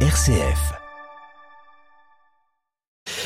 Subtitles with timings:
[0.00, 0.74] RCF.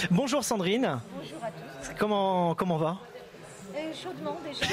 [0.08, 1.00] Bonjour Sandrine.
[1.16, 1.90] Bonjour à tous.
[1.98, 2.98] Comment, comment va?
[4.02, 4.66] Chaudement déjà.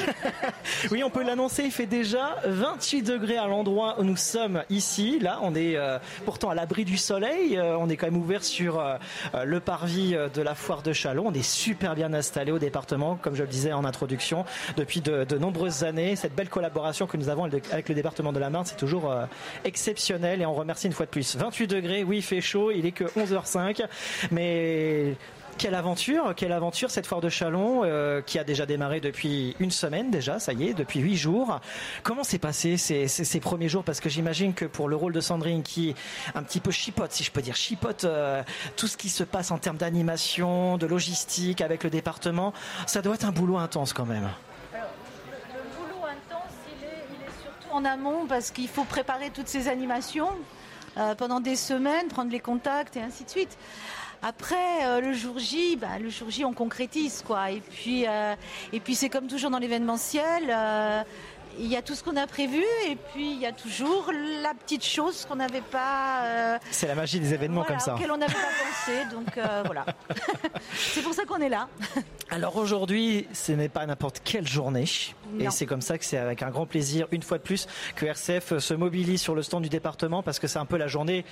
[0.90, 5.18] Oui, on peut l'annoncer, il fait déjà 28 degrés à l'endroit où nous sommes ici.
[5.18, 7.56] Là, on est euh, pourtant à l'abri du soleil.
[7.56, 8.96] Euh, on est quand même ouvert sur euh,
[9.44, 11.24] le parvis de la foire de Chalon.
[11.26, 14.44] On est super bien installé au département, comme je le disais en introduction,
[14.76, 16.16] depuis de, nombreuses années.
[16.16, 19.14] Cette belle collaboration que nous avons avec le département de la Marne, c'est toujours
[19.64, 21.36] exceptionnel et on remercie une fois de plus.
[21.36, 23.86] 28 degrés, oui, il fait chaud, il est que 11h05,
[24.30, 25.16] mais
[25.58, 29.72] quelle aventure, quelle aventure cette foire de Chalon euh, qui a déjà démarré depuis une
[29.72, 31.60] semaine déjà, ça y est, depuis huit jours.
[32.02, 33.84] Comment s'est passé ces, premiers jours?
[33.84, 35.94] Parce que j'imagine que pour le rôle de Sandrine qui
[36.34, 38.42] un petit peu chipote, si je peux dire chipote, euh,
[38.76, 42.54] tout ce qui se passe en termes d'animation, de logistique avec le département,
[42.86, 44.28] ça doit être un boulot intense quand même.
[44.72, 44.78] Le
[45.76, 49.68] boulot intense, il est, il est surtout en amont parce qu'il faut préparer toutes ces
[49.68, 50.30] animations
[50.98, 53.56] euh, pendant des semaines, prendre les contacts et ainsi de suite.
[54.22, 57.52] Après, euh, le jour J, bah, le jour J, on concrétise quoi.
[57.52, 58.34] Et puis, euh,
[58.72, 60.52] et puis c'est comme toujours dans l'événementiel.
[61.58, 64.10] Il y a tout ce qu'on a prévu et puis il y a toujours
[64.42, 67.94] la petite chose qu'on n'avait pas euh, C'est la magie des événements voilà, comme ça.
[67.94, 69.14] auquel on n'avait pas pensé.
[69.14, 69.84] Donc euh, voilà.
[70.74, 71.68] c'est pour ça qu'on est là.
[72.30, 74.84] Alors aujourd'hui, ce n'est pas n'importe quelle journée.
[75.40, 78.06] Et c'est comme ça que c'est avec un grand plaisir, une fois de plus, que
[78.06, 81.24] RCF se mobilise sur le stand du département parce que c'est un peu la journée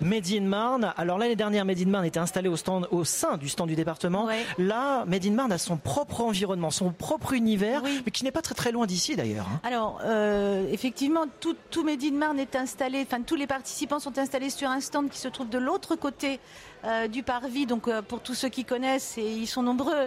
[0.00, 0.92] Made in Marne.
[0.96, 3.76] Alors l'année dernière, Made in Marne était installé au, stand, au sein du stand du
[3.76, 4.24] département.
[4.26, 4.44] Ouais.
[4.58, 8.02] Là, Made in Marne a son propre environnement, son propre univers, Oui.
[8.04, 9.46] mais qui n'est pas très très loin d'ici d'ailleurs.
[9.52, 9.60] hein.
[9.74, 14.16] Alors, euh, effectivement, tout, tout Made in Marne est installé, enfin tous les participants sont
[14.18, 16.38] installés sur un stand qui se trouve de l'autre côté
[16.84, 17.66] euh, du parvis.
[17.66, 20.06] Donc, euh, pour tous ceux qui connaissent, et ils sont nombreux,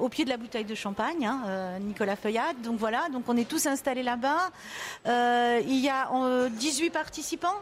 [0.00, 2.62] au pied de la bouteille de champagne, hein, Nicolas Feuillade.
[2.62, 4.48] Donc voilà, donc on est tous installés là-bas.
[5.04, 7.60] Il y a euh, 18 participants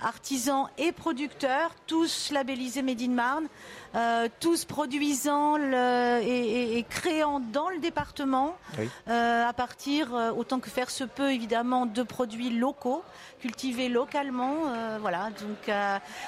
[0.00, 3.46] artisans et producteurs, tous labellisés Made in Marne,
[3.94, 6.26] euh, tous produisant le- et,
[6.74, 8.88] et- et créant dans le département, Oui.
[9.08, 13.02] euh, à partir, euh, autant que faire se peut évidemment, de produits locaux,
[13.40, 14.54] cultivés localement.
[14.68, 15.74] euh, voilà, donc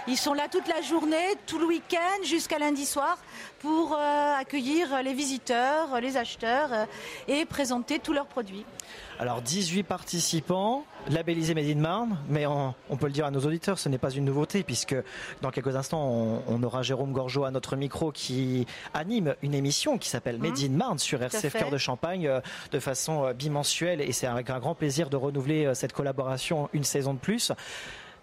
[0.06, 1.16] ils sont là toute la journée,
[1.46, 3.18] tout le week-end, jusqu'à lundi soir,
[3.60, 6.70] pour accueillir les visiteurs, les acheteurs
[7.28, 8.64] et présenter tous leurs produits.
[9.18, 13.40] Alors 18 participants, labellisés Made in Marne, mais on, on peut le dire à nos
[13.40, 14.94] auditeurs, ce n'est pas une nouveauté puisque
[15.40, 19.96] dans quelques instants on, on aura Jérôme Gorgeau à notre micro qui anime une émission
[19.96, 21.56] qui s'appelle Made in Marne sur RCF.
[21.56, 22.40] Cœur de Champagne euh,
[22.72, 26.68] de façon euh, bimensuelle et c'est avec un grand plaisir de renouveler euh, cette collaboration
[26.74, 27.52] une saison de plus.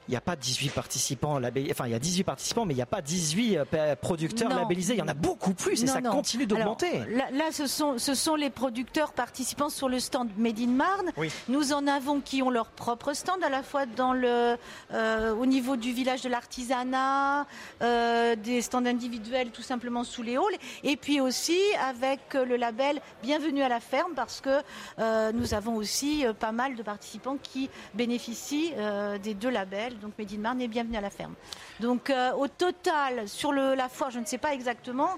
[0.08, 2.78] Il n'y a pas 18 participants labellisés, enfin il y a 18 participants mais il
[2.78, 4.58] n'y a pas 18 euh, producteurs Non.
[4.58, 6.12] labellisés, il y en a beaucoup plus et Non, ça non.
[6.12, 7.00] continue d'augmenter.
[7.10, 11.12] Là, là, ce, sont, ce sont les producteurs participants sur le stand Made in Marne.
[11.18, 11.30] Oui.
[11.48, 14.58] Nous en avons qui ont leur propre stand, à la fois dans le,
[14.94, 17.46] euh, au niveau du village de l'artisanat,
[17.82, 23.00] euh, des stands individuels tout simplement sous les halls, et puis aussi avec le label
[23.22, 24.62] Bienvenue à la ferme, parce que
[25.00, 28.74] euh, nous avons aussi pas mal de participants qui bénéficient
[29.24, 31.34] des deux labels, donc Made in Marne et Bienvenue à la ferme.
[31.80, 35.10] Donc euh, au total, sur le, la foire, je ne sais pas exactement,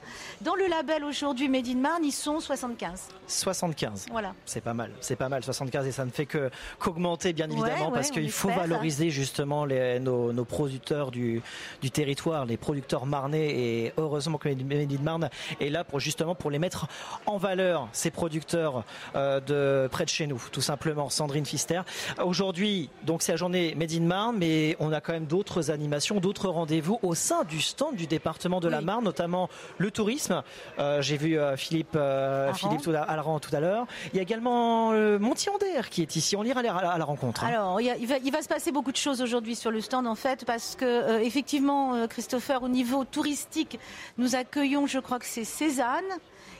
[0.42, 3.10] dans le label aujourd'hui Made in Marne, ils sont 75.
[3.28, 4.08] 75.
[4.12, 4.34] Voilà.
[4.46, 6.50] C'est pas mal, c'est pas mal, 75 et ça ne fait que
[6.80, 8.64] qu'augmenter bien évidemment Ouais, parce ouais, qu'il faut espère.
[8.68, 11.42] valoriser justement les, nos, nos producteurs du,
[11.82, 16.36] du territoire, les producteurs marnais et heureusement que Made in Marne est là pour justement
[16.36, 16.88] pour les mettre
[17.26, 18.84] en valeur ces producteurs
[19.16, 21.10] euh, de près de chez nous, tout simplement.
[21.10, 21.82] Sandrine Fister.
[22.24, 26.20] Aujourd'hui, donc c'est la journée Made in Marne, mais on a quand même d'autres animations,
[26.20, 28.82] d'autres rendez-vous au sein du stand du département de la.
[28.82, 29.50] Marne, notamment
[29.80, 30.44] le tourisme.
[30.80, 32.54] Euh, J'ai vu euh, Philippe, euh.
[32.54, 33.86] Philippe tout à, Alran tout à l'heure.
[34.14, 36.36] Il y a également euh, Montier-Ander qui est ici.
[36.36, 37.44] On ira à la, à la rencontre.
[37.44, 37.48] hein.
[37.48, 39.72] Alors, il, y a- il va, il va se passer beaucoup de choses aujourd'hui sur
[39.72, 43.80] le stand, en fait, parce que, euh, effectivement, Christopher, au niveau touristique,
[44.18, 46.04] nous accueillons, je crois que c'est Cézanne,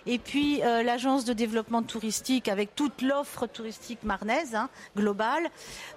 [0.08, 5.50] et puis euh, l'agence de développement touristique avec toute l'offre touristique marnaise, hein, globale.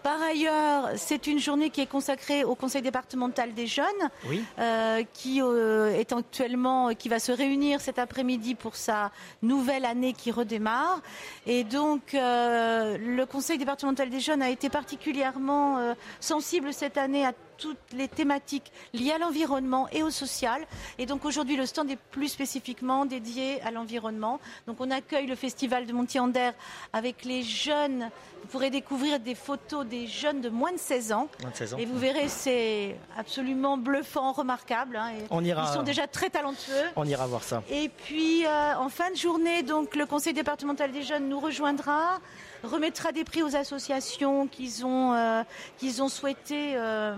[0.03, 3.85] Par ailleurs, c'est une journée qui est consacrée au conseil départemental des jeunes,
[4.29, 4.43] Oui.
[4.59, 9.11] euh, qui euh, est actuellement, qui va se réunir cet après-midi pour sa
[9.43, 11.01] nouvelle année qui redémarre.
[11.47, 17.77] Et donc, le Conseil départemental des jeunes a été particulièrement sensible cette année à toutes
[17.93, 20.65] les thématiques liées à l'environnement et au social.
[20.99, 24.41] Et donc aujourd'hui, le stand est plus spécifiquement dédié à l'environnement.
[24.67, 26.53] Donc on accueille le festival de Montier-Ander
[26.93, 28.11] avec les jeunes.
[28.43, 31.29] Vous pourrez découvrir des photos des jeunes de moins de 16 ans.
[31.43, 31.79] Moins de 16 ans.
[31.79, 34.97] Et vous verrez, c'est absolument bluffant, remarquable.
[34.97, 35.11] hein.
[35.19, 36.73] Et On ira- Ils sont déjà très talentueux.
[36.97, 37.63] On ira voir ça.
[37.69, 42.21] Et puis, euh, en fin de journée, donc, le conseil départemental des jeunes nous rejoindra,
[42.63, 45.43] remettra des prix aux associations qu'ils ont, euh,
[45.79, 47.17] qu'ils ont souhaité euh,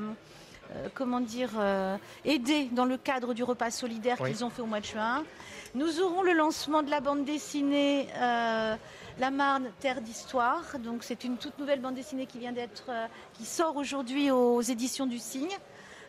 [0.95, 1.51] comment dire,
[2.25, 5.25] aider dans le cadre du repas solidaire qu'ils ont fait au mois de juin.
[5.75, 10.79] Nous aurons le lancement de la bande dessinée La Marne, Terre d'Histoire.
[10.79, 12.91] Donc c'est une toute nouvelle bande dessinée qui vient d'être,
[13.35, 15.57] qui sort aujourd'hui aux éditions du Cygne.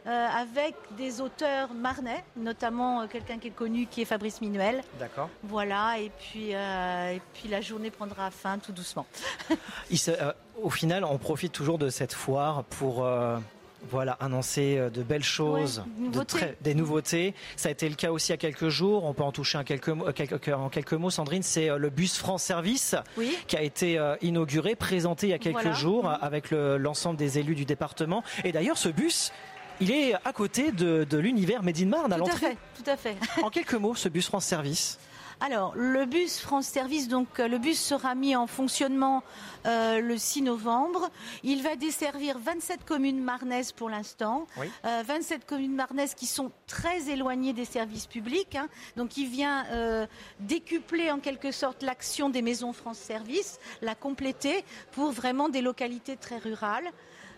[0.07, 4.81] Euh, avec des auteurs marnais, notamment euh, quelqu'un qui est connu qui est Fabrice Minuel.
[4.97, 5.29] D'accord.
[5.43, 9.05] Voilà, et puis, euh, et puis la journée prendra fin tout doucement.
[10.63, 13.07] au final, on profite toujours de cette foire pour
[13.89, 15.83] voilà, annoncer de belles choses,
[16.61, 17.33] des nouveautés.
[17.55, 19.05] Ça a été le cas aussi il y a quelques jours.
[19.05, 21.09] On peut en toucher un quelques, en quelques mots.
[21.09, 22.95] Sandrine, c'est le bus France Service
[23.47, 27.65] qui a été inauguré, présenté il y a quelques jours avec l'ensemble des élus du
[27.65, 28.23] département.
[28.43, 29.31] Et d'ailleurs, ce bus,
[29.79, 32.57] il est à côté de, l'univers Made in Marne à l'entrée.
[32.75, 33.15] Tout à fait.
[33.43, 34.99] en quelques mots, ce bus France Service.
[35.43, 39.23] Alors, le bus France Service, donc euh, le bus sera mis en fonctionnement
[39.65, 41.09] euh, le 6 novembre.
[41.41, 44.45] Il va desservir 27 communes marnaises pour l'instant.
[44.83, 48.55] 27 euh, communes marnaises qui sont très éloignées des services publics.
[48.55, 48.67] Hein.
[48.97, 49.65] Donc, il vient
[50.41, 56.17] décupler en quelque sorte l'action des maisons France Service, la compléter pour vraiment des localités
[56.17, 56.91] très rurales.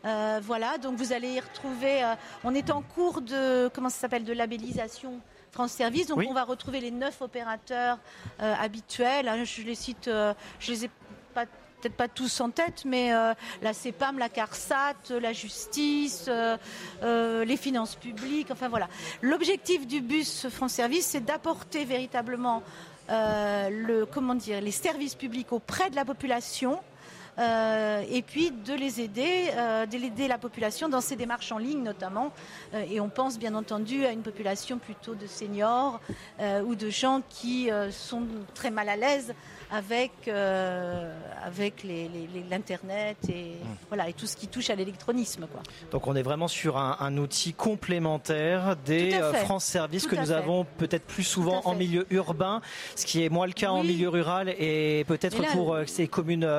[0.05, 2.03] Euh, voilà, donc vous allez y retrouver.
[2.03, 5.19] Euh, on est en cours de comment ça s'appelle de labellisation.
[5.53, 7.99] France Service, donc on va retrouver les neuf opérateurs
[8.41, 9.27] euh, habituels.
[9.27, 10.09] Hein, je les cite,
[10.59, 10.89] je les ai
[11.33, 13.11] pas peut-être pas tous en tête, mais
[13.61, 16.29] la CEPAM, la CARSAT, la justice,
[17.01, 18.87] les finances publiques, enfin voilà.
[19.21, 22.63] L'objectif du bus France Service, c'est d'apporter véritablement
[23.09, 26.92] le, comment dire, les services publics auprès de la population euh,
[27.37, 32.31] et puis de les aider, euh, d'aider la population dans ses démarches en ligne notamment.
[32.73, 35.99] Euh, et on pense bien entendu à une population plutôt de seniors
[36.65, 39.33] ou de gens qui sont très mal à l'aise
[39.73, 40.11] avec,
[41.43, 43.67] avec l'Internet et, mmh.
[43.89, 45.47] voilà, et tout ce qui touche à l'électronisme.
[45.91, 51.05] Donc on est vraiment sur un, outil complémentaire des France Services que nous avons peut-être
[51.05, 52.61] plus souvent en milieu urbain,
[52.95, 56.49] ce qui est moins le cas en milieu rural et peut-être pour ces communes,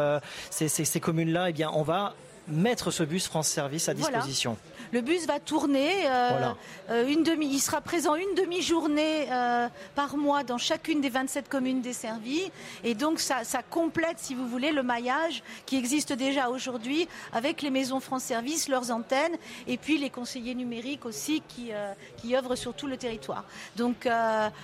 [0.51, 2.15] ces, communes-là, eh bien, on va
[2.49, 4.57] mettre ce bus France Service à disposition.
[4.93, 5.91] Le bus va tourner.
[6.07, 6.53] Euh,
[6.91, 11.49] euh, une demi, il sera présent une demi-journée euh, par mois dans chacune des 27
[11.49, 12.51] communes desservies.
[12.83, 17.71] Et donc, ça, complète, si vous voulez, le maillage qui existe déjà aujourd'hui avec les
[17.71, 19.37] maisons France Service, leurs antennes,
[19.67, 21.71] et puis les conseillers numériques aussi qui,
[22.19, 23.45] qui œuvrent sur tout le territoire.
[23.77, 24.09] Donc,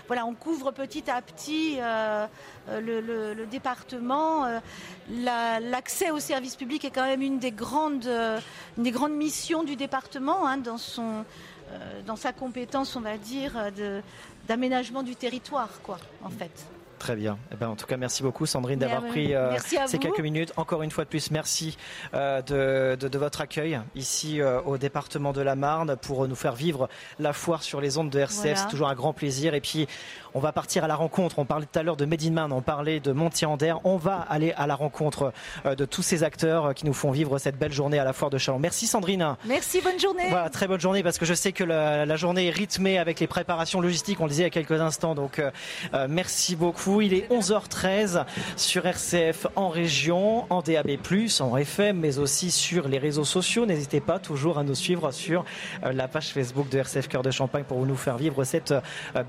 [0.06, 1.78] voilà, on couvre petit à petit
[2.68, 4.60] le, département.
[5.10, 8.08] L'accès aux services publics est quand même une des grandes,
[8.76, 11.24] une des grandes missions du département Hein, dans, son,
[11.72, 13.52] euh, dans sa compétence, on va dire,
[14.48, 16.50] d'aménagement du territoire, quoi, en fait.
[16.98, 17.38] Très bien.
[17.50, 19.56] Eh ben, en tout cas, merci beaucoup Sandrine d'avoir pris euh,
[19.86, 20.52] ces quelques minutes.
[20.58, 21.78] Encore une fois de plus, merci
[22.12, 27.32] euh, de, votre accueil ici au département de la Marne pour nous faire vivre la
[27.32, 28.58] foire sur les ondes de RCF.
[28.58, 29.54] C'est toujours un grand plaisir.
[29.54, 29.88] Et puis,
[30.34, 31.38] on va partir à la rencontre.
[31.38, 33.74] On parlait tout à l'heure de Medinman, on parlait de Montier-Ander.
[33.84, 35.32] On va aller à la rencontre
[35.66, 38.12] euh, de tous ces acteurs euh, qui nous font vivre cette belle journée à la
[38.12, 38.58] foire de Chalon.
[38.58, 39.36] Merci Sandrine.
[39.46, 40.28] Merci, bonne journée.
[40.30, 43.26] Voilà, très bonne journée parce que je sais que la, journée est rythmée avec les
[43.26, 45.14] préparations logistiques, on le disait il y a quelques instants.
[45.14, 45.50] Donc euh,
[46.08, 47.00] merci beaucoup.
[47.00, 48.24] Il est 11h13
[48.56, 50.90] sur RCF en région, en DAB+,
[51.40, 53.66] en FM, mais aussi sur les réseaux sociaux.
[53.66, 55.44] N'hésitez pas toujours à nous suivre sur
[55.82, 58.74] la page Facebook de RCF Cœur de Champagne pour nous faire vivre cette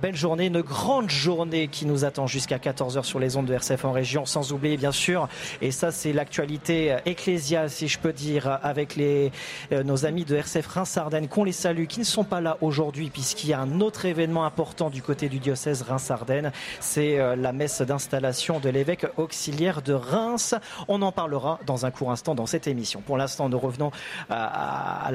[0.02, 0.48] belle journée.
[0.48, 3.94] Une grande grande journée qui nous attend jusqu'à 14h sur les ondes de RCF en
[3.94, 5.30] région, sans oublier bien sûr,
[5.62, 9.32] et ça c'est l'actualité ecclésiale si je peux dire, avec les,
[9.72, 13.10] euh, nos amis de RCF Reims-Ardennes, qu'on les salue, qui ne sont pas là aujourd'hui
[13.10, 17.54] puisqu'il y a un autre événement important du côté du diocèse Reims-Ardennes, c'est euh, la
[17.54, 20.56] messe d'installation de l'évêque auxiliaire de Reims.
[20.90, 23.00] On en parlera dans un court instant dans cette émission.
[23.00, 23.92] Pour l'instant, nous revenons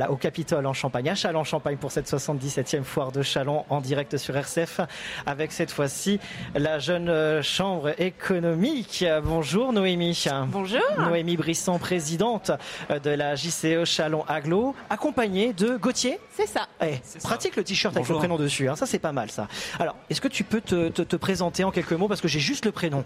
[0.08, 4.34] au Capitole en Champagne, à Châlons-Champagne pour cette 77e foire de Châlons en direct sur
[4.34, 4.80] RCF
[5.26, 6.20] avec cette cette fois-ci
[6.54, 9.04] la jeune euh, chambre économique.
[9.24, 10.24] Bonjour Noémie.
[10.46, 10.80] Bonjour.
[10.96, 12.52] Noémie Brisson, présidente
[12.88, 16.20] euh, de la JCE Chalon Aglo, accompagnée de Gauthier.
[16.30, 16.68] C'est ça.
[16.80, 18.68] Eh, pratique le t-shirt avec le prénom dessus.
[18.68, 18.76] Hein.
[18.76, 19.48] Ça c'est pas mal ça.
[19.80, 22.70] Alors, est-ce que tu peux te, présenter en quelques mots parce que j'ai juste le
[22.70, 23.04] prénom?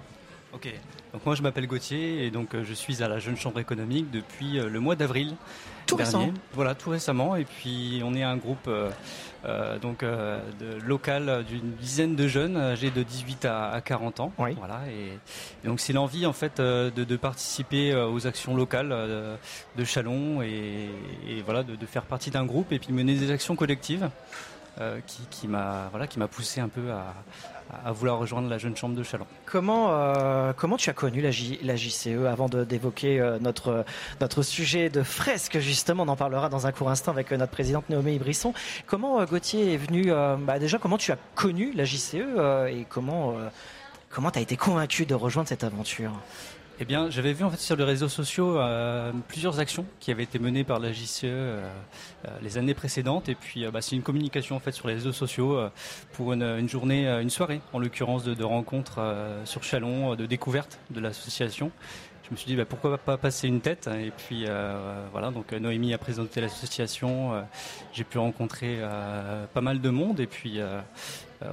[0.53, 0.69] Ok.
[1.15, 4.11] Donc moi je m'appelle Gauthier et donc euh, je suis à la Jeune Chambre économique
[4.11, 5.35] depuis le mois d'avril.
[5.87, 6.29] Tout récent.
[6.53, 7.37] Voilà, tout récemment.
[7.37, 8.69] Et puis on est un groupe
[9.45, 14.33] euh, donc euh, de, local d'une dizaine de jeunes âgés de 18 à, 40 ans.
[14.37, 15.19] Voilà, et,
[15.67, 18.95] donc c'est l'envie en fait euh, de, participer aux actions locales
[19.77, 20.91] de Chalon et,
[21.45, 24.09] voilà de, faire partie d'un groupe et puis mener des actions collectives.
[25.07, 27.15] qui, qui m'a voilà, qui m'a poussé un peu à,
[27.85, 29.27] à vouloir rejoindre la jeune chambre de Chalon.
[29.47, 33.85] Comment, euh, comment tu as connu la, JCE avant d'évoquer euh, notre,
[34.21, 37.53] notre sujet de fresque Justement, on en parlera dans un court instant avec euh, notre
[37.53, 38.53] présidente Noémie Brisson.
[38.87, 42.17] Comment Gauthier est venu bah Déjà, comment tu as connu la JCE
[42.69, 43.35] et comment
[44.11, 46.13] comment tu as été convaincu de rejoindre cette aventure?
[46.83, 50.23] Eh bien, j'avais vu en fait sur les réseaux sociaux euh, plusieurs actions qui avaient
[50.23, 51.63] été menées par la JCE euh,
[52.25, 53.29] euh, les années précédentes.
[53.29, 55.61] Et puis, bah, c'est une communication en fait sur les réseaux sociaux
[56.15, 58.99] pour une, journée, une soirée, en l'occurrence de, rencontres
[59.45, 61.71] sur Chalon, de découverte de l'association.
[62.25, 63.91] Je me suis dit bah, pourquoi pas passer une tête.
[64.03, 64.47] Et puis
[65.13, 67.45] voilà, donc Noémie a présenté l'association.
[67.93, 68.79] J'ai pu rencontrer
[69.53, 70.19] pas mal de monde.
[70.19, 70.61] Et puis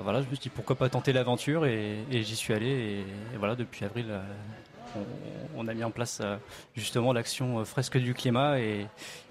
[0.01, 2.69] voilà, je me suis dit pourquoi pas tenter l'aventure et, j'y suis allé.
[3.33, 4.05] Et, voilà, depuis avril,
[5.55, 6.37] on, a mis en place euh,
[6.75, 8.87] justement l'action euh, fresque du climat et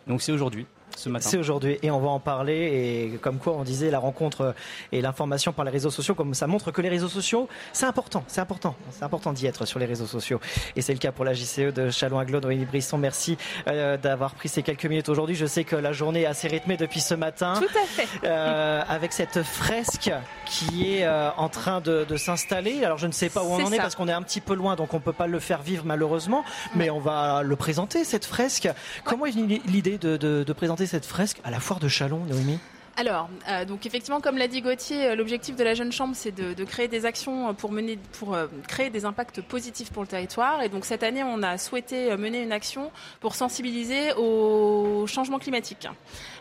[0.07, 0.67] donc c'est aujourd'hui.
[0.97, 4.55] C'est aujourd'hui et on va en parler et comme quoi on disait la rencontre
[4.93, 8.25] et l'information par les réseaux sociaux comme ça montre que les réseaux sociaux c'est important,
[8.27, 10.41] c'est important, c'est important d'y être sur les réseaux sociaux
[10.75, 12.99] et c'est le cas pour la JCE de Chalon-Aglo, Noémie Brisson.
[12.99, 13.37] Merci
[13.69, 15.37] euh, d'avoir pris ces quelques minutes aujourd'hui.
[15.37, 17.55] Je sais que la journée est assez rythmée depuis ce matin.
[17.59, 18.09] Tout à fait.
[18.25, 20.11] Euh, avec cette fresque
[20.47, 22.85] qui est euh, en train de, s'installer.
[22.85, 24.55] Alors je ne sais pas où on en est parce qu'on est un petit peu
[24.55, 28.25] loin donc on peut pas le faire vivre malheureusement, mais on va le présenter cette
[28.25, 28.69] fresque.
[29.05, 32.59] Comment est venue l'idée de, de présenter cette fresque à la foire de Chalon, Noémie
[32.99, 36.33] alors, euh, donc effectivement, comme l'a dit Gauthier, euh, l'objectif de la Jeune Chambre, c'est
[36.33, 40.63] de, créer des actions pour mener, pour euh, créer des impacts positifs pour le territoire.
[40.63, 42.91] Et donc cette année, on a souhaité mener une action
[43.21, 45.87] pour sensibiliser au changement climatique.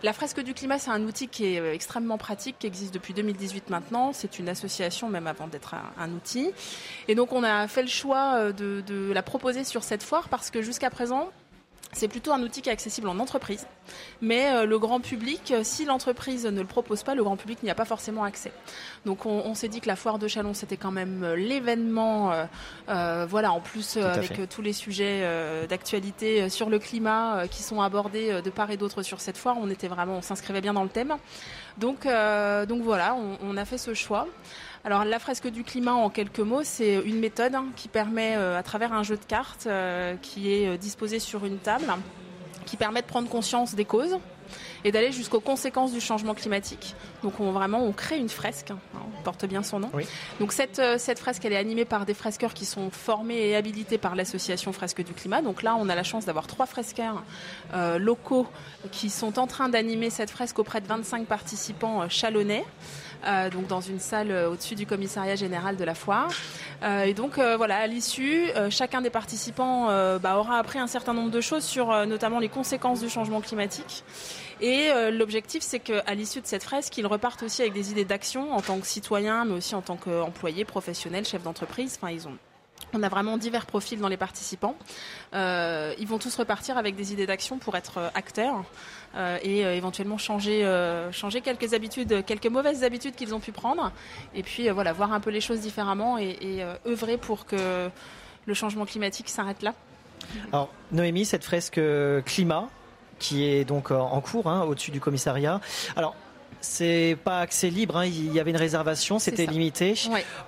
[0.02, 3.70] La fresque du climat, c'est un outil qui est extrêmement pratique, qui existe depuis 2018
[3.70, 4.14] maintenant.
[4.14, 6.52] C'est une association même avant d'être un, outil.
[7.10, 10.62] Et donc on a fait le choix de la proposer sur cette foire parce que
[10.62, 11.32] jusqu'à présent,
[11.94, 13.68] c'est plutôt un outil qui est accessible en entreprise,
[14.22, 17.64] mais euh, le grand public, euh, si l'entreprise ne le propose pas, le grand public
[17.64, 18.52] n'y a pas forcément accès.
[19.06, 22.34] Donc on, s'est dit que la foire de Chalon, c'était quand même euh, l'événement,
[22.88, 25.24] voilà, en plus avec tous les sujets
[25.68, 29.70] d'actualité sur le climat qui sont abordés de part et d'autre sur cette foire, on
[29.70, 31.16] était vraiment, on s'inscrivait bien dans le thème.
[31.78, 34.28] Donc, donc voilà, on a fait ce choix.
[34.86, 38.56] Alors la fresque du climat en quelques mots, c'est une méthode hein, qui permet euh,
[38.56, 41.86] à travers un jeu de cartes euh, qui est euh, disposé sur une table,
[42.68, 44.20] qui permet de prendre conscience des causes
[44.84, 46.96] et d'aller jusqu'aux conséquences du changement climatique.
[47.24, 48.78] Donc on, vraiment on crée une fresque, hein,
[49.18, 49.90] on porte bien son nom.
[50.40, 53.98] Donc cette, cette fresque elle est animée par des fresqueurs qui sont formés et habilités
[53.98, 55.42] par l'association Fresque du Climat.
[55.42, 57.24] Donc là on a la chance d'avoir trois fresqueurs
[57.98, 58.46] locaux
[58.92, 62.64] qui sont en train d'animer cette fresque auprès de 25 participants chalonnais.
[63.26, 66.30] Euh, donc dans une salle euh, au-dessus du commissariat général de la foire.
[66.84, 69.88] Euh, et donc voilà, à l'issue, chacun des participants
[70.20, 74.04] bah, aura appris un certain nombre de choses sur notamment les conséquences du changement climatique.
[74.62, 78.54] Et l'objectif, c'est qu'à l'issue de cette fresque, ils repartent aussi avec des idées d'action
[78.54, 81.98] en tant que citoyens, mais aussi en tant qu'employés, professionnels, chefs d'entreprise.
[82.02, 82.38] Enfin, ils ont
[82.94, 84.76] on a vraiment divers profils dans les participants.
[85.34, 88.64] ils vont tous repartir avec des idées d'action pour être acteurs
[89.05, 93.52] euh, et euh, éventuellement changer, euh, changer quelques habitudes, quelques mauvaises habitudes qu'ils ont pu
[93.52, 93.92] prendre,
[94.34, 97.90] et puis voilà, voir un peu les choses différemment et, et œuvrer pour que
[98.46, 99.74] le changement climatique s'arrête là.
[100.52, 101.80] Alors Noémie, cette fresque
[102.26, 102.70] climat
[103.20, 105.62] qui est donc en cours hein, au-dessus du commissariat.
[105.96, 106.16] Alors
[106.66, 108.06] c'est pas accès libre, hein.
[108.06, 109.94] il y avait une réservation, c'était limité.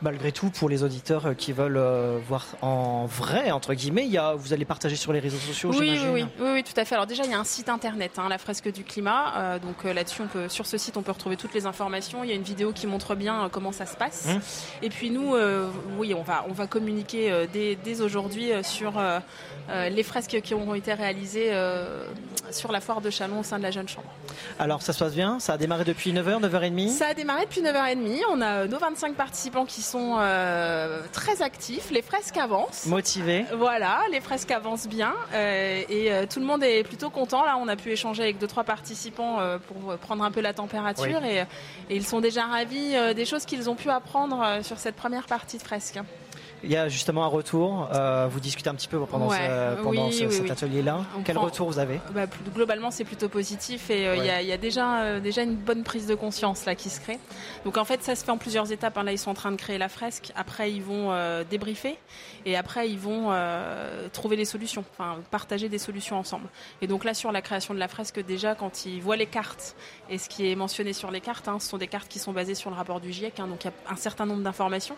[0.02, 4.12] Malgré tout, pour les auditeurs euh, qui veulent euh, voir en vrai, entre guillemets, il
[4.12, 6.86] y a, vous allez partager sur les réseaux sociaux, oui, oui, oui, oui, tout à
[6.86, 6.96] fait.
[6.96, 9.34] Alors déjà, il y a un site internet, hein, la fresque du climat.
[9.38, 12.24] Euh, donc là-dessus, on peut, sur ce site, on peut retrouver toutes les informations.
[12.24, 14.26] Il y a une vidéo qui montre bien comment ça se passe.
[14.30, 14.42] Hum.
[14.82, 15.36] Et puis nous,
[15.98, 18.94] oui, on va, on va communiquer dès, dès aujourd'hui sur
[19.70, 21.52] les fresques qui auront été réalisées
[22.52, 24.10] sur la foire de Chalon au sein de la Jeune Chambre.
[24.60, 25.40] Alors ça se passe bien?
[25.40, 28.22] Ça a démarré depuis 9h, 9h30 Ça a démarré depuis 9h30.
[28.32, 31.92] On a nos 25 participants qui sont euh, très actifs.
[31.92, 32.86] Les fresques avancent.
[32.86, 33.46] Motivés.
[33.56, 35.14] Voilà, les fresques avancent bien.
[35.34, 37.44] Euh, et euh, tout le monde est plutôt content.
[37.44, 41.24] Là, on a pu échanger avec deux, trois participants pour prendre un peu la température.
[41.24, 41.40] Et,
[41.90, 45.58] et, ils sont déjà ravis des choses qu'ils ont pu apprendre sur cette première partie
[45.58, 46.00] de fresque.
[46.64, 47.90] Il y a justement un retour.
[47.94, 49.30] Euh, vous discutez un petit peu pendant,
[49.84, 51.02] pendant cet atelier-là.
[51.24, 55.02] Quel retour vous avez bah, Globalement, c'est plutôt positif et euh, il y, a, déjà,
[55.02, 57.20] euh, déjà une bonne prise de conscience là qui se crée.
[57.66, 58.98] Donc en fait, ça se fait en plusieurs étapes.
[58.98, 59.04] Hein.
[59.04, 60.32] Là, ils sont en train de créer la fresque.
[60.36, 61.12] Après, ils vont
[61.50, 61.98] débriefer
[62.48, 63.34] et après, ils vont
[64.14, 66.48] trouver les solutions, enfin partager des solutions ensemble.
[66.82, 69.76] Et donc là, sur la création de la fresque, déjà, quand ils voient les cartes
[70.10, 72.32] et ce qui est mentionné sur les cartes, hein, ce sont des cartes qui sont
[72.32, 73.40] basées sur le rapport du GIEC.
[73.40, 73.48] Hein.
[73.48, 74.96] donc il y a un certain nombre d'informations.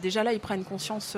[0.00, 1.16] déjà là, ils prennent conscience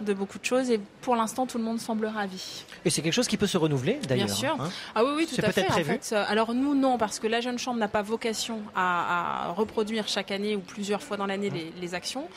[0.00, 2.64] de beaucoup de choses et pour l'instant tout le monde semble ravi.
[2.84, 4.26] Et c'est quelque chose qui peut se renouveler d'ailleurs.
[4.26, 4.56] Bien sûr.
[4.60, 4.70] Hein.
[4.94, 5.70] ah oui, oui, tout à fait.
[5.70, 6.14] En fait.
[6.28, 10.56] Alors nous, non, parce que la jeune chambre n'a pas vocation à, reproduire chaque année
[10.56, 11.50] ou plusieurs fois dans l'année
[11.80, 12.28] les, actions.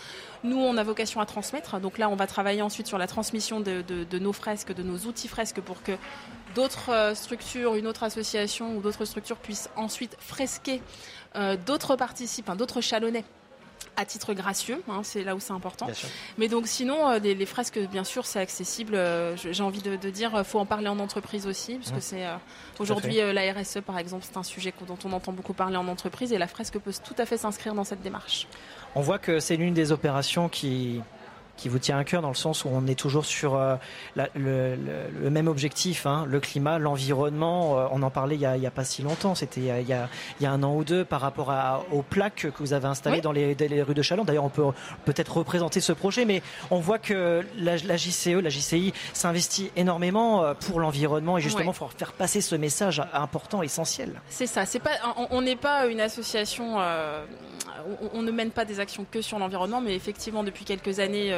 [0.43, 1.79] Nous, on a vocation à transmettre.
[1.79, 5.27] Donc là, on va travailler ensuite sur la transmission de, nos fresques, de nos outils
[5.27, 5.93] fresques pour que
[6.55, 10.81] d'autres euh, structures, une autre association ou d'autres structures puissent ensuite fresquer
[11.35, 13.25] euh, d'autres participants, d'autres chalonnais
[13.97, 15.87] à titre gracieux, hein, c'est là où c'est important.
[16.37, 18.93] Mais donc sinon, euh, les, fresques, bien sûr, c'est accessible.
[18.93, 22.01] Euh, j'ai envie de, dire, il faut en parler en entreprise aussi, parce que mmh.
[22.01, 22.35] c'est euh,
[22.79, 26.31] aujourd'hui la RSE, par exemple, c'est un sujet dont on entend beaucoup parler en entreprise,
[26.31, 28.47] et la fresque peut tout à fait s'inscrire dans cette démarche.
[28.97, 31.03] On voit que c'est l'une des opérations qui
[31.57, 33.75] qui vous tient à cœur dans le sens où on est toujours sur euh,
[34.15, 37.79] le, même objectif, hein, le climat, l'environnement.
[37.79, 39.93] Euh, on en parlait il n'y a, pas si longtemps, c'était il, y
[40.45, 41.51] a, un an ou deux par rapport
[41.91, 44.23] aux plaques que vous avez installées dans, les, rues de Chalon.
[44.23, 44.65] D'ailleurs, on peut
[45.05, 50.53] peut-être représenter ce projet, mais on voit que la, JCE, la JCI s'investit énormément euh,
[50.53, 54.21] pour l'environnement et justement pour faire passer ce message important, essentiel.
[54.29, 54.65] C'est ça.
[54.65, 54.91] C'est pas,
[55.31, 56.77] on n'est pas une association.
[58.13, 61.33] On, ne mène pas des actions que sur l'environnement, mais effectivement, depuis quelques années,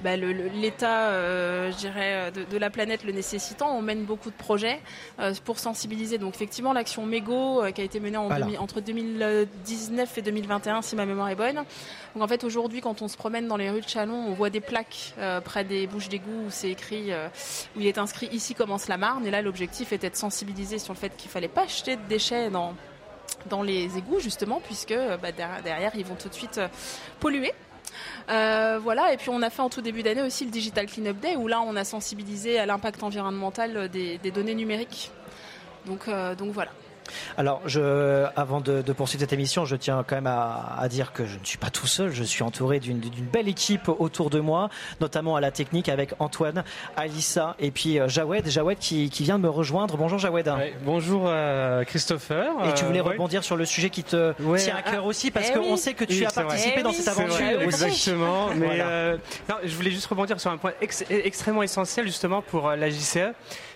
[0.00, 4.80] bah, l'état, euh, euh, de, la planète le nécessitant, on mène beaucoup de projets
[5.20, 6.18] euh, pour sensibiliser.
[6.18, 11.28] Donc effectivement, l'action Mégo qui a été menée entre 2019 et 2021, si ma mémoire
[11.28, 11.56] est bonne.
[12.14, 14.50] Donc en fait, aujourd'hui, quand on se promène dans les rues de Chalon, on voit
[14.50, 17.10] des plaques près des bouches d'égout où c'est écrit,
[17.76, 19.26] où il est inscrit ici commence la Marne.
[19.26, 22.50] Et là, l'objectif était de sensibiliser sur le fait qu'il fallait pas jeter de déchets
[22.50, 22.74] dans
[23.48, 26.60] dans les égouts justement puisque bah, derrière ils vont tout de suite
[27.20, 27.52] polluer
[28.30, 31.18] euh, voilà, et puis on a fait en tout début d'année aussi le Digital Cleanup
[31.20, 35.10] Day où là on a sensibilisé à l'impact environnemental des, données numériques.
[36.08, 36.70] Euh, donc voilà.
[37.36, 41.38] Alors, je, avant de, poursuivre cette émission, je tiens quand même à, dire que je
[41.38, 42.12] ne suis pas tout seul.
[42.12, 43.00] Je suis entouré d'une
[43.32, 44.68] belle équipe autour de moi,
[45.00, 46.64] notamment à la technique avec Antoine,
[46.96, 48.48] Alissa et puis euh, Jawed.
[48.48, 49.96] Jawed qui, vient de me rejoindre.
[49.96, 50.50] Bonjour Jawed.
[50.84, 52.52] bonjour euh, Christopher.
[52.68, 55.50] Et tu voulais euh, rebondir sur le sujet qui te tient à cœur aussi parce
[55.50, 57.62] eh qu'on sait que tu as participé eh dans cette aventure.
[57.62, 58.48] exactement.
[58.56, 58.82] Mais
[59.64, 60.72] je voulais juste rebondir sur un point
[61.10, 63.32] extrêmement essentiel justement pour la JCE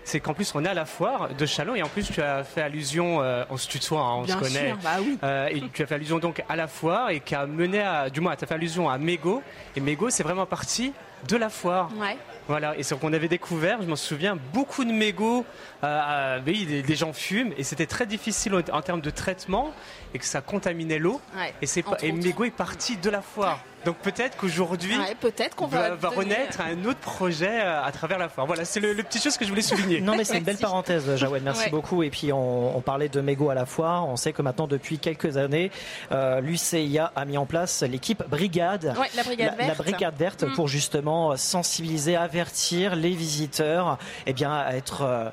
[0.06, 2.44] c'est qu'en plus on est à la foire de Chalon et en plus tu as
[2.44, 5.18] fait allusion, euh, on se tutoie, hein, on se connaît, bah oui.
[5.24, 8.08] euh, et tu as fait allusion donc à la foire et qui a mené à,
[8.08, 9.42] du moins tu as fait allusion à Mégo
[9.74, 10.92] et Mégo c'est vraiment parti
[11.28, 11.90] de la foire.
[11.98, 12.16] Ouais.
[12.46, 15.44] Voilà, et c'est qu'on avait découvert, je m'en souviens, beaucoup de mégots,
[15.82, 19.72] euh, oui, des, gens fument, et c'était très difficile en, termes de traitement,
[20.14, 21.20] et que ça contaminait l'eau.
[21.60, 23.58] et, c'est, et mégot est parti de la foire.
[23.86, 28.28] Donc peut-être qu'aujourd'hui, peut-être qu'on va, va, renaître un autre projet euh, à travers la
[28.28, 28.44] foire.
[28.44, 30.00] Voilà, c'est le, petit chose que je voulais souligner.
[30.00, 31.44] Non, mais c'est une belle parenthèse, Jawed.
[31.44, 32.02] Merci beaucoup.
[32.02, 34.08] Et puis on, parlait de mégots à la foire.
[34.08, 35.70] On sait que maintenant, depuis quelques années,
[36.10, 40.54] euh, l'UCIA a mis en place l'équipe Brigade, la Brigade Verte, la brigade verte mm.
[40.54, 45.28] pour justement sensibiliser, avertir les visiteurs, et eh bien à être euh,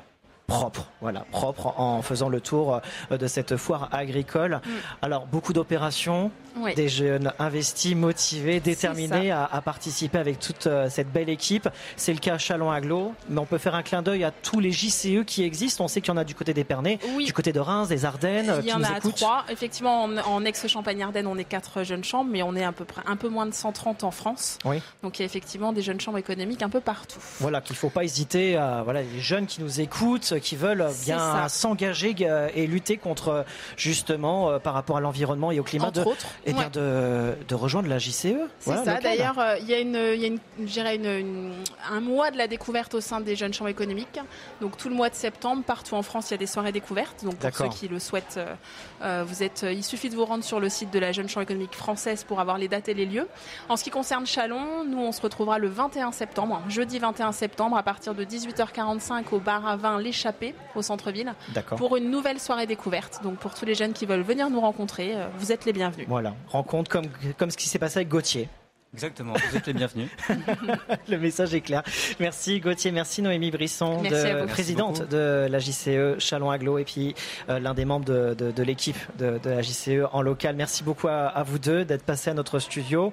[0.46, 2.80] propre, voilà, propre en faisant le tour
[3.10, 4.60] euh, de cette foire agricole.
[4.64, 4.70] Mm.
[5.02, 6.30] Alors beaucoup d'opérations,
[6.76, 11.68] des jeunes investis, motivés, déterminés à, participer avec toute euh, cette belle équipe.
[11.96, 14.60] C'est le cas à Chalon Aglo, mais on peut faire un clin d'œil à tous
[14.60, 15.84] les JCE qui existent.
[15.84, 18.04] On sait qu'il y en a du côté des Pernets, du côté de Reims, des
[18.04, 18.60] Ardennes.
[18.62, 19.44] Il y en a trois.
[19.50, 23.16] Effectivement, en, ex-Champagne-Ardenne, on est quatre jeunes chambres, mais on est à peu près un
[23.16, 24.58] peu moins de 130 en France.
[24.64, 24.80] Oui.
[25.02, 27.20] Donc il y a effectivement des jeunes chambres économiques un peu partout.
[27.40, 30.86] Voilà, qu'il ne faut pas hésiter à voilà les jeunes qui nous écoutent, qui veulent
[31.04, 33.44] bien s'engager euh, et lutter contre
[33.76, 35.88] justement euh, par rapport à l'environnement et au climat.
[35.88, 38.34] Entre autres et eh bien de, de, rejoindre la JCE.
[38.60, 39.00] C'est ça.
[39.00, 41.52] D'ailleurs, euh, il y a, une, y a une, une,
[41.90, 44.20] un mois de la découverte au sein des jeunes chambres économiques.
[44.60, 47.24] Donc tout le mois de septembre, partout en France, il y a des soirées découvertes.
[47.24, 48.54] Donc pour ceux qui le souhaitent, euh,
[49.02, 51.42] euh, vous êtes, il suffit de vous rendre sur le site de la jeune chambre
[51.42, 53.28] économique française pour avoir les dates et les lieux.
[53.68, 57.76] En ce qui concerne Chalon, nous on se retrouvera le 21 septembre, jeudi 21 septembre,
[57.76, 61.34] à partir de 18h45 au bar à vin L'échappée au centre-ville
[61.76, 63.20] pour une nouvelle soirée découverte.
[63.22, 66.06] Donc pour tous les jeunes qui veulent venir nous rencontrer, vous êtes les bienvenus.
[66.08, 67.04] Voilà, rencontre comme,
[67.36, 68.48] comme ce qui s'est passé avec Gauthier.
[68.94, 70.08] Exactement, vous êtes les bienvenus.
[71.08, 71.82] le message est clair.
[72.20, 77.14] Merci Gauthier, merci Noémie Brisson, de, présidente de la JCE Chalon Aglo et puis
[77.48, 80.54] euh, l'un des membres de, de, l'équipe de, la JCE en local.
[80.54, 83.12] Merci beaucoup à, à vous deux d'être passés à notre studio.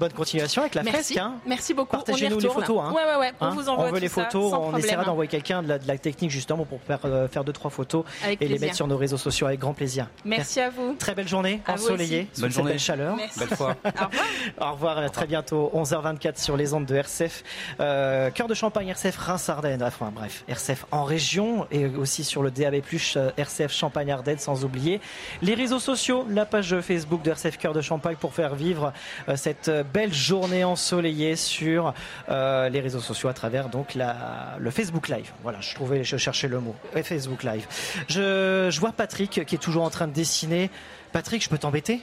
[0.00, 1.12] Bonne continuation avec la Merci.
[1.12, 1.18] fresque.
[1.18, 1.34] Hein.
[1.44, 1.94] Merci beaucoup.
[1.94, 2.80] Partagez-nous les photos.
[2.82, 2.90] Hein.
[2.90, 3.32] Ouais, ouais, ouais.
[3.38, 4.50] On hein vous envoie On veut les photos.
[4.54, 8.06] on essaiera d'envoyer quelqu'un de, la, technique justement pour faire, euh, faire deux trois photos
[8.26, 10.06] et les mettre sur nos réseaux sociaux avec grand plaisir.
[10.24, 10.94] Merci, à vous.
[10.94, 13.14] Très belle journée, ensoleillée, bonne journée, belle chaleur.
[13.14, 13.40] Merci.
[13.40, 13.76] Belle fois.
[13.84, 14.22] Au revoir.
[14.58, 14.98] Au revoir.
[14.98, 15.70] À très bientôt.
[15.74, 17.44] 11h24 sur les ondes de RCF.
[17.80, 19.82] Euh, Cœur de Champagne, RCF Reims-Ardennes.
[19.82, 22.76] Enfin bref, RCF en région et aussi sur le DAB+
[23.16, 24.98] euh, RCF Champagne-Ardennes, sans oublier
[25.42, 28.94] les réseaux sociaux, la page Facebook de RCF Cœur de Champagne pour faire vivre
[29.36, 31.94] cette belle journée ensoleillée sur
[32.28, 35.32] les réseaux sociaux à travers donc la, le Facebook Live.
[35.42, 36.74] Voilà, je trouvais, je cherchais le mot.
[37.02, 37.66] Facebook Live.
[38.08, 40.70] Je, je vois Patrick qui est toujours en train de dessiner.
[41.12, 42.02] Patrick, je peux t'embêter?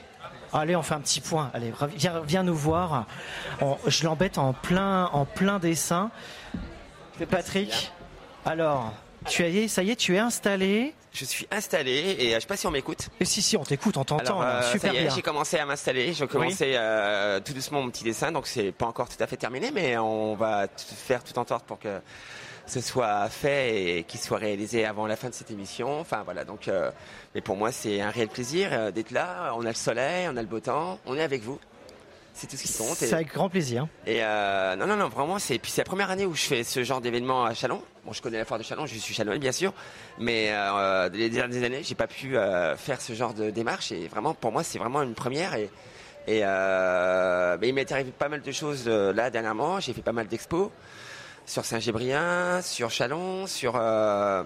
[0.52, 1.50] Allez, on fait un petit point.
[1.52, 3.06] Allez, viens, viens nous voir.
[3.86, 6.10] je l'embête en plein, en plein dessin.
[7.30, 7.92] Patrick,
[8.46, 8.92] alors,
[9.26, 10.94] tu as, ça y est, tu es installé.
[11.18, 13.08] Je suis installé et euh, je sais pas si on m'écoute.
[13.18, 14.40] Et si si, on t'écoute, on t'entend.
[14.40, 15.08] Euh, super bien.
[15.12, 16.12] J'ai commencé à m'installer.
[16.12, 19.36] J'ai commencé euh, tout doucement mon petit dessin, donc c'est pas encore tout à fait
[19.36, 22.00] terminé, mais on va faire tout en sorte pour que
[22.66, 25.98] ce soit fait et qu'il soit réalisé avant la fin de cette émission.
[25.98, 26.92] Enfin voilà, donc euh,
[27.34, 29.52] mais pour moi c'est un réel plaisir d'être là.
[29.56, 31.58] On a le soleil, on a le beau temps, on est avec vous.
[32.38, 32.96] C'est tout ce qui compte.
[32.96, 33.88] C'est avec grand plaisir.
[34.06, 36.64] Et euh, non, non, non, vraiment, c'est puis c'est la première année où je fais
[36.64, 37.82] ce genre d'événement à Chalon.
[38.04, 39.74] Bon, je connais la foire de Chalon, je suis chalonnais bien sûr,
[40.18, 40.52] mais
[41.12, 42.36] les dernières années, j'ai pas pu
[42.76, 43.92] faire ce genre de démarche.
[43.92, 45.54] Et vraiment, pour moi, c'est vraiment une première.
[45.54, 45.68] Et,
[46.28, 49.80] et il m'est arrivé pas mal de choses là dernièrement.
[49.80, 50.70] J'ai fait pas mal d'expos
[51.48, 54.44] sur Saint-Gébrien, sur Chalon, sur euh,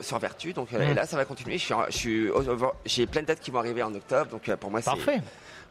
[0.00, 0.52] sur Vertu.
[0.52, 1.58] Donc euh, et là, ça va continuer.
[1.58, 2.30] Je suis,
[2.86, 4.30] j'ai plein de dates qui vont arriver en octobre.
[4.30, 5.20] Donc euh, pour moi, c'est parfait.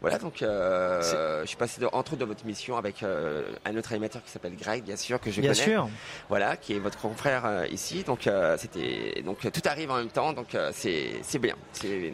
[0.02, 3.92] Voilà, donc euh, je suis passé entre autres dans votre émission avec euh, un autre
[3.92, 5.64] animateur qui s'appelle Greg, bien sûr, que je bien connais.
[5.64, 5.88] Sûr.
[6.28, 8.04] Voilà, qui est votre confrère euh, ici.
[8.04, 11.54] Donc c'était donc tout arrive en même temps, donc c'est c'est bien.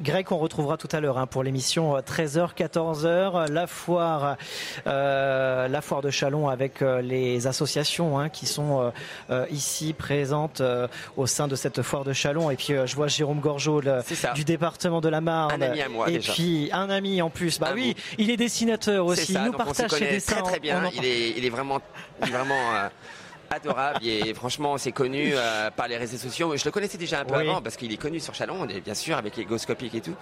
[0.01, 4.35] Greg, on retrouvera tout à l'heure hein, pour l'émission 13h 14h, la foire
[4.85, 8.91] la foire de Chalon avec les associations hein, qui sont
[9.49, 10.61] ici présentes
[11.15, 12.51] au sein de cette foire de Chalon.
[12.51, 13.81] Et puis je vois Jérôme Gorgeau
[14.35, 15.63] du département de la Marne.
[15.63, 17.59] Un ami à moi, et puis un ami en plus.
[17.59, 19.33] Bah, oui, il est dessinateur aussi.
[19.33, 20.41] il nous partage ses dessins.
[20.41, 20.89] Très très bien.
[20.95, 21.79] Il est, il est vraiment,
[22.21, 22.73] vraiment.
[22.73, 22.89] Euh,
[23.49, 27.25] adorable et franchement c'est connu euh, par les réseaux sociaux je le connaissais déjà un
[27.25, 30.15] peu avant parce qu'il est connu sur Chalon bien sûr avec les et tout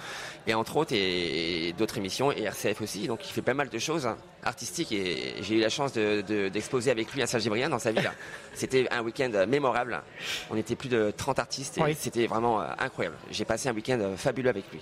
[0.47, 3.79] et entre autres et, d'autres émissions et RCF aussi donc il fait pas mal de
[3.79, 7.79] choses hein, artistiques et j'ai eu la chance d'exposer de, avec lui à Saint-Gibrien dans
[7.79, 8.11] sa ville
[8.53, 10.01] c'était un week-end mémorable
[10.49, 14.13] on était plus de 30 artistes et c'était vraiment euh, incroyable j'ai passé un week-end
[14.17, 14.81] fabuleux avec lui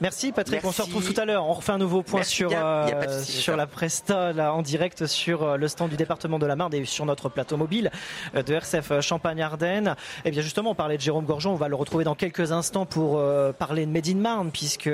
[0.00, 1.44] Merci Patrick, on se retrouve tout à l'heure.
[1.44, 5.56] On refait un nouveau point sur, euh, sur la Presta là, en direct sur euh,
[5.58, 7.90] le stand du département de la Marne et sur notre plateau mobile
[8.34, 9.88] euh, de RCF Champagne-Ardenne.
[9.88, 12.50] Et eh bien justement, on parlait de Jérôme Gorgeon, on va le retrouver dans quelques
[12.50, 13.22] instants pour
[13.58, 14.90] parler de Made in Marne puisque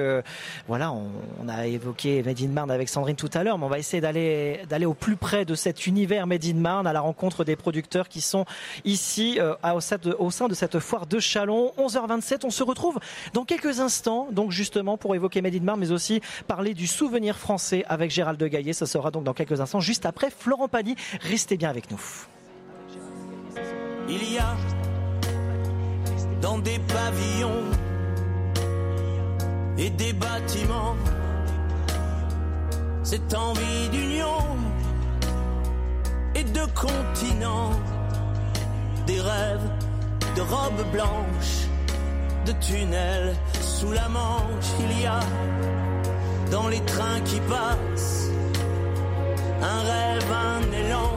[0.66, 3.78] voilà, on, a évoqué Made in Marne avec Sandrine tout à l'heure, mais on va
[3.78, 7.44] essayer d'aller d'aller au plus près de cet univers Made in Marne à la rencontre
[7.44, 8.44] des producteurs qui sont
[8.84, 11.72] ici au, sein de, au sein de cette foire de Chalon.
[11.78, 12.98] 11h27, on se retrouve
[13.34, 17.84] dans quelques instants donc justement pour évoquer Made in mais aussi parler du souvenir français
[17.88, 18.72] avec Gérald de Gaillet.
[18.72, 20.96] Ce sera donc dans quelques instants, juste après Florent Pagny.
[21.20, 22.00] Restez bien avec nous.
[24.08, 24.54] Il y a
[26.40, 27.64] dans des pavillons
[29.78, 30.96] et des bâtiments
[33.02, 34.40] cette envie d'union
[36.34, 37.70] et de continent,
[39.06, 39.70] des rêves
[40.34, 41.68] de robes blanches
[42.46, 44.70] de tunnels sous la Manche.
[44.80, 45.20] Il y a
[46.50, 48.30] dans les trains qui passent
[49.60, 51.12] un rêve, un élan,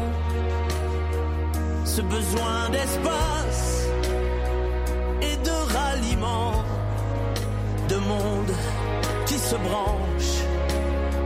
[1.85, 3.87] ce besoin d'espace
[5.21, 6.63] et de ralliement,
[7.89, 8.53] de monde
[9.27, 10.33] qui se branche,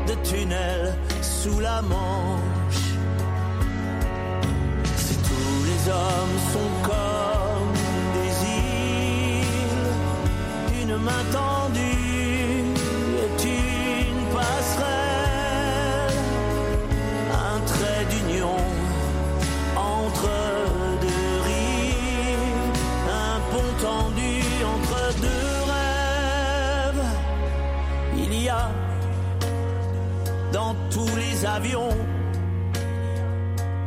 [0.07, 2.87] de tunnels sous la Manche.
[4.97, 6.89] Si tous les hommes sont
[10.93, 12.63] comme main tendue
[13.23, 16.17] est une passerelle,
[17.31, 18.57] un trait d'union
[19.75, 20.29] entre
[21.01, 22.71] deux rives,
[23.09, 24.35] un pont tendu
[24.73, 27.05] entre deux rêves.
[28.17, 28.69] Il y a
[30.51, 31.97] dans tous les avions,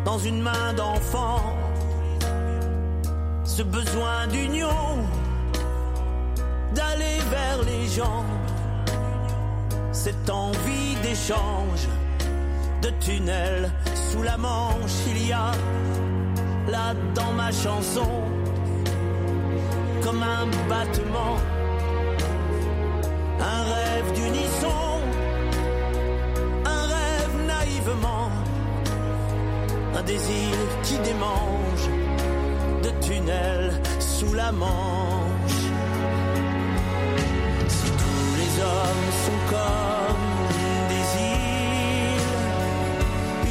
[0.04, 1.40] dans une main d'enfant,
[3.44, 4.96] ce besoin d'union
[6.76, 8.24] d'aller vers les gens.
[9.92, 11.82] Cette envie d'échange,
[12.82, 15.50] de tunnel sous la manche, il y a
[16.68, 18.10] là dans ma chanson,
[20.04, 21.36] comme un battement,
[23.52, 24.82] un rêve d'unisson,
[26.76, 28.28] un rêve naïvement,
[29.98, 31.84] un désir qui démange
[32.84, 35.15] de tunnel sous la manche
[38.66, 40.26] hommes sont comme
[40.92, 42.34] des îles,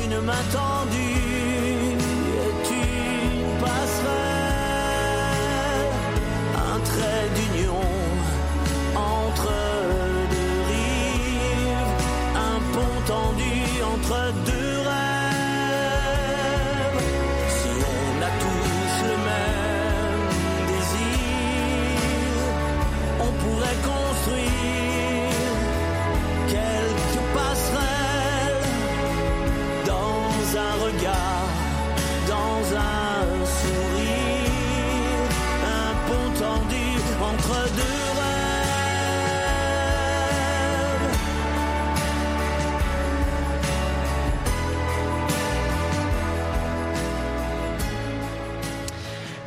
[0.06, 1.15] une main tendue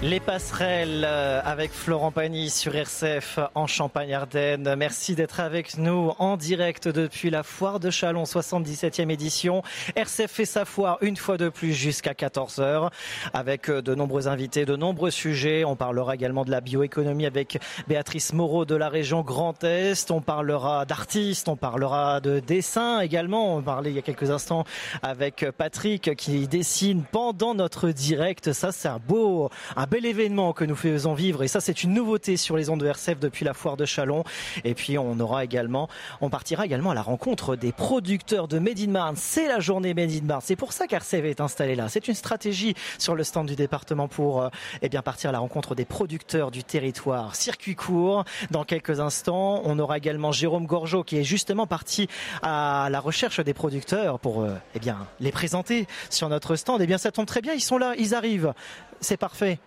[0.09, 4.75] Les passerelles euh, avec Florent Pagny sur RCF en Champagne-Ardenne.
[4.75, 9.63] Merci d'être avec nous en direct depuis la foire de Chalon, 77e édition.
[9.97, 12.91] RCF fait sa foire une fois de plus jusqu'à 14h
[13.35, 15.67] avec euh, de nombreux invités, de nombreux sujets.
[15.67, 20.11] On parlera également de la bioéconomie avec Béatrice Moreau de la région Grand Est.
[20.11, 23.57] On parlera d'artistes, on parlera de dessin également.
[23.57, 24.65] On parlait il y a quelques instants
[25.03, 28.55] avec Patrick qui dessine pendant notre direct.
[28.55, 31.93] Ça, c'est un beau, un bel événement que nous faisons vivre et ça c'est une
[31.93, 34.25] nouveauté sur les ondes de RCF depuis la foire de Chalon.
[34.65, 35.89] Et puis on aura également,
[36.21, 39.17] on partira également à la rencontre des producteurs de Made in Marne.
[39.17, 40.43] C'est la journée Made in Marne.
[40.45, 41.89] C'est pour ça qu'RCF est installé là.
[41.89, 44.49] C'est une stratégie sur le stand du département pour euh,
[44.83, 47.35] eh bien partir à la rencontre des producteurs du territoire.
[47.35, 48.25] Circuit court.
[48.51, 52.09] Dans quelques instants, on aura également Jérôme Gorgeau qui est justement parti
[52.43, 56.81] à la recherche des producteurs pour euh, eh bien les présenter sur notre stand.
[56.83, 58.53] Eh bien ça tombe très bien, ils sont là, ils arrivent.
[59.01, 59.59] C'est parfait.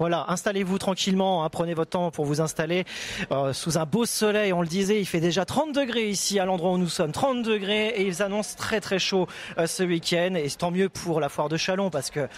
[0.00, 2.84] Voilà, installez-vous tranquillement, hein, prenez votre temps pour vous installer
[3.30, 4.52] euh, sous un beau soleil.
[4.52, 7.42] On le disait, il fait déjà 30 degrés ici à l'endroit où nous sommes, 30
[7.42, 10.34] degrés et ils annoncent très très chaud euh, ce week-end.
[10.34, 12.28] Et tant mieux pour la foire de Chalon parce que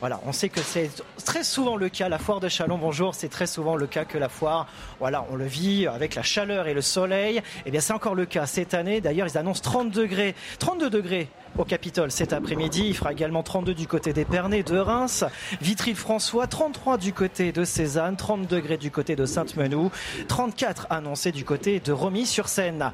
[0.00, 0.90] voilà, on sait que c'est
[1.24, 2.10] très souvent le cas.
[2.10, 4.66] La foire de Chalon, bonjour, c'est très souvent le cas que la foire,
[5.00, 7.40] voilà, on le vit avec la chaleur et le soleil.
[7.64, 9.00] Eh bien, c'est encore le cas cette année.
[9.00, 12.84] D'ailleurs, ils annoncent 30 degrés, 32 degrés au Capitole cet après-midi.
[12.86, 15.24] Il fera également 32 du côté d'Épernay, de Reims,
[15.60, 19.90] Vitry-François, 33 du côté de Cézanne, 30 degrés du côté de Sainte-Menou,
[20.28, 22.90] 34 annoncés du côté de Romilly-sur-Seine.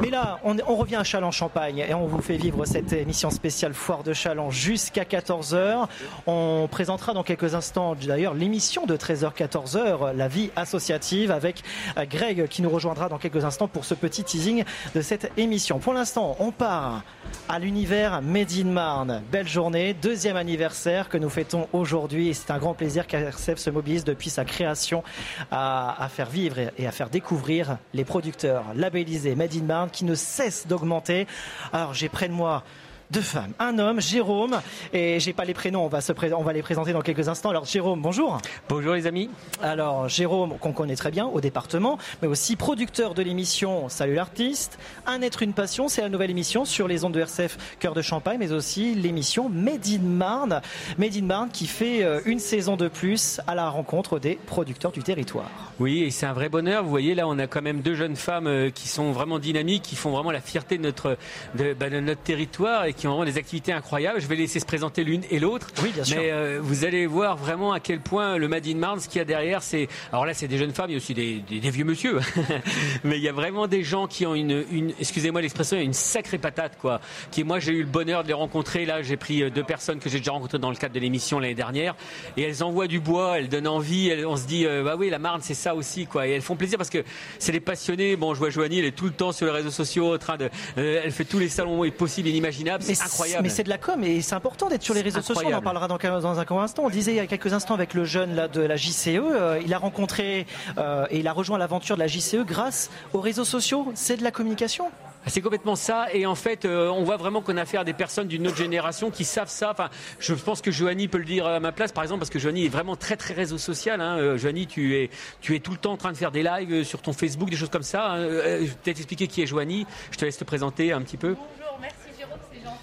[0.00, 4.02] Mais là, on, revient à Châlons-Champagne et on vous fait vivre cette émission spéciale Foire
[4.02, 5.86] de Châlons jusqu'à 14h.
[6.26, 11.62] On présentera dans quelques instants d'ailleurs l'émission de 13h-14h, la vie associative, avec
[12.10, 15.78] Greg qui nous rejoindra dans quelques instants pour ce petit teasing de cette émission.
[15.78, 17.02] Pour l'instant, on part
[17.48, 19.22] à l'univers Made in Marne.
[19.30, 24.02] Belle journée, deuxième anniversaire que nous fêtons aujourd'hui c'est un grand plaisir qu'RCF se mobilise
[24.02, 25.04] depuis sa création
[25.52, 30.04] à, à, faire vivre et à faire découvrir les producteurs labellisés Made in Marne qui
[30.04, 31.28] ne cessent d'augmenter.
[31.72, 32.64] Alors j'ai près de moi
[33.10, 34.60] deux femmes, un homme, Jérôme,
[34.92, 37.50] et j'ai pas les prénoms, on va, se on va les présenter dans quelques instants.
[37.50, 38.38] Alors Jérôme, bonjour.
[38.68, 39.30] Bonjour les amis.
[39.62, 44.78] Alors Jérôme, qu'on connaît très bien au département, mais aussi producteur de l'émission Salut l'artiste,
[45.06, 48.02] Un être, une passion, c'est la nouvelle émission sur les ondes de RCF Cœur de
[48.02, 50.60] Champagne, mais aussi l'émission Made in Marne,
[50.98, 54.92] Made in Marne qui fait euh, une saison de plus à la rencontre des producteurs
[54.92, 55.50] du territoire.
[55.78, 56.82] Oui, et c'est un vrai bonheur.
[56.82, 59.82] Vous voyez là, on a quand même deux jeunes femmes euh, qui sont vraiment dynamiques,
[59.82, 61.16] qui font vraiment la fierté de notre,
[61.54, 64.20] de, bah, de notre territoire et qui ont vraiment des activités incroyables.
[64.20, 65.68] Je vais laisser se présenter l'une et l'autre.
[65.82, 66.16] Oui, bien sûr.
[66.16, 69.18] Mais euh, vous allez voir vraiment à quel point le Made in Marne, ce qu'il
[69.18, 69.88] y a derrière, c'est.
[70.12, 72.18] Alors là, c'est des jeunes femmes, il y a aussi des, des, des vieux monsieur.
[73.04, 76.38] Mais il y a vraiment des gens qui ont une, une excusez-moi l'expression, une sacrée
[76.38, 77.00] patate, quoi.
[77.30, 78.86] Qui, moi, j'ai eu le bonheur de les rencontrer.
[78.86, 81.54] Là, j'ai pris deux personnes que j'ai déjà rencontrées dans le cadre de l'émission l'année
[81.54, 81.94] dernière.
[82.36, 84.08] Et elles envoient du bois, elles donnent envie.
[84.08, 86.26] Elles, on se dit, euh, bah oui, la Marne, c'est ça aussi, quoi.
[86.26, 87.04] Et elles font plaisir parce que
[87.38, 88.16] c'est les passionnés.
[88.16, 90.36] Bon, je vois Joanie, elle est tout le temps sur les réseaux sociaux, en train
[90.36, 90.48] de.
[90.78, 92.82] Euh, elle fait tous les salons possibles et inimaginables.
[92.94, 93.42] C'est incroyable.
[93.42, 95.48] Mais c'est de la com et c'est important d'être sur les réseaux sociaux.
[95.50, 96.84] On en parlera dans, dans, un instant.
[96.84, 99.60] On disait il y a quelques instants avec le jeune là, de la JCE, euh,
[99.64, 100.46] il a rencontré
[100.78, 103.92] euh, et il a rejoint l'aventure de la JCE grâce aux réseaux sociaux.
[103.94, 104.90] C'est de la communication?
[105.28, 106.06] C'est complètement ça.
[106.12, 108.56] Et en fait, euh, on voit vraiment qu'on a affaire à des personnes d'une autre
[108.56, 109.72] génération qui savent ça.
[109.72, 112.38] Enfin, je pense que Joanie peut le dire à ma place, par exemple, parce que
[112.38, 114.00] Joanie est vraiment très, très réseau social.
[114.00, 114.18] Hein.
[114.18, 116.84] Euh, Joanie, tu es, tu es tout le temps en train de faire des lives
[116.84, 118.12] sur ton Facebook, des choses comme ça.
[118.12, 118.18] Hein.
[118.18, 119.84] Euh, je vais peut-être expliquer qui est Joanie.
[120.12, 121.34] Je te laisse te présenter un petit peu.
[121.34, 122.76] Bonjour, merci Jérôme, c'est gentil.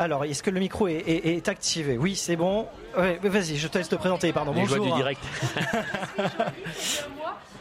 [0.00, 1.98] Alors, est-ce que le micro est, est, est activé?
[1.98, 2.66] Oui, c'est bon.
[2.96, 4.54] Ouais, Vas-y, je te laisse te présenter, pardon.
[4.54, 4.78] Les Bonjour.
[4.78, 5.20] joies du direct.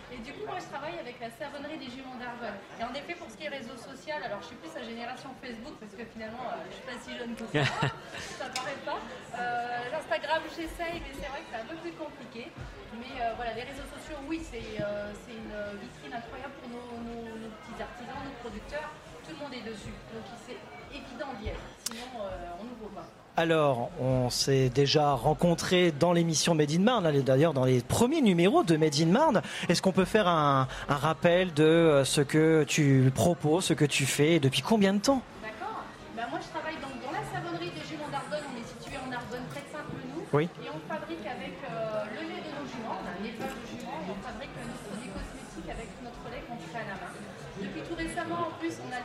[0.07, 2.55] et du coup, moi, je travaille avec la savonnerie des Juments d'Argonne.
[2.79, 5.35] Et en effet, pour ce qui est réseau social, alors je suis plus à génération
[5.43, 7.91] Facebook parce que finalement, euh, je suis pas si jeune que ça.
[8.39, 9.03] ça paraît pas.
[9.35, 12.55] Euh, L'Instagram, j'essaye, mais c'est vrai que c'est un peu plus compliqué.
[12.95, 17.35] Mais euh, voilà, les réseaux sociaux, oui, c'est euh, une vitrine incroyable pour nos, nos,
[17.35, 18.95] nos, petits artisans, nos producteurs.
[19.27, 19.91] Tout le monde est dessus.
[20.15, 20.55] Donc, c'est
[22.21, 23.05] euh, pas.
[23.39, 28.63] Alors, on s'est déjà rencontré dans l'émission Made in Marne, d'ailleurs dans les premiers numéros
[28.63, 29.41] de Made in Marne.
[29.69, 34.05] Est-ce qu'on peut faire un, un, rappel de ce que tu proposes, ce que tu
[34.05, 35.21] fais, et depuis combien de temps?
[35.41, 35.83] D'accord.
[36.17, 38.43] Ben moi, je travaille donc dans la savonnerie des juments d'Ardonne.
[38.43, 40.27] On est situé en Ardonne, près de Saint-Menou.
[40.35, 40.43] Oui.
[40.59, 43.65] Et on fabrique avec euh, le lait de nos juments, on a un élevage de
[43.71, 47.11] juments, et on fabrique nos produits cosmétiques avec notre lait qu'on fait à la main.
[47.59, 48.99] Depuis tout récemment, en plus, on a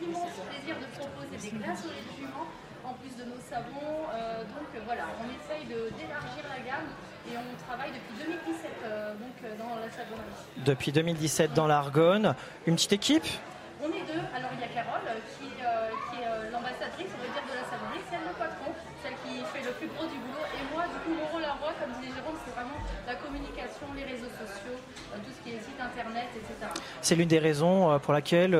[0.00, 2.48] l'immense plaisir de proposer des glaces au lait de jument
[2.88, 6.88] en plus de nos Euh, donc euh, voilà, on essaye d'élargir la gamme
[7.26, 9.14] et on travaille depuis 2017 euh,
[9.58, 10.38] dans la savonnerie.
[10.64, 12.34] Depuis 2017 dans l'Argonne.
[12.66, 13.26] Une petite équipe
[13.82, 14.22] On est deux.
[14.34, 15.06] Alors il y a Carole
[15.38, 18.04] qui, qui est l'ambassadrice, on va dire, de la savonnerie.
[18.10, 18.70] C'est le patron,
[19.02, 20.46] celle qui fait le plus gros du boulot.
[20.54, 23.86] Et moi, du coup, mon rôle à moi, comme disait Jérôme, c'est vraiment la communication,
[23.94, 24.78] les réseaux sociaux,
[25.14, 26.70] tout ce qui est site internet, etc.
[27.08, 28.52] C'est l'une des raisons pour laquelle,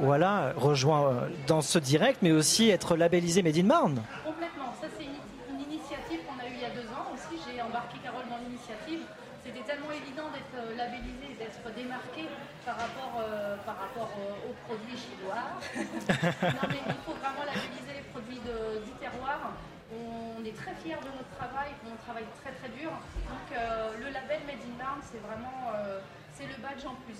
[0.00, 4.04] voilà, rejoint dans ce direct, mais aussi être labellisé Made in Marne.
[4.20, 4.68] Complètement.
[4.76, 7.40] Ça, c'est une, initiative qu'on a eue il y a deux ans aussi.
[7.40, 9.00] J'ai embarqué Carole dans l'initiative.
[9.40, 12.28] C'était tellement évident d'être labellisé, d'être démarqué
[12.68, 15.48] par rapport, aux produits chinois.
[16.52, 19.56] non, mais il faut vraiment labelliser les produits du terroir.
[19.88, 22.92] On est très fiers de notre travail, on travaille très très dur.
[22.92, 26.04] Donc euh, le label Made in Marne, c'est vraiment euh,
[26.36, 27.18] c'est le badge en plus.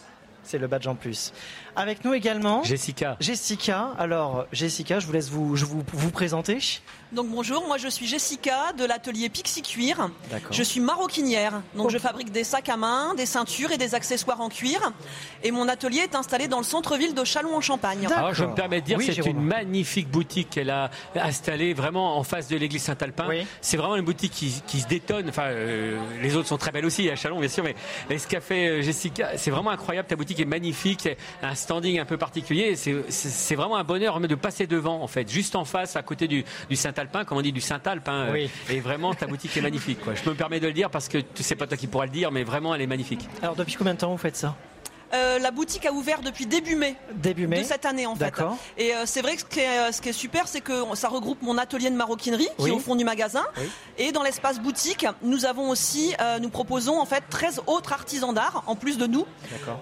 [0.48, 1.34] C'est le badge en plus.
[1.78, 3.16] Avec nous également Jessica.
[3.20, 3.92] Jessica.
[3.98, 6.58] Alors Jessica, je vous laisse vous, vous, vous présenter.
[7.12, 10.10] Donc bonjour, moi je suis Jessica de l'atelier Pixie Cuir.
[10.50, 14.40] Je suis maroquinière, donc je fabrique des sacs à main, des ceintures et des accessoires
[14.40, 14.92] en cuir.
[15.44, 18.06] Et mon atelier est installé dans le centre-ville de Chalon en Champagne.
[18.14, 22.24] Alors je me permets de dire, c'est une magnifique boutique qu'elle a installée vraiment en
[22.24, 23.28] face de l'église Saint-Alpin.
[23.60, 25.28] C'est vraiment une boutique qui, se détonne.
[25.28, 28.40] Enfin, euh, les autres sont très belles aussi à Chalon, bien sûr, mais, ce qu'a
[28.40, 30.08] fait euh, Jessica, c'est vraiment incroyable.
[30.08, 31.08] Ta boutique est magnifique,
[31.42, 32.76] un standing un peu particulier.
[32.76, 36.44] C'est vraiment un bonheur de passer devant, en fait, juste en face, à côté du,
[36.70, 38.28] du Saint alpin comme on dit du Saint-Alpin.
[38.28, 40.00] Euh, et vraiment, ta boutique est magnifique.
[40.00, 40.14] Quoi.
[40.14, 42.32] Je me permets de le dire parce que c'est pas toi qui pourras le dire,
[42.32, 43.28] mais vraiment, elle est magnifique.
[43.42, 44.56] Alors, depuis combien de temps vous faites ça?
[45.14, 47.60] Euh, la boutique a ouvert depuis début mai, début mai.
[47.60, 48.34] de cette année en fait.
[48.76, 51.08] Et euh, c'est vrai que ce qui, est, ce qui, est, super, c'est que ça
[51.08, 53.44] regroupe mon atelier de maroquinerie qui est au fond du magasin.
[53.96, 58.34] Et dans l'espace boutique, nous avons aussi, euh, nous proposons en fait 13 autres artisans
[58.34, 59.26] d'art en plus de nous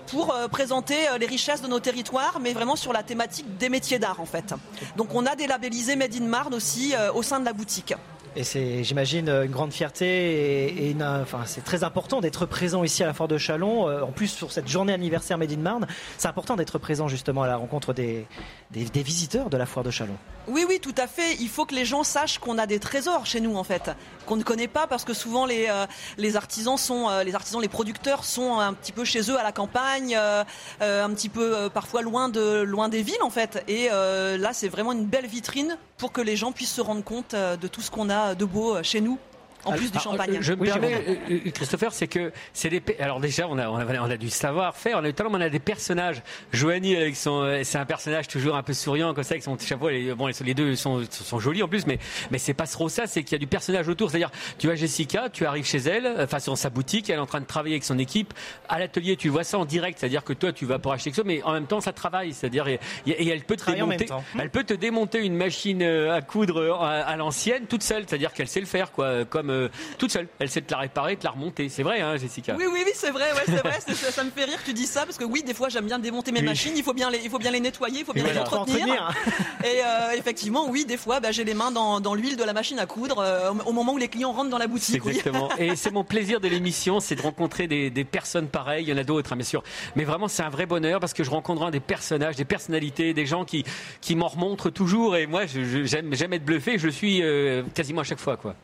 [0.09, 4.21] pour présenter les richesses de nos territoires, mais vraiment sur la thématique des métiers d'art
[4.21, 4.55] en fait.
[4.97, 7.95] Donc on a des labellisés Made in Marne aussi au sein de la boutique.
[8.39, 13.07] Et c'est, j'imagine, une grande fierté et, enfin, c'est très important d'être présent ici à
[13.07, 13.89] la Foire de Chalon.
[13.89, 15.87] Euh, en plus, sur cette journée anniversaire Made in Marne,
[16.19, 18.27] c'est important d'être présent justement à la rencontre des,
[18.71, 20.17] visiteurs de la Foire de Chalon.
[20.49, 21.37] Oui, oui, tout à fait.
[21.41, 23.91] Il faut que les gens sachent qu'on a des trésors chez nous, en fait,
[24.27, 27.69] qu'on ne connaît pas parce que souvent les, euh, artisans sont, euh, les artisans, les
[27.69, 32.29] producteurs sont un petit peu chez eux à la campagne, un petit peu parfois loin
[32.29, 33.65] de, loin des villes, en fait.
[33.67, 37.35] Et là, c'est vraiment une belle vitrine pour que les gens puissent se rendre compte
[37.35, 39.19] de tout ce qu'on a de beau chez nous
[39.67, 40.39] en plus du champagne.
[40.41, 42.83] Je me permets, euh, euh, Christopher, c'est que c'est des.
[43.01, 44.99] Alors déjà, on a, on a, on a du savoir-faire.
[45.01, 46.23] On a on a des personnages.
[46.53, 49.59] Joanie, avec son, euh, c'est un personnage toujours un peu souriant comme ça, avec son
[49.59, 49.89] chapeau.
[49.89, 51.99] Les, bon, les deux sont, sont jolis en plus, mais
[52.31, 53.07] mais c'est pas trop ça.
[53.07, 54.11] C'est qu'il y a du personnage autour.
[54.11, 57.27] C'est-à-dire, tu vois Jessica, tu arrives chez elle, enfin dans sa boutique, elle est en
[57.27, 58.33] train de travailler avec son équipe.
[58.69, 59.99] À l'atelier, tu vois ça en direct.
[59.99, 62.33] C'est-à-dire que toi, tu vas pour acheter quelque chose, mais en même temps, ça travaille.
[62.33, 64.07] C'est-à-dire, et, elle peut te démonter,
[64.39, 68.05] elle peut te démonter une machine à coudre à, l'ancienne toute seule.
[68.07, 69.51] C'est-à-dire qu'elle sait le faire, quoi, comme
[69.99, 70.29] toute seule.
[70.39, 71.69] Elle sait te la réparer, te la remonter.
[71.69, 73.33] C'est vrai, hein, Jessica Oui, oui, oui, c'est vrai.
[73.33, 73.81] Ouais, c'est vrai.
[73.81, 75.99] ça, me fait rire que tu dis ça parce que oui, des fois, j'aime bien
[75.99, 76.73] démonter mes machines.
[76.77, 79.13] Il faut bien les, il faut bien les nettoyer, il faut bien les entretenir.
[79.65, 82.53] Et euh, effectivement, oui, des fois, bah, j'ai les mains dans, dans l'huile de la
[82.53, 85.05] machine à coudre euh, au moment où les clients rentrent dans la boutique.
[85.05, 85.51] Exactement.
[85.59, 88.85] Et c'est mon plaisir de l'émission, c'est de rencontrer des, des, personnes pareilles.
[88.85, 89.63] Il y en a d'autres, hein, bien sûr.
[89.97, 93.27] Mais vraiment, c'est un vrai bonheur parce que je rencontre des personnages, des personnalités, des
[93.27, 93.65] gens qui,
[94.01, 95.17] qui m'en remontrent toujours.
[95.17, 96.79] Et moi, j'aime être bluffé.
[96.79, 98.55] Je le suis euh, quasiment à chaque fois, quoi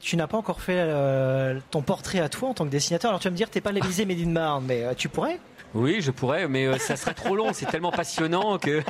[0.00, 3.10] tu n'as pas encore fait euh, ton portrait à toi en tant que dessinateur.
[3.10, 5.38] Alors tu vas me dire, t'es pas labellisé Made mais euh, tu pourrais
[5.74, 7.52] oui, je pourrais, mais euh, ça serait trop long.
[7.52, 8.82] C'est tellement passionnant que.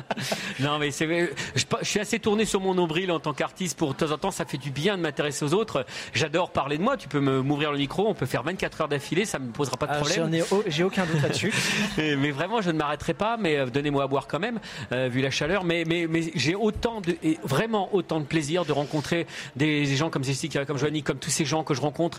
[0.60, 1.06] non, mais c'est.
[1.54, 3.78] Je, suis assez tourné sur mon nombril en tant qu'artiste.
[3.78, 5.86] Pour de temps en temps, ça fait du bien de m'intéresser aux autres.
[6.12, 6.96] J'adore parler de moi.
[6.96, 8.06] Tu peux m'ouvrir le micro.
[8.08, 9.24] On peut faire 24 heures d'affilée.
[9.24, 10.44] Ça me posera pas de ah, problème.
[10.66, 11.52] J'ai aucun doute là-dessus.
[11.96, 13.36] mais vraiment, je ne m'arrêterai pas.
[13.38, 14.60] Mais euh, donnez-moi à boire quand même,
[14.92, 15.64] euh, vu la chaleur.
[15.64, 20.10] Mais, mais, mais j'ai autant de, et vraiment autant de plaisir de rencontrer des, gens
[20.10, 22.18] comme Jessica, comme Joanie, comme tous ces gens que je rencontre,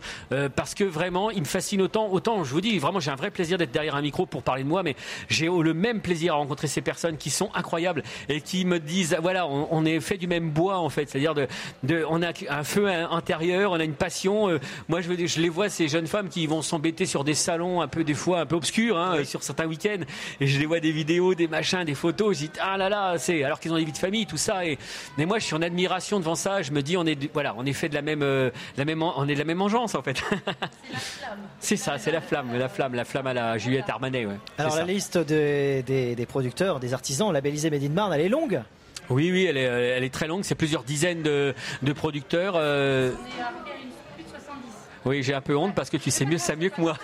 [0.55, 2.09] parce que vraiment, ils me fascinent autant.
[2.09, 4.63] Autant, je vous dis, vraiment, j'ai un vrai plaisir d'être derrière un micro pour parler
[4.63, 4.95] de moi, mais
[5.29, 9.17] j'ai le même plaisir à rencontrer ces personnes qui sont incroyables et qui me disent
[9.21, 11.47] voilà, on, est fait du même bois en fait, c'est-à-dire de,
[11.83, 14.49] de, on a un feu intérieur, on a une passion.
[14.49, 17.81] Euh, moi, je, je les vois ces jeunes femmes qui vont s'embêter sur des salons
[17.81, 20.03] un peu des fois un peu obscurs, hein, sur certains week-ends,
[20.39, 22.35] et je les vois des vidéos, des machins, des photos.
[22.37, 24.65] Je dis ah là là, c'est alors qu'ils ont des vies de famille, tout ça.
[24.65, 24.77] Et
[25.17, 26.61] mais moi, je suis en admiration devant ça.
[26.61, 29.01] Je me dis on est voilà, on est fait de la même euh, la même
[29.01, 30.21] on est de la même engeance en fait.
[31.59, 34.27] C'est ça, c'est la flamme, la flamme, la flamme à la Juliette Armanet.
[34.57, 38.61] Alors la liste des, producteurs, des artisans labellisés Made in Marne, elle est longue
[39.09, 40.43] Oui, oui, elle est, elle est très longue.
[40.43, 41.53] C'est plusieurs dizaines de,
[41.95, 42.53] producteurs.
[42.55, 43.11] Euh,
[45.07, 46.97] oui, j'ai un peu honte parce que tu sais mieux ça mieux que moi.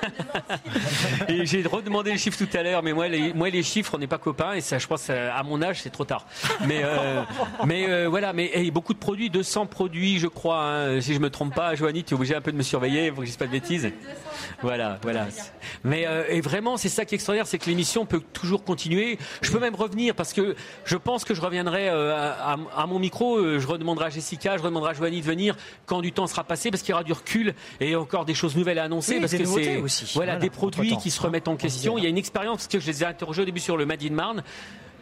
[1.30, 3.98] et j'ai redemandé les chiffres tout à l'heure, mais moi les, moi, les chiffres, on
[3.98, 6.26] n'est pas copains et ça, je pense, à mon âge, c'est trop tard.
[6.68, 7.22] Mais, euh,
[7.66, 10.64] mais euh, voilà, mais beaucoup de produits, 200 produits, je crois.
[10.64, 11.02] Hein.
[11.02, 13.12] si je me trompe pas, Joanie, tu es obligé un peu de me surveiller, il
[13.12, 13.92] faut que je dise pas de bêtises.
[14.62, 15.28] Voilà, voilà.
[15.84, 19.18] Mais euh, et vraiment, c'est ça qui est extraordinaire, c'est que l'émission peut toujours continuer.
[19.42, 23.60] Je peux même revenir parce que je pense que je reviendrai à, à, mon micro.
[23.60, 26.70] Je redemanderai à Jessica, je redemanderai à Joanie de venir quand du temps sera passé
[26.70, 29.20] parce qu'il y aura du recul et y a encore des choses nouvelles à annoncer
[29.20, 30.12] parce que c'est aussi.
[30.16, 31.98] Voilà, des produits qui se remettent en question.
[31.98, 33.86] Il y a une expérience parce que je les ai interrogés au début sur le
[33.86, 34.44] Made in Marne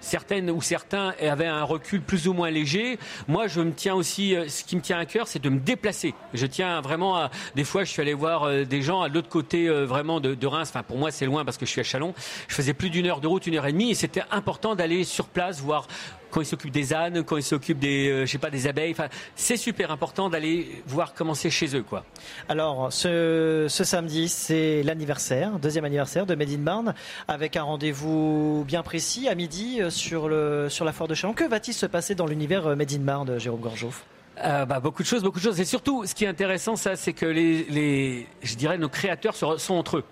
[0.02, 3.00] certaines ou certains avaient un recul plus ou moins léger.
[3.28, 5.60] Moi, je me tiens aussi, euh, ce qui me tient à cœur, c'est de me
[5.60, 6.14] déplacer.
[6.34, 9.30] Je tiens vraiment à, des fois, je suis allé voir euh, des gens à l'autre
[9.30, 10.70] côté euh, vraiment de, de, Reims.
[10.70, 12.14] Enfin, pour moi, c'est loin parce que je suis à Chalon.
[12.48, 15.04] Je faisais plus d'une heure de route, une heure et demie, et c'était important d'aller
[15.04, 15.88] sur place, voir
[16.32, 18.92] quand ils s'occupent des ânes, quand ils s'occupent des, euh, je sais pas, des abeilles.
[18.92, 22.04] Enfin, c'est super important d'aller voir comment c'est chez eux, quoi.
[22.50, 26.96] Alors, ce, ce samedi, c'est l'anniversaire, deuxième anniversaire de Made in Marne,
[27.28, 31.34] avec un rendez-vous bien précis à midi euh, sur, le, sur la foire de Chalon.
[31.34, 34.06] Que va-t-il se passer dans l'univers euh, Made in Marne, Jérôme Gorgeoff?
[34.44, 35.60] Euh, bah, beaucoup de choses, beaucoup de choses.
[35.60, 39.36] Et surtout, ce qui est intéressant, ça, c'est que les, les, je dirais, nos créateurs
[39.36, 40.04] sont entre eux.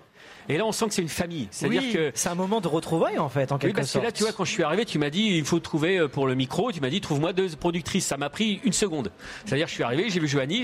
[0.50, 1.46] Et là, on sent que c'est une famille.
[1.52, 4.10] C'est-à-dire que c'est un moment de retrouvailles en fait, en quelque oui, parce Que là,
[4.10, 6.34] tu vois, quand je suis arrivé, tu m'as dit il faut trouver euh, pour le
[6.34, 6.72] micro.
[6.72, 8.06] Tu m'as dit trouve-moi deux productrices.
[8.06, 9.12] Ça m'a pris une seconde.
[9.44, 10.62] C'est-à-dire, je suis arrivé, j'ai vu Joanie,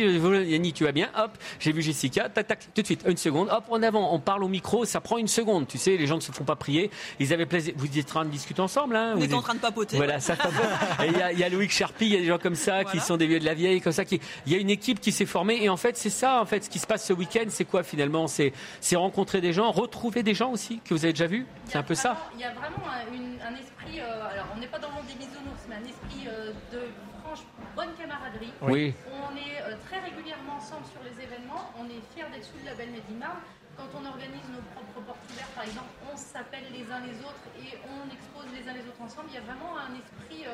[0.49, 1.31] Yanni, tu vas bien, hop,
[1.61, 4.43] j'ai vu Jessica, tac, tac, tout de suite, une seconde, hop, en avant, on parle
[4.43, 5.69] au micro, ça prend une seconde.
[5.69, 6.91] Tu sais, les gens ne se font pas prier.
[7.21, 7.75] Ils avaient plaisir.
[7.77, 9.97] Vous êtes en train de discuter ensemble, hein On est en train de papoter.
[9.97, 10.37] Voilà, ça
[11.07, 12.99] Il y a, y a Loïc Charpie, il y a des gens comme ça qui
[12.99, 14.05] sont des vieux de la vieille, comme ça.
[14.05, 14.21] Qui...
[14.47, 16.65] Il y a une équipe qui s'est formée et en fait, c'est ça, en fait,
[16.65, 18.27] ce qui se passe ce week-end, c'est quoi finalement?
[18.27, 18.53] C'est
[18.97, 21.95] rencontrer des gens, retrouver des gens aussi que vous avez déjà vu C'est un peu
[21.95, 25.07] ça Il y a vraiment un, esprit, euh, alors on n'est pas dans le monde
[25.07, 26.81] des bisounours, mais un esprit euh, de
[27.21, 27.45] franche
[27.77, 28.53] bonne camaraderie.
[28.63, 28.95] Oui.
[29.13, 32.73] On est euh, très régulièrement ensemble sur les événements, on est fiers d'être sous le
[32.73, 33.37] label Medimar.
[33.77, 37.45] Quand on organise nos propres portes ouvertes, par exemple, on s'appelle les uns les autres
[37.61, 39.29] et on expose les uns les autres ensemble.
[39.29, 40.49] Il y a vraiment un esprit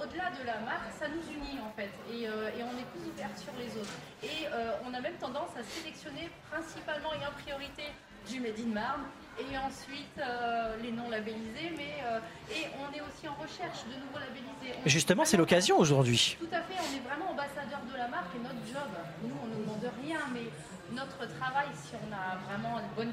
[0.00, 3.36] au-delà de la marque, ça nous unit en fait, et, et on est plus ouverts
[3.36, 3.92] sur les autres.
[4.24, 4.48] Et
[4.80, 7.92] on a même tendance à sélectionner principalement et en priorité
[8.28, 9.04] du Made in Marne
[9.38, 12.20] et ensuite euh, les non labellisés, mais euh,
[12.50, 14.78] et on est aussi en recherche de nouveaux labellisés.
[14.86, 16.36] Justement, c'est l'occasion aujourd'hui.
[16.38, 18.90] Tout à fait, on est vraiment ambassadeur de la marque et notre job,
[19.22, 20.46] nous on ne demande rien, mais
[20.94, 23.12] notre travail, si on a vraiment une bonne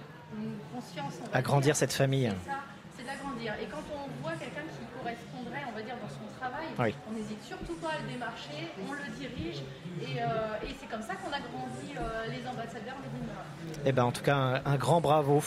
[0.74, 2.32] conscience, agrandir cette famille.
[2.98, 3.54] C'est d'agrandir.
[3.62, 7.44] Et quand on voit quelqu'un qui correspondrait, on va dire, dans son travail, on n'hésite
[7.44, 9.62] surtout pas à le démarcher, on le dirige,
[10.02, 11.94] et, euh, et c'est comme ça qu'on a grandi
[12.30, 13.34] les ambassadeurs Medina.
[13.86, 15.44] Eh ben, en tout cas, un grand bravo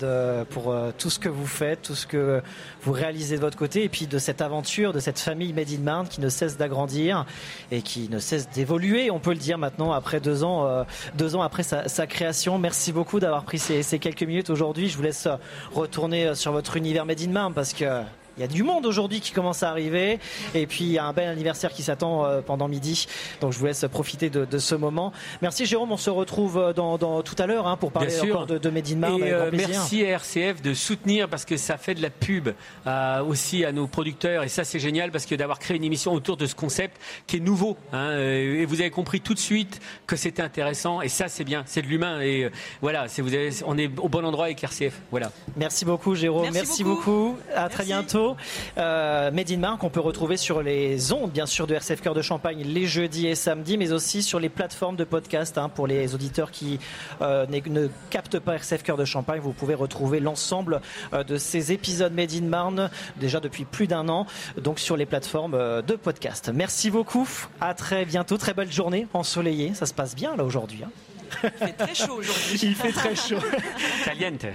[0.00, 2.42] de, pour euh, tout ce que vous faites, tout ce que
[2.82, 5.80] vous réalisez de votre côté, et puis de cette aventure, de cette famille Made in
[5.82, 7.24] Marne qui ne cesse d'agrandir
[7.70, 10.84] et qui ne cesse d'évoluer, on peut le dire maintenant, après deux ans, euh,
[11.14, 12.58] deux ans après sa, sa création.
[12.58, 14.88] Merci beaucoup d'avoir pris ces, ces quelques minutes aujourd'hui.
[14.88, 15.28] Je vous laisse
[15.72, 18.02] retourner sur votre univers Made in Marne parce que
[18.36, 20.18] il y a du monde aujourd'hui qui commence à arriver.
[20.54, 23.06] Et puis, il y a un bel anniversaire qui s'attend euh, pendant midi.
[23.40, 25.12] Donc, je vous laisse profiter de, ce moment.
[25.42, 25.92] Merci, Jérôme.
[25.92, 29.04] On se retrouve euh, dans, tout à l'heure hein, pour parler encore de, de Medine
[29.06, 32.48] euh, merci à RCF de soutenir parce que ça fait de la pub
[33.26, 34.42] aussi à nos producteurs.
[34.42, 37.36] Et ça, c'est génial parce que d'avoir créé une émission autour de ce concept qui
[37.36, 37.76] est nouveau.
[37.92, 41.00] Hein, et vous avez compris tout de suite que c'était intéressant.
[41.00, 41.62] Et ça, c'est bien.
[41.66, 42.20] C'est de l'humain.
[42.20, 45.00] Et voilà, vous avez, on est au bon endroit avec RCF.
[45.10, 45.30] Voilà.
[45.56, 46.48] Merci beaucoup, Jérôme.
[46.52, 47.36] Merci, beaucoup.
[47.54, 48.25] À très bientôt.
[48.78, 52.14] Euh, Made in Marque, on peut retrouver sur les ondes, bien sûr, de RCF Cœur
[52.14, 55.58] de Champagne les jeudis et samedis, mais aussi sur les plateformes de podcast.
[55.58, 56.78] Hein, pour les auditeurs qui
[57.20, 60.80] euh, ne captent pas RCF Cœur de Champagne, vous pouvez retrouver l'ensemble
[61.12, 64.26] euh, de ces épisodes Made in Marne, déjà depuis plus d'un an,
[64.60, 66.50] donc sur les plateformes de podcast.
[66.52, 67.28] Merci beaucoup.
[67.60, 68.36] À très bientôt.
[68.38, 69.74] Très belle journée ensoleillée.
[69.74, 70.80] Ça se passe bien là aujourd'hui.
[70.84, 70.90] Hein.
[71.42, 72.60] Il fait très chaud aujourd'hui.
[72.62, 73.38] Il fait très chaud.
[74.04, 74.46] Caliente.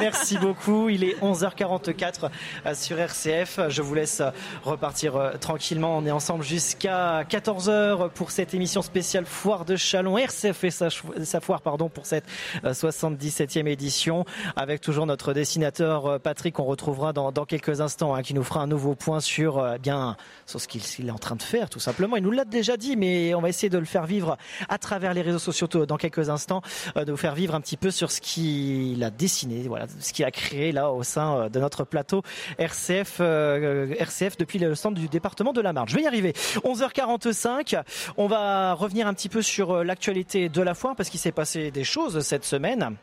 [0.00, 0.88] Merci beaucoup.
[0.88, 2.30] Il est 11h44
[2.66, 3.60] euh, sur RCF.
[3.68, 4.30] Je vous laisse euh,
[4.64, 5.98] repartir euh, tranquillement.
[5.98, 10.18] On est ensemble jusqu'à 14h pour cette émission spéciale Foire de Chalon.
[10.18, 12.24] RCF et sa, foire pardon, pour cette
[12.64, 14.24] 77e édition
[14.56, 16.58] avec toujours notre dessinateur Patrick.
[16.58, 20.60] On retrouvera dans, quelques instants hein, qui nous fera un nouveau point sur, bien, sur
[20.60, 22.16] ce qu'il est en train de faire tout simplement.
[22.16, 24.36] Il nous l'a déjà dit, mais on va essayer de le faire vivre
[24.68, 26.62] à travers les réseaux sociaux dans quelques instants
[26.96, 30.12] euh, de vous faire vivre un petit peu sur ce qu'il a dessiné, voilà, ce
[30.12, 32.22] qu'il a créé là au sein euh, de notre plateau
[32.58, 35.88] RCF, euh, RCF depuis le centre du département de la Marne.
[35.88, 36.32] Je vais y arriver.
[36.64, 37.82] 11h45,
[38.16, 41.70] on va revenir un petit peu sur l'actualité de la foire parce qu'il s'est passé
[41.70, 42.96] des choses cette semaine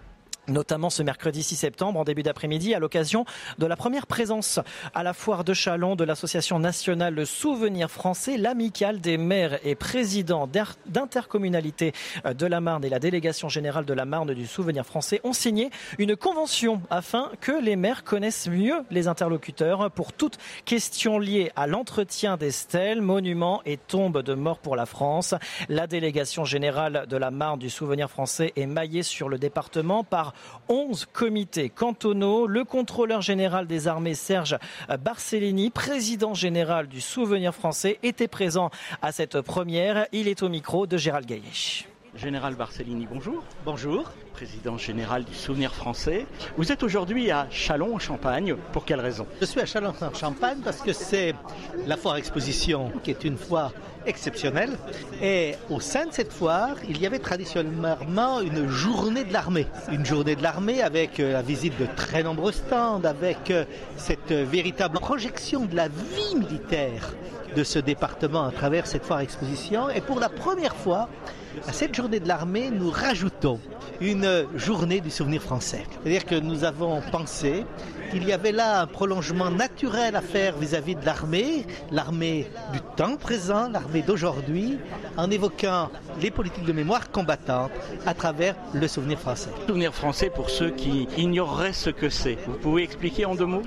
[0.50, 3.26] notamment ce mercredi 6 septembre en début d'après-midi à l'occasion
[3.58, 4.60] de la première présence
[4.94, 9.76] à la foire de Chalon de l'association nationale Le Souvenir français, l'amicale des maires et
[9.76, 10.50] présidents
[10.88, 11.94] d'intercommunalité
[12.26, 15.70] de la Marne et la délégation générale de la Marne du Souvenir français ont signé
[15.98, 21.68] une convention afin que les maires connaissent mieux les interlocuteurs pour toutes questions liées à
[21.68, 25.36] l'entretien des stèles, monuments et tombes de morts pour la France.
[25.68, 30.34] La délégation générale de la Marne du Souvenir français est maillée sur le département par
[30.68, 32.48] 11 comités cantonaux.
[32.48, 34.58] Le contrôleur général des armées, Serge
[35.04, 38.70] Barcellini, président général du Souvenir français, était présent
[39.02, 40.08] à cette première.
[40.12, 41.90] Il est au micro de Gérald Gaillet.
[42.16, 43.44] Général Barcellini, bonjour.
[43.66, 44.12] Bonjour.
[44.34, 46.26] Président général du Souvenir français.
[46.58, 48.56] Vous êtes aujourd'hui à Chalon en Champagne.
[48.74, 49.28] Pour quelle raison?
[49.40, 51.36] Je suis à Chalon en Champagne parce que c'est
[51.86, 53.74] la foire exposition qui est une foire
[54.08, 54.72] exceptionnelle.
[55.22, 59.68] Et au sein de cette foire, il y avait traditionnellement une journée de l'armée.
[59.92, 63.66] Une journée de l'armée avec euh, la visite de très nombreux stands, avec euh,
[63.98, 67.14] cette véritable projection de la vie militaire
[67.56, 69.90] de ce département à travers cette foire exposition.
[69.90, 71.10] Et pour la première fois,
[71.68, 73.60] à cette journée de l'armée, nous rajoutons
[74.02, 75.84] une journée du souvenir français.
[75.92, 77.66] C'est-à-dire que nous avons pensé
[78.12, 83.18] qu'il y avait là un prolongement naturel à faire vis-à-vis de l'armée, l'armée du temps
[83.18, 84.78] présent, l'armée d'aujourd'hui,
[85.18, 85.90] en évoquant
[86.22, 87.72] les politiques de mémoire combattantes
[88.06, 89.50] à travers le souvenir français.
[89.68, 92.38] Souvenir français pour ceux qui ignoreraient ce que c'est.
[92.48, 93.64] Vous pouvez expliquer en deux mots?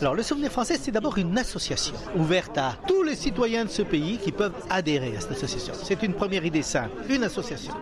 [0.00, 3.80] Alors, le Souvenir français, c'est d'abord une association ouverte à tous les citoyens de ce
[3.80, 5.72] pays qui peuvent adhérer à cette association.
[5.82, 7.72] C'est une première idée simple, une association.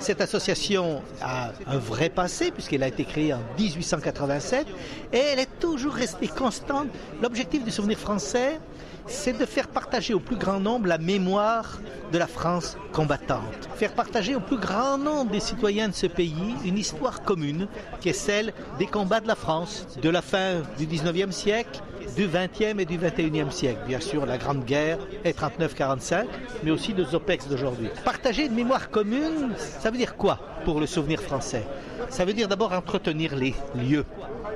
[0.00, 4.66] Cette association a un vrai passé puisqu'elle a été créée en 1887
[5.12, 6.88] et elle est toujours restée constante.
[7.22, 8.58] L'objectif du Souvenir français,
[9.06, 11.78] c'est de faire partager au plus grand nombre la mémoire
[12.12, 13.68] de la France combattante.
[13.76, 17.68] Faire partager au plus grand nombre des citoyens de ce pays une histoire commune
[18.00, 21.80] qui est celle des combats de la France de la fin du 19e siècle
[22.16, 23.80] du 20e et du 21e siècle.
[23.86, 26.26] Bien sûr, la Grande Guerre et 39-45,
[26.62, 27.88] mais aussi de Zopex d'aujourd'hui.
[28.04, 31.64] Partager une mémoire commune, ça veut dire quoi pour le souvenir français?
[32.08, 34.04] Ça veut dire d'abord entretenir les lieux,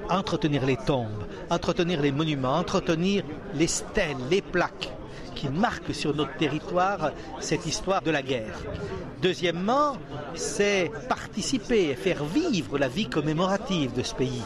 [0.08, 3.24] entretenir les tombes, entretenir les monuments, entretenir
[3.54, 4.90] les stèles, les plaques
[5.34, 8.58] qui marquent sur notre territoire cette histoire de la guerre.
[9.20, 9.96] Deuxièmement,
[10.34, 14.42] c'est participer et faire vivre la vie commémorative de ce pays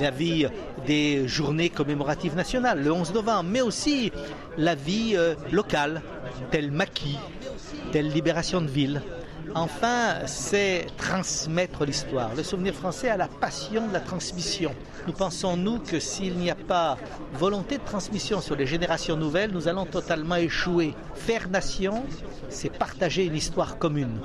[0.00, 0.46] la vie
[0.86, 4.12] des journées commémoratives nationales, le 11 novembre, mais aussi
[4.56, 6.02] la vie euh, locale,
[6.50, 7.18] telle maquis,
[7.92, 9.02] telle libération de ville.
[9.54, 12.34] Enfin, c'est transmettre l'histoire.
[12.36, 14.72] Le souvenir français a la passion de la transmission.
[15.06, 16.96] Nous pensons, nous, que s'il n'y a pas
[17.34, 20.94] volonté de transmission sur les générations nouvelles, nous allons totalement échouer.
[21.14, 22.04] Faire nation,
[22.48, 24.20] c'est partager une histoire commune.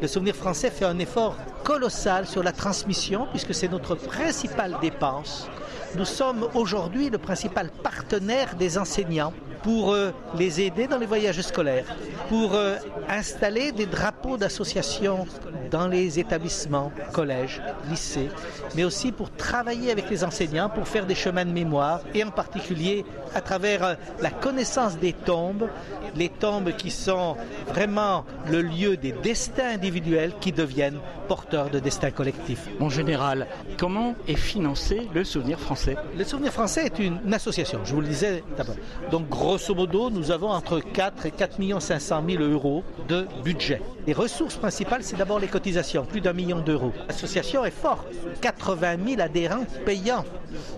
[0.00, 5.48] Le souvenir français fait un effort colossal sur la transmission, puisque c'est notre principale dépense.
[5.94, 11.40] Nous sommes aujourd'hui le principal partenaire des enseignants pour euh, les aider dans les voyages
[11.42, 11.84] scolaires,
[12.28, 12.76] pour euh,
[13.08, 15.26] installer des drapeaux d'associations
[15.70, 18.28] dans les établissements, collèges, lycées,
[18.74, 22.30] mais aussi pour travailler avec les enseignants, pour faire des chemins de mémoire, et en
[22.30, 25.68] particulier à travers euh, la connaissance des tombes,
[26.16, 27.36] les tombes qui sont
[27.68, 32.68] vraiment le lieu des destins individuels qui deviennent porteurs de destins collectifs.
[32.80, 33.46] Mon général,
[33.78, 35.81] comment est financé le Souvenir français?
[36.16, 38.76] Le Souvenir français est une, association, je vous le disais d'abord.
[39.10, 43.80] Donc grosso modo, nous avons entre 4 et 4 500 000 euros de budget.
[44.06, 46.92] Les ressources principales, c'est d'abord les cotisations, plus d'un million d'euros.
[47.08, 48.06] L'association est forte,
[48.40, 50.24] 80 000 adhérents payants.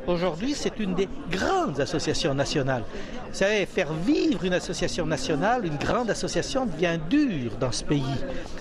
[0.07, 2.85] Aujourd'hui, c'est une des grandes associations nationales.
[3.35, 8.03] Vous savez, faire vivre une association nationale, une grande association, devient dur dans ce pays.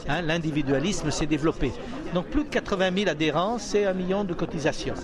[0.10, 1.72] Hein, l'individualisme s'est développé.
[2.16, 4.96] Donc plus de 80 000 adhérents, c'est un million de cotisations.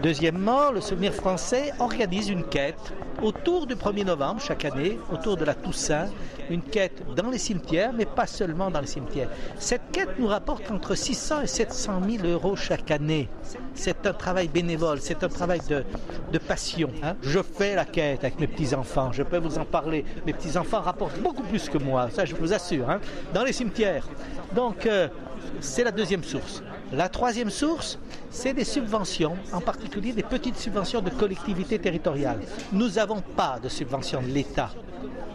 [0.00, 2.92] Deuxièmement, le Souvenir français organise une quête
[3.22, 6.08] autour du 1er novembre chaque année, autour de la Toussaint,
[6.48, 9.28] une quête dans les cimetières, mais pas seulement dans les cimetières.
[9.58, 13.28] Cette quête nous rapporte entre 600 et 700 000 euros chaque année.
[13.74, 16.90] C'est un travail bénévole, c'est un travail de, passion.
[17.02, 17.16] Hein.
[17.22, 20.04] Je fais la quête avec mes petits-enfants, je peux vous en parler.
[20.26, 23.00] Mes petits-enfants rapportent beaucoup plus que moi, ça je vous assure, hein.
[23.32, 24.06] dans les cimetières.
[24.54, 25.08] Donc, euh,
[25.60, 26.62] c'est la deuxième source.
[26.96, 27.98] La troisième source,
[28.30, 32.38] c'est des subventions, en particulier des petites subventions de collectivités territoriales.
[32.72, 34.70] Nous n'avons pas de subventions de l'État.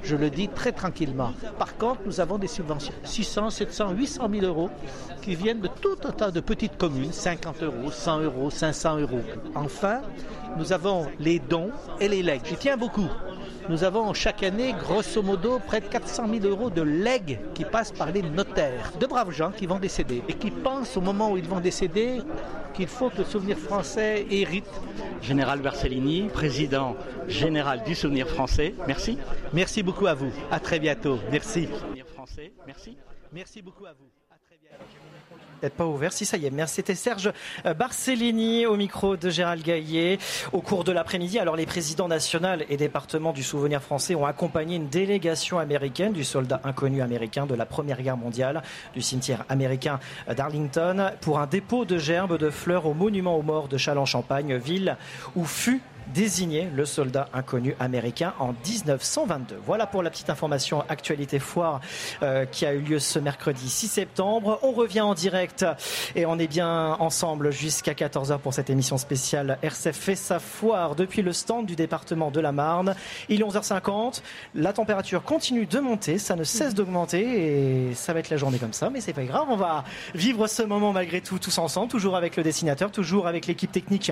[0.02, 1.34] Je le dis très tranquillement.
[1.58, 4.70] Par contre, nous avons des subventions, 600, 700, 800 000 euros,
[5.22, 9.22] qui viennent de tout un tas de petites communes, 50 euros, 100 euros, 500 euros.
[9.54, 10.00] Enfin,
[10.58, 12.42] nous avons les dons et les legs.
[12.46, 13.10] J'y tiens beaucoup.
[13.70, 17.92] Nous avons chaque année, grosso modo, près de 400 000 euros de legs qui passent
[17.92, 18.92] par les notaires.
[19.00, 22.20] De braves gens qui vont décéder et qui pensent au moment où ils vont décéder
[22.74, 24.66] qu'il faut que le souvenir français hérite.
[25.22, 26.96] Général Barcellini, président
[27.28, 29.20] général du souvenir français, merci.
[29.54, 30.32] Merci beaucoup à vous.
[30.50, 31.20] À très bientôt.
[31.32, 31.70] Merci.
[32.66, 32.98] Merci.
[33.32, 34.19] Merci beaucoup à vous
[35.68, 36.14] pas ouvert.
[36.14, 36.76] Si ça y est, merci.
[36.76, 37.34] C'était Serge
[37.66, 40.18] euh, Barcellini au micro de Gérald Gaillet.
[40.54, 44.78] Au cours de l'après-midi, alors les présidents nationaux et départements du souvenir français ont accompagné
[44.78, 50.00] une délégation américaine du soldat inconnu américain de la Première Guerre mondiale du cimetière américain
[50.34, 54.96] d'Arlington pour un dépôt de gerbes de fleurs au monument aux morts de Châlons-Champagne, ville
[55.36, 55.82] où fut
[56.14, 59.60] désigné le soldat inconnu américain en 1922.
[59.66, 61.82] Voilà pour la petite information actualité foire
[62.24, 64.60] euh, qui a eu lieu ce mercredi 6 septembre.
[64.64, 65.66] On revient en direct
[66.16, 70.96] et on est bien ensemble jusqu'à 14h pour cette émission spéciale RCF fait sa foire
[70.96, 72.96] depuis le stand du département de la Marne.
[73.28, 74.22] Il est 11h50,
[74.56, 78.58] la température continue de monter, ça ne cesse d'augmenter et ça va être la journée
[78.58, 79.84] comme ça, mais c'est pas grave, on va
[80.16, 84.12] vivre ce moment malgré tout tous ensemble, toujours avec le dessinateur, toujours avec l'équipe technique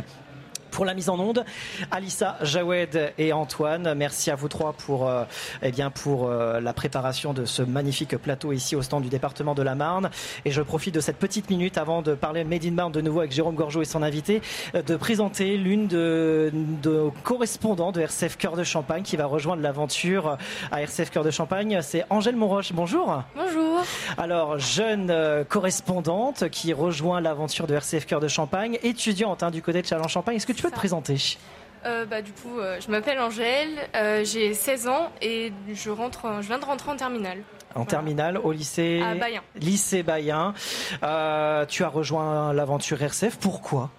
[0.71, 1.43] pour la mise en onde.
[1.91, 5.23] Alissa, Jawed et Antoine, merci à vous trois pour, euh,
[5.61, 9.55] eh bien pour euh, la préparation de ce magnifique plateau ici au stand du département
[9.55, 10.09] de la Marne.
[10.45, 13.19] Et je profite de cette petite minute avant de parler Made in Marne de nouveau
[13.19, 14.41] avec Jérôme Gorgeau et son invité,
[14.75, 19.61] euh, de présenter l'une de, de correspondants de RCF Cœur de Champagne qui va rejoindre
[19.61, 20.37] l'aventure
[20.71, 21.79] à RCF Cœur de Champagne.
[21.81, 22.73] C'est Angèle Monroche.
[22.73, 23.23] Bonjour.
[23.35, 23.81] Bonjour.
[24.17, 25.13] Alors, jeune
[25.47, 30.35] correspondante qui rejoint l'aventure de RCF Cœur de Champagne, étudiante hein, du côté de Châlons-Champagne.
[30.37, 31.37] Est-ce que tu peux te présenter
[31.85, 36.41] euh, bah, du coup, euh, je m'appelle Angèle, euh, j'ai 16 ans et je, rentre,
[36.41, 37.43] je viens de rentrer en terminale.
[37.75, 39.41] En terminale au lycée à Bayen.
[39.55, 40.53] Lycée Bayen.
[40.99, 43.37] tu as rejoint l'aventure RCF.
[43.37, 43.89] Pourquoi?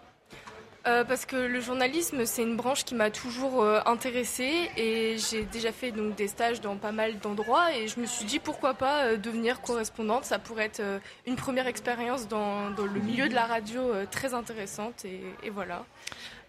[1.07, 5.91] Parce que le journalisme, c'est une branche qui m'a toujours intéressée et j'ai déjà fait
[5.91, 9.61] donc des stages dans pas mal d'endroits et je me suis dit pourquoi pas devenir
[9.61, 10.25] correspondante.
[10.25, 10.83] Ça pourrait être
[11.27, 15.85] une première expérience dans, le milieu de la radio très intéressante et, et voilà.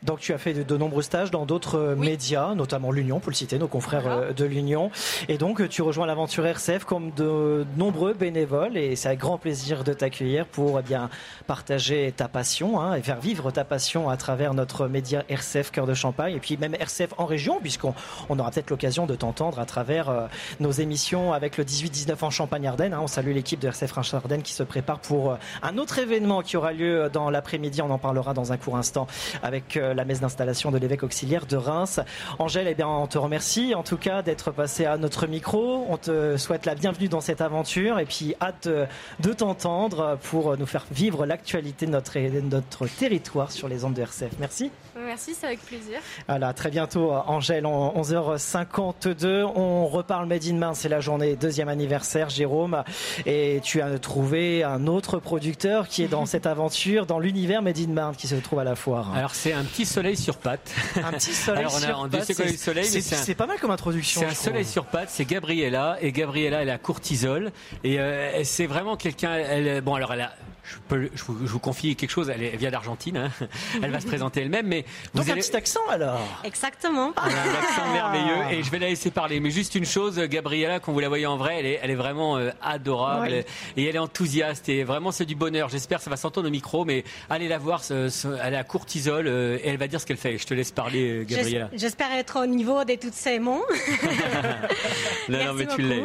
[0.04, 3.36] Donc tu as fait de, nombreux stages dans d'autres euh, médias, notamment l'Union, pour le
[3.36, 4.91] citer, nos confrères euh, de l'Union.
[5.28, 9.84] Et donc tu rejoins l'aventure RCF comme de nombreux bénévoles et c'est avec grand plaisir
[9.84, 11.10] de t'accueillir pour eh bien
[11.47, 15.86] partager ta passion hein, et faire vivre ta passion à travers notre média RCF Cœur
[15.86, 17.93] de Champagne et puis même RCF en région puisqu'on
[18.30, 20.28] on aura peut-être l'occasion de t'entendre à travers euh,
[20.62, 22.93] nos émissions avec le 18-19 en Champagne-Ardenne.
[22.93, 23.02] Hein.
[23.02, 26.72] On salue l'équipe de RCF Ranch-Ardenne qui se prépare pour un autre événement qui aura
[26.72, 27.82] lieu dans l'après-midi.
[27.82, 29.06] On en parlera dans un court instant
[29.43, 31.99] avec euh, la messe d'installation de l'évêque auxiliaire de Reims.
[32.39, 35.85] Angèle, eh bien, on te remercie en tout cas d'être passé à notre micro.
[35.89, 40.65] On te souhaite la bienvenue dans cette aventure et puis hâte de t'entendre pour nous
[40.65, 44.31] faire vivre l'actualité de notre, notre territoire sur les ondes de RCF.
[44.39, 44.71] Merci.
[45.06, 46.00] Merci, c'est avec plaisir.
[46.28, 49.43] Voilà, très bientôt, Angèle, en 11h52.
[49.56, 52.84] On reparle Made in Main, c'est la journée deuxième anniversaire, Jérôme.
[53.26, 57.80] Et tu as trouvé un autre producteur qui est dans cette aventure, dans l'univers Made
[57.80, 59.14] in Main qui se trouve à la foire.
[59.16, 60.72] Alors, c'est un petit soleil sur pattes.
[60.95, 62.86] Un petit soleil Alors, on a, sur pattes.
[62.86, 64.22] C'est pas mal comme introduction.
[64.22, 65.97] C'est un soleil sur pattes, c'est Gabriella.
[66.02, 67.52] Et Gabriella, elle a courtisol.
[67.84, 69.82] Et euh, c'est vraiment quelqu'un.
[69.82, 70.34] Bon, alors, elle a
[70.70, 72.30] je, peux, je, vous, confie quelque chose.
[72.30, 73.17] Elle, vient d'Argentine.
[73.17, 73.32] Hein.
[73.82, 76.22] Elle va se présenter elle-même, mais vous avez un petit accent alors.
[76.43, 77.13] Exactement.
[77.26, 79.39] Elle a un accent merveilleux et je vais la laisser parler.
[79.39, 81.95] Mais juste une chose, Gabriella, quand vous la voyez en vrai, elle est, elle est
[81.95, 83.32] vraiment euh, adorable
[83.78, 85.70] et elle est enthousiaste et vraiment c'est du bonheur.
[85.70, 87.82] J'espère que ça va s'entendre au micro, mais allez la voir.
[87.89, 90.38] elle est à Courtisol euh, et elle va dire ce qu'elle fait.
[90.38, 91.70] Je te laisse parler, Gabriella.
[91.74, 93.65] J'espère être au niveau de toutes ces mots.
[95.30, 96.03] non, non, mais tu l'es.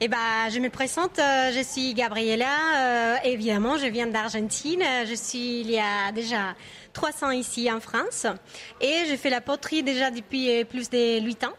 [0.00, 2.46] Eh ben, je me présente, euh, je suis Gabriela.
[2.76, 4.82] Euh, évidemment, je viens d'Argentine.
[5.06, 6.54] Je suis il y a déjà
[6.92, 8.26] trois ans ici en France
[8.80, 11.54] et je fais la poterie déjà depuis plus de huit ans.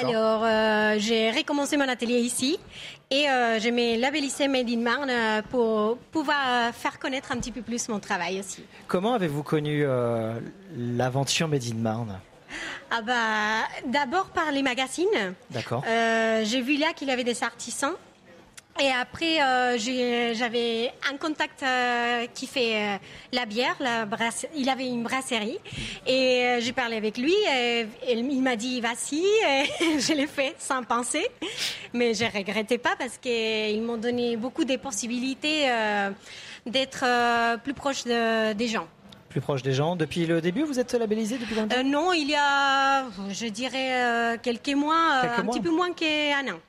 [0.00, 2.58] Alors, euh, j'ai recommencé mon atelier ici
[3.10, 7.88] et je m'ai labellisé Made in Marne pour pouvoir faire connaître un petit peu plus
[7.88, 8.64] mon travail aussi.
[8.86, 9.84] Comment avez-vous connu
[10.76, 12.20] l'aventure Made in Marne?
[12.90, 15.34] Ah bah, D'abord par les magazines.
[15.50, 15.82] D'accord.
[15.86, 17.94] Euh, j'ai vu là qu'il avait des artisans.
[18.80, 19.78] Et après, euh,
[20.34, 22.98] j'avais un contact euh, qui fait
[23.32, 23.76] la bière.
[23.78, 24.04] La
[24.56, 25.58] il avait une brasserie.
[26.08, 27.34] Et j'ai parlé avec lui.
[27.52, 29.22] Et, il m'a dit, vas-y.
[30.00, 31.24] je l'ai fait sans penser.
[31.92, 35.68] Mais je ne regrettais pas parce qu'ils m'ont donné beaucoup de possibilités
[36.66, 37.04] d'être
[37.62, 38.88] plus proche des gens
[39.34, 39.96] plus proche des gens.
[39.96, 41.74] Depuis le début, vous êtes labellisé depuis longtemps?
[41.76, 45.92] Euh, Non, il y a, je dirais, euh, quelques mois, quelques un petit peu moins
[45.92, 46.60] qu'un an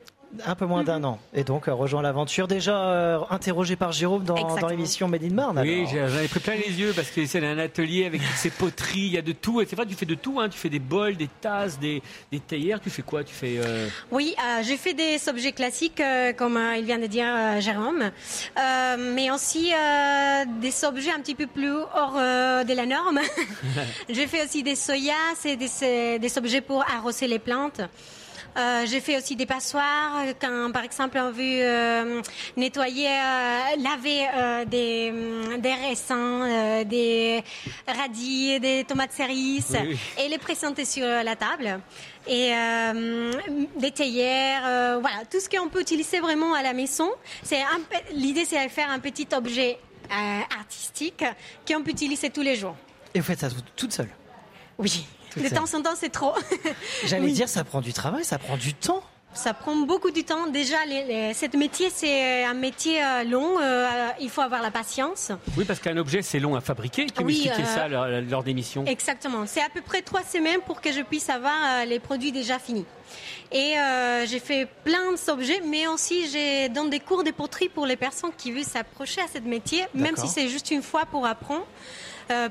[0.45, 1.19] un peu moins d'un an.
[1.33, 2.47] Et donc, euh, rejoint l'aventure.
[2.47, 5.59] Déjà euh, interrogé par Jérôme dans, dans l'émission Made in Marne.
[5.59, 8.49] Oui, j'en ai pris plein les yeux parce que c'est un atelier avec toutes ces
[8.49, 8.99] poteries.
[9.07, 9.61] Il y a de tout.
[9.61, 10.39] Et c'est vrai, tu fais de tout.
[10.39, 10.49] Hein.
[10.49, 12.79] Tu fais des bols, des tasses, des, des théières.
[12.79, 13.23] Tu fais quoi?
[13.23, 13.57] Tu fais.
[13.57, 16.01] Euh, oui, j'ai fait des objets classiques,
[16.37, 17.25] comme il vient de dire
[17.59, 18.11] Jérôme.
[18.97, 19.71] mais aussi
[20.59, 23.19] des objets un petit peu plus hors de la norme.
[24.09, 27.81] j'ai fait aussi des soyas, c'est des, des objets pour arroser les plantes.
[28.57, 32.21] Euh, j'ai fait aussi des passoires quand, par exemple, on veut euh,
[32.55, 35.11] nettoyer, euh, laver des,
[35.59, 37.43] des raisins, des
[37.85, 39.77] radis, des tomates cerises
[40.17, 41.81] et les présenter sur la table.
[42.27, 42.53] Et
[43.77, 47.11] des théières, voilà, tout ce qu'on peut utiliser vraiment à la maison.
[47.43, 47.61] C'est
[48.13, 49.77] l'idée, c'est de faire un petit objet
[50.57, 51.23] artistique
[51.67, 52.75] qu'on peut utiliser tous les jours.
[53.13, 54.09] Et vous faites ça toute seule?
[54.77, 55.05] Oui.
[55.37, 56.33] De temps en temps, c'est trop.
[57.05, 59.03] J'allais dire, ça prend du travail, ça prend du temps.
[59.35, 60.47] Ça prend beaucoup de temps.
[60.47, 63.59] Déjà, les, ce métier, c'est un métier euh, long.
[63.61, 65.31] Euh, il faut avoir la patience.
[65.57, 67.05] Oui, parce qu'un objet, c'est long à fabriquer.
[67.07, 68.85] Tu oui, euh, ça lors, lors d'émissions.
[68.85, 69.45] Exactement.
[69.45, 72.85] C'est à peu près trois semaines pour que je puisse avoir les produits déjà finis.
[73.51, 73.75] Et
[74.25, 78.31] j'ai fait plein d'objets, mais aussi j'ai donné des cours de poterie pour les personnes
[78.37, 81.65] qui veulent s'approcher à ce métier, même si c'est juste une fois pour apprendre.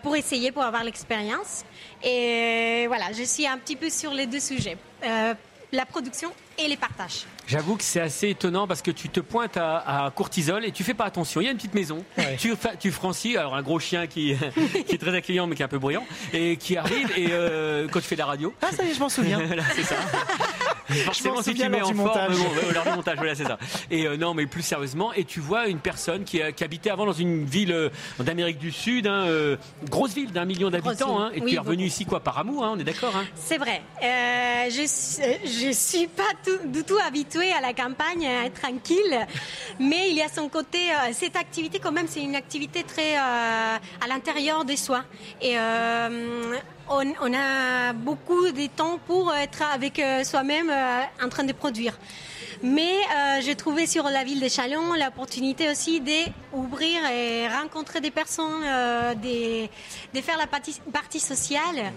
[0.02, 1.64] Pour essayer, pour avoir l'expérience.
[2.02, 4.76] Et voilà, je suis un petit peu sur les deux sujets.
[5.02, 7.26] la production et les partages.
[7.46, 10.94] J'avoue que c'est assez étonnant parce que tu te pointes à, Courtisol et tu fais
[10.94, 11.40] pas attention.
[11.40, 12.04] Il y a une petite maison.
[12.38, 14.34] Tu, tu franchis, alors un gros chien qui,
[14.86, 17.86] qui, est très accueillant mais qui est un peu bruyant et qui arrive et euh,
[17.90, 18.54] quand tu fais de la radio.
[18.62, 19.40] Ah ça y est, je m'en souviens.
[19.74, 19.96] c'est ça.
[21.04, 22.10] Forcément, si tu mets en forme, bon,
[22.82, 23.58] du montage, voilà, c'est ça.
[23.90, 27.06] Et euh, non, mais plus sérieusement, et tu vois une personne qui, qui habitait avant
[27.06, 27.88] dans une ville euh,
[28.20, 29.26] d'Amérique du Sud, hein,
[29.88, 32.72] grosse ville d'un million d'habitants, hein, et tu es revenu ici quoi par amour, hein,
[32.74, 33.82] on est d'accord hein C'est vrai.
[34.02, 34.82] je,
[35.44, 36.22] je suis pas
[36.66, 36.98] du tout
[37.40, 39.26] à la campagne, être tranquille.
[39.78, 43.16] Mais il y a son côté, euh, cette activité quand même, c'est une activité très
[43.16, 45.04] euh, à l'intérieur des soi.
[45.40, 46.56] Et euh,
[46.88, 50.70] on, a beaucoup de temps pour être avec soi-même
[51.22, 51.98] en train de produire.
[52.64, 58.10] Mais euh, j'ai trouvé sur la ville de Chalon l'opportunité aussi d'ouvrir et rencontrer des
[58.10, 61.92] personnes, euh, de, faire la partie, sociale.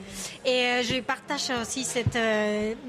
[0.45, 2.17] Et euh, je partage aussi cette,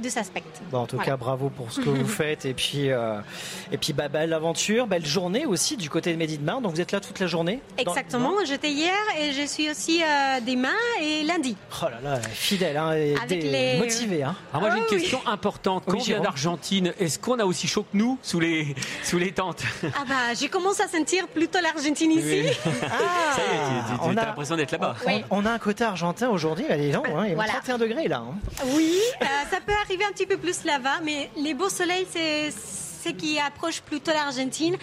[0.03, 0.43] deux aspects.
[0.73, 2.47] Bon, en tout cas, bravo pour ce que vous faites.
[2.47, 6.73] Et puis, et puis bah, belle aventure, belle journée aussi du côté de de Donc
[6.73, 8.33] vous êtes là toute la journée Exactement.
[8.45, 10.01] J'étais hier et je suis aussi
[10.45, 11.57] demain et lundi.
[11.81, 13.79] Oh là là, fidèle hein, et les...
[13.79, 14.25] motivé.
[14.25, 14.35] Hein.
[14.51, 15.85] Alors moi j'ai une ah question importante.
[15.87, 19.33] Quand on vient d'Argentine, est-ce qu'on a aussi chaud que nous sous les, sous les
[19.33, 19.63] tentes.
[19.85, 22.47] Ah bah, j'ai commencé à sentir plutôt l'Argentine ici.
[22.91, 24.97] Ah, ça y est, tu, as l'impression d'être là-bas.
[25.31, 28.19] On, a un côté argentin aujourd'hui, bah, il y a 31 degrés là.
[28.19, 28.35] Hein.
[28.75, 32.51] Oui, euh, ça peut arriver un petit peu plus là-bas, mais les beaux soleils, c'est
[32.51, 34.77] ce qui approche plutôt l'Argentine.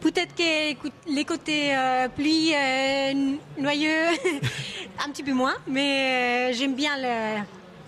[0.00, 4.06] Peut-être que les côtés euh, pluie, euh, noyeux,
[5.04, 6.92] un petit peu moins, mais j'aime bien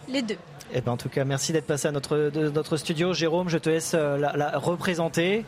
[0.09, 0.39] les deux.
[0.73, 3.13] Eh ben, en tout cas, merci d'être passé à notre, notre studio.
[3.13, 5.45] Jérôme, je te laisse euh, la représenter.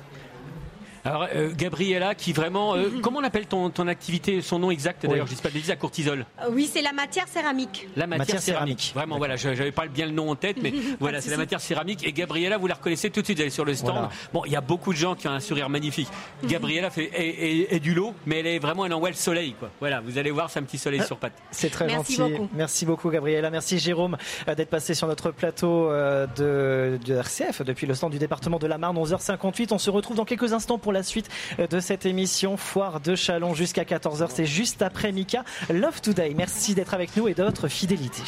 [1.07, 2.74] Alors, euh, Gabriella, qui vraiment.
[2.74, 5.50] Euh, comment on appelle ton, ton activité, son nom exact d'ailleurs Je ne sais pas
[5.50, 6.26] de à Cortisol.
[6.42, 7.88] Euh, oui, c'est la matière céramique.
[7.94, 8.92] La matière, céramique.
[8.92, 11.61] Vraiment, voilà, je n'avais pas bien le nom en tête, mais voilà, c'est la matière
[11.61, 12.04] céramique.
[12.04, 14.09] Et Gabriella, vous la reconnaissez tout de suite, elle est sur le stand.
[14.32, 16.09] Bon, il y a beaucoup de gens qui ont un sourire magnifique.
[16.44, 19.70] Gabriella fait, est, du lot, mais elle est vraiment, elle envoie le soleil, quoi.
[19.78, 21.34] Voilà, vous allez voir, c'est un petit soleil sur pattes.
[21.52, 22.32] C'est très Merci gentil.
[22.32, 22.48] Beaucoup.
[22.54, 23.50] Merci beaucoup, Gabriella.
[23.50, 24.16] Merci, Jérôme,
[24.57, 28.78] d'être passé sur notre plateau de, de RCF depuis le stand du département de la
[28.78, 29.68] Marne, 11h58.
[29.70, 31.28] On se retrouve dans quelques instants pour la suite
[31.59, 34.28] de cette émission Foire de Chalon jusqu'à 14h.
[34.30, 35.44] C'est juste après Mika.
[35.68, 36.32] Love Today.
[36.34, 38.22] Merci d'être avec nous et de votre fidélité.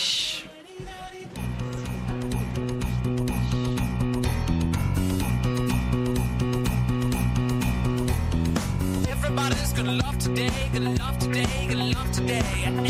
[9.38, 12.42] Everybody's gonna love today, gonna love today, gonna love today.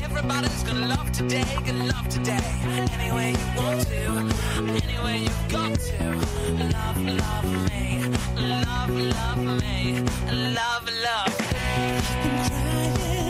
[0.02, 2.40] Everybody's gonna love today, gonna love today.
[2.94, 6.04] Any way you want to, any way you got to.
[6.72, 8.00] Love, love me,
[8.36, 10.00] love, love me,
[10.56, 11.38] love, love.
[12.22, 13.27] Been crying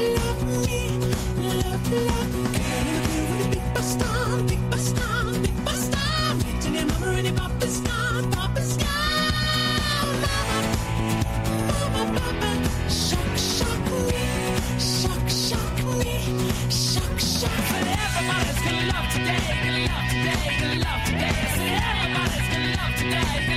[0.00, 0.88] love me,
[1.62, 2.49] love, love me,
[19.12, 21.30] today, love today, today.
[21.30, 23.49] I said everybody's gonna love today.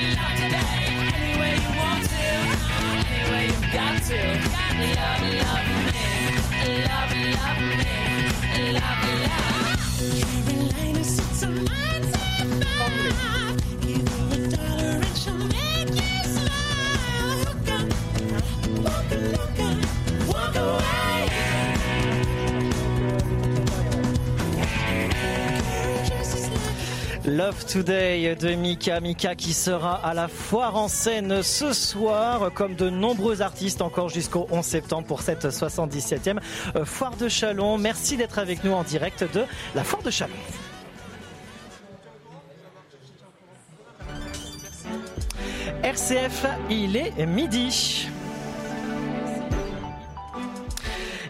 [27.68, 28.99] Today de Mika.
[28.99, 34.10] Mika qui sera à la foire en scène ce soir, comme de nombreux artistes encore
[34.10, 36.39] jusqu'au 11 septembre pour cette 77e
[36.76, 37.78] euh, foire de Chalon.
[37.78, 39.45] Merci d'être avec nous en direct de
[39.76, 40.34] la foire de Chalon.
[45.84, 48.10] RCF, il est midi.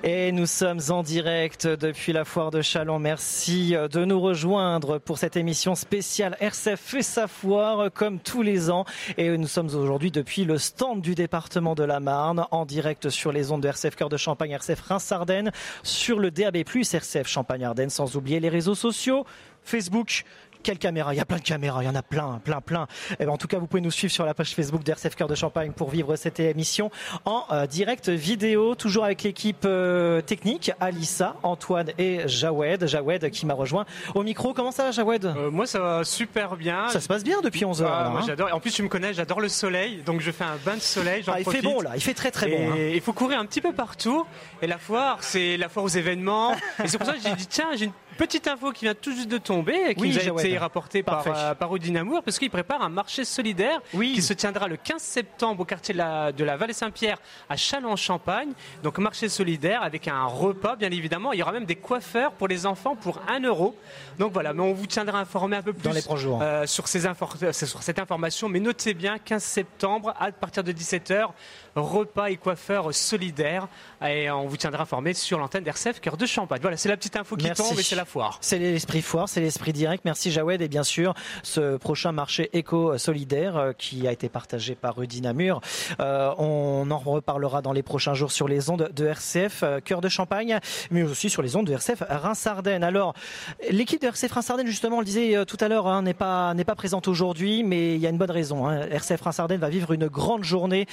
[0.05, 2.99] Et nous sommes en direct depuis la foire de Chalon.
[2.99, 8.41] Merci euh, de nous rejoindre pour cette émission spéciale RCF fait sa foire comme tous
[8.41, 8.83] les ans.
[9.17, 13.31] Et nous sommes aujourd'hui depuis le stand du département de la Marne en direct sur
[13.31, 18.17] les ondes de RCF Cœur de Champagne, RCF Reims-Ardennes, sur le DAB+, RCF Champagne-Ardennes, sans
[18.17, 19.25] oublier les réseaux sociaux,
[19.63, 20.25] Facebook,
[20.64, 21.14] quelle caméra?
[21.14, 22.88] Il y a plein de caméras, il y en a plein, plein, plein.
[23.11, 25.16] Et eh ben, en tout cas, vous pouvez nous suivre sur la page Facebook d'RCF
[25.16, 26.89] Cœur de Champagne pour vivre cette émission
[27.26, 32.88] en euh, direct vidéo, toujours avec l'équipe euh, technique, Alissa, Antoine et Jawed.
[32.88, 33.86] Jawed qui m'a rejoint
[34.16, 34.53] au micro.
[34.53, 35.26] Comment ça va, Jawed?
[35.26, 36.88] Euh, Moi, ça va super bien.
[36.89, 37.91] Ça se passe bien depuis 11 heures.
[37.91, 38.24] Ah, hein?
[38.26, 38.49] j'adore.
[38.53, 41.24] En plus, tu me connais, j'adore le soleil, donc je fais un bain de soleil.
[41.28, 42.72] Ah, il fait bon là, il fait très très bon.
[42.72, 42.78] Hein.
[42.93, 44.26] Il faut courir un petit peu partout.
[44.61, 46.53] Et la foire, c'est la foire aux événements.
[46.84, 49.11] et c'est pour ça que j'ai dit tiens, j'ai une Petite info qui vient tout
[49.11, 52.49] juste de tomber, et qui nous a été rapportée par, euh, par Amour, parce qu'il
[52.49, 56.43] prépare un marché solidaire qui se tiendra le 15 septembre au quartier de la, de
[56.43, 57.18] la Vallée Saint-Pierre
[57.49, 58.51] à Châlons-en-Champagne.
[58.84, 61.34] Donc marché solidaire avec un repas, bien évidemment.
[61.34, 63.76] Il y aura même des coiffeurs pour les enfants pour 1 euro.
[64.20, 67.01] Donc voilà, mais on vous tiendra informé un peu plus euh, sur, ces
[67.53, 68.49] sur cette information.
[68.49, 71.30] Mais notez bien, 15 septembre, à partir de 17h,
[71.76, 73.67] repas et coiffeurs solidaires.
[74.05, 76.59] Et on vous tiendra informé sur l'antenne d'RCF Cœur de Champagne.
[76.61, 78.38] Voilà, c'est la petite info qui tombe et c'est la foire.
[78.41, 80.03] C'est l'esprit foire, c'est l'esprit direct.
[80.05, 84.95] Merci Jawed et bien sûr ce prochain marché éco-solidaire euh, qui a été partagé par
[84.95, 85.61] Rudy Namur.
[85.99, 90.01] Euh, on en reparlera dans les prochains jours sur les ondes de RCF euh, Cœur
[90.01, 90.59] de Champagne,
[90.91, 92.84] mais aussi sur les ondes de RCF Reims-Ardennes.
[92.84, 93.13] Alors,
[93.69, 96.63] l'équipe de RCF Reims-Ardennes, justement, on le disait tout à l'heure, hein, n'est pas n'est
[96.63, 98.67] pas présente aujourd'hui, mais il y a une bonne raison.
[98.67, 98.82] Hein.
[98.91, 100.88] RCF Reims-Ardennes va vivre une grande journée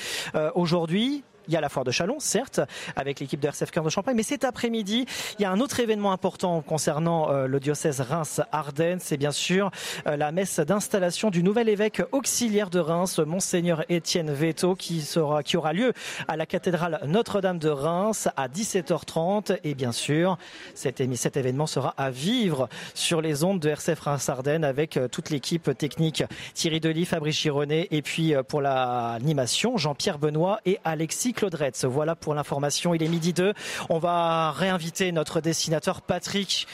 [0.55, 2.61] aujourd'hui aujourd'hui il y a la foire de Chalon, certes,
[2.95, 5.05] avec l'équipe de RCF Cœur de Champagne, mais cet après-midi,
[5.37, 9.01] il y a un autre événement important concernant euh, le diocèse Reims-Ardennes.
[9.01, 9.73] C'est bien sûr
[10.07, 15.43] euh, la messe d'installation du nouvel évêque auxiliaire de Reims, Monseigneur Étienne Veto, qui, sera,
[15.43, 15.93] qui aura lieu
[16.29, 19.59] à la cathédrale Notre-Dame de Reims à 17h30.
[19.65, 20.39] Et bien sûr,
[20.77, 25.31] cet, cet événement sera à vivre sur les ondes de RCF Reims-Ardennes avec euh, toute
[25.31, 26.23] l'équipe technique.
[26.55, 32.35] Thierry Delis, Fabrice Chironnet, et puis pour l'animation, Jean-Pierre Benoît et Alexis Claude Voilà pour
[32.35, 32.93] l'information.
[32.95, 33.55] Il est midi 2.
[33.89, 36.67] On va réinviter notre dessinateur Patrick.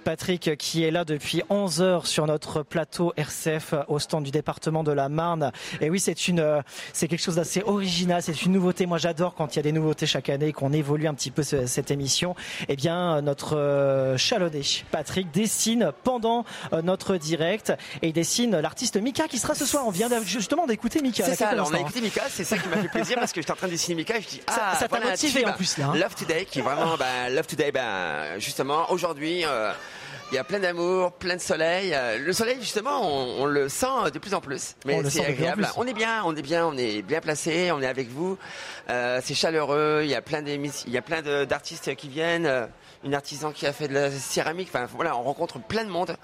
[0.00, 4.84] Patrick qui est là depuis 11 heures sur notre plateau RCF au stand du département
[4.84, 5.52] de la Marne.
[5.80, 8.86] Et oui, c'est une, c'est quelque chose d'assez original, c'est une nouveauté.
[8.86, 11.42] Moi, j'adore quand il y a des nouveautés chaque année, qu'on évolue un petit peu
[11.42, 12.34] cette émission.
[12.68, 17.72] Eh bien, notre euh, chalonné Patrick dessine pendant euh, notre direct
[18.02, 19.84] et il dessine l'artiste Mika qui sera ce soir.
[19.86, 21.24] On vient justement d'écouter Mika.
[21.24, 23.40] C'est ça, alors on a écouté Mika, c'est ça qui m'a fait plaisir parce que
[23.40, 25.78] j'étais en train de dessiner Mika et je dis ah, ça t'a motivé en plus
[25.78, 25.88] là.
[25.88, 25.96] Hein.
[25.96, 29.44] Love Today qui est vraiment, bah, Love Today, bah, justement aujourd'hui.
[29.44, 29.72] Euh,
[30.30, 31.92] il y a plein d'amour, plein de soleil.
[31.94, 34.76] Euh, le soleil, justement, on, le sent de plus en plus.
[34.86, 35.68] Mais c'est agréable.
[35.76, 38.38] On est bien, on est bien, on est bien placé, on est avec vous.
[38.88, 40.00] Euh, c'est chaleureux.
[40.04, 42.68] Il y a plein il y a plein d'artistes qui viennent.
[43.02, 44.68] Euh, une artisan qui a fait de la céramique.
[44.72, 46.16] Enfin, voilà, on rencontre plein de monde.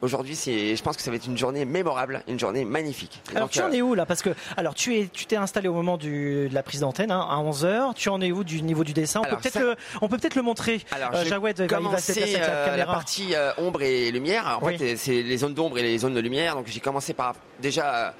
[0.00, 3.20] Aujourd'hui, c'est, je pense que ça va être une journée mémorable, une journée magnifique.
[3.34, 4.06] alors, tu en es où là?
[4.06, 7.10] Parce que, alors, tu es, tu t'es installé au moment du, de la prise d'antenne
[7.10, 9.20] hein, à 11 h Tu en es où du niveau du dessin?
[9.20, 10.80] On peut peut-être, le, on peut peut-être le montrer.
[10.90, 14.58] Alors, euh, Jawed, il va, la, la partie ombre et lumière.
[14.60, 16.54] En fait, c'est les zones d'ombre et les zones de lumière.
[16.54, 18.14] Donc, j'ai commencé par déjà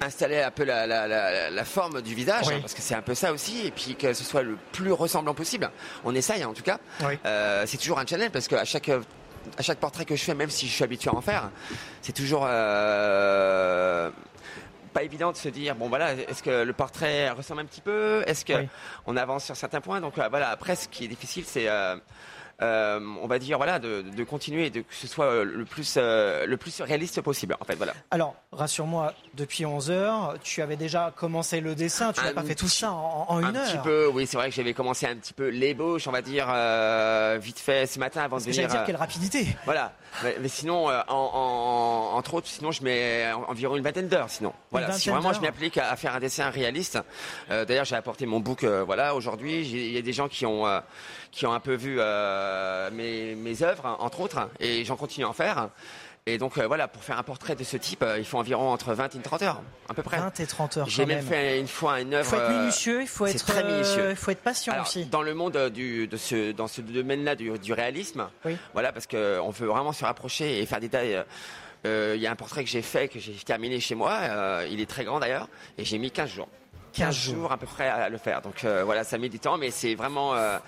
[0.00, 3.66] installer un peu la, forme du visage, hein, parce que c'est un peu ça aussi,
[3.66, 5.70] et puis que ce soit le plus ressemblant possible.
[6.04, 6.78] On essaye en tout cas.
[7.24, 8.90] Euh, c'est toujours un challenge parce qu'à chaque
[9.58, 11.50] à chaque portrait que je fais, même si je suis habitué à en faire,
[12.02, 14.10] c'est toujours euh,
[14.92, 18.22] pas évident de se dire bon voilà est-ce que le portrait ressemble un petit peu?
[18.26, 18.66] Est-ce que
[19.06, 20.00] on avance sur certains points?
[20.00, 21.96] Donc euh, voilà après ce qui est difficile c'est euh,
[22.60, 26.46] on va dire voilà, de, continuer et de, que ce soit euh, le plus, euh,
[26.46, 27.56] le plus réaliste possible.
[27.60, 27.94] En fait, voilà.
[28.10, 32.54] Alors, rassure-moi, depuis 11 heures, tu avais déjà commencé le dessin, tu n'as pas fait
[32.54, 33.62] tout ça en, une heure.
[33.62, 36.22] Un petit peu, oui, c'est vrai que j'avais commencé un petit peu l'ébauche, on va
[36.22, 36.46] dire,
[37.38, 38.68] vite fait ce matin avant de venir.
[38.68, 39.46] dire quelle rapidité.
[39.64, 39.92] Voilà,
[40.22, 44.30] mais, sinon, en, entre autres, sinon je mets environ une vingtaine d'heures.
[44.30, 46.98] Sinon, voilà, si vraiment je m'applique à, faire un dessin réaliste.
[47.48, 49.66] D'ailleurs, j'ai apporté mon book, voilà, aujourd'hui.
[49.66, 50.64] Il y a des gens qui ont
[51.36, 55.28] qui ont un peu vu euh, mes, mes œuvres, entre autres, et j'en continue à
[55.28, 55.68] en faire.
[56.24, 58.70] Et donc euh, voilà, pour faire un portrait de ce type, euh, il faut environ
[58.70, 59.60] entre 20 et 30 heures,
[59.90, 60.16] à peu près.
[60.16, 60.88] 20 et 30 heures.
[60.88, 62.26] J'ai même, fait une fois une œuvre.
[62.26, 64.10] Il faut être minutieux, il faut être très minutieux.
[64.10, 65.04] Il faut être patient aussi.
[65.04, 68.56] Dans le monde du, de ce, dans ce domaine-là du, du, réalisme, oui.
[68.72, 71.22] voilà, parce qu'on veut vraiment se rapprocher et faire des tailles
[71.84, 74.20] il y a un portrait que j'ai fait, que j'ai terminé chez moi.
[74.68, 76.48] il est très grand d'ailleurs, et j'ai mis 15 jours.
[76.96, 78.40] 15 jours à peu près à le faire.
[78.42, 80.34] Donc euh, voilà, ça met du temps, mais c'est vraiment.
[80.34, 80.58] Euh,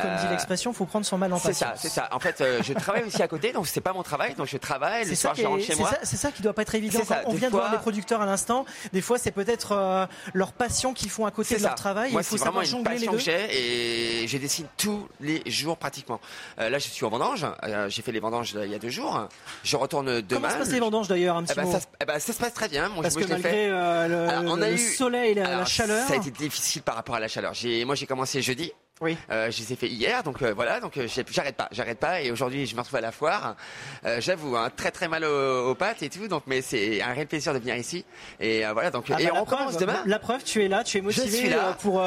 [0.00, 1.56] Comme dit euh, l'expression, faut prendre son mal en patience.
[1.56, 2.08] C'est ça, c'est ça.
[2.12, 5.04] En fait, je travaille aussi à côté, donc c'est pas mon travail, donc je travaille.
[5.04, 5.90] Le soir, je rentre chez moi.
[6.02, 7.00] C'est ça qui doit pas être évident.
[7.26, 8.64] on vient de voir les producteurs à l'instant.
[8.92, 12.12] Des fois, c'est peut-être leur passion qu'ils font à côté de leur travail.
[12.12, 16.20] Moi, c'est vraiment une passion que j'ai et je dessine tous les jours pratiquement.
[16.58, 17.46] là, je suis en vendange.
[17.88, 19.28] j'ai fait les vendanges il y a deux jours.
[19.62, 20.40] Je retourne demain.
[20.40, 22.38] Comment se passent les vendanges d'ailleurs un petit eh ben, ça, eh ben, ça, se
[22.38, 22.90] passe très bien.
[23.00, 25.64] Parce que malgré le, soleil, la,
[26.06, 27.52] Ça a été difficile par rapport à la chaleur.
[27.86, 28.72] Moi, j'ai commencé jeudi.
[29.00, 29.16] Oui.
[29.32, 32.22] Euh, je les ai fait hier, donc euh, voilà, donc euh, j'arrête pas, j'arrête pas,
[32.22, 33.56] et aujourd'hui je me retrouve à la foire.
[34.04, 37.26] Euh, J'avoue, hein, très très mal aux, pattes et tout, donc mais c'est un réel
[37.26, 38.04] plaisir de venir ici.
[38.38, 40.00] Et euh, voilà, donc ah et bah, on commence demain.
[40.06, 41.76] La preuve, tu es là, tu es motivé là.
[41.80, 42.00] pour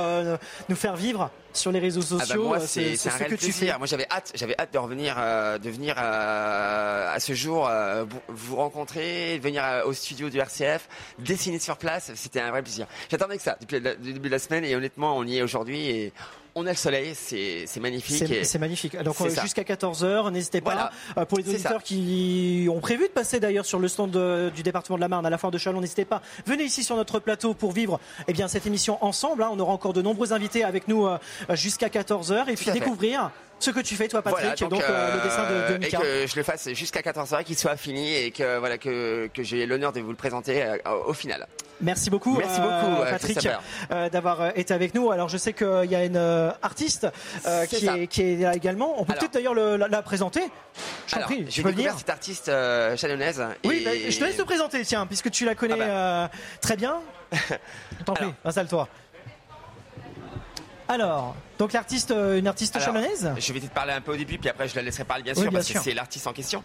[0.70, 2.20] nous faire vivre sur les réseaux sociaux.
[2.30, 3.78] Ah bah moi, c'est un réel plaisir.
[3.80, 7.70] Moi, j'avais hâte, j'avais hâte de revenir, de venir à ce jour,
[8.30, 10.88] vous rencontrer, venir au studio du RCF,
[11.20, 12.12] dessiner sur place.
[12.16, 12.88] C'était un vrai plaisir.
[13.12, 15.90] J'attendais que ça depuis le début de la semaine, et honnêtement, on y est aujourd'hui
[15.90, 16.14] et
[16.58, 18.24] on a le soleil, c'est magnifique.
[18.44, 19.02] C'est magnifique.
[19.04, 20.92] Donc jusqu'à 14h, n'hésitez pas.
[21.18, 24.12] Euh, pour les auditeurs qui ont prévu de passer d'ailleurs sur le stand
[24.54, 26.22] du département de la Marne à la foire de Chalon, n'hésitez pas.
[26.46, 29.44] Venez ici sur notre plateau pour vivre eh bien, cette émission ensemble.
[29.44, 29.50] Hein.
[29.54, 31.18] On aura encore de nombreux invités avec nous euh,
[31.52, 35.44] jusqu'à 14h et puis découvrir ce que tu fais toi Patrick donc, euh, le dessin
[35.50, 35.98] de, de Mika.
[35.98, 39.44] et que je le fasse jusqu'à 14h qu'il soit fini et que voilà que, que
[39.44, 40.66] j'ai l'honneur de vous le présenter
[41.06, 41.48] au final
[41.80, 43.48] Merci beaucoup, Merci beaucoup Patrick,
[44.12, 45.12] d'avoir été avec nous.
[45.12, 46.18] Alors je sais qu'il y a une
[46.64, 47.08] artiste
[47.70, 49.00] qui, est, qui, est, là également.
[49.00, 50.42] On peut peut-être d'ailleurs la, présenter.
[51.08, 53.44] Je prie, j'ai découvert cette artiste euh, chalonnaise.
[53.66, 55.84] Oui, bah, je te laisse te présenter, tiens, puisque tu la connais ah bah.
[55.84, 56.28] euh,
[56.62, 56.98] très bien.
[58.06, 58.88] T'en prie, installe-toi.
[60.90, 64.38] Alors, donc l'artiste, euh, une artiste chalonnaise Je vais te parler un peu au début,
[64.38, 66.64] puis après je la laisserai parler bien sûr, parce que c'est l'artiste en question.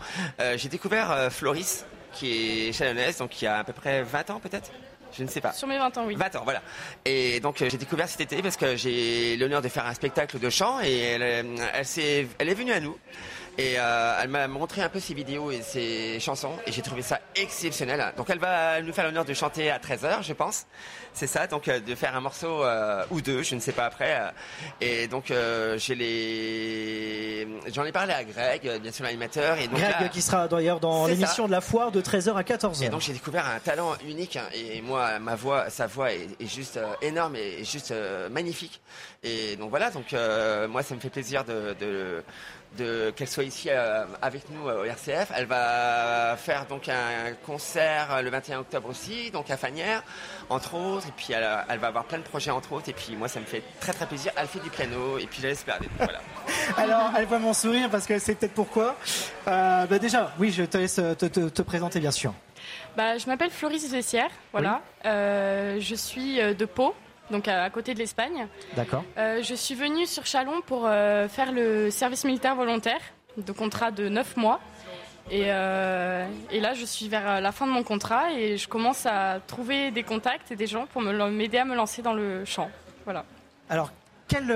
[0.57, 4.41] j'ai découvert Floris, qui est chalonnaise, donc il y a à peu près 20 ans
[4.41, 4.70] peut-être?
[5.16, 5.53] Je ne sais pas.
[5.53, 6.14] Sur mes 20 ans, oui.
[6.14, 6.62] 20 ans, voilà.
[7.05, 10.39] Et donc euh, j'ai découvert cet été parce que j'ai l'honneur de faire un spectacle
[10.39, 12.97] de chant et elle, euh, elle, est, elle est venue à nous.
[13.59, 17.03] Et euh, elle m'a montré un peu ses vidéos et ses chansons et j'ai trouvé
[17.03, 18.12] ça exceptionnel.
[18.16, 20.64] Donc elle va nous faire l'honneur de chanter à 13h, je pense.
[21.12, 23.84] C'est ça, donc euh, de faire un morceau euh, ou deux, je ne sais pas
[23.84, 24.18] après.
[24.80, 25.32] et donc
[25.76, 27.46] j'ai les...
[27.74, 29.59] j'en ai parlé à Greg, bien sûr l'animateur.
[29.59, 32.84] Et Greg qui sera d'ailleurs dans l'émission de la foire de 13h à 14h.
[32.84, 36.28] Et donc j'ai découvert un talent unique hein, et moi, ma voix, sa voix est,
[36.40, 37.92] juste énorme et juste
[38.30, 38.80] magnifique.
[39.22, 40.16] Et donc voilà, donc
[40.70, 42.24] moi ça me fait plaisir de, de
[42.77, 45.33] qu'elle soit ici euh, avec nous euh, au RCF.
[45.37, 50.03] Elle va faire donc un concert euh, le 21 octobre aussi, donc à Fanière,
[50.49, 51.07] entre autres.
[51.09, 52.89] Et puis elle, va avoir plein de projets entre autres.
[52.89, 54.33] Et puis moi, ça me fait très très plaisir.
[54.37, 55.79] Elle fait du piano et puis j'espère.
[55.99, 56.20] Voilà.
[56.77, 58.97] Alors, elle voit mon sourire parce que c'est peut-être pourquoi.
[59.47, 62.35] bah déjà, oui, je te laisse te, présenter bien sûr.
[62.97, 64.81] Bah, je m'appelle Floris Vessière, voilà.
[65.05, 66.95] je suis de Pau,
[67.33, 68.47] donc à, côté de l'Espagne.
[68.76, 69.05] D'accord.
[69.18, 73.01] Euh, je suis venue sur Chalon pour euh, faire le service militaire volontaire,
[73.37, 74.61] de contrat de 9 mois.
[75.33, 79.41] Euh, et, là, je suis vers la fin de mon contrat et je commence à
[79.47, 82.70] trouver des contacts et des gens pour m'aider à me lancer dans le chant.
[83.05, 83.24] Voilà.
[83.70, 83.91] Alors,
[84.28, 84.55] quel,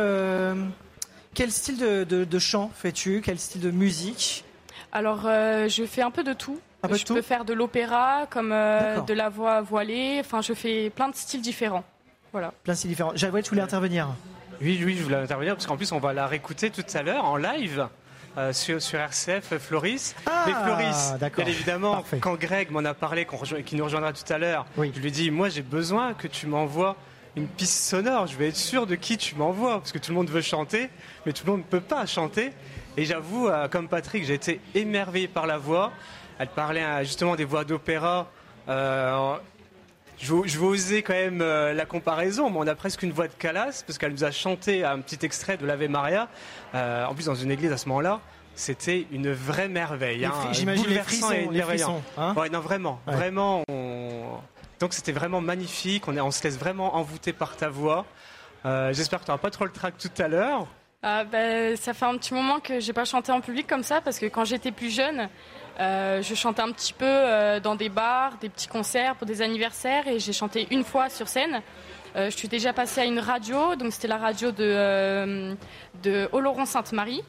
[1.35, 3.23] quel style de, chant fais-tu?
[3.25, 4.45] Quel style de musique?
[4.93, 6.59] Alors, je fais un peu de tout.
[6.83, 10.19] Un peu je peux faire de l'opéra, comme de la voix voilée.
[10.21, 11.85] Enfin, je fais plein de styles différents.
[12.37, 12.53] Voilà.
[12.65, 13.13] Plein de différents.
[13.15, 14.09] J'avais tu voulais intervenir
[14.61, 17.25] Oui, oui, je voulais intervenir parce qu'en plus, on va la réécouter tout à l'heure
[17.25, 17.89] en live.
[18.37, 20.15] Euh, sur, sur, RCF Floris.
[20.27, 23.27] Ah, Mais Floris, bien évidemment, quand Greg m'en a parlé,
[23.65, 26.47] qui nous rejoindra tout à l'heure, je lui ai dit, moi j'ai besoin que tu
[26.47, 26.97] m'envoies
[27.35, 30.17] une piste sonore, je vais être sûr de qui tu m'envoies, parce que tout le
[30.17, 30.91] monde veut chanter,
[31.25, 32.53] mais tout le monde ne peut pas chanter.
[32.99, 35.91] Et j'avoue, euh, comme Patrick, j'ai été émerveillé par la voix.
[36.39, 38.31] Elle parlait euh, justement des voix d'opéra.
[40.19, 43.29] Je, je, vais oser quand même euh, la comparaison, mais on a presque une voix
[43.29, 46.29] de Calas, parce qu'elle nous a chanté un petit extrait de l'Ave Maria,
[46.75, 48.21] euh, en plus dans une église à ce moment-là.
[48.55, 50.25] C'était une vraie merveille.
[50.25, 52.99] Hein, J'imagine les frissons, et les frissons hein ouais, non, vraiment.
[53.07, 53.63] vraiment
[54.81, 56.09] Donc c'était vraiment magnifique.
[56.09, 58.07] On, est, on se laisse vraiment envoûter par ta voix.
[58.65, 60.67] Euh, J'espère que tu n'auras pas trop le trac tout à l'heure.
[61.03, 64.01] Ah, ben, ça fait un petit moment que j'ai pas chanté en public comme ça,
[64.01, 65.29] parce que quand j'étais plus jeune,
[65.79, 69.43] euh, je chantais un petit peu euh, dans des bars, des petits concerts pour des
[69.43, 71.61] anniversaires et j'ai chanté une fois sur scène.
[72.17, 75.55] Euh, je suis déjà passée à une radio, donc c'était la radio de,
[76.03, 77.23] de Oloron Sainte-Marie.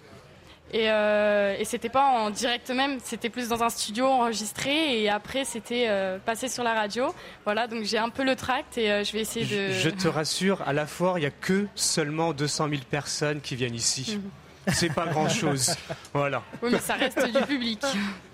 [0.74, 5.46] Et, et c'était pas en direct même, c'était plus dans un studio enregistré et après
[5.46, 5.90] c'était
[6.26, 7.16] passé sur la radio.
[7.46, 9.72] Voilà, donc j'ai un peu le tract et je vais essayer de.
[9.72, 13.56] Je te rassure, à la foire, il n'y a que seulement 200 000 personnes qui
[13.56, 14.18] viennent ici.
[14.18, 14.30] Mhm.
[14.74, 15.76] C'est pas grand-chose.
[16.14, 16.42] voilà.
[16.62, 17.84] Oui, mais ça reste du public.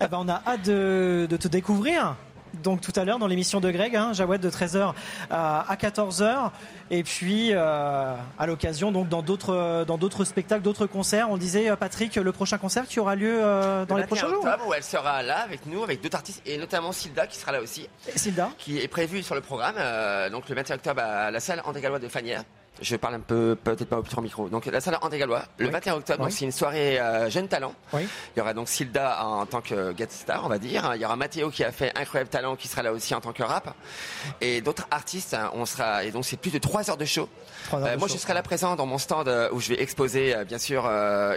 [0.01, 2.15] Eh ben, on a hâte de, te découvrir.
[2.61, 4.93] Donc tout à l'heure dans l'émission de Greg, hein, Jawed de 13h
[5.31, 6.51] à 14h,
[6.91, 11.31] et puis euh, à l'occasion donc dans d'autres dans d'autres spectacles, d'autres concerts.
[11.31, 14.45] On disait euh, Patrick, le prochain concert qui aura lieu euh, dans les prochains jours.
[14.67, 17.59] où elle sera là avec nous, avec d'autres artistes et notamment Silda qui sera là
[17.59, 17.89] aussi.
[18.15, 19.75] Silda qui est prévu sur le programme,
[20.29, 22.43] donc le 21 octobre à la salle André Gallois de Fanière.
[22.81, 24.49] Je parle un peu, peut-être pas au plus micro.
[24.49, 27.73] Donc la salle André Gallois, le 21 octobre, c'est une soirée euh, jeune talent.
[27.93, 28.07] Il
[28.37, 30.91] y aura donc Silda en tant que guest star, on va dire.
[30.95, 33.31] Il y aura Mathéo qui a fait incroyable talent, qui sera là aussi en tant
[33.31, 33.75] que rap,
[34.41, 35.35] et d'autres artistes.
[35.35, 37.29] Hein, on sera et donc c'est plus de trois heures de show.
[37.73, 40.57] Euh, moi, je serai là présent dans mon stand euh, où je vais exposer, bien
[40.57, 40.85] sûr,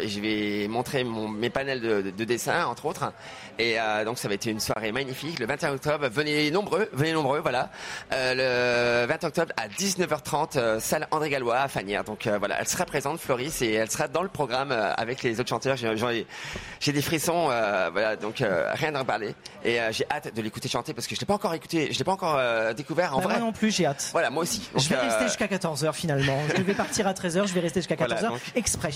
[0.00, 3.12] et je vais montrer mon, mes panels de, de, de dessin, entre autres.
[3.58, 5.38] Et donc ça va être une soirée magnifique.
[5.38, 7.70] Le 21 octobre, venez nombreux, venez nombreux, voilà.
[8.10, 12.04] le 20 octobre à 19h30, salle André Gallois à Fanière.
[12.04, 15.22] Donc euh, voilà, elle sera présente, Floris, et elle sera dans le programme euh, avec
[15.22, 15.76] les autres chanteurs.
[15.76, 19.34] J'ai des frissons, euh, voilà, donc rien à reparler.
[19.64, 22.04] Et j'ai hâte de l'écouter chanter parce que je l'ai pas encore écouté, je l'ai
[22.04, 22.38] pas encore
[22.74, 23.34] découvert en bah, vrai.
[23.38, 24.10] Moi non plus, j'ai hâte.
[24.12, 24.68] Voilà, moi aussi.
[24.76, 26.38] je vais rester jusqu'à 14h finalement.
[26.56, 28.90] je vais partir à 13h, je vais rester jusqu'à 14h exprès.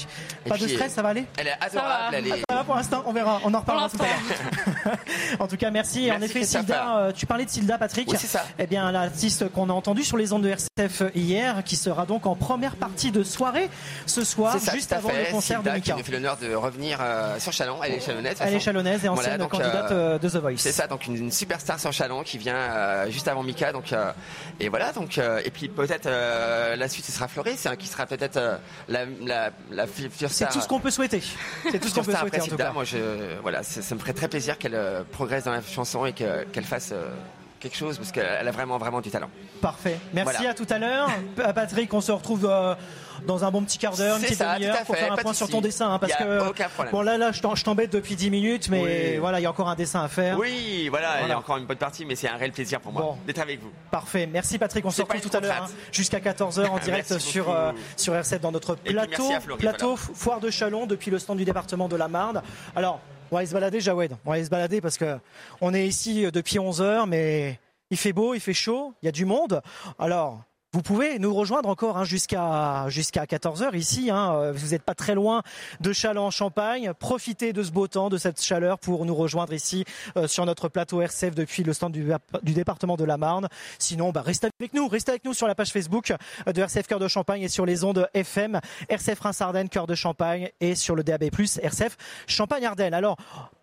[0.48, 1.24] Pas de stress, ça va aller?
[1.36, 2.16] Elle est adorable.
[2.16, 2.44] Elle est...
[2.64, 4.96] Pour l'instant, on verra, on en reparlera tout à l'heure.
[5.40, 6.10] en tout cas, merci.
[6.12, 8.08] en effet, Silda, tu parlais de Silda, Patrick.
[8.10, 8.44] Oui, c'est ça.
[8.58, 12.19] Eh bien, l'artiste qu'on a entendu sur les ondes de RCF hier, qui sera donc
[12.26, 13.68] en première partie de soirée
[14.06, 15.92] ce soir, juste avant le concert de Mika.
[15.92, 17.82] qui nous fait l'honneur de revenir euh, sur Chalon.
[17.82, 18.36] Elle est chalonnaise.
[18.40, 20.58] Elle est chalonnaise et ancienne candidate euh, de The Voice.
[20.58, 23.72] C'est ça, donc une, superstar sur Chalon qui vient euh, juste avant Mika.
[23.72, 23.94] Donc,
[24.58, 28.40] et voilà, donc, et puis peut-être la suite, ce sera Floris, hein, qui sera peut-être
[28.88, 29.86] la, la, la.
[30.28, 31.22] C'est tout ce qu'on peut souhaiter.
[31.70, 32.40] C'est tout ce qu'on peut souhaiter.
[32.40, 32.72] En tout cas.
[32.72, 32.98] Moi, je,
[33.42, 34.78] voilà, ça, me ferait très plaisir qu'elle
[35.12, 36.92] progresse dans la chanson et qu'elle fasse
[37.60, 39.30] quelque chose parce qu'elle a vraiment vraiment du talent.
[39.60, 39.98] Parfait.
[40.12, 41.10] Merci à tout à l'heure.
[41.54, 42.50] Patrick, on se retrouve
[43.26, 45.60] dans un bon petit quart d'heure, une petite demi-heure pour faire un point sur ton
[45.60, 45.92] dessin.
[45.92, 49.46] Hein, parce que bon là, là, je t'embête depuis 10 minutes, mais voilà, il y
[49.46, 50.38] a encore un dessin à faire.
[50.38, 52.92] Oui, voilà, il y a encore une bonne partie, mais c'est un réel plaisir pour
[52.92, 53.70] moi d'être avec vous.
[53.90, 54.84] Parfait, merci Patrick.
[54.84, 58.40] On se retrouve tout à l'heure hein, jusqu'à 14h en direct sur euh, sur R7
[58.40, 62.42] dans notre plateau, plateau foire de Chalon depuis le stand du département de la Marne.
[62.74, 63.00] Alors,
[63.30, 64.16] on va aller se balader, Jawed.
[64.24, 65.18] On va aller se balader parce que
[65.60, 67.58] on est ici depuis 11 h mais
[67.90, 69.62] il fait beau, il fait chaud, il y a du monde.
[69.98, 70.42] Alors,
[70.72, 74.08] vous pouvez nous rejoindre encore hein, jusqu'à jusqu'à 14h ici.
[74.08, 75.42] Hein, euh, vous n'êtes pas très loin
[75.80, 76.92] de Châlons-en-Champagne.
[76.96, 79.84] Profitez de ce beau temps, de cette chaleur pour nous rejoindre ici
[80.16, 82.12] euh, sur notre plateau RCF depuis le stand du,
[82.44, 83.48] du département de la Marne.
[83.80, 84.86] Sinon, bah, restez avec nous.
[84.86, 86.12] Restez avec nous sur la page Facebook
[86.46, 89.96] euh, de RCF Cœur de Champagne et sur les ondes FM RCF Reims-Ardennes Cœur de
[89.96, 91.96] Champagne et sur le DAB+ RCF
[92.28, 92.94] Champagne-Ardennes.
[92.94, 93.16] Alors,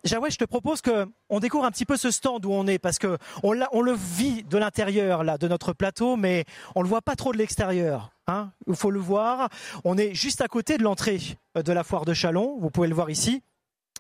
[0.07, 2.79] Jawed, je te propose que on découvre un petit peu ce stand où on est
[2.79, 6.45] parce que on, le vit de l'intérieur de notre plateau, mais
[6.75, 8.11] on le voit pas trop de l'extérieur.
[8.27, 8.51] Hein.
[8.67, 9.49] Il faut le voir.
[9.83, 11.19] On est juste à côté de l'entrée
[11.55, 12.57] de la foire de Chalon.
[12.59, 13.43] Vous pouvez le voir ici.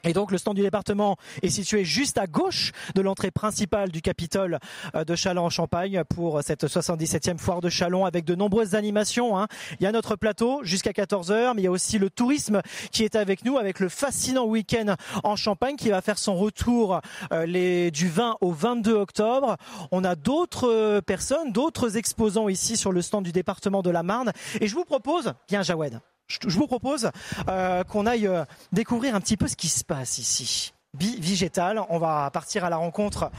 [0.03, 4.01] Et donc le stand du département est situé juste à gauche de l'entrée principale du
[4.01, 4.59] Capitole
[4.95, 9.37] euh, de Châlons-en-Champagne pour cette 77e foire de Chalon avec de nombreuses animations.
[9.37, 9.47] Hein.
[9.79, 13.03] Il y a notre plateau jusqu'à 14h, mais il y a aussi le tourisme qui
[13.03, 17.45] est avec nous avec le fascinant week-end en Champagne qui va faire son retour euh,
[17.45, 19.57] les, du 20 au 22 octobre.
[19.91, 24.03] On a d'autres euh, personnes, d'autres exposants ici sur le stand du département de la
[24.03, 24.31] Marne.
[24.61, 27.11] Et je vous propose, bien Jawed, je vous propose
[27.47, 30.73] euh, qu'on aille euh, découvrir un petit peu ce qui se passe ici.
[30.93, 33.31] Bi-Végétal, on va partir à la rencontre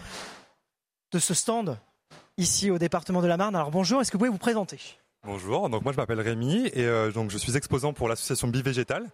[1.13, 1.79] de ce stand
[2.37, 3.57] ici au département de la Marne.
[3.57, 4.79] Alors bonjour, est-ce que vous pouvez vous présenter?
[5.25, 9.07] Bonjour, donc moi je m'appelle Rémi et euh, donc je suis exposant pour l'association Bi-Végétal.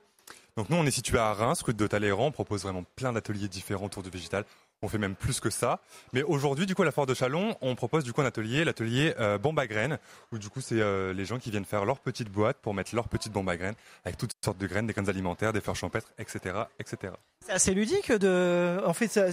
[0.57, 3.49] Donc nous on est situé à Reims, rue de Talleyrand, on propose vraiment plein d'ateliers
[3.49, 4.45] différents autour du végétal.
[4.85, 5.81] On fait même plus que ça.
[6.13, 8.67] Mais aujourd'hui, du coup, à la Foire de Chalon, on propose du coup un atelier,
[8.67, 9.99] l'atelier euh, bombe à graines,
[10.31, 12.95] où du coup, c'est euh, les gens qui viennent faire leur petite boîte pour mettre
[12.95, 15.75] leur petite bombe à graines, avec toutes sortes de graines, des graines alimentaires, des fleurs
[15.75, 17.15] champêtres, etc., etc.
[17.47, 19.33] C'est assez ludique en fait,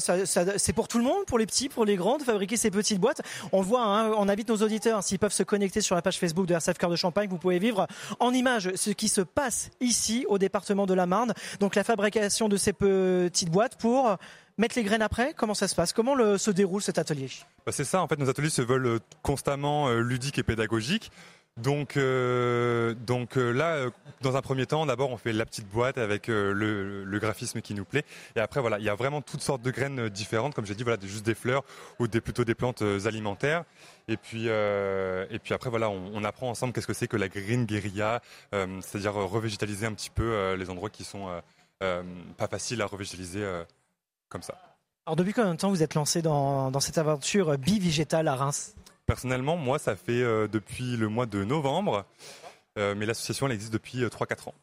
[0.57, 2.99] c'est pour tout le monde, pour les petits, pour les grands, de fabriquer ces petites
[2.99, 3.21] boîtes.
[3.51, 6.45] On voit, hein, on invite nos auditeurs, s'ils peuvent se connecter sur la page Facebook
[6.45, 7.87] de RCF Cœur de Champagne, vous pouvez vivre
[8.19, 11.33] en images ce qui se passe ici, au département de la Marne.
[11.59, 14.17] Donc la fabrication de ces petites boîtes pour
[14.61, 15.91] mettre les graines après Comment ça se passe?
[15.91, 17.29] Comment se déroule cet atelier?
[17.65, 21.11] Bah, C'est ça, en fait, nos ateliers se veulent euh, constamment euh, ludiques et pédagogiques.
[21.57, 23.89] Donc, euh, donc là,
[24.21, 27.83] dans un premier temps, d'abord, on fait la petite boîte avec le, graphisme qui nous
[27.83, 28.05] plaît.
[28.37, 30.83] Et après, voilà, il y a vraiment toutes sortes de graines différentes, comme j'ai dit,
[30.83, 31.63] voilà, juste des fleurs
[31.99, 33.65] ou des, plutôt des plantes alimentaires.
[34.07, 37.27] Et puis, et puis après, voilà, on, on apprend ensemble qu'est-ce que c'est que la
[37.27, 38.21] green guérilla,
[38.53, 41.27] c'est-à-dire revégétaliser un petit peu les endroits qui sont
[41.79, 43.45] pas faciles à revégétaliser
[44.31, 44.57] comme ça.
[45.05, 48.75] Alors depuis combien de temps vous êtes lancé dans, cette aventure bivégétale à Reims?
[49.05, 52.05] Personnellement, moi, ça fait euh, depuis le mois de novembre,
[52.77, 54.53] euh, mais l'association, elle existe depuis 3-4 euh, ans.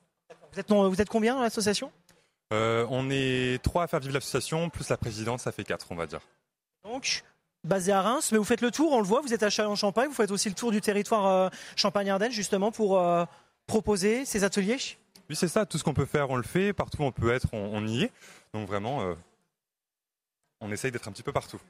[0.89, 1.93] Vous êtes, combien dans l'association?
[2.51, 6.07] On est trois à faire vivre l'association, plus la présidente, ça fait quatre, on va
[6.07, 6.21] dire.
[6.85, 7.25] Donc,
[7.63, 10.09] basé à Reims, mais vous faites le tour, on le voit, vous êtes à Châlons-Champagne,
[10.09, 12.99] vous faites aussi le tour du territoire Champagne-Ardenne, justement, pour
[13.67, 14.79] proposer ces ateliers?
[15.29, 17.33] Oui, c'est ça, tout ce qu'on peut faire, on le fait, partout où on peut
[17.33, 18.13] être, on, y est.
[18.55, 19.15] Donc vraiment,
[20.61, 21.61] on essaye d'être un petit peu partout.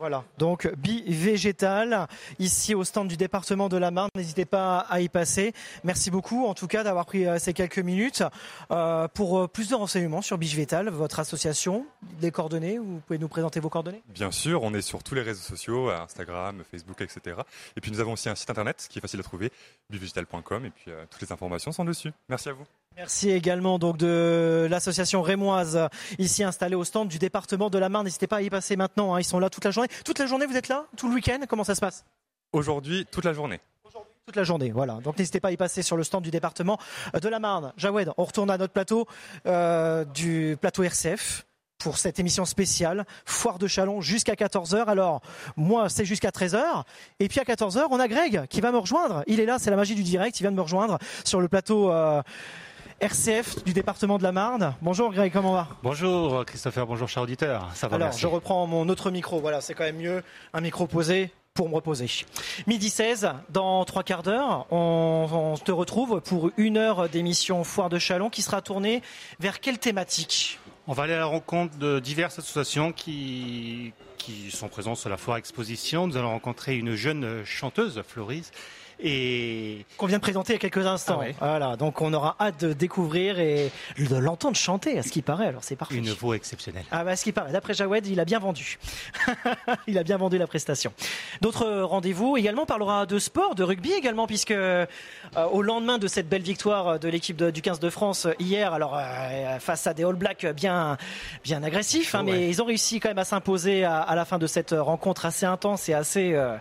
[0.00, 4.08] Voilà, donc bi-végétal, ici au stand du département de la Marne.
[4.14, 5.52] N'hésitez pas à y passer.
[5.84, 8.22] Merci beaucoup en tout cas d'avoir pris euh, ces quelques minutes.
[8.70, 11.84] Euh, pour euh, plus de renseignements sur Végétal, votre association,
[12.18, 15.20] des coordonnées, vous pouvez nous présenter vos coordonnées Bien sûr, on est sur tous les
[15.20, 17.36] réseaux sociaux, Instagram, Facebook, etc.
[17.76, 19.52] Et puis nous avons aussi un site internet qui est facile à trouver,
[19.90, 22.10] bivégétal.com, et puis toutes les informations sont dessus.
[22.30, 22.64] Merci à vous.
[22.96, 25.88] Merci également donc de l'association rémoise
[26.18, 28.04] ici installée au stand du département de la Marne.
[28.04, 29.14] N'hésitez pas à y passer maintenant.
[29.14, 29.20] Hein.
[29.20, 29.88] Ils sont là toute la journée.
[30.04, 30.86] Toute la journée, vous êtes là?
[30.96, 31.40] Tout le week-end?
[31.48, 32.04] Comment ça se passe?
[32.52, 33.60] Aujourd'hui, toute la journée.
[34.26, 34.94] Toute la journée, voilà.
[35.02, 36.78] Donc n'hésitez pas à y passer sur le stand du département
[37.20, 37.72] de la Marne.
[37.76, 39.06] Jawed, on retourne à notre plateau
[39.46, 41.46] euh, du plateau RCF
[41.78, 44.84] pour cette émission spéciale, Foire de Chalon jusqu'à 14h.
[44.84, 45.22] Alors,
[45.56, 46.84] moi, c'est jusqu'à 13h.
[47.18, 49.24] Et puis à 14h, on a Greg qui va me rejoindre.
[49.26, 50.38] Il est là, c'est la magie du direct.
[50.38, 51.90] Il vient de me rejoindre sur le plateau.
[51.90, 52.22] Euh,
[53.00, 54.74] RCF du département de la Marne.
[54.82, 55.68] Bonjour Greg, comment va?
[55.82, 57.70] Bonjour Christopher, bonjour cher auditeur.
[57.72, 59.40] Ça va Alors, je reprends mon autre micro.
[59.40, 60.22] Voilà, c'est quand même mieux
[60.52, 62.10] un micro posé pour me reposer.
[62.66, 67.88] Midi 16, dans trois quarts d'heure, on, on, te retrouve pour une heure d'émission Foire
[67.88, 69.00] de Chalon qui sera tournée
[69.38, 70.58] vers quelle thématique?
[70.86, 75.16] On va aller à la rencontre de diverses associations qui, qui sont présentes sur la
[75.16, 76.06] Foire Exposition.
[76.06, 78.52] Nous allons rencontrer une jeune chanteuse, Floris,
[79.02, 81.20] et qu'on vient de présenter il y a quelques instants.
[81.40, 85.22] Ah voilà, donc on aura hâte de découvrir et de l'entendre chanter, à ce qui
[85.22, 85.46] paraît.
[85.46, 85.96] Alors c'est parfait.
[85.96, 86.84] Une voix exceptionnelle.
[86.90, 87.52] Ah bah, à ce qui paraît.
[87.52, 88.78] D'après Jawed, il a bien vendu.
[89.86, 90.92] il a bien vendu la prestation.
[91.40, 92.62] D'autres rendez-vous également.
[92.62, 94.86] On parlera de sport, de rugby également, puisque euh,
[95.52, 99.58] au lendemain de cette belle victoire de l'équipe du 15 de France hier, alors euh,
[99.58, 100.98] face à des All Blacks bien
[101.44, 104.46] bien agressifs, hein, mais ils ont réussi quand même à s'imposer à, la fin de
[104.46, 106.58] cette rencontre assez intense et assez euh,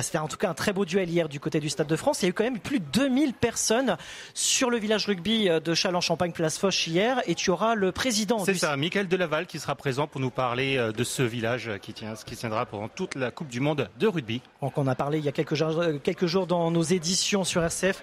[0.00, 2.22] faire en tout cas un très beau duel hier du côté du stade de France.
[2.22, 3.96] Il y a eu quand même plus de 2000 personnes
[4.34, 7.20] sur le village rugby euh, de Châlons-Champagne, place Foch hier.
[7.26, 8.44] Et tu auras le président.
[8.44, 11.92] C'est ça, Michael Delaval qui sera présent pour nous parler euh, de ce village qui,
[11.92, 14.42] tient, qui tiendra pendant toute la Coupe du Monde de rugby.
[14.60, 17.44] Donc on a parlé il y a quelques jours, euh, quelques jours dans nos éditions
[17.44, 18.02] sur RCF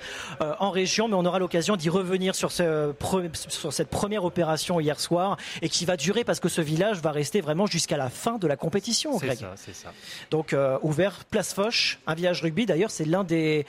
[0.60, 2.94] en région, mais on aura l'occasion d'y revenir sur, ce,
[3.34, 7.12] sur cette première opération hier soir et qui va durer parce que ce village va
[7.12, 9.18] rester vraiment jusqu'à la fin de la compétition.
[9.20, 9.92] C'est ça, c'est ça.
[10.32, 12.66] Donc ouvert place Foch, un village rugby.
[12.66, 13.66] D'ailleurs, c'est l'un des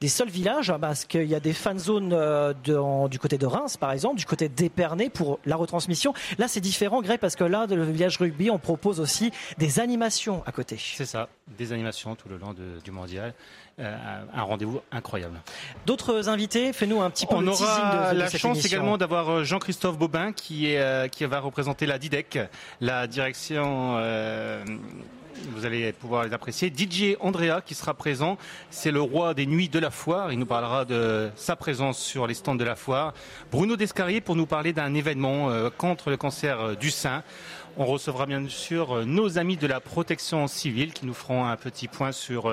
[0.00, 2.52] des seuls villages, hein, parce qu'il y a des fan zones euh,
[3.08, 6.12] du côté de Reims, par exemple, du côté d'Épernay pour la retransmission.
[6.38, 10.42] Là, c'est différent, Greg, parce que là, le village rugby, on propose aussi des animations
[10.46, 10.76] à côté.
[10.78, 12.54] C'est ça, des animations tout le long
[12.84, 13.34] du mondial.
[13.80, 15.40] Euh, un rendez-vous incroyable.
[15.84, 20.32] D'autres invités, fais-nous un petit peu On aura la chance également d'avoir euh, Jean-Christophe Bobin
[20.32, 22.38] qui, est, qui va représenter la DIDEC,
[22.80, 23.96] la direction
[25.52, 26.72] vous allez pouvoir les apprécier.
[26.74, 28.38] DJ Andrea qui sera présent,
[28.70, 30.32] c'est le roi des nuits de la foire.
[30.32, 33.14] Il nous parlera de sa présence sur les stands de la foire.
[33.50, 37.22] Bruno Descarrier pour nous parler d'un événement euh, contre le cancer euh, du sein.
[37.76, 41.56] On recevra bien sûr euh, nos amis de la protection civile qui nous feront un
[41.56, 42.52] petit point sur,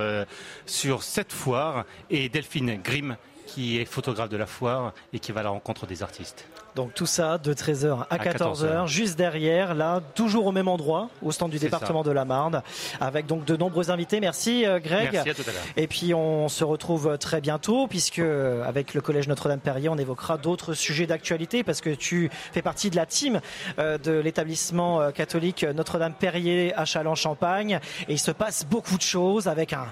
[0.66, 5.42] sur cette foire et Delphine Grimm qui est photographe de la foire et qui va
[5.42, 6.48] à la rencontre des artistes.
[6.76, 11.32] Donc tout ça de 13h à, 14h, juste derrière, là, toujours au même endroit, au
[11.32, 12.62] stand du département de la Marne,
[13.00, 14.20] avec donc de nombreux invités.
[14.20, 15.10] Merci euh, Greg.
[15.12, 15.62] Merci à tout à l'heure.
[15.76, 20.38] Et puis on se retrouve très bientôt, puisque euh, avec le collège Notre-Dame-Perrier, on évoquera
[20.38, 23.42] d'autres sujets d'actualité, parce que tu fais partie de la team
[23.80, 29.74] euh, de l'établissement catholique Notre-Dame-Perrier à Châlons-Champagne, et il se passe beaucoup de choses avec
[29.74, 29.88] un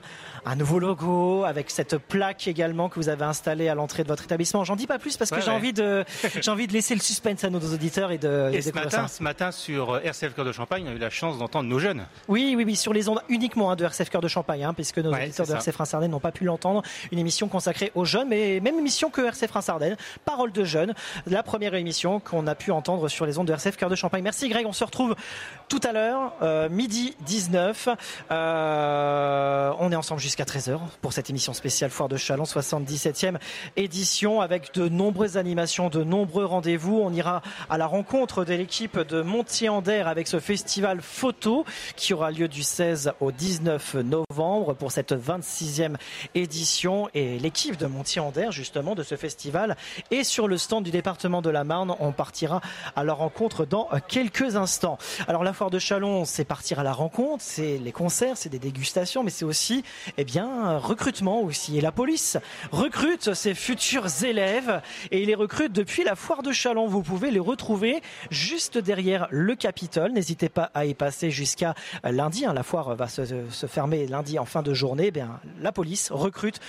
[0.45, 4.23] un nouveau logo, avec cette plaque également que vous avez installée à l'entrée de votre
[4.23, 4.64] établissement.
[4.64, 6.06] J'en dis pas plus parce que j'ai envie de
[6.41, 8.51] j'ai envie de laisser le suspense à nos auditeurs et de.
[8.53, 11.09] Et ce matin, ce matin sur euh, RCF Cœur de Champagne, on a eu la
[11.09, 12.05] chance d'entendre nos jeunes.
[12.27, 14.99] Oui, oui, oui, sur les ondes uniquement hein, de RCF Cœur de Champagne, hein, puisque
[14.99, 16.81] nos auditeurs de RCF reims n'ont pas pu l'entendre.
[17.11, 19.69] Une émission consacrée aux jeunes, mais même émission que RCF reims
[20.23, 20.93] Parole de jeunes,
[21.27, 24.23] la première émission qu'on a pu entendre sur les ondes de RCF Cœur de Champagne.
[24.23, 25.15] Merci Greg, on se retrouve
[25.69, 27.89] tout à l'heure, euh, midi 19.
[28.31, 33.37] Euh, on est ensemble jusqu'à 13h pour cette émission spéciale Foire de Chalon, 77e
[33.77, 36.99] édition, avec de nombreuses animations, de nombreux rendez-vous.
[36.99, 41.65] On ira à la rencontre de l'équipe de Montier-Ander avec ce festival photo
[41.95, 45.97] qui aura lieu du 16 au 19 novembre pour cette 26e
[46.33, 47.09] édition.
[47.13, 49.77] Et l'équipe de Montier-Ander, justement, de ce festival
[50.09, 51.95] est sur le stand du département de la Marne.
[51.99, 52.59] On partira
[52.95, 54.97] à leur rencontre dans quelques instants.
[55.27, 58.60] Alors la Foire de Chalon, c'est partir à la rencontre, c'est les concerts, c'est des
[58.60, 59.84] dégustations, mais c'est aussi
[60.18, 61.77] eh bien, recrutement aussi.
[61.77, 62.38] Et la police
[62.72, 64.81] recrute ses futurs élèves
[65.11, 66.88] et les recrute depuis la foire de Chalon.
[66.88, 70.14] Vous pouvez les retrouver juste derrière le Capitole.
[70.14, 71.76] N'hésitez pas à y passer jusqu'à
[72.06, 72.45] lundi.
[72.45, 72.53] Hein.
[72.53, 73.26] La foire va se,
[73.68, 75.07] fermer lundi en fin de journée.
[75.07, 76.61] Eh bien, la police recrute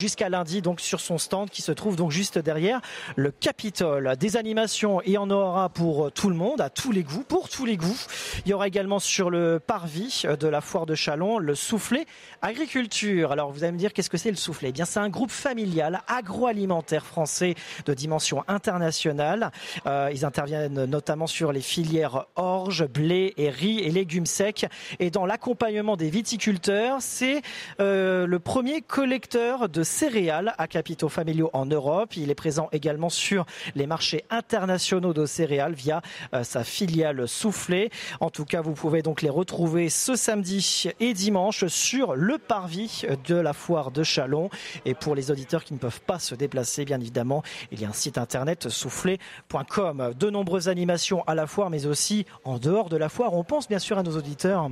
[0.00, 2.80] jusqu'à lundi donc sur son stand qui se trouve donc juste derrière
[3.16, 4.14] le Capitole.
[4.16, 7.66] Des animations, y en aura pour tout le monde, à tous les goûts, pour tous
[7.66, 7.98] les goûts.
[8.46, 12.06] Il y aura également sur le parvis de la foire de Chalon le soufflet
[12.42, 13.32] agriculture.
[13.32, 14.68] Alors vous allez me dire qu'est-ce que c'est le soufflet?
[14.68, 19.50] Eh bien c'est un groupe familial agroalimentaire français de dimension internationale.
[19.88, 24.64] Euh, ils interviennent notamment sur les filières orge, blé et riz et légumes secs.
[25.00, 27.42] Et dans l'accompagnement des viticulteurs, c'est
[27.80, 32.16] euh, le premier collecteur de céréales à capitaux familiaux en Europe.
[32.16, 36.02] Il est présent également sur les marchés internationaux de céréales via
[36.34, 37.90] euh, sa filiale Soufflé.
[38.20, 43.02] En tout cas, vous pouvez donc les retrouver ce samedi et dimanche sur le parvis
[43.26, 44.50] de la foire de Chalon.
[44.84, 47.42] Et pour les auditeurs qui ne peuvent pas se déplacer, bien évidemment,
[47.72, 50.12] il y a un site internet soufflé.com.
[50.18, 53.34] De nombreuses animations à la foire, mais aussi en dehors de la foire.
[53.34, 54.70] On pense bien sûr à nos auditeurs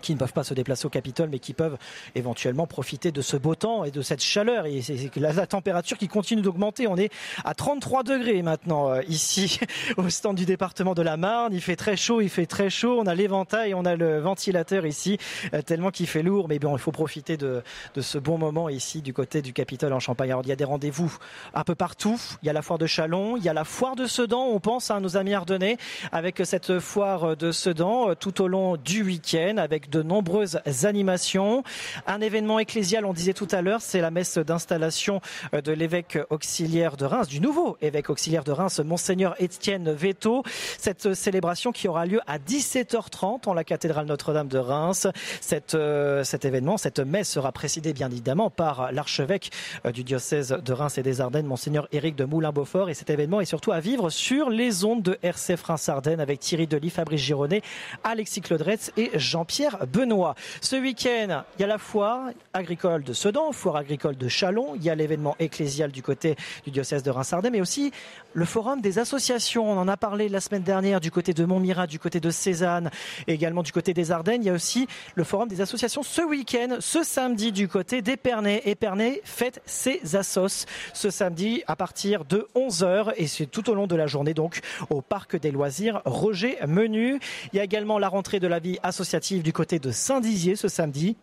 [0.00, 1.78] qui ne peuvent pas se déplacer au Capitole, mais qui peuvent
[2.14, 4.66] éventuellement profiter de ce beau temps et de cette chaleur.
[4.66, 6.86] Et c'est la, température qui continue d'augmenter.
[6.86, 7.12] On est
[7.44, 9.58] à 33 degrés maintenant euh, ici
[9.96, 11.52] au stand du département de la Marne.
[11.52, 12.98] Il fait très chaud, il fait très chaud.
[13.00, 15.18] On a l'éventail, on a le ventilateur ici,
[15.54, 16.48] euh, tellement qu'il fait lourd.
[16.48, 17.62] Mais bon, il faut profiter de,
[17.94, 20.30] de, ce bon moment ici du côté du Capitole en Champagne.
[20.30, 21.16] Alors il y a des rendez-vous
[21.54, 22.20] un peu partout.
[22.42, 24.46] Il y a la foire de Chalon, il y a la foire de Sedan.
[24.46, 25.76] On pense à nos amis ardennais
[26.12, 31.62] avec cette foire de Sedan euh, tout au long du week-end avec de nombreuses animations.
[32.06, 35.20] Un événement ecclésial, on disait tout à l'heure, c'est la messe d'installation
[35.54, 40.42] euh, de l'évêque auxiliaire de Reims, du nouveau évêque auxiliaire de Reims, Monseigneur Étienne Veto.
[40.78, 45.06] Cette célébration qui aura lieu à 17h30 en la cathédrale Notre-Dame de Reims.
[45.40, 49.50] Cette, euh, cet événement, cette messe sera précédée bien évidemment par l'archevêque
[49.86, 52.90] euh, du diocèse de Reims et des Ardennes, Monseigneur Éric de Moulin-Beaufort.
[52.90, 56.66] Et cet événement est surtout à vivre sur les ondes de RCF Reims-Ardennes avec Thierry
[56.66, 57.62] Delis, Fabrice Gironet,
[58.04, 60.34] Alexis Claudretz et Jean-Pierre Benoît.
[60.60, 64.82] Ce week-end, il y a la foire agricole de Sedan, foire agricole de Chalon, il
[64.82, 67.92] y a l'événement ecclésial du côté du diocèse de Reims-Ardennes, mais aussi
[68.32, 69.70] le forum des associations.
[69.70, 72.90] On en a parlé la semaine dernière du côté de Montmirail, du côté de Cézanne,
[73.26, 74.42] et également du côté des Ardennes.
[74.42, 78.62] Il y a aussi le forum des associations ce week-end, ce samedi du côté d'Épernay.
[78.64, 83.86] Épernay fête ses assos ce samedi à partir de 11h et c'est tout au long
[83.86, 87.20] de la journée donc au parc des loisirs Roger Menu.
[87.52, 90.68] Il y a également la rentrée de la vie associative du côté de Saint-Dizier ce
[90.68, 91.16] samedi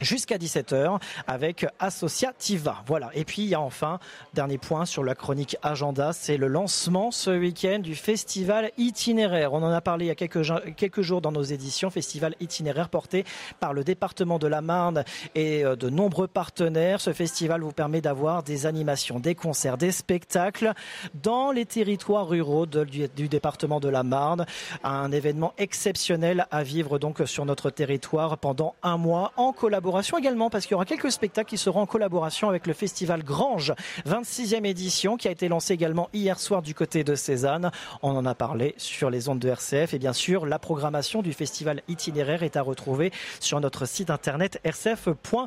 [0.00, 2.82] jusqu'à 17h avec Associativa.
[2.86, 3.10] Voilà.
[3.14, 3.98] Et puis il y a enfin,
[4.34, 9.52] dernier point sur la chronique agenda, c'est le lancement ce week-end du festival itinéraire.
[9.52, 13.24] On en a parlé il y a quelques, jours dans nos éditions, festival itinéraire porté
[13.60, 15.04] par le département de la Marne
[15.34, 17.00] et euh, de nombreux partenaires.
[17.00, 20.72] Ce festival vous permet d'avoir des animations, des concerts, des spectacles
[21.14, 24.46] dans les territoires ruraux du, département de la Marne.
[24.84, 29.32] Un événement exceptionnel à vivre donc sur notre territoire pendant un mois
[29.62, 33.22] collaboration également, parce qu'il y aura quelques spectacles qui seront en collaboration avec le festival
[33.22, 33.72] Grange,
[34.08, 37.70] 26e édition, qui a été lancé également hier soir du côté de Cézanne.
[38.02, 39.94] On en a parlé sur les ondes de RCF.
[39.94, 44.60] Et bien sûr, la programmation du festival itinéraire est à retrouver sur notre site internet
[44.66, 45.46] rcf.fr.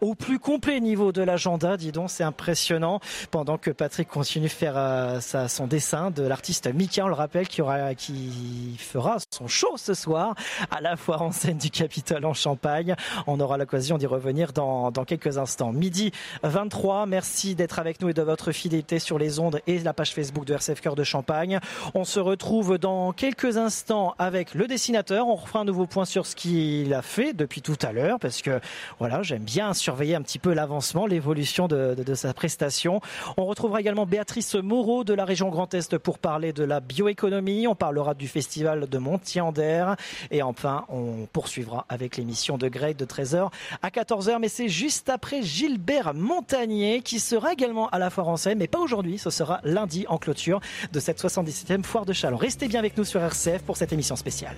[0.00, 3.00] Au plus complet niveau de l'agenda, dis donc, c'est impressionnant.
[3.30, 7.46] Pendant que Patrick continue de faire euh, son dessin de l'artiste Mika, on le rappelle,
[7.46, 10.34] qui, aura, qui fera son show ce soir
[10.70, 12.96] à la foire en scène du Capitole en Champagne.
[13.26, 15.72] On aura l'occasion d'y revenir dans, dans quelques instants.
[15.72, 19.92] Midi 23, merci d'être avec nous et de votre fidélité sur les ondes et la
[19.92, 21.60] page Facebook de RCF Cœur de Champagne.
[21.94, 25.28] On se retrouve dans quelques instants avec le dessinateur.
[25.28, 28.42] On refera un nouveau point sur ce qu'il a fait depuis tout à l'heure parce
[28.42, 28.60] que
[28.98, 33.00] voilà, j'aime bien surveiller un petit peu l'avancement, l'évolution de, sa prestation.
[33.36, 37.66] On retrouvera également Béatrice Moreau de la région Grand Est pour parler de la bioéconomie.
[37.66, 39.94] On parlera du festival de Montier-Ander
[40.30, 43.50] et enfin on poursuivra avec l'émission de Greg de 13h
[43.82, 44.38] à 14h.
[44.40, 48.68] Mais c'est juste après Gilbert Montagnier qui sera également à la foire en scène, mais
[48.68, 49.18] pas aujourd'hui.
[49.18, 50.60] Ce sera lundi en clôture
[50.92, 52.36] de cette 77e foire de Chalon.
[52.36, 54.56] Restez bien avec nous sur RCF pour cette émission spéciale.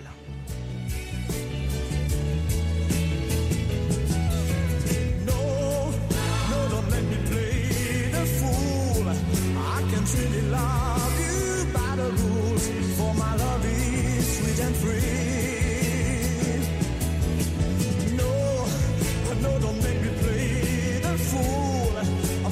[10.10, 12.64] truly love you by the rules,
[12.96, 15.02] for my love is sweet and free.
[18.16, 18.34] No,
[19.44, 21.92] no, don't make me play the fool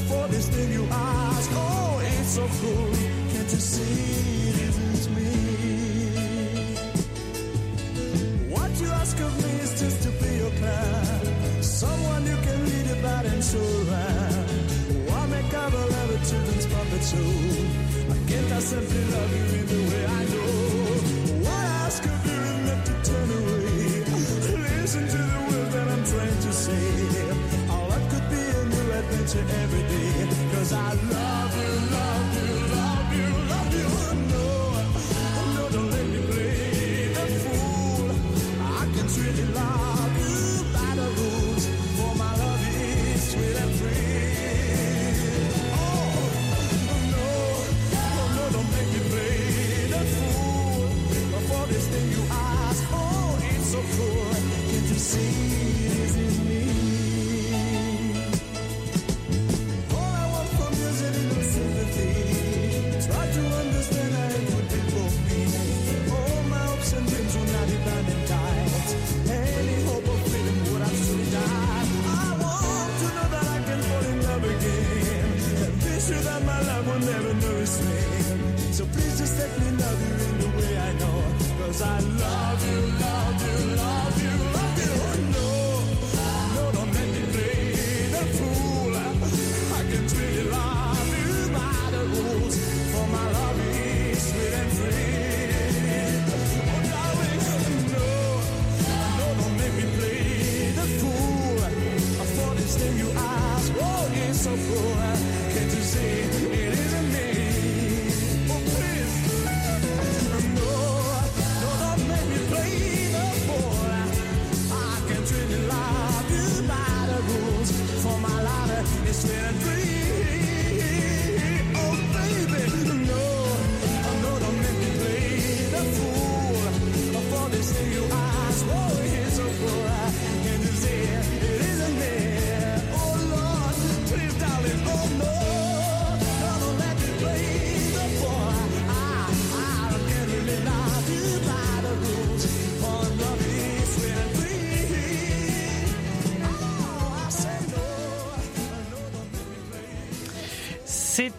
[0.09, 1.51] for this thing you ask.
[1.55, 2.95] Oh, it's so cruel.
[3.33, 5.33] Can't you see it isn't me?
[8.55, 12.89] What you ask of me is just to be your clown, someone you can read
[12.99, 14.36] about and surround
[16.87, 17.17] puppet show.
[17.17, 21.45] I can't I simply love you in the way I know.
[21.45, 24.05] Why ask if you're enough to turn away?
[24.81, 26.87] Listen to the words that I'm trying to say.
[27.71, 30.29] All that could be a new adventure every day.
[30.55, 32.26] Cause I love you, love
[76.07, 78.75] sure that my love will never know restraint.
[78.75, 81.19] So please just let me love you in the way I know.
[81.59, 83.56] Cause I love you, love you,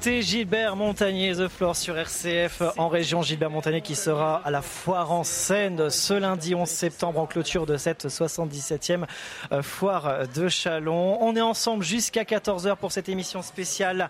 [0.07, 3.23] C'était Gilbert Montagnier, The Floor sur RCF en région.
[3.23, 7.65] Gilbert Montagnier qui sera à la foire en Seine ce lundi 11 septembre en clôture
[7.65, 9.03] de cette 77e
[9.51, 11.17] euh, foire de Chalon.
[11.19, 14.09] On est ensemble jusqu'à 14h pour cette émission spéciale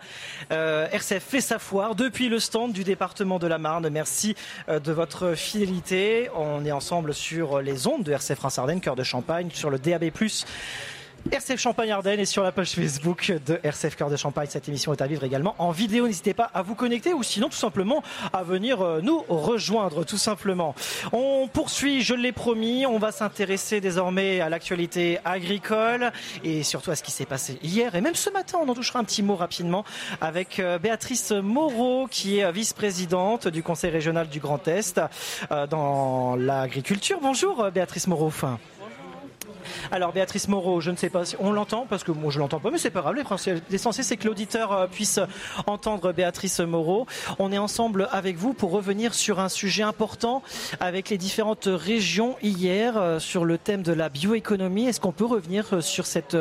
[0.51, 3.89] euh, RCF fait sa foire depuis le stand du département de la Marne.
[3.89, 4.35] Merci
[4.69, 6.29] euh, de votre fidélité.
[6.35, 10.11] On est ensemble sur les ondes de RCF France-Ardennes, cœur de Champagne, sur le DAB+.
[11.31, 14.47] RCF Champagne Ardennes et sur la page Facebook de RCF Cœur de Champagne.
[14.49, 16.07] Cette émission est à vivre également en vidéo.
[16.07, 20.17] N'hésitez pas à vous connecter ou sinon tout simplement à venir euh, nous rejoindre tout
[20.17, 20.75] simplement.
[21.11, 26.11] On poursuit, je l'ai promis, on va s'intéresser désormais à l'actualité agricole
[26.43, 28.59] et surtout à ce qui s'est passé hier et même ce matin.
[28.61, 29.83] On en touchera un petit mot rapidement
[30.21, 35.01] avec euh, Béatrice Moreau qui est vice-présidente du Conseil régional du Grand Est
[35.51, 37.19] euh, dans l'agriculture.
[37.21, 38.31] Bonjour Béatrice Moreau.
[39.91, 42.59] Alors Béatrice Moreau, je ne sais pas si on l'entend parce que moi je l'entends
[42.59, 43.15] pas, mais c'est pas grave.
[43.69, 45.19] L'essentiel c'est que l'auditeur euh, puisse
[45.65, 47.05] entendre Béatrice Moreau.
[47.39, 50.41] On est ensemble avec vous pour revenir sur un sujet important
[50.79, 54.87] avec les différentes régions hier euh, sur le thème de la bioéconomie.
[54.87, 56.37] Est-ce qu'on peut revenir euh, sur cette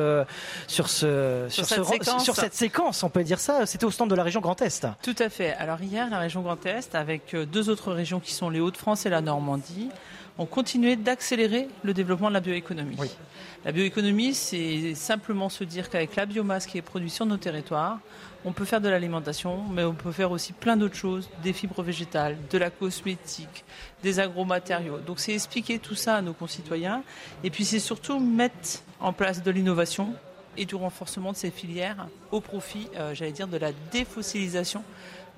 [0.68, 2.24] sur ce Sur sur, cette ce- séquence.
[2.24, 3.66] sur cette séquence On peut dire ça.
[3.66, 4.86] C'était au stand de la région Grand Est.
[5.02, 5.52] Tout à fait.
[5.54, 9.10] Alors hier, la région Grand Est, avec deux autres régions qui sont les Hauts-de-France et
[9.10, 9.88] la Normandie,
[10.38, 12.96] ont continué d'accélérer le développement de la bioéconomie.
[13.64, 17.98] La bioéconomie, c'est simplement se dire qu'avec la biomasse qui est produite sur nos territoires,
[18.44, 21.82] on peut faire de l'alimentation, mais on peut faire aussi plein d'autres choses, des fibres
[21.82, 23.64] végétales, de la cosmétique,
[24.02, 24.98] des agromatériaux.
[24.98, 27.02] Donc c'est expliquer tout ça à nos concitoyens,
[27.42, 30.14] et puis c'est surtout mettre en place de l'innovation
[30.56, 34.84] et du renforcement de ces filières au profit, euh, j'allais dire, de la défossilisation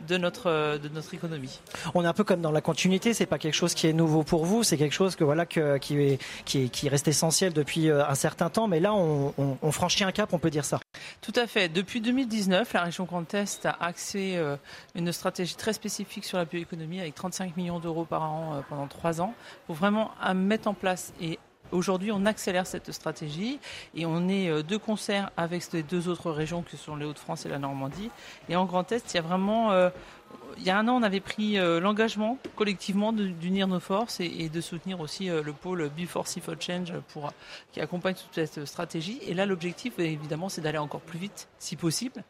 [0.07, 1.61] de notre, de notre économie.
[1.95, 3.15] On est un peu comme dans la continuité.
[3.15, 4.63] C'est pas quelque chose qui est nouveau pour vous.
[4.63, 8.07] C'est quelque chose que voilà que, qui est qui est qui reste essentiel depuis euh,
[8.07, 8.69] un certain temps.
[8.69, 10.33] Mais là, on, on- on franchit un cap.
[10.33, 10.79] On peut dire ça.
[11.21, 11.69] Tout à fait.
[11.69, 14.57] Depuis 2019, la région Grand Est a axé euh,
[14.95, 18.87] une stratégie très spécifique sur la bioéconomie avec 35 millions d'euros par an euh, pendant
[18.87, 19.35] trois ans
[19.67, 21.39] pour vraiment mettre en place et
[21.71, 23.59] Aujourd'hui, on accélère cette stratégie
[23.95, 27.45] et on est euh, de concert avec les deux autres régions que sont les Hauts-de-France
[27.45, 28.11] et la Normandie.
[28.49, 29.91] Et en Grand Est, il y a vraiment, euh,
[30.59, 34.49] il y a un an, on avait pris euh, l'engagement collectivement d'unir nos forces et,
[34.49, 37.33] de soutenir aussi euh, le pôle Before for Change pour
[37.73, 39.21] qui accompagne toute cette stratégie.
[39.27, 42.25] Et là, l'objectif, évidemment, c'est d'aller encore plus vite, si possible.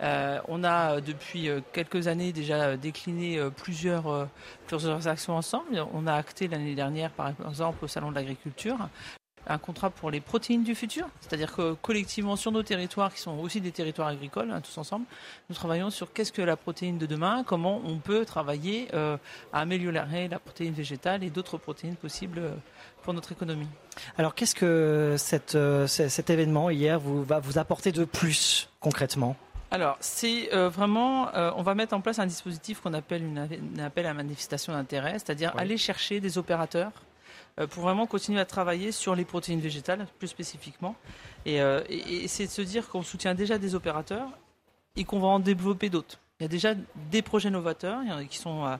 [0.00, 4.26] Euh, on a euh, depuis euh, quelques années déjà euh, décliné euh, plusieurs, euh,
[4.66, 5.84] plusieurs actions ensemble.
[5.92, 8.88] On a acté l'année dernière, par exemple, au Salon de l'agriculture,
[9.46, 13.38] un contrat pour les protéines du futur, c'est-à-dire que collectivement sur nos territoires, qui sont
[13.38, 15.04] aussi des territoires agricoles, hein, tous ensemble,
[15.48, 19.16] nous travaillons sur qu'est-ce que la protéine de demain, comment on peut travailler euh,
[19.52, 22.50] à améliorer la protéine végétale et d'autres protéines possibles euh,
[23.02, 23.68] pour notre économie.
[24.16, 29.36] Alors qu'est-ce que cette, euh, cet événement hier vous, va vous apporter de plus concrètement?
[29.70, 34.06] Alors, c'est vraiment, on va mettre en place un dispositif qu'on appelle une, un appel
[34.06, 36.92] à manifestation d'intérêt, c'est-à-dire aller chercher des opérateurs
[37.70, 40.96] pour vraiment continuer à travailler sur les protéines végétales, plus spécifiquement.
[41.46, 44.28] Euh, et, c'est de se dire qu'on soutient déjà des opérateurs
[44.96, 46.18] et qu'on va en développer d'autres.
[46.40, 46.74] Il y a déjà
[47.12, 48.76] des projets novateurs qui sont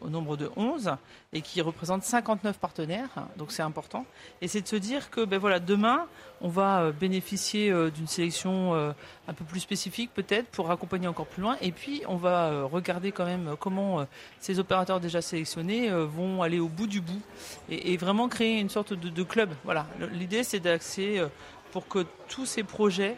[0.00, 0.96] au nombre de 11
[1.34, 4.06] et qui représentent 59 partenaires, donc c'est important.
[4.40, 6.06] Et c'est de se dire que ben voilà, demain,
[6.40, 8.92] on va euh, bénéficier euh, d'une sélection euh,
[9.28, 11.56] un peu plus spécifique peut-être pour accompagner encore plus loin.
[11.60, 14.06] Et puis, on va regarder quand même comment
[14.40, 17.20] ces opérateurs déjà sélectionnés vont aller au bout du bout
[17.68, 19.50] et, vraiment créer une sorte de, club.
[19.64, 21.26] Voilà, l'idée c'est d'accéder
[21.72, 23.16] pour que tous ces projets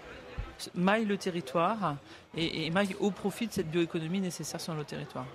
[0.74, 1.96] maillent le territoire
[2.36, 5.26] et, et au profit de cette bioéconomie nécessaire sur le territoire.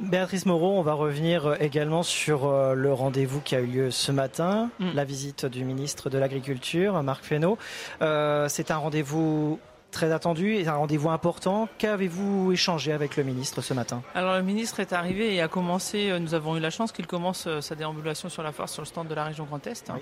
[0.00, 3.90] Béatrice Moreau, on va revenir euh, également sur euh, le rendez-vous qui a eu lieu
[3.90, 4.92] ce matin, mm.
[4.94, 7.58] la visite du ministre de l'Agriculture, Marc Fesneau.
[8.00, 9.60] Euh, c'est un rendez-vous
[9.92, 11.68] très attendu et un rendez-vous important.
[11.78, 14.02] Qu'avez-vous échangé avec le ministre ce matin?
[14.14, 17.46] Alors le ministre est arrivé et a commencé, nous avons eu la chance qu'il commence
[17.60, 19.92] sa déambulation sur la foire sur le stand de la région Grand Est.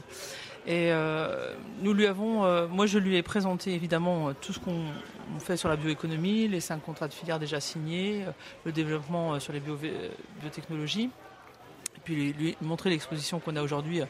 [0.66, 4.58] Et euh, nous lui avons, euh, moi je lui ai présenté évidemment euh, tout ce
[4.58, 4.84] qu'on
[5.38, 8.24] fait sur la bioéconomie, les cinq contrats de filière déjà signés,
[8.64, 11.10] le développement sur les biotechnologies.
[11.96, 14.00] Et puis lui, montrer l'exposition qu'on a aujourd'hui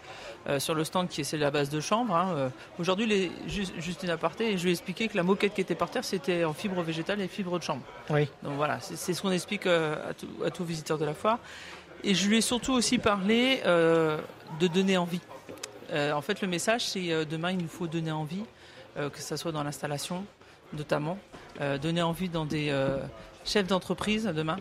[0.59, 2.15] sur le stand qui est celle de la base de chambre.
[2.15, 2.51] Hein.
[2.79, 5.75] aujourd'hui, juste, juste, une aparté, et je lui ai expliqué que la moquette qui était
[5.75, 7.83] par terre, c'était en fibre végétale et fibre de chambre.
[8.09, 8.29] Oui.
[8.45, 11.41] Donc voilà, c'est ce qu'on explique à, tout, à visiteurs de la foire.
[12.05, 15.21] Et je lui ai surtout aussi parlé de donner envie.
[15.93, 18.45] Euh, en fait, le message, c'est euh, demain, il nous faut donner envie,
[18.97, 20.25] euh, que ce soit dans l'installation,
[20.73, 21.19] notamment,
[21.83, 22.73] donner envie dans des
[23.45, 24.57] chefs d'entreprise demain.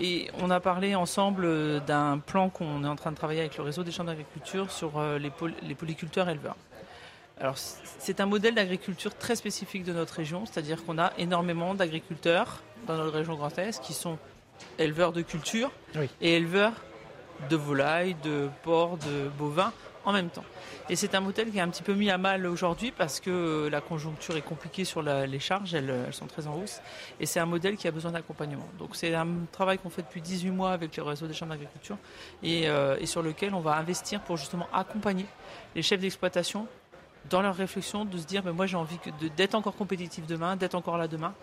[0.00, 3.62] Et on a parlé ensemble d'un plan qu'on est en train de travailler avec le
[3.62, 5.30] réseau des champs d'agriculture sur les,
[5.62, 6.56] les polyculteurs éleveurs.
[7.38, 12.62] Alors, c'est un modèle d'agriculture très spécifique de notre région, c'est-à-dire qu'on a énormément d'agriculteurs
[12.86, 14.18] dans notre région Grand Est qui sont
[14.78, 15.70] éleveurs de culture
[16.22, 16.72] et éleveurs
[17.50, 19.72] de volailles, de porcs, de bovins
[20.04, 20.44] en même temps.
[20.88, 23.30] Et c'est un modèle qui est un petit peu mis à mal aujourd'hui parce que
[23.30, 26.80] euh, la conjoncture est compliquée sur les charges, elles, sont très en hausse.
[27.20, 28.68] Et c'est un modèle qui a besoin d'accompagnement.
[28.78, 31.96] Donc c'est un travail qu'on fait depuis 18 mois avec le réseau des chambres d'agriculture
[32.42, 35.26] et, euh, et sur lequel on va investir pour justement accompagner
[35.74, 36.66] les chefs d'exploitation
[37.30, 38.98] dans leur réflexion de se dire mais moi j'ai envie
[39.36, 41.34] d'être encore compétitif demain, d'être encore là demain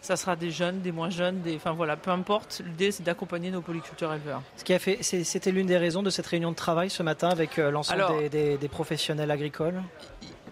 [0.00, 2.62] ça sera des jeunes, des moins jeunes, des, enfin voilà, peu importe.
[2.64, 4.42] L'idée c'est d'accompagner nos polyculteurs éleveurs.
[4.56, 7.28] Ce qui a fait, c'était l'une des raisons de cette réunion de travail ce matin
[7.28, 9.82] avec euh, l'ensemble des, professionnels agricoles?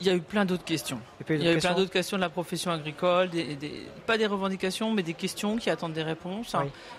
[0.01, 1.01] Il y a eu plein d'autres questions.
[1.29, 3.31] Il y a eu plein d'autres questions de la profession agricole,
[4.07, 6.55] pas des revendications, mais des questions qui attendent des réponses.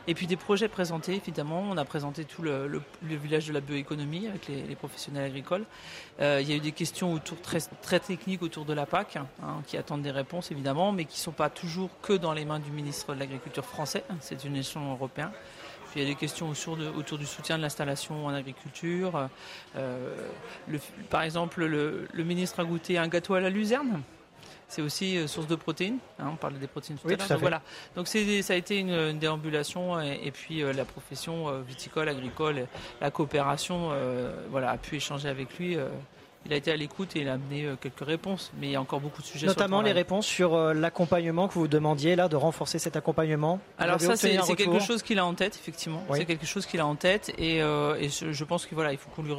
[0.07, 1.63] Et puis des projets présentés, évidemment.
[1.69, 5.65] On a présenté tout le, village de la bioéconomie avec les, professionnels agricoles.
[6.21, 9.17] Euh, il y a eu des questions autour très, très techniques autour de la PAC,
[9.17, 9.25] hein,
[9.65, 12.59] qui attendent des réponses, évidemment, mais qui ne sont pas toujours que dans les mains
[12.59, 14.03] du ministre de l'Agriculture français.
[14.21, 15.31] C'est une échelon européen
[15.97, 16.53] il y a des questions
[16.95, 19.29] autour, du soutien de l'installation en agriculture.
[19.75, 20.15] Euh,
[21.09, 24.01] par exemple, le, ministre a goûté un gâteau à la luzerne.
[24.67, 25.97] C'est aussi euh, source de protéines.
[26.19, 27.27] Hein, on parlait des protéines tout à l'heure.
[27.27, 27.61] Donc, voilà.
[27.95, 32.67] Donc ça a été une, déambulation et, puis euh, la profession viticole, agricole,
[33.01, 33.91] la coopération,
[34.51, 35.77] voilà, a pu échanger avec lui
[36.47, 38.51] il a été à l'écoute et il a amené euh, quelques réponses.
[38.59, 39.45] Mais il y a encore beaucoup de sujets.
[39.45, 43.59] Notamment les réponses sur euh, l'accompagnement que vous demandiez là, de renforcer cet accompagnement.
[43.77, 46.03] Alors ça, c'est quelque chose qu'il a en tête, effectivement.
[46.13, 49.09] C'est quelque chose qu'il a en tête et, euh, je, pense qu'il voilà, il faut
[49.09, 49.33] qu'on lui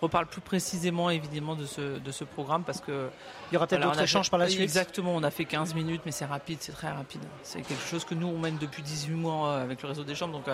[0.00, 3.08] reparle plus précisément évidemment de ce, de ce programme parce que
[3.50, 4.62] il y aura peut-être d'autres échanges par la suite.
[4.62, 7.20] Exactement, on a fait 15 minutes mais c'est rapide, c'est très rapide.
[7.42, 10.32] C'est quelque chose que nous on mène depuis 18 mois avec le réseau des chambres
[10.32, 10.48] donc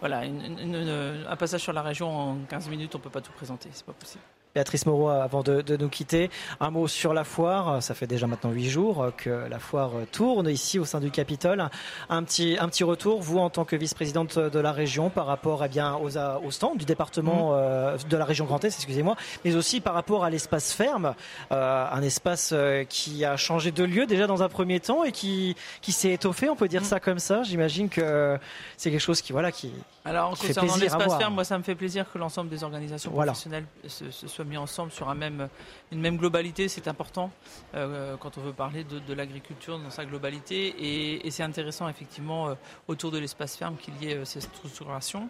[0.00, 3.86] voilà, un passage sur la région en 15 minutes, on peut pas tout présenter, c'est
[3.86, 4.22] pas possible.
[4.56, 6.30] Béatrice Moreau, avant de, nous quitter,
[6.60, 7.82] un mot sur la foire.
[7.82, 11.68] Ça fait déjà maintenant huit jours que la foire tourne ici au sein du Capitole.
[12.08, 15.62] Un petit, un petit retour, vous en tant que vice-présidente de la région, par rapport
[15.62, 17.54] eh bien, aux, aux stands du département mmh.
[17.54, 21.14] euh, de la région Grand Est, excusez-moi, mais aussi par rapport à l'espace ferme,
[21.52, 25.12] euh, un espace euh, qui a changé de lieu déjà dans un premier temps et
[25.12, 26.84] qui, qui s'est étoffé, on peut dire mmh.
[26.86, 27.42] ça comme ça.
[27.42, 28.38] J'imagine que
[28.78, 29.70] c'est quelque chose qui, voilà, qui,
[30.06, 34.04] alors, concernant l'espace ferme, moi, ça me fait plaisir que l'ensemble des organisations professionnelles se,
[34.10, 36.68] soient mis ensemble sur une même globalité.
[36.68, 37.30] C'est important
[37.74, 41.24] euh, quand on veut parler de, l'agriculture dans sa globalité.
[41.26, 42.54] Et, c'est intéressant, effectivement, euh,
[42.88, 45.28] autour de l'espace ferme qu'il y ait euh, cette structuration.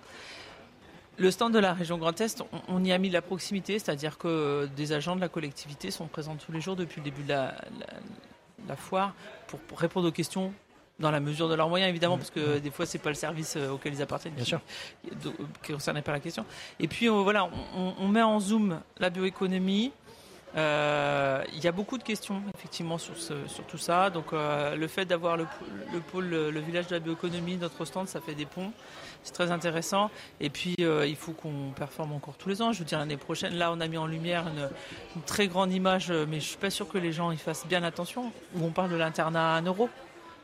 [1.19, 4.69] le stand de la région Grand Est, on, y a mis la proximité, c'est-à-dire que
[4.77, 8.77] des agents de la collectivité sont présents tous les jours depuis le début de la,
[8.77, 9.15] foire
[9.47, 10.53] pour, répondre aux questions
[10.99, 13.57] dans la mesure de leurs moyens évidemment parce que des fois c'est pas le service
[13.57, 14.61] euh, auquel ils appartiennent bien sûr
[15.63, 16.45] qui ne concerne pas la question
[16.81, 19.93] et puis euh, voilà on, met en zoom la bioéconomie
[20.57, 25.05] euh, il y a beaucoup de questions effectivement sur, sur tout ça donc le fait
[25.05, 25.47] d'avoir le,
[25.93, 28.73] le, pôle le village de la bioéconomie notre stand ça fait des ponts
[29.27, 30.09] c'est très intéressant.
[30.41, 32.73] Et puis, euh, il faut qu'on performe encore tous les ans.
[32.73, 36.13] Je veux dire, l'année prochaine, là, on a mis en lumière une, très grande image,
[36.29, 38.91] mais je suis pas sûr que les gens y fassent bien attention, où on parle
[38.91, 39.91] de l'internat à 1 euro.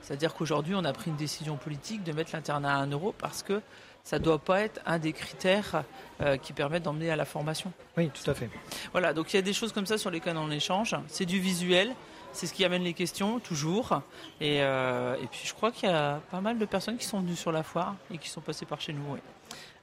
[0.02, 3.42] C'est-à-dire qu'aujourd'hui, on a pris une décision politique de mettre l'internat à 1 euro parce
[3.42, 3.60] que
[4.04, 5.84] ça ne doit pas être un des critères
[6.20, 7.72] euh, qui permettent d'emmener à la formation.
[7.96, 8.50] Oui, tout à fait.
[8.90, 10.96] Voilà, donc il y a des choses comme ça sur lesquelles on échange.
[11.06, 11.94] C'est du visuel,
[12.32, 14.02] c'est ce qui amène les questions, toujours.
[14.40, 17.20] Et, euh, et puis je crois qu'il y a pas mal de personnes qui sont
[17.20, 19.02] venues sur la foire et qui sont passées par chez nous.
[19.08, 19.20] Oui.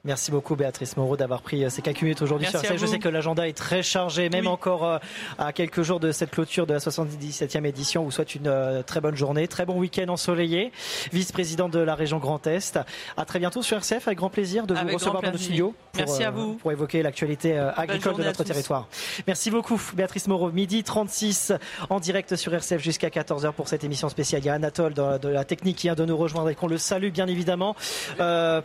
[0.05, 3.09] Merci beaucoup Béatrice Moreau d'avoir pris euh, ces quelques minutes aujourd'hui sur Je sais que
[3.09, 4.97] l'agenda est très chargé, même encore euh,
[5.37, 8.05] à quelques jours de cette clôture de la 77e édition.
[8.05, 10.71] Vous souhaite une euh, très bonne journée, très bon week-end ensoleillé.
[11.11, 12.79] Vice-président de la région Grand Est.
[13.17, 16.05] À très bientôt sur RCF, avec grand plaisir de vous recevoir dans nos studios pour,
[16.05, 16.53] Merci à vous.
[16.53, 18.87] pour évoquer l'actualité agricole de notre territoire.
[19.27, 20.49] Merci beaucoup Béatrice Moreau.
[20.49, 21.51] Midi 36
[21.89, 24.43] en direct sur RCF jusqu'à 14h pour cette émission spéciale.
[24.43, 26.77] Il y a Anatole de, la technique qui vient de nous rejoindre et qu'on le
[26.77, 27.75] salue bien évidemment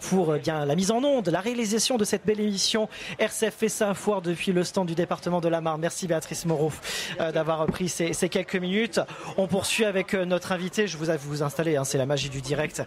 [0.00, 2.88] pour bien la mise en onde la réalisation de cette belle émission.
[3.18, 5.80] RCF sa foire depuis le stand du département de la Marne.
[5.80, 6.72] Merci Béatrice Moreau
[7.20, 9.00] euh, d'avoir pris ces, quelques minutes.
[9.36, 10.86] On poursuit avec euh, notre invité.
[10.86, 12.82] Je vous ai vous installer, hein, c'est la magie du direct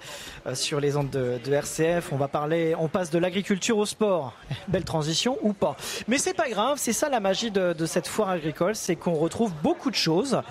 [0.46, 2.12] euh, sur les ondes de, RCF.
[2.12, 4.34] On va parler, on passe de l'agriculture au sport.
[4.68, 5.76] Belle transition ou pas.
[6.08, 9.16] Mais c'est pas grave, c'est ça la magie de, de cette foire agricole, c'est qu'on
[9.16, 10.42] retrouve beaucoup de choses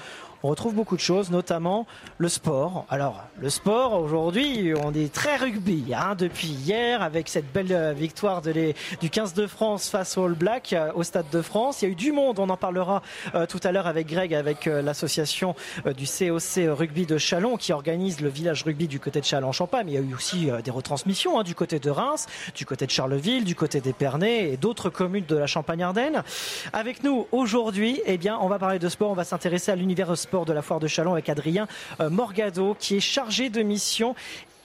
[0.47, 2.87] on retrouve beaucoup de choses, notamment le sport.
[2.89, 7.93] Alors, le sport, aujourd'hui, on est très rugby hein, depuis hier avec cette belle euh,
[7.93, 11.83] victoire du 15 de France face au All Black euh, au Stade de France.
[11.83, 13.03] Il y a eu du monde, on en parlera
[13.35, 15.57] euh, tout à l'heure avec Greg, avec l'association
[15.97, 19.89] du COC Rugby de Chalon qui organise le village rugby du côté de Chalon-Champagne.
[19.89, 22.93] Il y a eu aussi des retransmissions hein, du côté de Reims, du côté de
[22.93, 26.23] Charleville, du côté d'Épernay et d'autres communes de la Champagne-Ardenne.
[26.73, 30.07] Avec nous aujourd'hui, eh bien, on va parler de sport, on va s'intéresser à l'univers
[30.17, 31.67] sport de la foire de Chalon avec Adrien
[32.01, 34.15] euh, Morgado qui est chargé de mission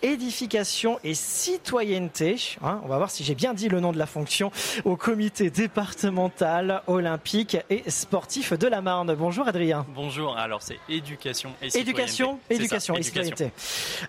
[0.01, 2.35] édification et citoyenneté.
[2.63, 4.51] Hein, on va voir si j'ai bien dit le nom de la fonction
[4.85, 9.13] au comité départemental olympique et sportif de la Marne.
[9.15, 9.85] Bonjour Adrien.
[9.95, 10.37] Bonjour.
[10.37, 11.79] Alors c'est éducation et citoyenneté.
[11.79, 13.51] Éducation, éducation et citoyenneté.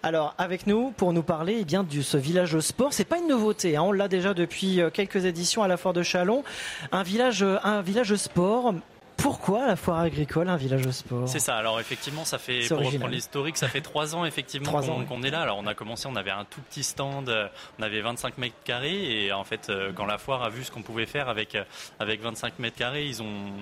[0.02, 2.92] Alors avec nous pour nous parler eh bien de ce village sport.
[2.92, 3.76] C'est pas une nouveauté.
[3.76, 6.44] Hein, on l'a déjà depuis euh, quelques éditions à la foire de Chalon.
[6.90, 8.74] Un village, euh, un village sport
[9.22, 11.56] pourquoi la foire agricole, un village de sport C'est ça.
[11.56, 15.42] Alors effectivement, ça fait pour reprendre l'historique, ça fait trois ans effectivement qu'on est là.
[15.42, 17.46] Alors on a commencé, on avait un tout petit stand, euh,
[17.78, 20.72] on avait 25 mètres carrés et en fait euh, quand la foire a vu ce
[20.72, 21.62] qu'on pouvait faire avec euh,
[22.00, 23.52] avec 25 mètres carrés, ils ont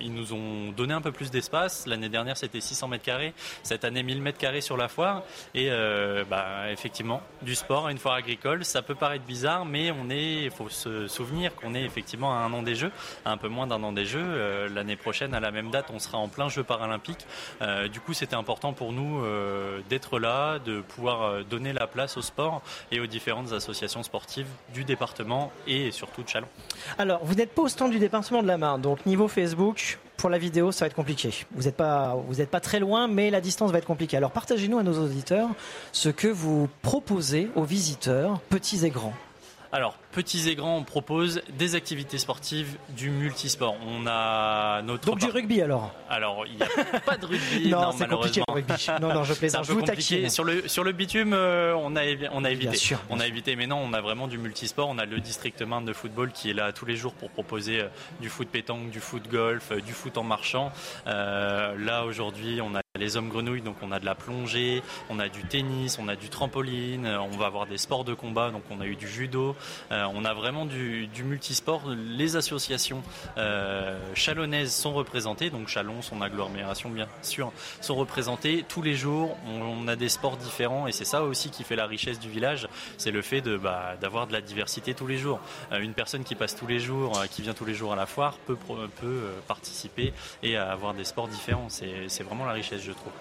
[0.00, 1.86] ils nous ont donné un peu plus d'espace.
[1.86, 5.24] L'année dernière c'était 600 mètres carrés, cette année 1000 mètres carrés sur la foire
[5.54, 5.70] et
[6.28, 10.44] bah effectivement du sport à une foire agricole, ça peut paraître bizarre, mais on est,
[10.44, 12.92] il faut se souvenir qu'on est effectivement à un an des Jeux,
[13.24, 14.68] un peu moins d'un an des Jeux.
[14.68, 17.26] L'année prochaine, à la même date, on sera en plein jeu paralympique.
[17.60, 21.86] Euh, du coup, c'était important pour nous euh, d'être là, de pouvoir euh, donner la
[21.86, 26.46] place au sport et aux différentes associations sportives du département et surtout de Chalon.
[26.98, 30.30] Alors, vous n'êtes pas au stand du département de la Marne, donc niveau Facebook, pour
[30.30, 31.30] la vidéo, ça va être compliqué.
[31.52, 32.16] Vous n'êtes pas,
[32.50, 34.16] pas très loin, mais la distance va être compliquée.
[34.16, 35.48] Alors, partagez-nous à nos auditeurs
[35.90, 39.14] ce que vous proposez aux visiteurs, petits et grands.
[39.74, 43.74] Alors, petits et grands, on propose des activités sportives, du multisport.
[43.86, 45.06] On a notre.
[45.06, 48.44] Donc du rugby alors Alors, il n'y a pas de rugby, non, non malheureusement.
[48.48, 48.74] Rugby.
[49.00, 49.64] Non, non, je plaisante.
[49.64, 50.28] Je vous compliqué.
[50.28, 52.68] Sur le, sur le bitume, euh, on, a, on a évité.
[52.68, 54.90] Bien sûr, on a évité, mais non, on a vraiment du multisport.
[54.90, 57.80] On a le district main de football qui est là tous les jours pour proposer
[57.80, 57.88] euh,
[58.20, 60.70] du foot pétanque, du foot golf, euh, du foot en marchant.
[61.06, 65.30] là, aujourd'hui, on a les hommes grenouilles, donc on a de la plongée, on a
[65.30, 68.82] du tennis, on a du trampoline, on va avoir des sports de combat, donc on
[68.82, 69.56] a eu du judo,
[69.90, 71.82] euh, on a vraiment du, multisport.
[71.88, 73.02] Les associations
[73.38, 77.50] euh, chalonnaises sont représentées, donc Chalon, son agglomération bien sûr,
[77.80, 79.38] sont représentées tous les jours.
[79.46, 82.68] On, a des sports différents et c'est ça aussi qui fait la richesse du village,
[82.98, 85.40] c'est le fait bah, d'avoir de la diversité tous les jours.
[85.72, 88.04] Euh, une personne qui passe tous les jours, qui vient tous les jours à la
[88.04, 88.56] foire, peut
[89.48, 90.12] participer
[90.42, 91.68] et avoir des sports différents.
[91.70, 93.12] C'est vraiment la richesse je trouve.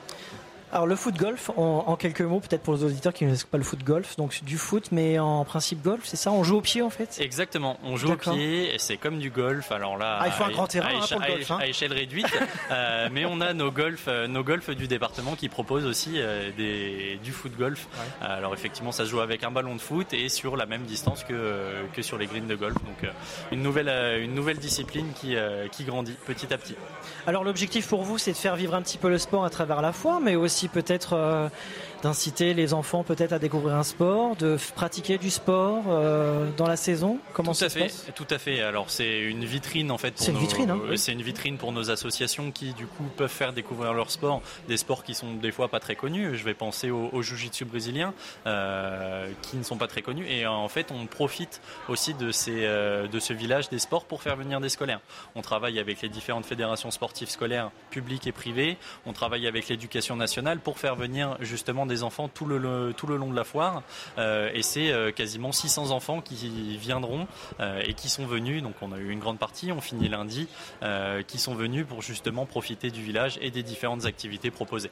[0.74, 3.58] Alors le foot golf, en, quelques mots, peut-être pour les auditeurs qui ne connaissent pas
[3.58, 6.62] le foot golf, donc du foot, mais en principe golf, c'est ça On joue au
[6.62, 7.18] pied en fait?
[7.20, 9.70] Exactement, on joue au pied, et c'est comme du golf.
[9.74, 11.58] Alors là, ah, il faut un grand terrain à, hein, pour le golf, hein.
[11.60, 12.26] à, échelle réduite,
[12.72, 16.52] euh, mais on a nos golfs, euh, nos golfs du département qui proposent aussi euh,
[16.56, 17.88] des, du foot golf.
[18.22, 21.26] Alors effectivement, ça se joue avec un ballon de foot et sur la même distance
[21.26, 22.76] que, que sur les greens de golf.
[22.76, 23.12] Donc
[23.52, 23.90] une nouvelle,
[24.22, 25.36] une nouvelle discipline qui,
[25.72, 26.76] qui grandit petit à petit.
[27.28, 29.82] Alors l'objectif pour vous, c'est de faire vivre un petit peu le sport à travers
[29.82, 31.50] la foire, mais aussi peut-être euh,
[32.02, 36.76] d'inciter les enfants peut-être à découvrir un sport, de pratiquer du sport euh, dans la
[36.76, 38.62] saison Comment tout ça à se fait, passe Tout à fait.
[38.62, 40.14] Alors c'est une vitrine en fait.
[40.16, 40.72] C'est une vitrine.
[40.72, 44.42] Hein, c'est une vitrine pour nos associations qui du coup peuvent faire découvrir leur sport,
[44.68, 46.36] des sports qui sont des fois pas très connus.
[46.36, 48.14] Je vais penser au, au jiu-jitsu brésilien
[48.48, 50.26] euh, qui ne sont pas très connus.
[50.28, 54.22] Et en fait, on profite aussi de ces euh, de ce village des sports pour
[54.22, 55.02] faire venir des scolaires.
[55.36, 58.78] On travaille avec les différentes fédérations sportives scolaires publiques et privées.
[59.06, 63.18] On travaille avec l'éducation nationale pour faire venir justement des enfants tout le, tout le
[63.18, 63.84] long de la foire.
[64.18, 67.28] Euh, et c'est euh, quasiment 600 enfants qui viendront
[67.60, 68.64] euh, et qui sont venus.
[68.64, 70.48] Donc on a eu une grande partie, on finit lundi,
[71.28, 74.92] qui sont venus pour justement profiter du village et des différentes activités proposées.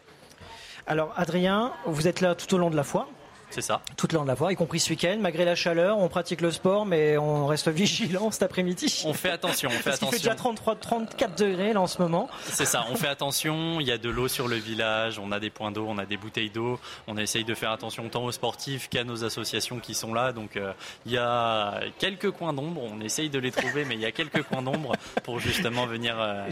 [0.88, 3.08] Alors Adrien, vous êtes là tout au long de la foire
[3.50, 3.82] c'est ça.
[3.98, 5.18] Toute l'an de la voie, y compris ce week-end.
[5.20, 9.04] Malgré la chaleur, on pratique le sport, mais on reste vigilant cet après-midi.
[9.06, 10.12] On fait attention, on fait Parce attention.
[10.12, 12.30] Il fait déjà 33, 34 degrés là en ce moment.
[12.44, 13.80] C'est ça, on fait attention.
[13.80, 16.06] Il y a de l'eau sur le village, on a des points d'eau, on a
[16.06, 16.80] des bouteilles d'eau.
[17.08, 20.32] On essaye de faire attention tant aux sportifs qu'à nos associations qui sont là.
[20.32, 20.74] Donc euh,
[21.06, 22.82] il y a quelques coins d'ombre.
[22.84, 24.94] On essaye de les trouver, mais il y a quelques coins d'ombre
[25.24, 26.50] pour justement venir, euh,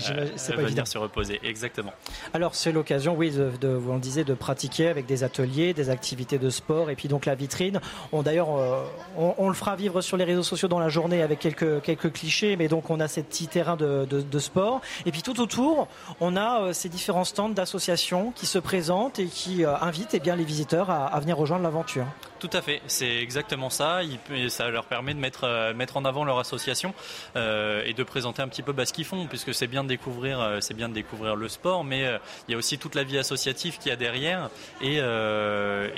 [0.56, 1.40] venir se reposer.
[1.44, 1.94] Exactement.
[2.34, 5.90] Alors c'est l'occasion, oui, de, de, vous en disiez, de pratiquer avec des ateliers, des
[5.90, 7.80] activités de sport et puis donc la vitrine.
[8.12, 8.84] On d'ailleurs, euh,
[9.18, 12.68] on, le fera vivre sur les réseaux sociaux dans la journée avec quelques clichés, mais
[12.68, 14.82] donc on a ces petits terrains de, sport.
[15.06, 15.88] Et puis tout autour,
[16.20, 20.20] on a euh, ces différents stands d'associations qui se présentent et qui euh, invitent eh
[20.20, 22.06] bien les visiteurs à venir rejoindre l'aventure.
[22.40, 24.02] Tout à fait, c'est exactement ça.
[24.50, 26.94] ça leur permet de mettre, euh, mettre en avant leur association
[27.36, 29.90] euh, et de présenter un petit peu bah, ce qu'ils font, puisque c'est bien de
[29.90, 32.04] découvrir, euh, bien de découvrir le sport, mais
[32.48, 34.52] il y a aussi toute la vie associative qu'il y a derrière.
[34.82, 34.98] Et,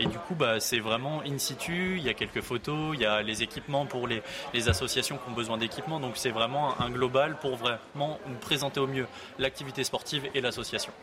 [0.06, 1.98] du coup, bah, c'est vraiment in situ.
[1.98, 4.22] Il y a quelques photos, il y a les équipements pour les,
[4.54, 6.00] les associations qui ont besoin d'équipements.
[6.00, 9.08] Donc c'est vraiment un global pour vraiment présenter au mieux
[9.38, 10.94] l'activité sportive et l'association.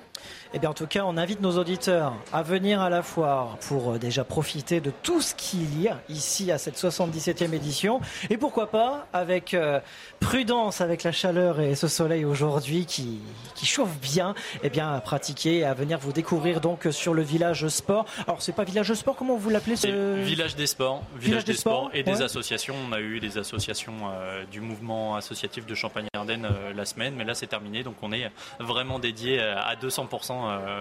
[0.55, 3.99] Eh bien, en tout cas, on invite nos auditeurs à venir à la foire pour
[3.99, 8.01] déjà profiter de tout ce qu'il y a ici à cette 77e édition.
[8.31, 9.81] Et pourquoi pas, avec euh,
[10.21, 13.21] prudence, avec la chaleur et ce soleil aujourd'hui qui,
[13.55, 17.69] qui chauffe bien, eh bien, à pratiquer, à venir vous découvrir donc sur le village
[17.69, 18.07] sport.
[18.27, 20.23] Alors, c'est pas village sport, comment vous l'appelez ce...
[20.23, 21.03] Village des sports.
[21.17, 22.77] Village, des, sports, et des associations.
[22.89, 27.25] On a eu des associations euh, du mouvement associatif de Champagne-Ardenne euh, la semaine, mais
[27.25, 27.83] là, c'est terminé.
[27.83, 30.06] Donc, on est vraiment dédié à 200%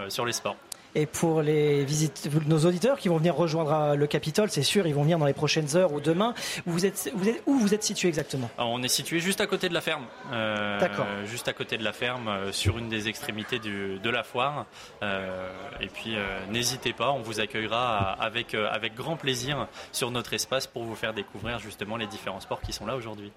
[0.09, 0.55] sur les sports.
[0.97, 4.95] Et pour les visites, nos auditeurs qui vont venir rejoindre le Capitole, c'est sûr, ils
[4.95, 6.33] vont venir dans les prochaines heures ou demain.
[6.65, 8.49] Vous êtes, vous êtes où vous êtes situé exactement?
[8.57, 10.05] On est situé juste à côté de la ferme.
[10.31, 11.05] Euh, D'accord.
[11.25, 14.67] Juste à côté de la ferme, euh, sur une des extrémités de la foire.
[15.03, 15.49] Euh,
[15.81, 16.15] et puis,
[16.49, 21.13] n'hésitez pas, on vous accueillera avec, avec grand plaisir sur notre espace pour vous faire
[21.13, 23.33] découvrir justement les différents sports qui sont là aujourd'hui.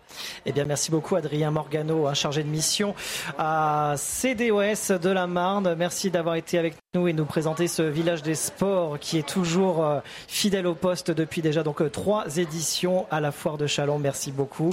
[0.46, 2.94] Eh bien, merci beaucoup Adrien Morgano, un chargé de mission
[3.36, 5.74] à CDOS de la Marne.
[5.74, 9.84] Merci d'avoir été avec nous et nous présenter ce village des sports qui est toujours
[9.84, 13.98] euh, fidèle au poste depuis déjà donc euh, trois éditions à la foire de Chalon.
[13.98, 14.70] Merci beaucoup.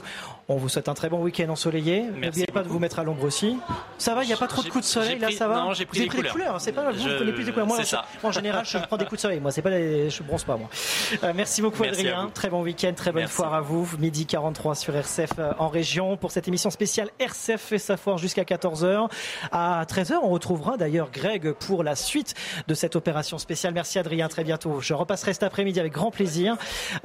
[0.48, 2.04] On vous souhaite un très bon week-end ensoleillé.
[2.04, 3.58] N'oubliez pas de vous mettre à l'ombre aussi.
[3.98, 5.74] Ça va, il n'y a pas trop de coups de soleil là, ça va Non,
[5.74, 6.62] j'ai pris, des couleurs.
[6.62, 7.66] C'est pas vous prenez plus de couleurs.
[7.66, 7.80] Moi,
[8.24, 9.40] en général, je prends des coups de soleil.
[9.40, 10.12] Moi, c'est pas les...
[10.12, 10.70] je bronze pas moi.
[11.24, 12.30] Euh, merci beaucoup Adrien.
[12.34, 13.90] Très bon week-end, très bonne foire à vous.
[13.98, 18.20] Midi 43 sur RCF euh, en région pour cette émission spéciale RCF fait sa foire
[18.20, 19.10] jusqu'à 14h.
[19.52, 22.36] À 13h, on retrouvera d'ailleurs Greg pour la suite
[22.68, 23.74] de cette opération spéciale.
[23.74, 24.80] Merci Adrien, très bientôt.
[24.80, 26.56] Je repasserai cet après-midi avec grand plaisir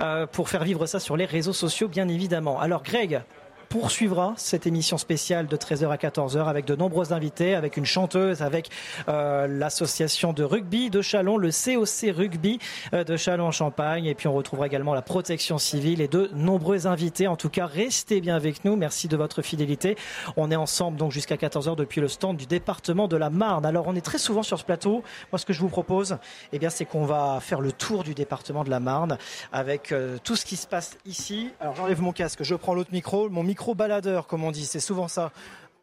[0.01, 2.61] euh, pour faire vivre ça sur les réseaux sociaux, bien évidemment.
[2.61, 3.23] Alors Greg,
[3.71, 8.43] poursuivra cette émission spéciale de 13h à 14h avec de nombreux invités, avec une chanteuse,
[8.43, 8.69] avec
[9.09, 12.59] euh, l'association de rugby de Chalon, le COC Rugby
[12.93, 14.07] euh, de Chalon-Champagne.
[14.07, 17.29] Et puis on retrouvera également la protection civile et de nombreux invités.
[17.29, 18.75] En tout cas, restez bien avec nous.
[18.75, 19.97] Merci de votre fidélité.
[20.37, 23.65] On est ensemble donc jusqu'à 14h depuis le stand du département de la Marne.
[23.65, 25.05] Alors on est très souvent sur ce plateau.
[25.31, 26.19] Moi, ce que je vous propose,
[26.53, 29.17] eh bien, c'est qu'on va faire le tour du département de la Marne
[29.53, 31.51] avec euh, tout ce qui se passe ici.
[31.61, 33.31] Alors j'enlève mon casque, je prends l'autre micro.
[33.31, 34.65] Mon micro micro-baladeur, comme on dit.
[34.65, 35.33] C'est souvent ça.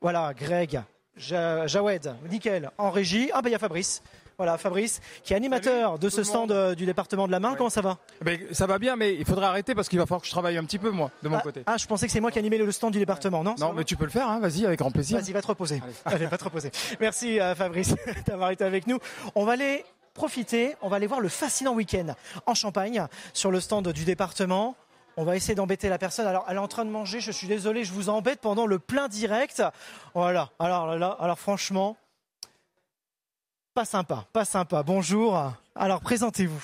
[0.02, 0.82] Voilà, Greg,
[1.16, 3.30] Jawed, nickel, en régie.
[3.34, 4.02] Ah ben il y a Fabrice.
[4.36, 7.56] Voilà, Fabrice, qui est animateur de ce stand euh, du département de la Marne.
[7.56, 8.00] Comment ça va?
[8.24, 10.58] Ben, Ça va bien, mais il faudrait arrêter parce qu'il va falloir que je travaille
[10.58, 11.62] un petit peu, moi, de mon ah, côté.
[11.68, 13.84] Ah, je pensais que c'est moi qui animais le stand du département, non Non, mais
[13.84, 15.20] tu peux le faire, hein, vas-y, avec grand plaisir.
[15.20, 15.82] Vas-y, va te reposer.
[16.06, 16.72] Allez, va te reposer.
[17.00, 17.94] Merci, euh, Fabrice,
[18.26, 18.98] d'avoir été avec nous.
[19.36, 19.86] On va aller
[20.16, 22.16] profiter, on va aller voir le fascinant week-end
[22.48, 24.76] en Champagne sur le stand du département.
[25.20, 26.28] On va essayer d'embêter la personne.
[26.28, 27.20] Alors, elle est en train de manger.
[27.20, 29.64] Je suis désolé, je vous embête pendant le plein direct.
[30.14, 30.52] Voilà.
[30.60, 31.98] Alors là, alors franchement,
[33.74, 34.84] pas sympa, pas sympa.
[34.84, 35.54] Bonjour.
[35.76, 36.64] Alors, présentez-vous.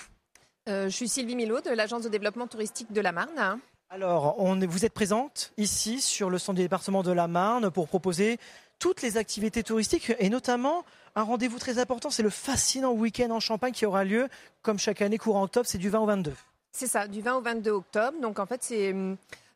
[0.70, 3.60] Euh, je suis Sylvie Milo de l'agence de développement touristique de la Marne.
[3.90, 7.88] Alors, on, vous êtes présente ici sur le stand du département de la Marne pour
[7.88, 8.38] proposer
[8.78, 10.86] toutes les activités touristiques et notamment
[11.16, 14.28] un rendez-vous très important, c'est le fascinant week-end en Champagne qui aura lieu,
[14.62, 16.34] comme chaque année, courant octobre, c'est du 20 au 22.
[16.74, 18.20] C'est ça, du 20 au 22 octobre.
[18.22, 18.94] Donc en fait, c'est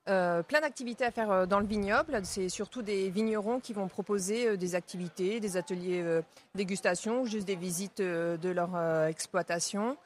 [0.07, 2.21] euh, plein d'activités à faire euh, dans le vignoble.
[2.23, 6.21] C'est surtout des vignerons qui vont proposer des activités, des ateliers
[6.55, 8.77] dégustation, juste des visites de leur
[9.07, 9.97] exploitation.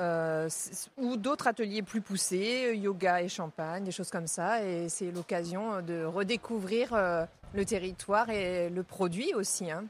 [0.00, 0.48] Euh,
[0.96, 4.64] ou d'autres ateliers plus poussés, yoga et champagne, des choses comme ça.
[4.64, 9.70] Et c'est l'occasion de redécouvrir euh, le territoire et le produit aussi.
[9.70, 9.84] Hein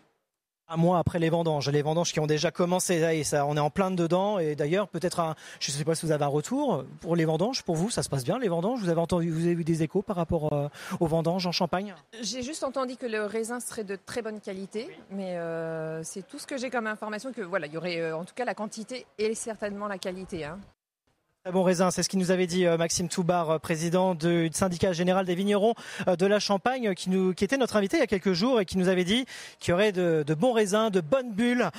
[0.70, 3.60] un mois après les vendanges, les vendanges qui ont déjà commencé, et ça, on est
[3.60, 4.38] en plein dedans.
[4.38, 7.62] Et d'ailleurs, peut-être je ne sais pas si vous avez un retour pour les vendanges.
[7.62, 8.80] Pour vous, ça se passe bien les vendanges?
[8.80, 10.68] Vous avez entendu, vous avez eu des échos par rapport euh,
[11.00, 11.94] aux vendanges en Champagne?
[12.22, 16.38] J'ai juste entendu que le raisin serait de très bonne qualité, mais euh, c'est tout
[16.38, 17.32] ce que j'ai comme information.
[17.32, 20.44] Que voilà, il y aurait euh, en tout cas la quantité et certainement la qualité.
[20.44, 20.58] Hein.
[21.48, 24.92] Bon raisin, c'est ce qui nous avait dit euh, Maxime Toubar, euh, président du syndicat
[24.92, 25.72] général des vignerons
[26.06, 28.60] euh, de la Champagne, qui, nous, qui était notre invité il y a quelques jours
[28.60, 29.24] et qui nous avait dit
[29.58, 31.70] qu'il y aurait de, bons raisins, de bonnes bulles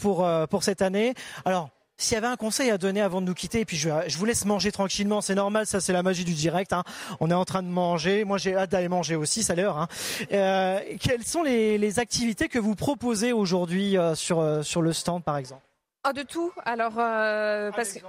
[0.00, 1.14] pour, pour cette année.
[1.44, 3.88] Alors, s'il y avait un conseil à donner avant de nous quitter, et puis je,
[4.18, 6.72] vous laisse manger tranquillement, c'est normal, ça c'est la magie du direct.
[6.72, 6.82] Hein.
[7.20, 9.78] On est en train de manger, moi j'ai hâte d'aller manger aussi, ça l'heure.
[9.78, 9.88] Hein.
[10.28, 15.62] quelles sont les, activités que vous proposez aujourd'hui sur, sur le stand par exemple?
[16.02, 16.50] Ah, de tout.
[16.64, 18.00] Alors, parce que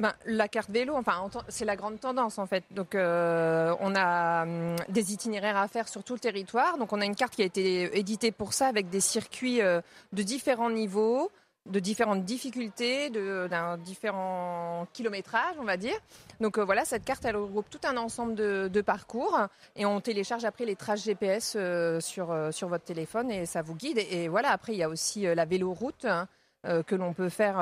[0.00, 2.62] ben, la carte vélo, enfin, c'est la grande tendance en fait.
[2.70, 6.78] Donc, euh, on a hum, des itinéraires à faire sur tout le territoire.
[6.78, 9.80] Donc, on a une carte qui a été éditée pour ça avec des circuits euh,
[10.12, 11.32] de différents niveaux,
[11.66, 15.98] de différentes difficultés, d'un différent kilométrage, on va dire.
[16.40, 19.36] Donc, euh, voilà, cette carte, elle regroupe tout un ensemble de, parcours
[19.74, 21.58] et on télécharge après les traces GPS
[21.98, 23.98] sur, sur votre téléphone et ça vous guide.
[23.98, 26.28] Et, voilà, après, il y a aussi la véloroute hein,
[26.62, 27.58] que l'on peut faire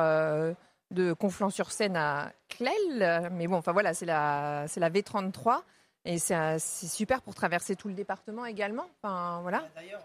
[0.91, 3.31] de Conflans-sur-Seine à Clel.
[3.33, 5.63] Mais bon, enfin voilà, c'est la, la V33.
[6.07, 8.87] Et c'est, super pour traverser tout le département également.
[9.03, 9.65] Enfin, voilà.
[9.75, 10.01] D'ailleurs,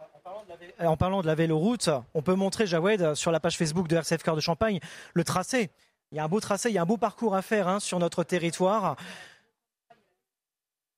[0.80, 4.24] en parlant de la, véloroute, on peut montrer, Jawed, sur la page Facebook de RCF
[4.24, 4.80] Cœur de Champagne,
[5.14, 5.70] le tracé.
[6.12, 7.80] Il y a un beau tracé, il y a un beau parcours à faire hein,
[7.80, 8.96] sur notre territoire.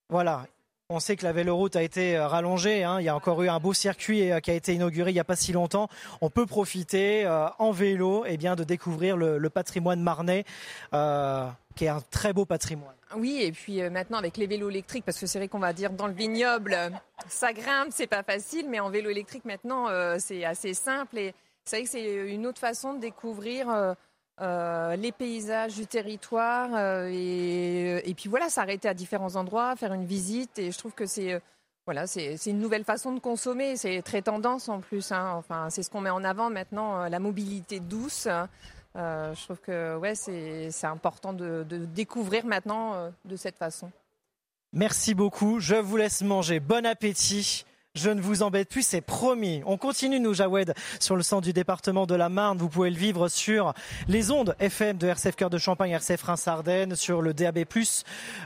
[0.10, 0.45] Voilà,
[0.89, 2.84] on sait que la véloroute a été euh, rallongée.
[2.84, 2.99] Hein.
[2.99, 5.19] Il y a encore eu un beau circuit euh, qui a été inauguré il n'y
[5.19, 5.88] a pas si longtemps.
[6.22, 10.45] On peut profiter euh, en vélo eh bien, de découvrir le, patrimoine marnais,
[11.76, 12.95] qui est un très beau patrimoine.
[13.15, 15.91] Oui, et puis maintenant avec les vélos électriques, parce que c'est vrai qu'on va dire
[15.91, 16.76] dans le vignoble,
[17.27, 21.19] ça grimpe, c'est pas facile, mais en vélo électrique maintenant, c'est assez simple.
[21.19, 21.35] Et
[21.65, 23.95] c'est vrai que c'est une autre façon de découvrir
[24.41, 30.05] euh, les paysages du territoire euh, et, puis voilà, s'arrêter à différents endroits, faire une
[30.05, 31.39] visite et je trouve que c'est euh,
[31.85, 35.11] voilà, c'est une nouvelle façon de consommer, c'est très tendance en plus.
[35.11, 35.34] Hein.
[35.35, 38.30] Enfin, c'est ce qu'on met en avant maintenant, la mobilité douce.
[38.95, 43.91] je trouve que ouais, c'est important de, découvrir maintenant de cette façon.
[44.72, 45.60] Merci beaucoup.
[45.60, 46.61] Je vous laisse manger.
[46.61, 47.65] Bon appétit.
[47.95, 49.61] Je ne vous embête plus, c'est promis.
[49.68, 52.57] On continue, nous, Jawed, sur le centre du département de la Marne.
[52.57, 53.76] Vous pouvez le vivre sur
[54.07, 57.65] les ondes FM de RCF Cœur de Champagne, RCF Reims-Ardennes, sur le DAB+,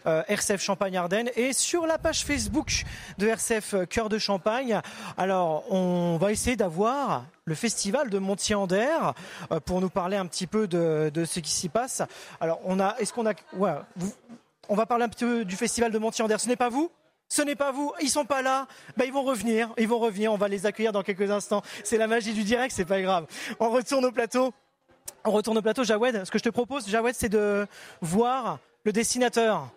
[0.05, 2.83] euh, RCF Champagne-Ardennes et sur la page Facebook
[3.19, 4.81] de RCF Cœur de Champagne.
[5.17, 9.13] Alors, on va essayer d'avoir le festival de Montier-Ander
[9.53, 12.01] euh, pour nous parler un petit peu de, ce qui s'y passe.
[12.41, 13.71] Alors, on a, est-ce qu'on a, ouais,
[14.67, 16.35] on va parler un petit peu du festival de Montier-Ander.
[16.37, 16.91] Ce n'est pas vous?
[17.29, 20.31] Ce n'est pas vous, ils sont pas là, ben ils vont revenir, ils vont revenir,
[20.31, 21.61] on va les accueillir dans quelques instants.
[21.83, 23.25] C'est la magie du direct, c'est pas grave.
[23.59, 24.53] On retourne au plateau.
[25.25, 26.23] On retourne au plateau, Jawed.
[26.23, 27.67] Ce que je te propose, Jawed, c'est de
[28.01, 29.69] voir le dessinateur.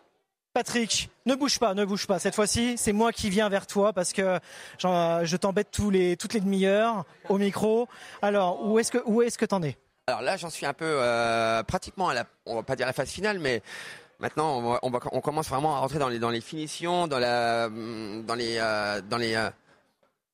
[0.53, 2.19] Patrick, ne bouge pas, ne bouge pas.
[2.19, 4.39] Cette fois-ci, c'est moi qui viens vers toi parce que
[4.79, 7.89] je t'embête toutes les demi-heures au micro.
[8.21, 9.77] Alors, où est-ce que où est-ce es?
[10.09, 13.63] Alors là, j'en suis un peu euh, pratiquement à la phase finale, mais
[14.21, 17.71] Maintenant, on, va, on, commence vraiment à rentrer dans les, dans les finitions, dans, la,
[17.71, 19.49] dans les, euh, dans les, euh,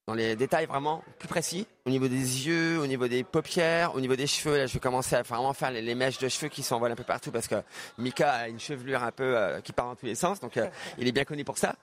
[0.08, 4.00] dans les détails vraiment plus précis, au niveau des yeux, au niveau des paupières, au
[4.00, 4.58] niveau des cheveux.
[4.58, 7.04] Là, je vais commencer à vraiment faire les, mèches de cheveux qui s'envolent un peu
[7.04, 7.54] partout parce que
[7.96, 10.66] Mika a une chevelure un peu euh, qui part dans tous les sens, donc euh,
[10.98, 11.76] il est bien connu pour ça.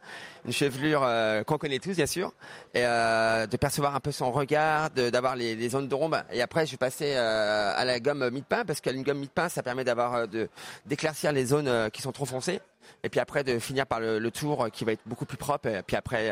[0.45, 2.33] Une chevelure euh, qu'on connaît tous, bien sûr,
[2.73, 6.21] et de percevoir un peu son regard, d'avoir les, les, zones de rombe.
[6.31, 9.85] Et après, je vais passer à la gomme mid-pain parce qu'une gomme mid-pain, ça permet
[9.85, 10.27] d'avoir
[10.85, 12.59] d'éclaircir les zones qui sont trop foncées
[13.03, 15.81] et puis après de finir par le, tour qui va être beaucoup plus propre, et
[15.83, 16.31] puis après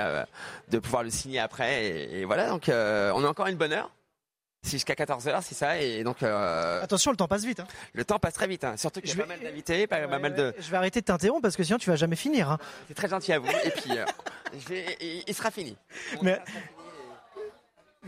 [0.70, 1.86] de pouvoir le signer après.
[1.86, 3.92] Et, voilà, donc on a encore une bonne heure.
[4.64, 5.80] C'est jusqu'à 14h, c'est ça.
[5.80, 7.60] Et donc, euh, Attention, le temps passe vite.
[7.60, 7.68] Hein.
[7.94, 8.76] Le temps passe très vite, hein.
[8.78, 10.54] surtout qu'il y a pas mal d'invités, pas, mal de.
[10.60, 12.50] Je vais arrêter de t'interrompre parce que sinon tu vas jamais finir.
[12.50, 12.58] Hein.
[12.88, 13.48] C'est très gentil à vous.
[13.50, 15.76] et puis, euh, il, sera fini.
[16.22, 16.40] Mais...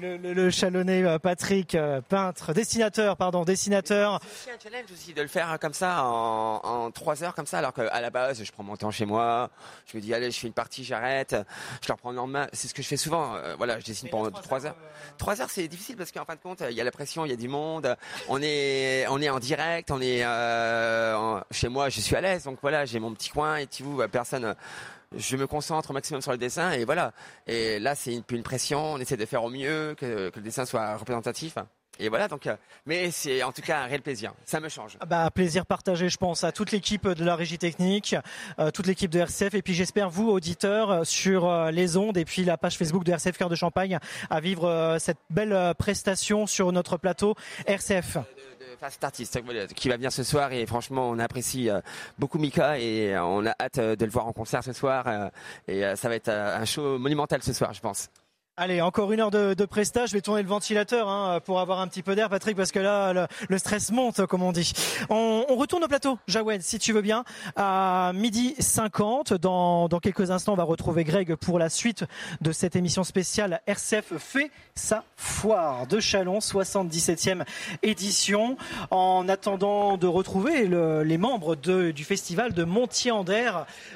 [0.02, 4.20] Le, le, Chalonnais euh, Patrick, euh, peintre, dessinateur, pardon, dessinateur.
[4.44, 7.74] C'est un challenge aussi de le faire comme ça en, trois heures comme ça, alors
[7.74, 9.52] qu'à la base je prends mon temps chez moi,
[9.86, 11.36] je me dis allez je fais une partie, j'arrête,
[11.84, 12.48] je le reprends le lendemain.
[12.54, 13.36] C'est ce que je fais souvent.
[13.36, 14.76] Euh, voilà, je dessine pendant trois heures.
[15.20, 17.30] Trois heures c'est difficile parce qu'en fin de compte il y a la pression, il
[17.30, 17.96] y a du monde,
[18.30, 20.24] on est on est en direct, on est
[21.52, 24.08] chez moi, je suis à l'aise, donc voilà j'ai mon petit coin et tu vois
[24.08, 24.56] personne
[25.18, 27.14] je me concentre au maximum sur le dessin et voilà.
[27.48, 28.94] Et là, c'est une, pression.
[28.94, 31.56] On essaie de faire au mieux, que, que le dessin soit représentatif.
[32.00, 32.56] Et voilà, donc, euh,
[32.88, 34.34] mais c'est en tout cas un réel plaisir.
[34.46, 34.98] Ça me change.
[35.00, 38.16] Ah bah, plaisir partagé, je pense, à toute l'équipe de la régie technique,
[38.58, 42.26] euh, toute l'équipe de RCF, et puis j'espère vous, auditeurs, euh, sur les ondes et
[42.26, 44.00] puis la page Facebook de RCF Cœur de Champagne,
[44.30, 47.36] à vivre cette belle prestation sur notre plateau
[47.68, 48.18] RCF.
[48.84, 49.40] Fast Artist
[49.76, 51.80] qui va venir ce soir et franchement on apprécie euh,
[52.20, 55.06] beaucoup Mika et euh, on a hâte euh, de le voir en concert ce soir
[55.70, 58.10] et ça va être un show monumental ce soir je pense.
[58.56, 59.68] Allez, encore une heure de, de.
[59.74, 62.78] Je vais tourner le ventilateur hein, pour avoir un petit peu d'air, Patrick, parce que
[62.78, 64.74] là, le, stress monte, comme on dit.
[65.10, 67.24] On, retourne au plateau, Jawed, si tu veux bien,
[67.56, 69.34] à midi 50.
[69.34, 72.06] Dans, quelques instants, on va retrouver Greg pour la suite
[72.42, 77.46] de cette émission spéciale RCF fait sa foire de Chalon, 77e
[77.82, 78.56] édition.
[78.92, 83.52] En attendant de retrouver le, les membres du festival de Montier-Ander,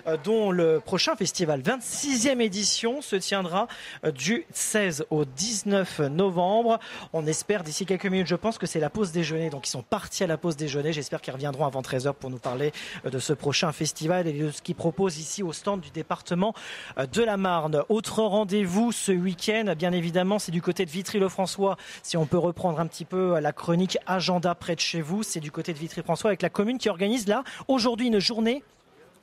[0.08, 3.68] euh, dont le prochain festival, 26e édition, se tiendra
[4.04, 6.80] euh, du 16 au 19 novembre.
[7.14, 9.50] On espère d'ici quelques minutes, je pense que c'est la pause déjeuner.
[9.50, 10.94] Donc ils sont partis à la pause déjeuner.
[10.94, 12.72] J'espère qu'ils reviendront avant 13h pour nous parler
[13.06, 16.54] euh, de ce prochain festival et de ce qu'ils proposent ici au stand du département
[16.98, 17.84] euh, de la Marne.
[17.90, 21.78] Autre rendez-vous ce week-end, bien évidemment, c'est du côté de Vitry-le-François.
[22.04, 25.24] Si on peut reprendre un petit peu euh, la chronique agenda près de chez vous,
[25.24, 28.64] c'est du côté de Vitry-François avec la commune qui organise là aujourd'hui une journée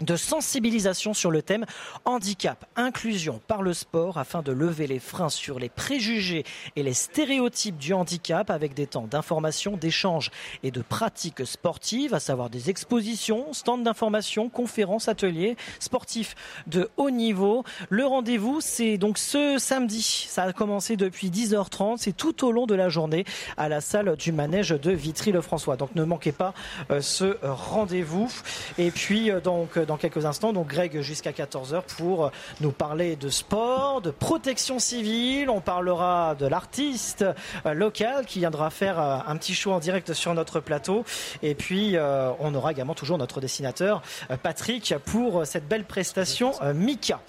[0.01, 1.67] de sensibilisation sur le thème
[2.05, 6.45] handicap, inclusion par le sport afin de lever les freins sur les préjugés
[6.77, 10.31] et les stéréotypes du handicap avec des temps d'information, d'échange
[10.63, 16.35] et de pratiques sportives, à savoir des expositions, stands d'information, conférences, ateliers sportifs
[16.67, 17.65] de haut niveau.
[17.89, 20.27] Le rendez-vous, c'est donc ce samedi.
[20.29, 21.97] Ça a commencé depuis 10h30.
[21.99, 23.25] C'est tout au long de la journée
[23.57, 25.77] à la salle du manège de Vitry-le-François.
[25.77, 26.55] Donc ne manquez pas
[26.91, 28.31] euh, ce rendez-vous.
[28.79, 30.53] Et puis euh, donc dans quelques instants.
[30.53, 32.31] Donc Greg jusqu'à 14h pour
[32.61, 35.51] nous parler de sport, de protection civile.
[35.51, 37.25] On parlera de l'artiste
[37.67, 41.05] euh, local qui viendra faire euh, un petit show en direct sur notre plateau.
[41.43, 44.03] Et puis euh, on aura également toujours notre dessinateur
[44.43, 47.21] Patrick pour cette belle prestation Mika.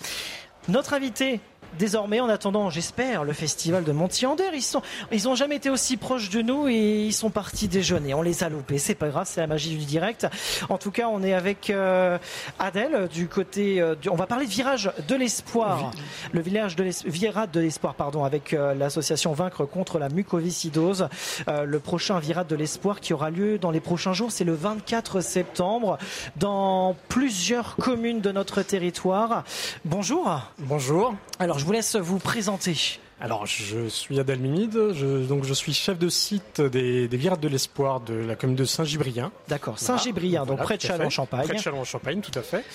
[0.68, 1.40] Notre invité
[1.78, 4.50] désormais, en attendant, j'espère, le festival de Montiander.
[4.54, 4.82] Ils sont,
[5.12, 8.14] ils ont jamais été aussi proches de nous et ils sont partis déjeuner.
[8.14, 8.78] On les a loupés.
[8.78, 10.28] C'est pas grave, c'est la magie du direct.
[10.70, 12.18] En tout cas, on est avec euh,
[12.60, 13.82] Adèle du côté.
[13.82, 15.92] Euh, on va parler de virage de l'espoir.
[16.32, 21.10] Le village de virage de l'espoir, pardon, avec euh, l'association Vaincre contre la mucoviscidose.
[21.48, 25.22] le prochain virage de l'espoir qui aura lieu dans les prochains jours, c'est le 24
[25.22, 25.98] septembre
[26.38, 29.44] dans plusieurs communes de notre territoire.
[29.84, 30.42] Bonjour.
[30.60, 31.16] Bonjour.
[31.40, 33.00] Alors, je vous laisse vous présenter.
[33.22, 37.40] Alors, je suis Adèle Mimide, je, donc je suis chef de site des, des Virades
[37.40, 39.32] de l'Espoir de la commune de Saint-Gibrien.
[39.48, 41.46] D'accord, Saint-Gibrien, donc près de Châlons-Champagne.
[41.46, 42.66] Près de Châlons-Champagne, tout à fait.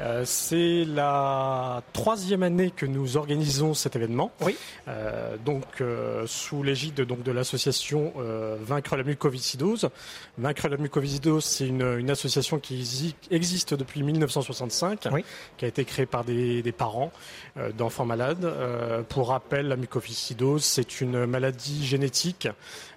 [0.00, 4.32] Euh, c'est la troisième année que nous organisons cet événement.
[4.40, 4.56] Oui.
[4.88, 8.14] Euh, donc, euh, sous l'égide donc de l'association
[8.62, 9.90] Vaincre la mucoviscidose.
[10.38, 15.24] Vaincre la mucoviscidose, c'est une, une, association qui existe depuis 1965, oui.
[15.58, 17.12] qui a été créée par des, des parents
[17.76, 18.50] d'enfants malades.
[19.08, 22.48] pour rappel, la mucoviscidose mucoviscidose, c'est une maladie génétique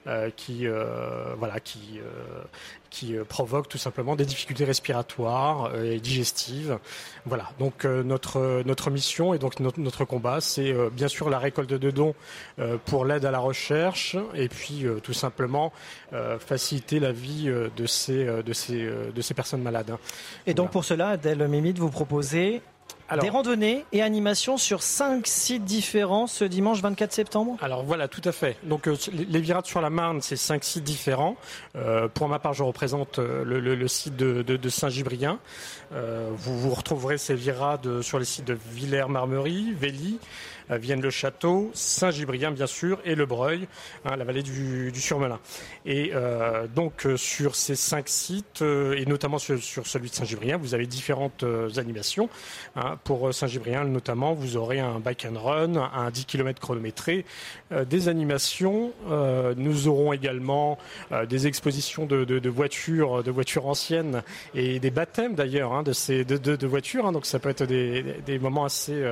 [0.05, 2.43] euh, qui, euh, voilà, qui, euh,
[2.89, 6.77] qui provoque tout simplement des difficultés respiratoires et digestives.
[7.25, 7.49] Voilà.
[7.57, 11.89] Donc notre notre mission et donc notre, notre combat, c'est bien sûr la récolte de
[11.89, 12.13] dons
[12.85, 15.73] pour l'aide à la recherche et puis tout simplement
[16.39, 19.95] faciliter la vie de ces de ces de ces personnes malades.
[20.45, 22.61] Et donc pour cela, Adèle Mimide, vous proposez
[23.17, 27.57] des randonnées et animations sur cinq sites différents ce dimanche 24 septembre?
[27.61, 28.57] Alors voilà, tout à fait.
[28.63, 31.35] Donc euh, les Virades sur la Marne, c'est cinq sites différents.
[31.75, 35.39] Euh, pour ma part, je représente euh, le, site de, Saint-Gibrien.
[35.91, 40.19] vous, vous retrouverez ces virades sur les sites de Villers-Marmerie, Vély,
[40.73, 43.67] euh, Vienne-le-Château, Saint-Gibrien bien sûr et Le Breuil,
[44.05, 45.39] hein, la vallée du, Surmelin.
[45.85, 50.73] Et euh, donc euh, sur ces cinq sites et notamment sur, celui de Saint-Gibrien, vous
[50.73, 51.43] avez différentes
[51.77, 52.29] animations
[52.75, 57.25] hein, pour Saint-Gibrien notamment, vous aurez un bike and run, un 10 km chronométré,
[57.71, 58.93] des animations.
[59.57, 60.77] nous aurons également
[61.27, 64.23] des expositions de, voitures, de voitures anciennes
[64.55, 67.11] et des baptêmes d'ailleurs hein, de ces de, voitures.
[67.11, 69.03] Donc ça peut être des moments assez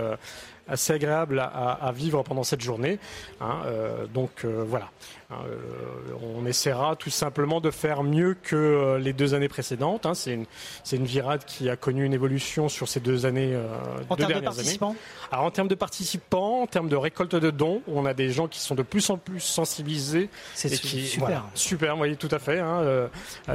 [0.68, 3.00] assez agréable à, vivre pendant cette journée.
[3.40, 4.90] Hein, euh, donc euh, voilà.
[5.32, 10.06] Euh, on essaiera tout simplement de faire mieux que euh, les deux années précédentes.
[10.06, 10.14] Hein.
[10.14, 10.46] C'est une,
[10.92, 13.54] une, virade qui a connu une évolution sur ces deux années.
[13.54, 13.68] Euh,
[14.10, 14.96] en termes de participants
[15.32, 18.48] Alors en termes de participants, en termes de récolte de dons, on a des gens
[18.48, 20.30] qui sont de plus en plus sensibilisés.
[20.54, 21.46] C'est super.
[21.56, 22.60] super, vous voyez, tout à fait.
[22.60, 23.10] Hein,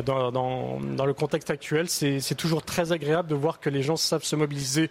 [0.05, 3.97] dans, dans, dans, le contexte actuel, c'est toujours très agréable de voir que les gens
[3.97, 4.91] savent se mobiliser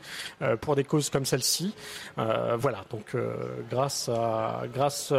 [0.62, 1.74] pour des causes comme celle-ci.
[2.18, 3.16] voilà, donc
[3.70, 5.14] grâce à, grâce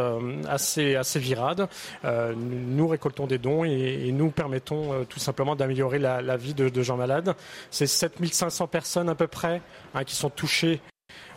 [0.47, 1.56] à ces, à ces virades,
[2.05, 6.81] euh, nous récoltons des dons et, nous permettons euh, tout simplement d'améliorer la, vie de,
[6.81, 7.35] gens malades.
[7.71, 9.61] C'est 7500 personnes à peu près
[9.93, 10.81] hein, qui sont touchées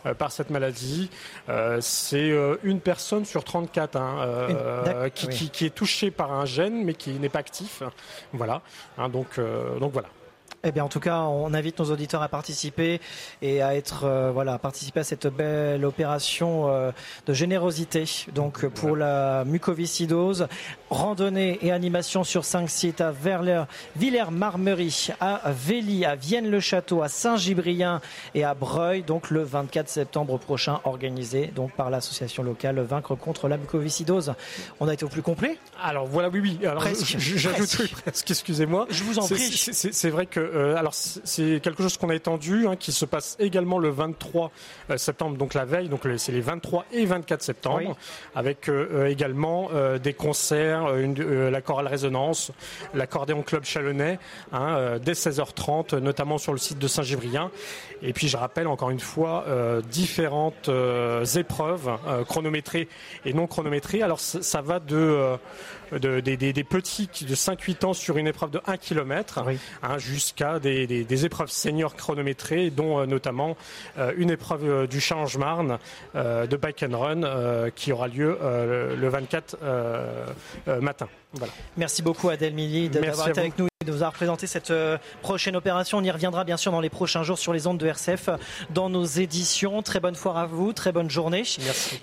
[0.05, 1.09] euh, par cette maladie.
[1.79, 2.31] c'est
[2.63, 7.39] une personne sur 34 hein, qui, est touchée par un gène mais qui n'est pas
[7.39, 7.83] actif.
[8.33, 8.61] Voilà.
[8.97, 9.39] Hein, donc,
[9.79, 10.07] donc voilà.
[10.63, 13.01] Eh bien, en tout cas, on invite nos auditeurs à participer
[13.41, 16.91] et à être, euh, voilà, à participer à cette belle opération euh,
[17.25, 18.05] de générosité.
[18.35, 20.47] Donc, pour la mucoviscidose,
[20.91, 23.11] randonnée et animation sur cinq sites à
[23.95, 27.99] Villers-Marmery, à Vély, à Vienne-le-Château, à Saint-Gibrien
[28.35, 29.01] et à Breuil.
[29.01, 34.35] Donc, le 24 septembre prochain, organisé donc par l'association locale Vaincre contre la mucoviscidose.
[34.79, 35.57] On a été au plus complet?
[35.81, 36.59] Alors voilà, oui, oui.
[36.67, 38.29] Alors, J'ajoute presque.
[38.29, 38.85] Excusez-moi.
[38.91, 39.39] Je vous en prie.
[39.39, 43.35] C'est vrai que euh, alors c'est quelque chose qu'on a étendu, hein, qui se passe
[43.39, 44.51] également le 23
[44.89, 47.95] euh, septembre, donc la veille, donc c'est les 23 et 24 septembre,
[48.35, 49.69] avec euh, également
[50.01, 52.51] des concerts, la chorale résonance,
[52.93, 54.19] l'accordéon club chalonnais,
[54.51, 57.51] hein, dès 16h30, notamment sur le site de Saint-Gévrien.
[58.01, 59.45] Et puis je rappelle encore une fois
[59.89, 60.69] différentes
[61.35, 61.91] épreuves
[62.27, 62.87] chronométrées
[63.25, 64.01] et non chronométrées.
[64.01, 65.37] Alors ça va de
[65.99, 69.43] des, petits de 5-8 ans sur une épreuve de 1 km
[69.83, 73.55] hein, jusqu'à des, épreuves seniors chronométrées, dont euh, notamment
[73.97, 75.77] euh, une épreuve euh, du Challenge-Marne
[76.15, 79.57] de bike and run qui aura lieu le 24
[80.81, 81.07] matin.
[81.77, 85.55] Merci beaucoup Adèle Milly d'avoir été avec nous de vous avoir présenté cette euh, prochaine
[85.55, 85.97] opération.
[85.97, 88.29] On y reviendra bien sûr dans les prochains jours sur les ondes de RCF
[88.69, 89.81] dans nos éditions.
[89.81, 91.43] Très bonne foire à vous, très bonne journée.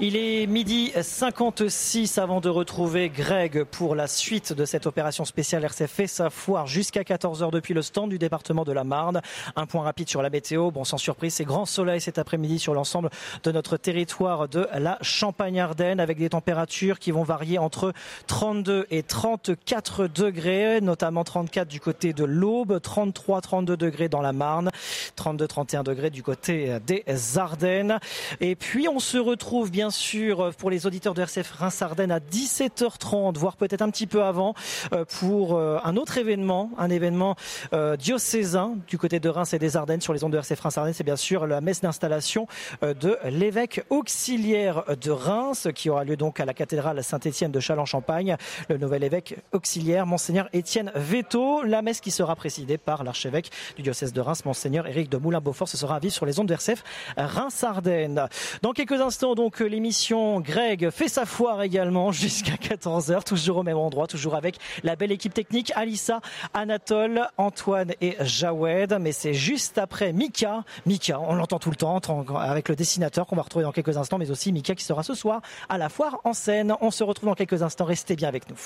[0.01, 5.65] Il est midi 56 avant de retrouver Greg pour la suite de cette opération spéciale
[5.65, 9.21] RCF et sa foire jusqu'à 14h depuis le stand du département de la Marne.
[9.55, 10.71] Un point rapide sur la météo.
[10.71, 13.11] Bon, sans surprise, c'est grand soleil cet après-midi sur l'ensemble
[13.45, 17.93] de notre territoire de la Champagne-Ardenne avec des températures qui vont varier entre
[18.27, 24.71] 32 et 34 degrés, notamment 34 du côté de l'Aube, 33-32 degrés dans la Marne,
[25.17, 27.05] 32-31 degrés du côté des
[27.37, 27.99] Ardennes.
[28.41, 33.37] Et puis on se retrouve bien sûr pour les auditeurs de RCF Reims-Ardennes à 17h30,
[33.37, 34.55] voire peut-être un petit peu avant,
[34.93, 37.37] euh, pour euh, un autre événement, un événement
[37.73, 40.95] euh, diocésain du côté de Reims et des Ardennes sur les ondes de RCF Reims-Ardennes.
[40.95, 42.47] C'est bien sûr la messe d'installation
[42.83, 48.37] de l'évêque auxiliaire de Reims qui aura lieu donc à la cathédrale Saint-Étienne de Châlons-Champagne.
[48.69, 53.83] Le nouvel évêque auxiliaire, monseigneur Étienne Veto la messe qui sera présidée par l'archevêque du
[53.83, 55.69] diocèse de Reims, Monseigneur Éric de Moulin-Beaufort.
[55.69, 56.83] Ce sera à vivre sur les ondes de RCF
[57.17, 58.29] Reims-Ardennes.
[58.63, 63.77] Dans quelques instants, donc, l'émission Greg fait sa foire également jusqu'à 14h, toujours au même
[63.77, 66.21] endroit, toujours avec la belle équipe technique, Alissa,
[66.55, 68.97] Anatole, Antoine et Jawed.
[69.01, 70.65] Mais c'est juste après Mika.
[70.87, 72.01] Mika, on l'entend tout le temps
[72.37, 75.15] avec le dessinateur qu'on va retrouver dans quelques instants, mais aussi Mika qui sera ce
[75.15, 76.75] soir à la foire en scène.
[76.81, 77.85] On se retrouve dans quelques instants.
[77.85, 78.57] Restez bien avec nous.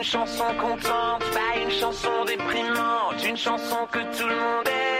[0.00, 4.99] Une chanson contente, pas une chanson déprimante, une chanson que tout le monde aime.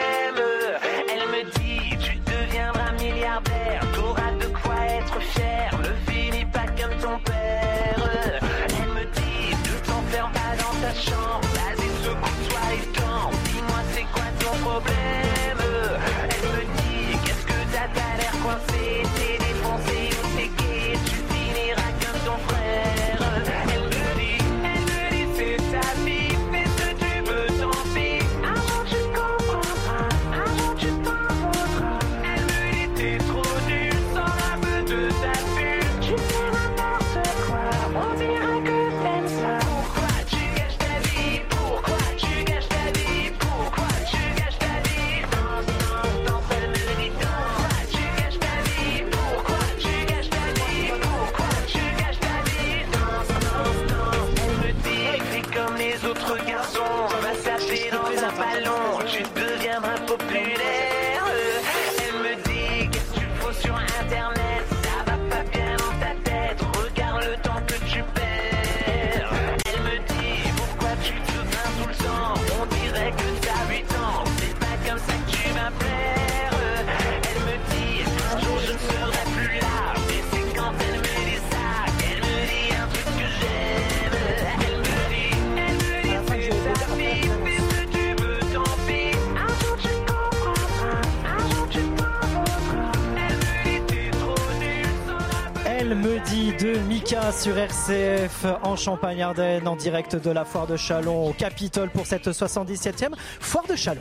[96.58, 101.90] De Mika sur RCF en Champagne-Ardenne en direct de la foire de Chalon au Capitole
[101.90, 104.00] pour cette 77e foire de Chalon.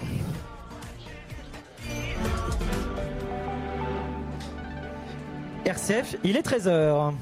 [5.66, 7.14] RCF, il est 13h.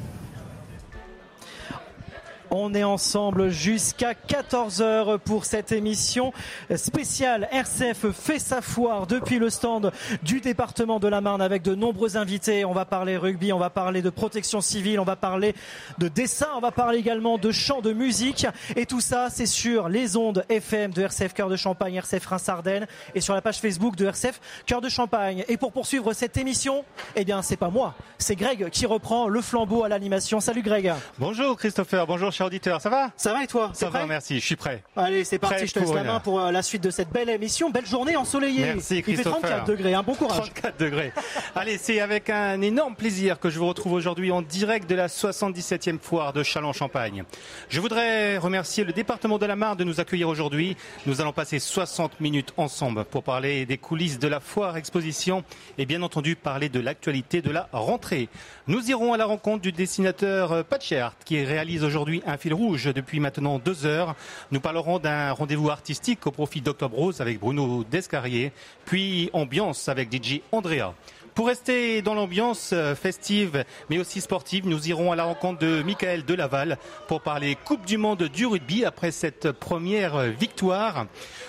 [2.49, 6.31] On est ensemble jusqu'à 14h pour cette émission
[6.75, 7.49] spéciale.
[7.51, 9.91] RCF fait sa foire depuis le stand
[10.23, 12.63] du département de la Marne avec de nombreux invités.
[12.63, 15.55] On va parler rugby, on va parler de protection civile, on va parler
[15.97, 18.47] de dessin, on va parler également de chant, de musique.
[18.75, 22.87] Et tout ça, c'est sur les ondes FM de RCF Cœur de Champagne, RCF Reims-Ardennes
[23.13, 25.43] et sur la page Facebook de RCF Cœur de Champagne.
[25.49, 29.41] Et pour poursuivre cette émission, eh bien, c'est pas moi, c'est Greg qui reprend le
[29.41, 30.39] flambeau à l'animation.
[30.39, 30.93] Salut Greg.
[31.19, 33.71] Bonjour Christopher, bonjour cher auditeur, ça va Ça va et toi?
[33.73, 34.83] Ça va, merci, je suis prêt.
[34.95, 37.29] Allez, c'est parti, je te laisse la main pour euh, la suite de cette belle
[37.29, 37.71] émission.
[37.71, 38.73] Belle journée ensoleillée.
[38.75, 40.51] Merci Il fait 34 degrés, un bon courage.
[40.53, 41.11] 34 degrés.
[41.55, 45.07] Allez, c'est avec un énorme plaisir que je vous retrouve aujourd'hui en direct de la
[45.07, 47.23] 77e foire de Châlons-Champagne.
[47.69, 50.77] Je voudrais remercier le département de la Marne de nous accueillir aujourd'hui.
[51.07, 55.43] Nous allons passer 60 minutes ensemble pour parler des coulisses de la foire exposition
[55.79, 58.29] et bien entendu parler de l'actualité de la rentrée.
[58.67, 62.85] Nous irons à la rencontre du dessinateur euh, Patchert qui réalise aujourd'hui un fil rouge
[62.93, 64.15] depuis maintenant deux heures.
[64.51, 68.51] Nous parlerons d'un rendez-vous artistique au profit d'Octobre Rose avec Bruno Descarrier,
[68.85, 70.93] puis ambiance avec DJ Andrea.
[71.37, 75.83] Pour rester dans l'ambiance euh, festive mais aussi sportive, nous irons à la rencontre de
[75.83, 81.05] Michael Delaval pour parler Coupe du Monde du rugby après cette première victoire.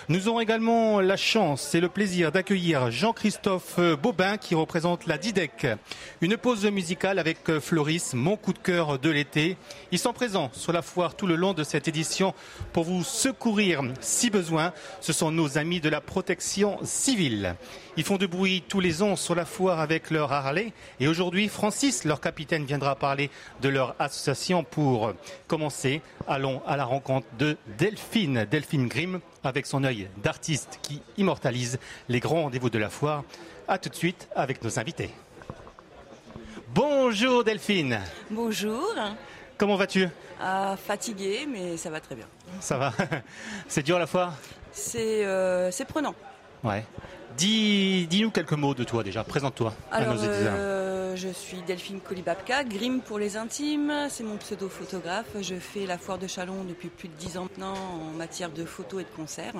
[0.07, 5.65] Nous aurons également la chance et le plaisir d'accueillir Jean-Christophe Bobin qui représente la DIDEC.
[6.21, 9.57] Une pause musicale avec Floris, mon coup de cœur de l'été.
[9.91, 12.35] Ils sont présents sur la foire tout le long de cette édition
[12.73, 14.71] pour vous secourir si besoin.
[15.01, 17.55] Ce sont nos amis de la protection civile.
[17.99, 20.71] Ils font de bruit tous les ans sur la foire avec leur Harley.
[21.01, 23.29] Et aujourd'hui, Francis, leur capitaine, viendra parler
[23.61, 25.11] de leur association pour
[25.47, 26.01] commencer.
[26.25, 31.77] Allons à la rencontre de Delphine, Delphine Grimm, avec son œil d'artiste qui immortalise
[32.07, 33.25] les grands rendez-vous de la foire.
[33.67, 35.09] A tout de suite avec nos invités.
[36.69, 37.99] Bonjour Delphine.
[38.31, 38.95] Bonjour.
[39.57, 40.07] Comment vas-tu?
[40.39, 42.27] Ah, Fatiguée, mais ça va très bien.
[42.61, 42.93] Ça va?
[43.67, 44.35] C'est dur la foire?
[44.71, 46.15] C'est euh, prenant.
[46.63, 46.85] Ouais.
[47.39, 49.23] Dis, nous quelques mots de toi déjà.
[49.23, 53.93] Présente-toi à nos euh, je suis Delphine Kolibabka, Grim pour les intimes.
[54.09, 55.29] C'est mon pseudo photographe.
[55.39, 58.65] Je fais la foire de Chalon depuis plus de dix ans maintenant en matière de
[58.65, 59.53] photos et de concerts.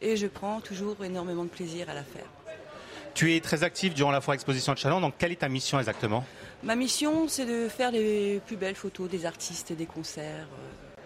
[0.00, 2.24] Et je prends toujours énormément de plaisir à la faire.
[3.12, 5.02] Tu es très active durant la foire exposition de Chalon.
[5.02, 6.24] Donc, quelle est ta mission exactement?
[6.62, 11.02] Ma mission, c'est de faire les plus belles photos des artistes et des concerts, euh,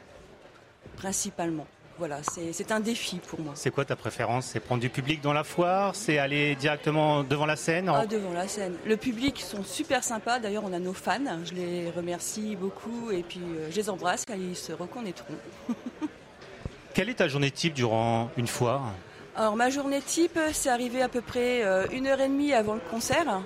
[0.96, 1.66] principalement
[2.00, 3.52] voilà, c'est un défi pour moi.
[3.54, 4.46] C'est quoi ta préférence?
[4.46, 5.94] C'est prendre du public dans la foire?
[5.94, 8.72] C'est aller directement devant la scène ah, Devant la scène.
[8.86, 10.38] Le public sont super sympas.
[10.38, 11.44] D'ailleurs, on a nos fans.
[11.44, 15.34] Je les remercie beaucoup et puis euh, je les embrasse car ils se reconnaîtront.
[16.94, 18.94] Quelle est ta journée type durant une foire?
[19.36, 22.74] Alors, ma journée type, c'est arriver à peu près euh, une heure et demie avant
[22.74, 23.42] le concert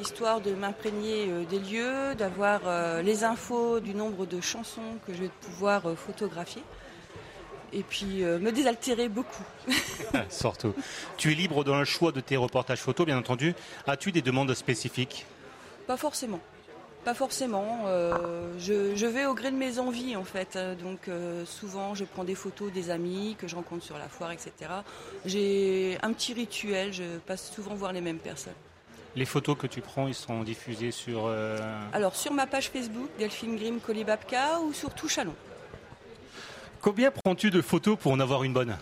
[0.00, 2.60] histoire de m'imprégner euh, des lieux, d'avoir
[3.02, 6.62] les infos du nombre de chansons que je vais pouvoir photographier
[7.72, 9.44] et puis euh, me désaltérer beaucoup.
[10.30, 10.74] Surtout.
[11.16, 13.54] Tu es libre dans le choix de tes reportages photos, bien entendu.
[13.86, 15.26] As-tu des demandes spécifiques?
[15.86, 16.40] Pas forcément.
[17.04, 17.84] Pas forcément.
[17.86, 20.56] Euh, je, vais au gré de mes envies en fait.
[20.80, 24.30] Donc euh, souvent je prends des photos des amis que je rencontre sur la foire,
[24.30, 24.52] etc.
[25.24, 26.92] J'ai un petit rituel.
[26.92, 28.54] Je passe souvent voir les mêmes personnes.
[29.16, 31.28] Les photos que tu prends, ils sont diffusées sur.
[31.92, 35.34] Alors sur ma page Facebook, Delphine Grimm Colibabka ou sur Touchalon.
[36.82, 38.76] Combien prends-tu de photos pour en avoir une bonne?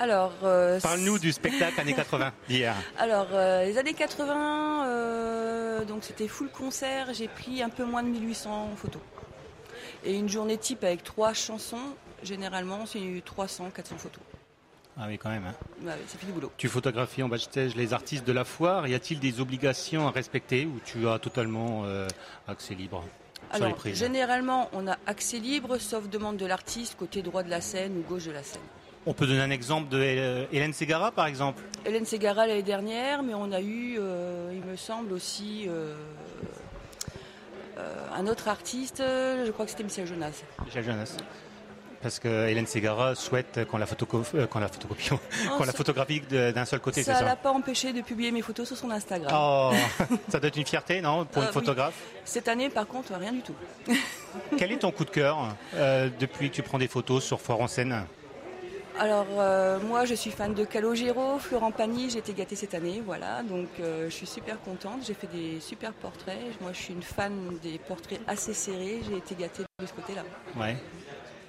[0.00, 2.74] Alors, euh, Parle-nous du spectacle années 80 d'hier.
[2.98, 8.02] Alors, euh, les années 80, euh, donc c'était full concert, j'ai pris un peu moins
[8.02, 9.00] de 1800 photos.
[10.04, 11.94] Et une journée type avec trois chansons,
[12.24, 14.22] généralement, c'est 300, 400 photos.
[14.98, 15.46] Ah oui, quand même.
[15.46, 15.54] Hein.
[15.80, 16.50] Bah ça fait du boulot.
[16.56, 18.88] Tu photographies en backstage les artistes de la foire.
[18.88, 21.84] Y a-t-il des obligations à respecter ou tu as totalement
[22.46, 23.04] accès libre?
[23.54, 27.96] Alors, généralement, on a accès libre, sauf demande de l'artiste, côté droit de la scène
[27.96, 28.60] ou gauche de la scène.
[29.06, 33.22] On peut donner un exemple de euh, Hélène Segara, par exemple Hélène Segara l'année dernière,
[33.22, 35.94] mais on a eu, euh, il me semble aussi, euh,
[38.16, 40.42] un autre artiste, je crois que c'était Michel Jonas.
[40.64, 41.16] Michel Jonas
[42.04, 45.10] parce que Hélène Segara souhaite qu'on la, euh, la, photocopie,
[45.66, 47.02] la photographie d'un seul côté.
[47.02, 49.32] Ça ne l'a pas empêché de publier mes photos sur son Instagram.
[49.34, 49.72] Oh,
[50.28, 51.94] ça doit être une fierté, non, pour une euh, photographe
[52.26, 53.54] Cette année, par contre, rien du tout.
[54.58, 57.62] Quel est ton coup de cœur euh, depuis que tu prends des photos sur Foire
[57.62, 58.04] en Seine
[58.98, 63.02] alors euh, moi je suis fan de Calogero, Florent Pagny, j'ai été gâtée cette année,
[63.04, 66.94] voilà, donc euh, je suis super contente, j'ai fait des super portraits, moi je suis
[66.94, 70.22] une fan des portraits assez serrés, j'ai été gâtée de ce côté-là.
[70.56, 70.76] Ouais.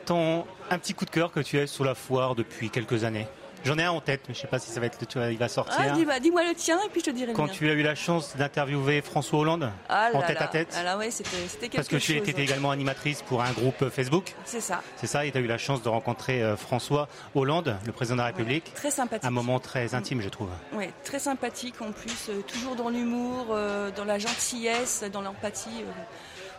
[0.05, 3.27] Ton, un petit coup de cœur que tu as sous la foire depuis quelques années?
[3.65, 5.31] J'en ai un en tête, mais je ne sais pas si ça va être le,
[5.31, 5.75] il va sortir.
[5.79, 7.95] Ah, dis, dis-moi le tien et puis je te dirai Quand tu as eu la
[7.95, 10.79] chance d'interviewer François Hollande ah en tête à tête.
[10.85, 14.35] Ah ouais, c'était, quelque Parce que tu étais également animatrice pour un groupe Facebook.
[14.45, 14.83] C'est ça.
[14.97, 18.17] C'est ça, et tu as eu la chance de rencontrer euh, François Hollande, le président
[18.17, 18.71] de la République.
[18.75, 19.25] très sympathique.
[19.25, 20.49] Un moment très intime, je trouve.
[20.73, 25.83] Oui, très sympathique en plus, euh, toujours dans l'humour, euh, dans la gentillesse, dans l'empathie.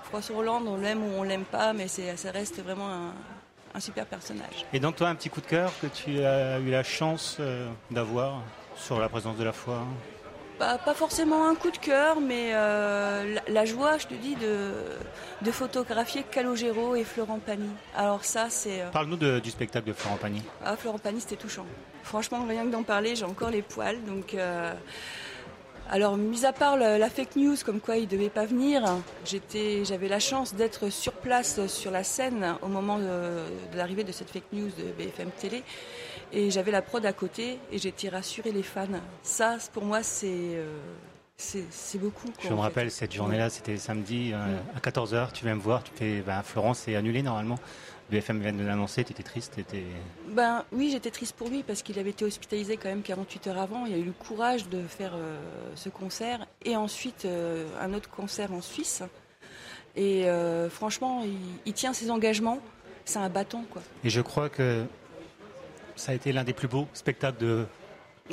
[0.09, 3.12] François Hollande, on l'aime ou on l'aime pas, mais ça reste vraiment un,
[3.77, 4.65] un super personnage.
[4.73, 7.69] Et donc toi, un petit coup de cœur que tu as eu la chance euh,
[7.90, 8.43] d'avoir
[8.74, 9.85] sur la présence de la foi?
[10.59, 14.73] Bah, pas forcément un coup de cœur, mais euh, la, joie, je te dis, de,
[15.43, 17.69] de photographier Calogero et Florent Pagny.
[17.94, 18.81] Alors ça, c'est...
[18.81, 20.43] Euh, Parle-nous du spectacle de Florent Pagny.
[20.65, 21.66] Ah, Florent Pagny, c'était touchant.
[22.03, 24.03] Franchement, rien que d'en parler, j'ai encore les poils.
[24.05, 24.35] Donc,
[25.88, 28.82] alors, mis à part la, fake news, comme quoi il ne devait pas venir,
[29.24, 34.30] j'avais la chance d'être sur place sur la scène au moment de, l'arrivée de cette
[34.30, 35.62] fake news de BFM Télé.
[36.32, 38.86] Et j'avais la prod à côté et j'étais rassurer les fans.
[39.22, 40.66] Ça, pour moi, c'est euh,
[41.36, 42.28] c'est beaucoup.
[42.42, 45.32] je me rappelle, cette journée-là, c'était samedi euh, à 14h.
[45.32, 47.58] Tu viens me voir, tu fais ben, Florence est annulé normalement.
[48.10, 49.84] BFM vient de l'annoncer, tu étais triste étais...
[50.28, 53.58] Ben oui, j'étais triste pour lui parce qu'il avait été hospitalisé quand même 48 heures
[53.58, 53.84] avant.
[53.86, 55.36] Il a eu le courage de faire euh,
[55.74, 59.02] ce concert et ensuite euh, un autre concert en Suisse.
[59.96, 61.24] Et euh, franchement,
[61.64, 62.60] il, tient ses engagements.
[63.04, 63.82] C'est un bâton, quoi.
[64.04, 64.84] Et je crois que
[65.96, 67.66] ça a été l'un des plus beaux spectacles de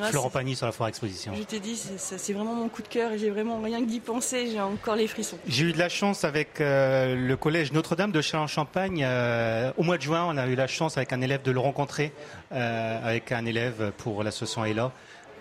[0.01, 1.33] Florent Pagny sur la foire exposition.
[1.35, 3.99] Je t'ai dit, c'est vraiment mon coup de cœur et j'ai vraiment rien que d'y
[3.99, 5.37] penser, j'ai encore les frissons.
[5.47, 9.03] J'ai eu de la chance avec euh, le collège Notre-Dame de Châlons-Champagne.
[9.03, 11.59] Euh, au mois de juin, on a eu la chance avec un élève de le
[11.59, 12.11] rencontrer,
[12.51, 14.91] euh, avec un élève pour l'association ELA.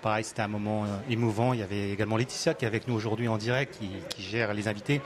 [0.03, 1.53] Pareil, c'était un moment émouvant.
[1.53, 4.67] Il y avait également Laetitia qui est avec nous aujourd'hui en direct, qui, gère les
[4.67, 5.01] invités.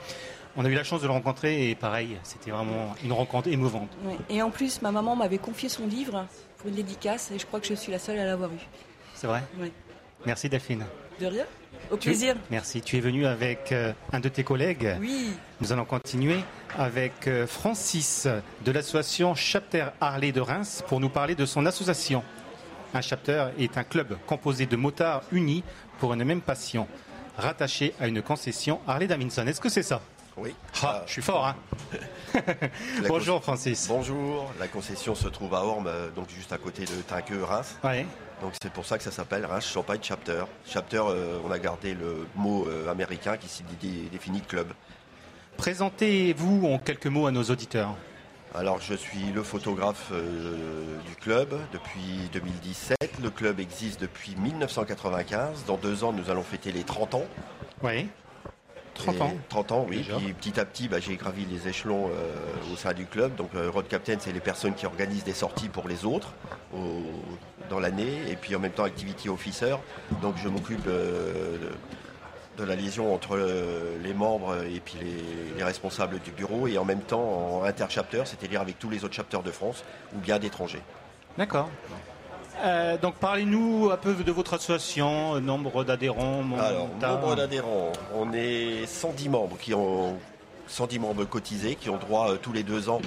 [0.57, 3.91] On a eu la chance de le rencontrer et pareil, c'était vraiment une rencontre émouvante.
[4.31, 7.61] Et en plus, ma maman m'avait confié son livre pour une dédicace et je crois
[7.61, 8.67] que je suis la seule à l'avoir eu.
[9.17, 9.73] C'est vrai Oui.
[10.27, 10.85] Merci Delphine.
[11.19, 11.45] De rien.
[11.91, 12.37] Au plaisir.
[12.51, 12.83] Merci.
[12.83, 14.97] Tu es venu avec euh, un de tes collègues.
[15.01, 15.33] Oui.
[15.61, 16.41] Nous allons continuer
[16.77, 18.29] avec euh, Francis
[18.65, 22.23] de l'association Chapter Harley de Reims pour nous parler de son association.
[22.93, 25.65] Un chapter est un club composé de motards unis
[25.99, 26.87] pour une même passion,
[27.39, 29.47] rattaché à une concession Harley Davidson.
[29.47, 30.03] Est-ce que c'est ça?
[30.37, 30.55] Oui.
[30.83, 31.57] Ah, je suis fort, hein
[33.09, 33.87] Bonjour Francis.
[33.89, 34.53] Bonjour.
[34.61, 37.79] La concession se trouve à Orme, euh, donc juste à côté de Trinqueux, Reims.
[37.83, 38.05] Oui.
[38.41, 40.45] Donc c'est pour ça que ça s'appelle Reims Champagne Chapter.
[40.67, 43.49] Chapter, euh, on a gardé le mot euh, américain qui
[44.11, 44.69] définit club.
[45.57, 47.95] Présentez-vous en quelques mots à nos auditeurs.
[48.55, 52.97] Alors je suis le photographe du club depuis 2017.
[53.23, 55.65] Le club existe depuis 1995.
[55.67, 57.25] Dans deux ans, nous allons fêter les 30 ans.
[57.83, 58.09] Oui.
[58.97, 60.05] 30 ans 30 ans, oui.
[60.19, 63.35] Puis petit à petit, bah, j'ai gravi les échelons euh, au sein du club.
[63.37, 66.33] Donc euh, Road Captain, c'est les personnes qui organisent des sorties pour les autres
[67.69, 68.23] dans l'année.
[68.31, 69.77] Et puis en même temps, Activity Officer.
[70.23, 71.57] Donc je m'occupe euh,
[72.59, 73.39] de, la liaison entre
[74.03, 74.99] les membres et puis
[75.57, 76.67] les, responsables du bureau.
[76.67, 79.85] Et en même temps, en inter-chapter, c'est-à-dire avec tous les autres chapters de France
[80.15, 80.83] ou bien d'étrangers.
[81.39, 81.69] D'accord.
[82.65, 86.43] Euh, donc parlez-nous un peu de votre association, nombre d'adhérents.
[86.59, 90.17] Alors, nombre d'adhérents, on est 110 membres qui ont
[90.69, 93.01] 110 membres cotisés qui ont droit euh, tous les deux ans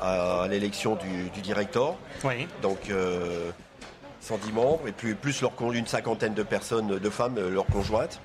[0.00, 1.96] à, l'élection du, directeur.
[2.24, 2.46] Oui.
[2.62, 7.66] Donc 110 euh, membres et plus, plus leur, une cinquantaine de personnes, de femmes, leurs
[7.66, 8.20] conjointes.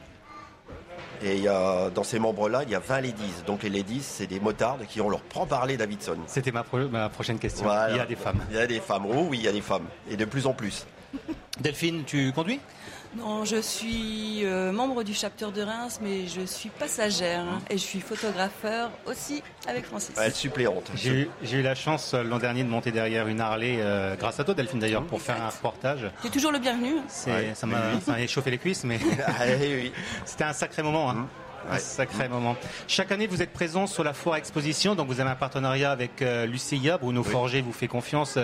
[1.22, 3.44] Et il y a, dans ces membres-là, il y a 20 ladies.
[3.46, 6.18] Donc les ladies, c'est des motards qui ont leur propre parler Davidson.
[6.28, 6.64] C'était ma,
[7.10, 7.66] prochaine question.
[7.90, 8.40] Il y a des femmes.
[8.50, 9.06] Il y a des femmes.
[9.06, 9.86] Oh oui, il y a des femmes.
[10.10, 10.86] Et de plus en plus.
[11.60, 12.60] Delphine, tu conduis?
[13.18, 17.74] Non, je suis euh, membre du chapter de Reims, mais je suis passagère hein, et
[17.74, 20.14] je suis photographeur aussi avec Francis.
[20.22, 20.92] Elle suppléante.
[20.94, 24.44] J'ai eu la chance euh, l'an dernier de monter derrière une Harley, euh, grâce à
[24.44, 26.12] toi Delphine d'ailleurs, pour faire un reportage.
[26.22, 26.98] Tu es toujours le bienvenu.
[27.08, 29.32] Ça m'a échauffé les cuisses, mais ah,
[30.26, 31.10] c'était un sacré moment.
[31.10, 31.16] Hein.
[31.16, 31.28] Mmh.
[31.72, 32.56] Un sacré moment.
[32.88, 36.24] Chaque année, vous êtes présent sur la foire exposition, donc vous avez un partenariat avec
[36.48, 36.98] l'UCIA.
[36.98, 38.40] Bruno Forger vous fait confiance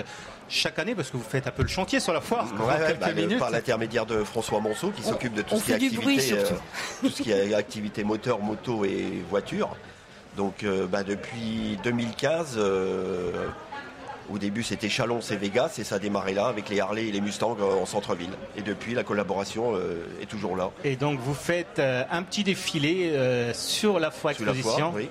[0.49, 2.77] chaque année parce que vous faites un peu le chantier sur la foire bah,
[3.39, 6.43] par l'intermédiaire de François Monceau qui s'occupe de tout ce, qui est activité, euh,
[7.01, 9.75] tout ce qui est activité moteur, moto et voiture.
[10.37, 13.47] Donc euh, bah, depuis 2015, euh,
[14.29, 17.11] au début c'était Chalon, c'est Vegas et ça a démarré là avec les Harley et
[17.11, 18.33] les Mustangs en centre-ville.
[18.57, 19.73] Et depuis la collaboration
[20.21, 20.71] est toujours là.
[20.83, 23.13] Et donc vous faites un petit défilé
[23.53, 24.91] sur la foire exposition.
[24.95, 25.09] oui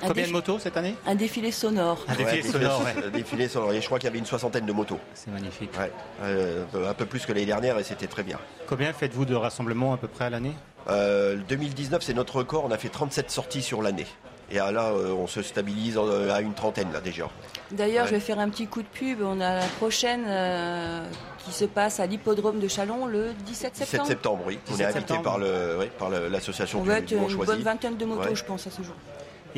[0.00, 2.04] Combien de motos cette année Un défilé sonore.
[2.08, 3.04] Un défilé sonore, ouais.
[3.06, 3.72] Un défilé sonore.
[3.72, 4.98] Et je crois qu'il y avait une soixantaine de motos.
[5.14, 5.70] C'est magnifique.
[5.78, 5.90] Ouais.
[6.22, 8.38] Euh, un peu plus que l'année dernière et c'était très bien.
[8.66, 10.52] Combien faites-vous de rassemblements à peu près à l'année
[10.88, 12.64] euh, 2019, c'est notre record.
[12.64, 14.06] On a fait 37 sorties sur l'année.
[14.52, 17.28] Et là, euh, on se stabilise euh, à une trentaine là déjà.
[17.72, 18.10] D'ailleurs, Ouais.
[18.10, 19.20] je vais faire un petit coup de pub.
[19.22, 21.04] On a la prochaine euh,
[21.44, 24.06] qui se passe à l'hippodrome de Chalon le 17 17 septembre.
[24.08, 24.58] septembre, oui.
[24.68, 25.22] On est 17 invité septembre.
[25.24, 27.46] par le, oui, par le- l'association On du, va être une Choisi.
[27.50, 28.36] bonne vingtaine de motos, Ouais.
[28.36, 28.94] je pense, à ce jour.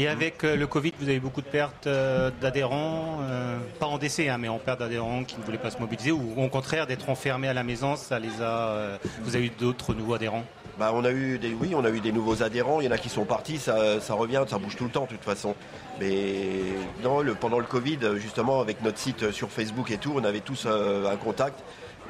[0.01, 3.99] Et avec euh, le Covid, vous avez beaucoup de pertes euh, d'adhérents, euh, pas en
[3.99, 6.87] décès, hein, mais en perte d'adhérents qui ne voulaient pas se mobiliser, ou au contraire
[6.87, 8.69] d'être enfermés à la maison, ça les a.
[8.69, 10.45] euh, vous avez eu d'autres nouveaux adhérents?
[10.79, 12.81] Bah, on a eu des, oui, on a eu des nouveaux adhérents.
[12.81, 13.59] Il y en a qui sont partis.
[13.59, 15.57] Ça, ça revient, ça bouge tout le temps, de toute façon.
[15.99, 16.61] Mais
[17.03, 20.39] non, le, pendant le Covid, justement, avec notre site sur Facebook et tout, on avait
[20.39, 21.59] tous euh, un contact.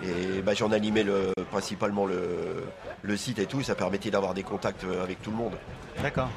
[0.03, 2.67] Et bah, j'en animais le, principalement le,
[3.01, 3.61] le site et tout.
[3.61, 5.55] Et ça permettait d'avoir des contacts avec tout le monde.
[6.03, 6.29] D'accord.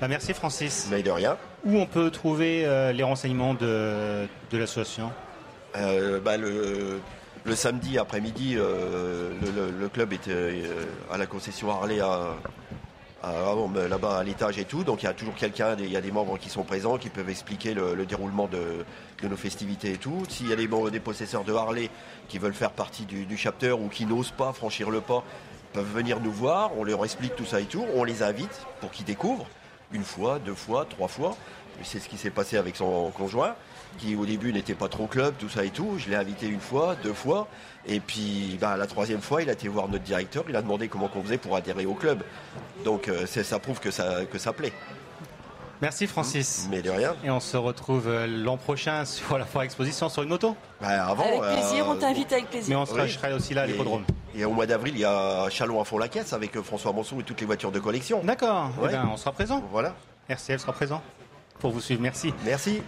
[0.00, 0.88] Bah, merci Francis.
[0.90, 1.36] Mais de rien.
[1.64, 5.10] Où on peut trouver euh, les renseignements de, de l'association?
[5.76, 7.00] Euh, bah, le,
[7.44, 10.62] le samedi après-midi, euh, le, le- le club était
[11.10, 12.34] à la concession Harley à,
[13.22, 14.82] à- à- là-bas à l'étage et tout.
[14.84, 17.08] Donc il y a toujours quelqu'un, il y a des membres qui sont présents, qui
[17.10, 18.84] peuvent expliquer le, le déroulement de,
[19.22, 20.22] de nos festivités et tout.
[20.28, 21.90] S'il y a des, des possesseurs de Harley
[22.28, 25.22] qui veulent faire partie du, du chapter ou qui n'osent pas franchir le pas,
[25.72, 28.90] peuvent venir nous voir, on leur explique tout ça et tout, on les invite pour
[28.90, 29.46] qu'ils découvrent
[29.92, 31.36] une fois, deux fois, trois fois.
[31.82, 33.54] C'est ce qui s'est passé avec son conjoint,
[33.98, 35.94] qui au début n'était pas trop club, tout ça et tout.
[35.98, 37.48] Je l'ai invité une fois, deux fois,
[37.86, 40.88] et puis bah, la troisième fois, il a été voir notre directeur, il a demandé
[40.88, 42.22] comment on faisait pour adhérer au club.
[42.84, 44.72] Donc euh, ça prouve que ça plaît.
[45.82, 46.66] Merci Francis.
[46.70, 47.14] Mais de rien.
[47.24, 51.06] Et on se retrouve euh, l'an prochain sur la foire exposition sur une moto Bah,
[51.06, 52.68] avant, Avec plaisir, euh, on t'invite avec plaisir.
[52.68, 53.08] Mais on sera, Oui.
[53.08, 54.04] je serai aussi là à Et- l'hippodrome.
[54.34, 56.92] Et au mois d'avril, il y a Chalon à fond la caisse avec euh, François
[56.92, 58.20] Monceau et toutes les voitures de collection.
[58.22, 58.70] D'accord.
[58.78, 58.92] Eh Ouais.
[58.92, 59.62] ben, on sera présent.
[59.72, 59.94] Voilà.
[60.28, 61.02] RCL sera présent
[61.58, 62.02] pour vous suivre.
[62.02, 62.32] Merci.
[62.44, 62.82] Merci.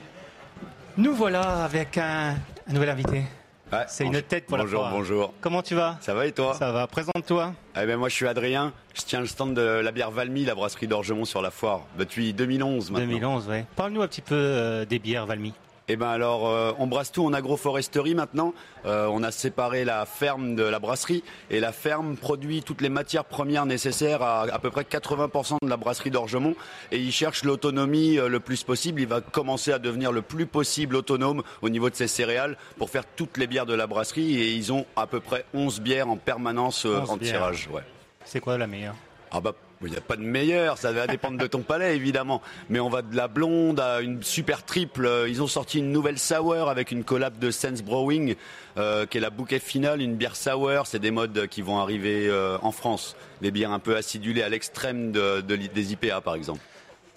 [0.98, 2.36] Nous voilà avec un,
[2.68, 3.24] un nouvel invité.
[3.72, 5.34] Ouais, C'est une bonjour- tête pour la Bonjour, bonjour.
[5.40, 6.86] Comment tu vas Ça va et toi Ça va.
[6.86, 7.54] Présente-toi.
[7.80, 10.54] Eh ben moi je suis Adrien, je tiens le stand de la bière Valmy, la
[10.54, 13.06] brasserie d'Orgemont sur la foire, depuis 2011 maintenant.
[13.06, 13.64] 2011, ouais.
[13.76, 15.54] Parle-nous un petit peu euh, des bières Valmy.
[15.88, 18.54] Eh ben alors, euh, on brasse tout en agroforesterie maintenant.
[18.86, 22.88] Euh, on a séparé la ferme de la brasserie et la ferme produit toutes les
[22.88, 26.54] matières premières nécessaires à à peu près 80% de la brasserie d'Orgemont.
[26.92, 29.00] Et il cherche l'autonomie euh, le plus possible.
[29.00, 32.90] Il va commencer à devenir le plus possible autonome au niveau de ses céréales pour
[32.90, 34.40] faire toutes les bières de la brasserie.
[34.40, 37.32] Et ils ont à peu près 11 bières en permanence euh, 11 en bières.
[37.32, 37.68] tirage.
[37.72, 37.82] Ouais.
[38.24, 38.94] C'est quoi la meilleure?
[39.32, 39.52] Ah bah,
[39.88, 42.40] il n'y a pas de meilleur, ça va dépendre de ton palais évidemment.
[42.70, 45.06] Mais on va de la blonde à une super triple.
[45.06, 48.34] Euh, Ils ont sorti une nouvelle sour avec une collab de Sense Brewing,
[48.78, 50.86] euh, qui est la bouquet finale, une bière sour.
[50.86, 53.16] C'est des modes qui vont arriver euh, en France.
[53.40, 56.60] Des bières un peu acidulées à l'extrême de, de l'i- des IPA par exemple.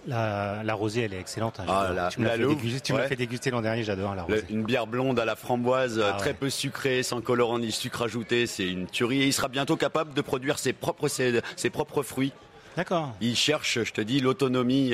[0.08, 1.60] La, la rosée, elle est excellente.
[1.60, 3.52] hein, Ah, la- tu me l'as la fait, déguster, ouais.
[3.52, 4.46] l'an dernier, j'adore la Le- rosée.
[4.52, 6.36] une bière blonde à la framboise, euh, Ah très ouais.
[6.36, 8.46] peu sucrée, sans colorant ni sucre ajouté.
[8.46, 9.24] C'est une tuerie.
[9.24, 12.34] Et il sera bientôt capable de produire ses propres, ses, ses propres fruits.
[12.76, 13.15] D'accord.
[13.22, 14.93] Il cherche, je te dis, l'autonomie.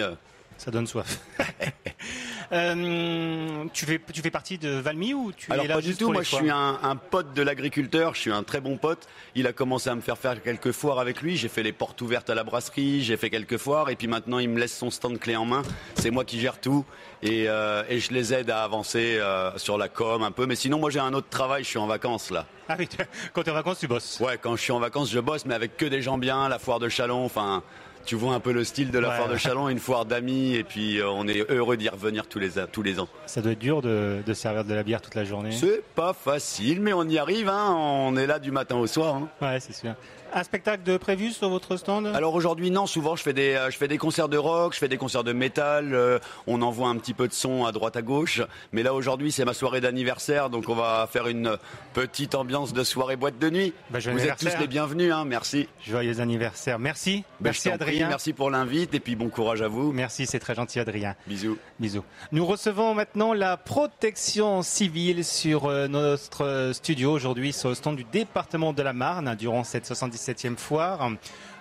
[0.57, 1.19] Ça donne soif.
[2.53, 5.95] Euh, tu, fais, tu fais partie de Valmy ou tu Alors es là pas du
[5.95, 9.07] tout, moi je suis un, un pote de l'agriculteur, je suis un très bon pote.
[9.35, 12.01] Il a commencé à me faire faire quelques foires avec lui, j'ai fait les portes
[12.01, 14.89] ouvertes à la brasserie, j'ai fait quelques foires et puis maintenant il me laisse son
[14.89, 15.61] stand clé en main.
[15.95, 16.85] C'est moi qui gère tout
[17.23, 20.45] et, euh, et je les aide à avancer euh, sur la com un peu.
[20.45, 22.47] Mais sinon moi j'ai un autre travail, je suis en vacances là.
[22.67, 22.89] Ah oui,
[23.33, 24.19] quand tu es en vacances, tu bosses.
[24.19, 26.59] Ouais, quand je suis en vacances, je bosse, mais avec que des gens bien, la
[26.59, 27.63] foire de Chalon, enfin...
[28.05, 29.37] Tu vois un peu le style de la Ouais, foire de.
[29.37, 32.81] Chalon, une foire d'amis, et puis euh, on est heureux d'y revenir tous les, tous
[32.83, 33.07] les ans.
[33.25, 35.51] Ça doit être dur de, de servir de la bière toute la journée.
[35.51, 37.73] C'est pas facile, mais on y arrive, hein.
[37.77, 39.15] on est là du matin au soir.
[39.15, 39.29] hein.
[39.41, 39.93] Ouais, c'est sûr.
[40.33, 43.69] Un spectacle de prévu sur votre stand Alors aujourd'hui non, souvent je fais des euh,
[43.69, 46.87] je fais des concerts de rock, je fais des concerts de métal, euh, on envoie
[46.87, 48.41] un petit peu de son à droite à gauche,
[48.71, 51.57] mais là aujourd'hui c'est ma soirée d'anniversaire donc on va faire une
[51.93, 53.73] petite ambiance de soirée boîte de nuit.
[53.89, 55.67] Bah, Vous êtes tous les bienvenus hein, merci.
[55.85, 56.79] Joyeux anniversaire.
[56.79, 57.25] Merci.
[57.41, 58.07] Ben, merci prie, Adrien.
[58.07, 59.91] merci pour l'invite et puis bon courage à vous.
[59.91, 61.15] Merci, c'est très gentil Adrien.
[61.27, 61.57] Bisous.
[61.77, 62.05] Bisous.
[62.31, 68.05] Nous recevons maintenant la protection civile sur euh, notre studio aujourd'hui sur le stand du
[68.05, 69.85] département de la Marne durant cette
[70.21, 71.09] 77e foire.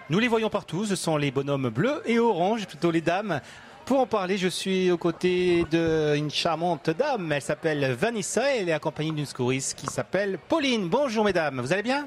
[0.09, 3.41] Nous les voyons partout, ce sont les bonhommes bleus et orange, plutôt les dames.
[3.85, 7.33] Pour en parler, je suis aux côtés d'une charmante dame.
[7.33, 10.89] Elle s'appelle Vanessa et elle est accompagnée d'une secouriste qui s'appelle Pauline.
[10.89, 12.07] Bonjour mesdames, vous allez bien?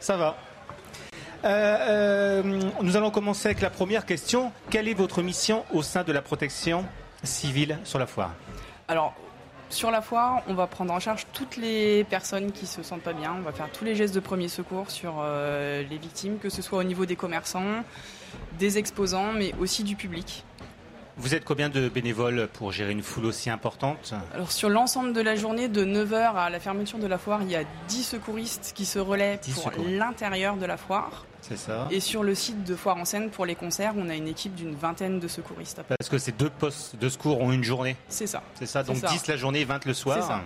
[0.00, 0.36] Ça va.
[1.44, 4.52] Euh, euh, nous allons commencer avec la première question.
[4.70, 6.84] Quelle est votre mission au sein de la protection
[7.22, 8.32] civile sur la foire?
[8.88, 9.14] Alors,
[9.70, 13.12] sur la foire, on va prendre en charge toutes les personnes qui se sentent pas
[13.12, 13.34] bien.
[13.38, 16.62] On va faire tous les gestes de premier secours sur euh, les victimes, que ce
[16.62, 17.84] soit au niveau des commerçants,
[18.58, 20.44] des exposants, mais aussi du public.
[21.18, 24.12] Vous êtes combien de bénévoles pour gérer une foule aussi importante?
[24.34, 27.50] Alors sur l'ensemble de la journée, de 9h à la fermeture de la foire, il
[27.50, 31.24] y a 10 secouristes qui se relaient pour l'intérieur de la foire.
[31.48, 31.86] C'est ça.
[31.90, 34.54] Et sur le site de Foire en Seine, pour les concerts, on a une équipe
[34.54, 35.80] d'une vingtaine de secouristes.
[35.86, 38.42] Parce que ces deux postes de secours ont une journée C'est ça.
[38.54, 40.18] C'est ça, donc 10 la journée, 20 le soir.
[40.20, 40.42] C'est ça.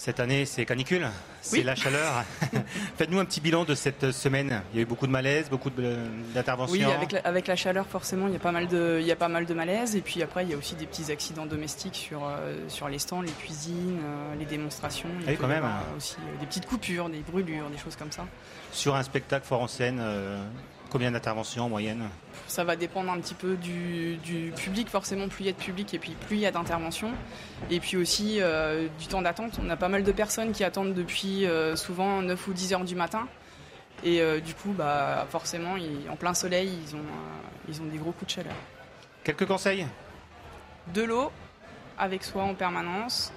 [0.00, 1.06] Cette année, c'est canicule,
[1.42, 2.24] c'est la chaleur.
[2.96, 4.62] Faites-nous un petit bilan de cette semaine.
[4.72, 6.72] Il y a eu beaucoup de malaise, beaucoup d'interventions.
[6.72, 9.12] Oui, avec la, avec la, chaleur, forcément, il y, a pas mal de, il y
[9.12, 9.96] a pas mal de malaise.
[9.96, 12.98] Et puis après, il y a aussi des petits accidents domestiques sur, euh, sur les
[12.98, 15.10] stands, les cuisines, euh, les démonstrations.
[15.28, 15.66] Il quand même.
[15.98, 18.26] aussi euh, des petites coupures, des brûlures, des choses comme ça.
[18.72, 20.00] Sur un spectacle fort en scène,
[20.90, 22.08] Combien d'interventions en moyenne
[22.48, 24.18] Ça va dépendre un petit peu du,
[24.56, 24.88] public.
[24.88, 27.12] Forcément, plus il y a de public et puis plus il y a d'interventions.
[27.70, 29.60] Et puis aussi euh, du temps d'attente.
[29.64, 32.84] On a pas mal de personnes qui attendent depuis euh, souvent 9 ou 10 heures
[32.84, 33.28] du matin.
[34.02, 35.76] Et euh, du coup, bah, forcément,
[36.10, 37.04] en plein soleil, ils ont,
[37.68, 38.54] ils ont des gros coups de chaleur.
[39.22, 39.86] Quelques conseils
[40.92, 41.30] De l'eau
[41.98, 43.32] avec soi en permanence.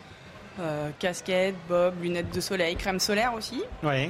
[0.98, 3.62] casquette, bob, lunettes de soleil, crème solaire aussi.
[3.84, 4.10] Oui.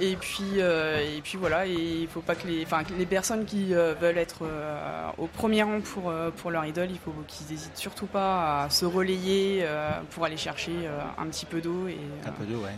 [0.00, 3.74] Et puis, euh, et puis voilà, il faut pas que les, enfin, les personnes qui
[3.74, 7.76] euh, veulent être euh, au premier rang pour, pour leur idole, il faut qu'ils n'hésitent
[7.76, 9.66] surtout pas à se relayer
[10.10, 10.72] pour aller chercher
[11.18, 11.98] un petit peu d'eau et,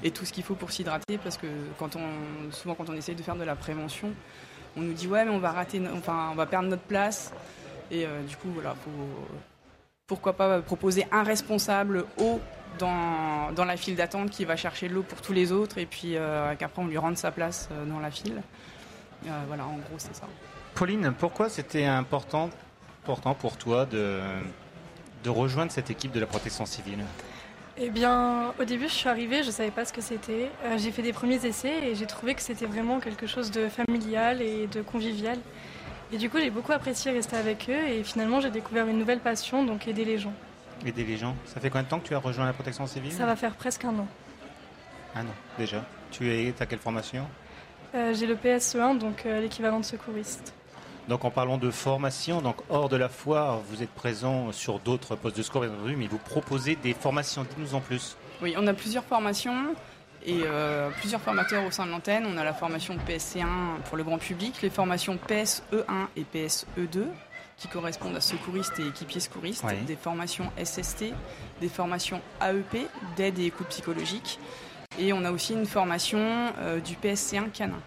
[0.02, 1.47] et tout ce qu'il faut pour s'hydrater, parce que
[1.78, 4.10] quand on, souvent quand on essaye de faire de la prévention,
[4.76, 7.32] on nous dit ouais mais on va rater, enfin on va perdre notre place,
[7.90, 8.74] et du coup voilà,
[10.11, 12.41] pourquoi pas proposer un responsable eau
[12.81, 15.87] dans, dans la file d'attente qui va chercher de l'eau pour tous les autres et
[15.87, 18.43] puis euh, qu'après on lui rende sa place euh, dans la file.
[19.27, 20.27] Euh, voilà, en gros, c'est ça.
[20.74, 22.51] Pauline, pourquoi c'était important,
[23.05, 24.19] important pour toi de,
[25.23, 27.05] de rejoindre cette équipe de la protection civile?
[27.78, 30.51] Eh bien, au début, je suis arrivée, je ne savais pas ce que c'était.
[30.77, 34.43] j'ai fait des premiers essais et j'ai trouvé que c'était vraiment quelque chose de familial
[34.43, 35.39] et de convivial.
[36.12, 39.20] Et du coup, j'ai beaucoup apprécié rester avec eux et finalement, j'ai découvert une nouvelle
[39.20, 40.32] passion, donc aider les gens.
[40.85, 41.37] Aider les gens.
[41.47, 43.12] Ça fait combien de temps que tu as rejoint la protection civile?
[43.12, 44.07] Ça va faire presque un an.
[45.15, 45.85] Un an, déjà.
[46.11, 47.27] Tu es, as quelle formation?
[47.95, 50.55] Euh, J'ai le PSE1, donc euh, l'équivalent de secouriste.
[51.09, 55.16] Donc en parlant de formation, donc hors de la foire, vous êtes présent sur d'autres
[55.16, 55.65] postes de secours,
[55.97, 57.43] mais vous proposez des formations.
[57.43, 58.16] Dites-nous en plus.
[58.43, 59.74] Oui, on a plusieurs formations
[60.24, 62.26] et euh, plusieurs formateurs au sein de l'antenne.
[62.26, 67.06] On a la formation PSC1 pour le grand public, les formations PSE1 et PSE2
[67.56, 71.12] qui correspondent à secouristes et équipiers secouristes, des formations SST,
[71.60, 74.38] des formations AEP, d'aide et écoute psychologique.
[74.98, 77.80] Et on a aussi une formation euh, du PSC1 canin.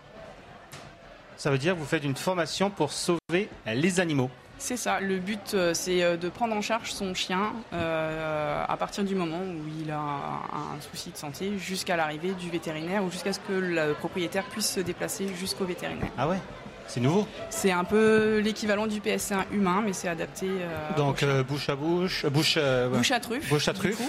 [1.38, 4.30] Ça veut dire que vous faites une formation pour sauver les animaux
[4.64, 9.04] c'est ça, le but euh, c'est euh, de prendre en charge son chien à partir
[9.04, 13.34] du moment où il a un, souci de santé jusqu'à l'arrivée du vétérinaire ou jusqu'à
[13.34, 16.10] ce que le propriétaire puisse se déplacer jusqu'au vétérinaire.
[16.18, 16.40] Ah ouais?
[16.88, 17.28] C'est nouveau?
[17.50, 20.48] C'est un peu l'équivalent du PSC1 humain, mais c'est adapté.
[20.48, 22.58] Euh, Donc euh, bouche à bouche, bouche,
[22.92, 23.50] bouche à truffe.
[23.50, 24.02] Bouche à truffe.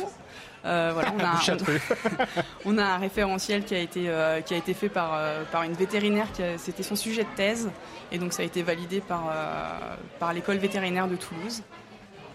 [0.64, 1.56] Euh, voilà, on a,
[2.64, 4.10] on, a un référentiel qui a été,
[4.46, 5.18] qui a été fait par,
[5.52, 6.26] par une vétérinaire,
[6.56, 7.70] c'était son sujet de thèse,
[8.10, 9.32] et donc ça a été validé par,
[10.18, 11.62] par l'école vétérinaire de Toulouse.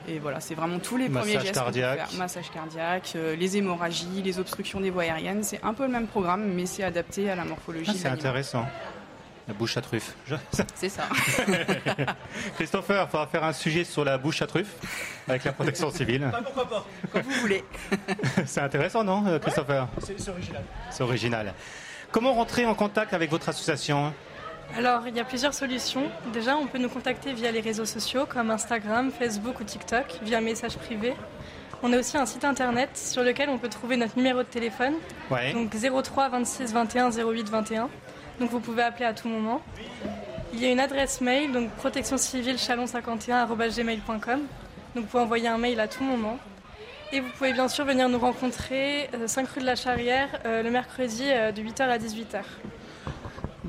[0.08, 1.54] Et voilà, c'est vraiment tous les premiers gestes.
[1.54, 2.14] Cardiaque.
[2.18, 5.44] Massage cardiaque, les hémorragies, les obstructions des voies aériennes.
[5.44, 7.92] C'est un peu le même programme, mais c'est adapté à la morphologie.
[7.94, 8.66] Ah, c'est intéressant.
[9.50, 10.16] La bouche à truffe.
[10.76, 11.10] C'est ça.
[12.56, 14.76] Christopher, il faudra faire un sujet sur la bouche à truffe
[15.28, 16.32] avec la protection civile.
[16.44, 17.64] pourquoi pas, comme vous voulez.
[18.46, 20.64] C'est intéressant, non, euh, Christopher C'est original.
[20.92, 21.54] C'est original.
[22.12, 24.14] Comment rentrer en contact avec votre association?
[24.78, 26.12] Alors, il y a plusieurs solutions.
[26.32, 30.42] Déjà, on peut nous contacter via les réseaux sociaux comme Instagram, Facebook ou TikTok, via
[30.42, 31.16] message privé.
[31.82, 34.94] On a aussi un site internet sur lequel on peut trouver notre numéro de téléphone.
[35.54, 35.72] Donc
[36.04, 37.90] 03 26 21 08 21
[38.40, 39.61] donc vous pouvez appeler à tout moment.
[40.53, 44.40] Il y a une adresse mail, donc protection civile chalon51.gmail.com.
[44.95, 46.40] Donc vous pouvez envoyer un mail à tout moment.
[47.11, 50.61] Et vous pouvez bien sûr venir nous rencontrer 5 euh, rue de la Charrière euh,
[50.61, 52.41] le mercredi euh, de 8h à 18h.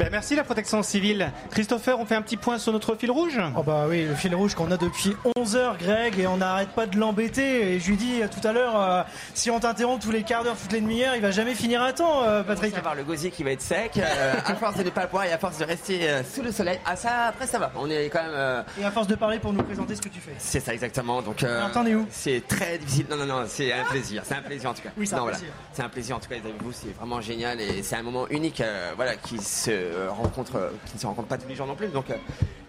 [0.01, 1.31] Ben, merci la protection civile.
[1.51, 3.39] Christopher, on fait un petit point sur notre fil rouge?
[3.55, 6.70] Oh bah oui, le fil rouge qu'on a depuis 11 heures, Greg, et on n'arrête
[6.70, 7.74] pas de l'embêter.
[7.74, 9.02] Et je lui dis tout à l'heure, euh,
[9.35, 11.93] si on t'interrompt tous les quarts d'heure, toutes les demi-heures, il va jamais finir à
[11.93, 12.74] temps, euh, Patrick.
[12.78, 15.09] On va le gosier qui va être sec, euh, à force de ne pas le
[15.09, 16.81] boire et à force de rester sous le soleil.
[16.86, 18.64] Ah ça, après ça va, on est quand même...
[18.81, 20.32] Et à force de parler pour nous présenter ce que tu fais.
[20.39, 21.43] C'est ça exactement, donc...
[21.43, 22.06] Attendez où?
[22.10, 24.93] C'est très difficile, non non non, c'est un plaisir, c'est un plaisir en tout cas.
[24.97, 25.48] Oui, c'est un plaisir.
[25.74, 28.62] C'est un plaisir en tout cas, vous, c'est vraiment génial et c'est un moment unique
[28.97, 31.88] voilà, qui se rencontres qui ne se rencontrent pas tous les jours non plus.
[31.88, 32.06] Donc,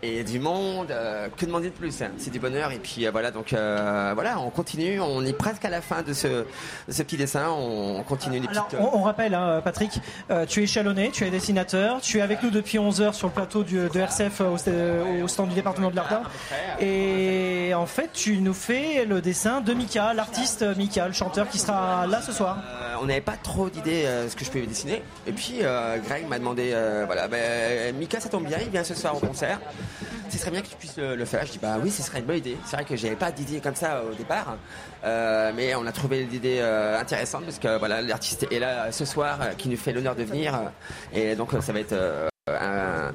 [0.03, 0.93] et du monde,
[1.37, 2.11] que demander de plus hein.
[2.17, 2.71] C'est du bonheur.
[2.71, 4.99] Et puis voilà, donc voilà, on continue.
[4.99, 6.45] On est presque à la fin de ce,
[6.89, 7.49] ce petit dessin.
[7.49, 8.77] On, continue les petites.
[8.79, 9.91] On, rappelle, hein, Patrick,
[10.47, 13.33] tu es chalonné, tu es dessinateur, tu es avec nous depuis 11 heures sur le
[13.33, 16.23] plateau du, de RCF au, stand du département de l'Ardin.
[16.79, 21.59] Et en fait, tu nous fais le dessin de Mika, l'artiste Mika, le chanteur qui
[21.59, 22.57] sera là ce soir.
[22.59, 25.01] Euh, on n'avait pas trop d'idées euh, ce que je pouvais dessiner.
[25.27, 26.75] Et puis euh, Greg m'a demandé,
[27.05, 29.59] voilà, ben, Mika, ça tombe bien, il vient ce soir au concert.
[30.29, 31.45] Ce serait bien que tu puisses le, faire.
[31.45, 32.57] Je dis bah oui, ce serait une bonne idée.
[32.65, 34.57] C'est vrai que j'avais pas d'idée comme ça au départ,
[35.03, 39.69] mais on a trouvé l'idée intéressante parce que voilà, l'artiste est là ce soir, qui
[39.69, 40.59] nous fait l'honneur de venir,
[41.13, 41.95] et donc ça va être
[42.47, 43.11] un,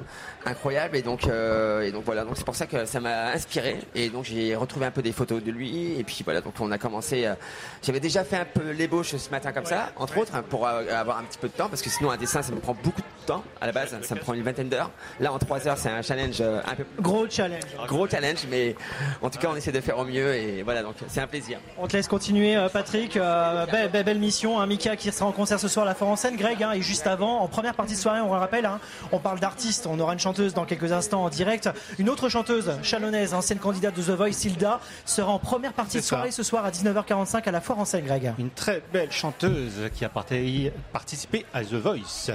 [0.47, 0.95] incroyable.
[0.97, 2.23] Et donc euh, et donc voilà.
[2.23, 3.79] Donc c'est pour ça que ça m'a inspiré.
[3.95, 5.99] Et donc j'ai retrouvé un peu des photos de lui.
[5.99, 6.41] Et puis voilà.
[6.41, 7.35] Donc on a commencé euh,
[7.83, 11.19] j'avais déjà fait un peu l'ébauche ce matin comme ça entre autres pour euh, avoir
[11.19, 11.69] un petit peu de temps.
[11.69, 13.95] Parce que sinon un dessin ça me prend beaucoup de temps à la base.
[14.01, 14.91] Ça me prend une vingtaine d'heures.
[15.19, 17.63] Là en trois heures c'est un challenge un peu gros challenge.
[17.87, 18.75] Gros challenge mais
[19.21, 20.35] en tout cas on essaie de faire au mieux.
[20.35, 20.83] Et voilà.
[20.83, 21.59] Donc c'est un plaisir.
[21.77, 23.17] On te laisse continuer Patrick.
[23.17, 26.35] Belle, mission hein, Mika qui sera en concert ce soir à la Fort en scène
[26.35, 28.79] Greg hein, et juste avant en première partie de soirée on le rappelle hein,
[29.11, 29.87] on parle d'artistes.
[29.87, 31.69] On aura une chanteuse dans quelques instants en direct.
[31.99, 36.03] Une autre chanteuse chalonnaise, ancienne candidate de The Voice, Silda, sera en première partie de
[36.03, 38.33] soirée ce soir à 19h45 à la Foire en scène, Greg.
[38.37, 42.31] Une très belle chanteuse qui a participé à The Voice.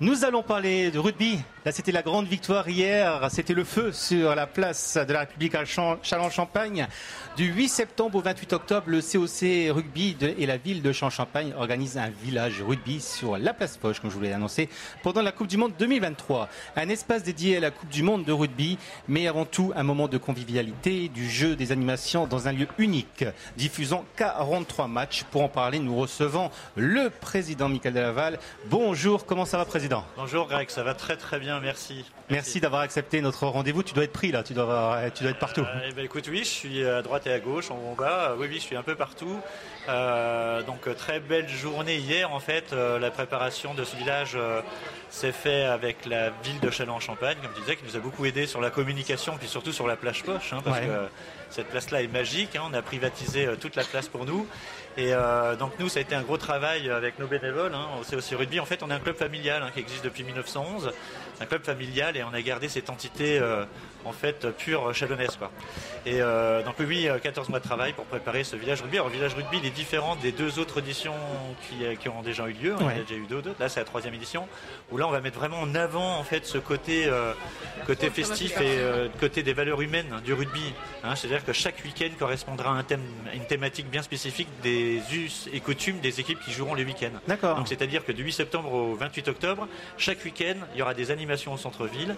[0.00, 1.38] Nous allons parler de rugby.
[1.64, 3.28] Là, c'était la grande victoire hier.
[3.30, 6.86] C'était le feu sur la place de la République à Châlons-Champagne.
[7.36, 11.98] Du 8 septembre au 28 octobre, le COC Rugby et la ville de Champs-Champagne organisent
[11.98, 14.68] un village rugby sur la place Foch, comme je vous l'ai annoncé,
[15.02, 16.48] pendant la Coupe du Monde 2023.
[16.76, 20.08] Un espace dédié à la Coupe du Monde de rugby, mais avant tout un moment
[20.08, 23.24] de convivialité, du jeu, des animations dans un lieu unique,
[23.56, 25.24] diffusant 43 matchs.
[25.30, 28.38] Pour en parler, nous recevons le président Michael Delaval.
[28.70, 30.02] Bonjour, comment ça va, président?
[30.16, 32.04] Bonjour, Greg, ça va très très bien, merci.
[32.30, 33.82] Merci, d'avoir accepté notre rendez-vous.
[33.82, 35.60] Tu dois être pris là, tu dois, tu dois être partout.
[35.60, 38.34] Euh, eh ben, écoute, oui, je suis à droite à gauche, en bas.
[38.38, 39.38] Oui, oui, je suis un peu partout.
[39.88, 42.72] Euh, donc très belle journée hier en fait.
[42.72, 44.60] Euh, la préparation de ce village euh,
[45.10, 48.46] s'est fait avec la ville de Châlons-en-Champagne, comme je disais, qui nous a beaucoup aidé
[48.46, 51.08] sur la communication, puis surtout sur la plage poche, hein, parce que
[51.50, 52.56] cette place-là est magique.
[52.56, 52.62] Hein.
[52.70, 54.46] on a privatisé toute la place pour nous.
[54.96, 55.12] Et
[55.58, 57.74] donc nous, ça a été un gros travail avec nos bénévoles.
[57.74, 60.92] Hein, au COC Rugby, en fait, on est un club familial qui existe depuis 1911.
[61.40, 63.40] un club familial et on a gardé cette entité
[64.06, 65.36] en fait pure chalonnaise.
[65.36, 65.50] Quoi.
[66.06, 68.96] Et euh, donc oui, 14 euh, mois de travail pour préparer ce village rugby.
[68.96, 71.14] Alors village rugby, il est différent des deux autres éditions
[71.68, 72.74] qui, euh, qui ont déjà eu lieu.
[72.78, 74.46] Il y a déjà eu deux, Là, c'est la troisième édition
[74.90, 77.10] où là, on va mettre vraiment en avant en fait ce côté
[77.86, 78.78] côté festif et
[79.18, 80.72] côté des valeurs humaines du rugby.
[81.02, 81.16] Hein.
[81.16, 83.02] C'est-à-dire que chaque week-end correspondra à un thème,
[83.34, 87.10] une thématique bien spécifique des us et coutumes des équipes qui joueront le week-end.
[87.26, 87.56] D'accord.
[87.56, 89.68] Donc c'est-à-dire que du 8 septembre au 28 octobre,
[89.98, 92.16] chaque week-end, il y aura des animations au centre-ville,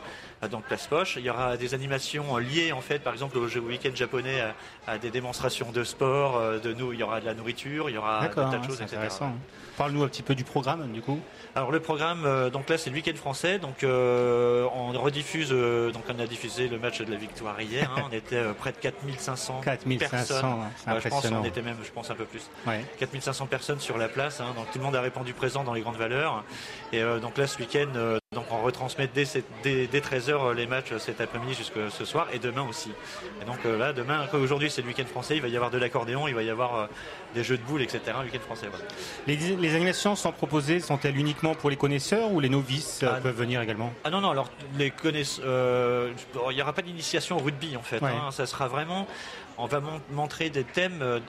[0.51, 1.17] donc place Poche.
[1.17, 4.43] Il y aura des animations liées en fait, par exemple au jeu week-end japonais,
[4.87, 7.95] à, des démonstrations de sport, euh, de nous, il y aura de la nourriture, il
[7.95, 8.99] y aura des tas de choses, etc.
[9.77, 11.21] Parle-nous un petit peu du programme du coup.
[11.55, 16.03] Alors le programme, euh, donc là c'est le week-end français, donc euh, on rediffuse, donc
[16.09, 18.03] on a diffusé le match de la victoire hier, hein.
[18.11, 21.01] on était près de 4500 4500 personnes.
[21.01, 22.51] je pense on était même, je pense un peu plus.
[22.99, 24.53] 4500 personnes sur la place, hein.
[24.57, 26.45] donc tout le monde a répondu présent dans les grandes valeurs.
[26.93, 29.25] Et donc là ce week-end, donc on retransmet dès,
[29.65, 32.91] dès, 13h les matchs cet après-midi jusqu'à ce soir et demain aussi.
[33.41, 35.79] Et donc euh, là, demain, aujourd'hui c'est le week-end français, il va y avoir de
[35.79, 36.87] l'accordéon, il va y avoir euh,
[37.35, 38.01] des jeux de boules, etc.
[38.23, 38.67] Week-end français.
[39.27, 43.35] Les, animations sont proposées, sont-elles uniquement pour les connaisseurs ou les novices euh, ah, peuvent
[43.35, 43.95] venir également?
[44.05, 46.11] Ah non, non, alors les connaisseurs,
[46.51, 48.03] il n'y aura pas d'initiation au rugby en fait.
[48.03, 48.31] Hein.
[48.31, 49.07] ça sera vraiment
[49.59, 51.21] on va montrer des thèmes, euh,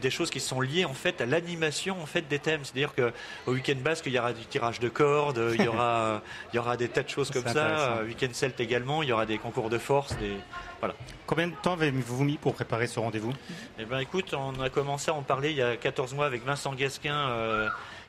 [0.00, 2.60] des, choses qui sont liées en fait à l'animation en fait des thèmes.
[2.64, 3.12] C'est-à-dire que
[3.46, 6.58] au week-end basque, il y aura du tirage de cordes, il y aura, il y
[6.58, 8.02] aura des tas de choses comme ça.
[8.04, 10.36] Week-end celte également, il y aura des concours de force, des
[10.80, 10.94] voilà.
[11.26, 13.32] Combien de temps avez-vous mis pour préparer ce rendez-vous?
[13.78, 16.44] Eh ben, écoute, on a commencé à en parler il y a 14 mois avec
[16.44, 17.16] Vincent Gasquin.
[17.16, 17.68] Euh,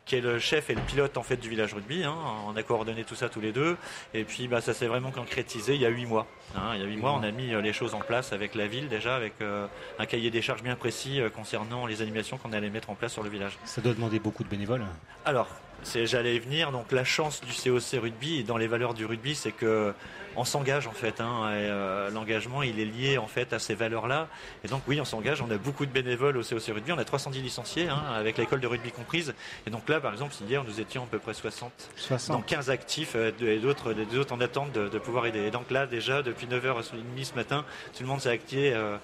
[0.10, 2.04] qui est le chef et le pilote en fait du village rugby.
[2.04, 2.16] Hein.
[2.48, 3.78] On a coordonné tout ça tous les deux.
[4.16, 6.26] Et puis bah, ça s'est vraiment concrétisé il y a huit mois.
[6.56, 6.72] Hein.
[6.74, 8.66] Il y a huit mois, on a mis euh, les choses en place avec la
[8.66, 9.68] ville déjà, avec euh,
[10.00, 13.14] un cahier des charges bien précis euh, concernant les animations qu'on allait mettre en place
[13.14, 13.60] sur le village.
[13.66, 14.84] Ça doit demander beaucoup de bénévoles.
[15.26, 15.48] Alors,
[15.84, 16.72] j'allais y venir.
[16.72, 19.94] Donc la chance du COC rugby et dans les valeurs du rugby, c'est que
[20.40, 21.20] on s'engage en fait.
[21.20, 24.28] Hein, euh, l'engagement, il est lié en fait à ces valeurs-là.
[24.64, 25.42] Et donc oui, on s'engage.
[25.42, 26.92] On a beaucoup de bénévoles au COC Rugby.
[26.94, 29.34] On a 310 licenciés hein, avec l'école de rugby comprise.
[29.68, 31.72] Et donc là, par exemple, hier, nous étions à peu près 60.
[31.98, 32.38] 60.
[32.38, 35.40] Donc 15 actifs euh, et d'autres, d'autres en attente de, pouvoir aider.
[35.40, 38.74] Et donc là, déjà, depuis 9h30 ce matin, tout le monde s'est activé.
[38.74, 38.98] Euh,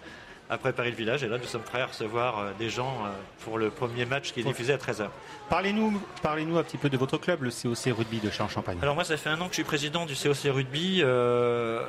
[0.50, 1.24] à préparer le village.
[1.24, 3.10] Et là, nous sommes prêts à recevoir euh, des gens euh,
[3.44, 5.08] pour le premier match qui est diffusé à 13h.
[5.50, 8.78] Parlez-nous parlez un petit peu de votre club, le COC Rugby de Châlons-Champagne.
[8.82, 11.02] Alors moi, ça fait un an que je suis président du COC Rugby.
[11.04, 11.84] Euh,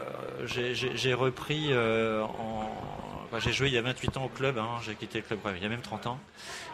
[0.47, 3.39] j'ai repris en...
[3.39, 4.69] j'ai joué il y a 28 ans au club, hein.
[4.85, 6.19] j'ai quitté le club il y a même 30 ans.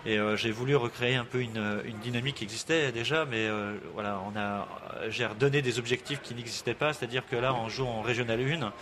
[0.05, 3.49] Et j'ai voulu recréer un peu une, dynamique qui existait déjà, mais
[3.95, 4.67] voilà, on a,
[5.09, 8.73] j'ai redonné des objectifs qui n'existaient pas, c'est-à-dire que là, on joue en Régional 1,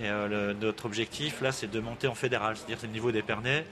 [0.00, 3.22] et euh, notre objectif là, c'est de monter en fédéral, c'est-à-dire c'est le niveau des
[3.22, 3.64] Pernets.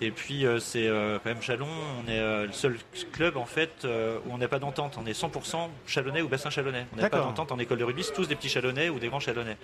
[0.00, 2.76] Et puis euh, c'est euh, quand même Chalon, on est le seul
[3.12, 4.98] club en fait où on n'a pas d'entente.
[5.00, 6.86] On est 100% Chalonnais ou bassin Chalonnais.
[6.92, 9.08] On n'a pas d'entente en école de rugby, c'est tous des petits Chalonnais ou des
[9.08, 9.56] grands Chalonnais.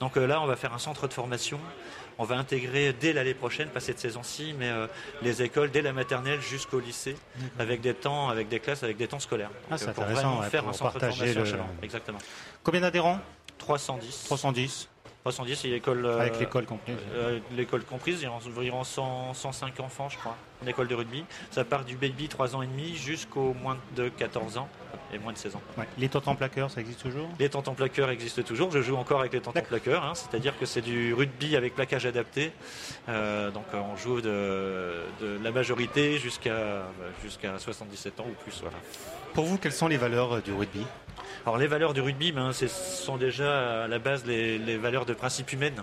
[0.00, 1.58] Donc là, on va faire un centre de formation.
[2.20, 4.70] On va intégrer dès l'année prochaine, pas cette saison-ci, mais
[5.22, 7.16] les écoles dès la maternelle jusqu'au lycée,
[7.58, 9.50] avec des temps, avec des classes, avec des temps scolaires.
[9.70, 11.66] ah, c'est intéressant, faire un centre de formation Chalon.
[11.82, 12.18] Exactement.
[12.62, 13.20] Combien d'adhérents?
[13.58, 14.24] 310.
[14.24, 14.88] 310.
[15.28, 16.06] 310, c'est l'école.
[16.06, 16.96] Avec euh, l'école comprise.
[17.12, 21.24] Euh, l'école comprise, il y a environ 105 enfants, je crois, en école de rugby.
[21.50, 24.68] Ça part du baby 3 ans et demi jusqu'au moins de 14 ans
[25.12, 25.62] et moins de 16 ans.
[25.98, 27.28] Les tontons plaqueurs, ça existe toujours?
[27.38, 28.70] Les tontons plaqueurs existent toujours.
[28.70, 30.14] Je joue encore avec les tontons plaqueurs, hein.
[30.14, 32.52] c'est-à-dire que c'est du rugby avec plaquage adapté.
[33.08, 35.02] Euh, donc on joue de,
[35.42, 36.84] la majorité jusqu'à
[37.22, 38.60] jusqu'à 77 ans ou plus.
[38.62, 38.78] Voilà.
[39.34, 40.84] Pour vous, quelles sont les valeurs du rugby?
[41.48, 45.14] Alors les valeurs du rugby, ben, ce sont déjà à la base les, valeurs de
[45.14, 45.82] principe humaine.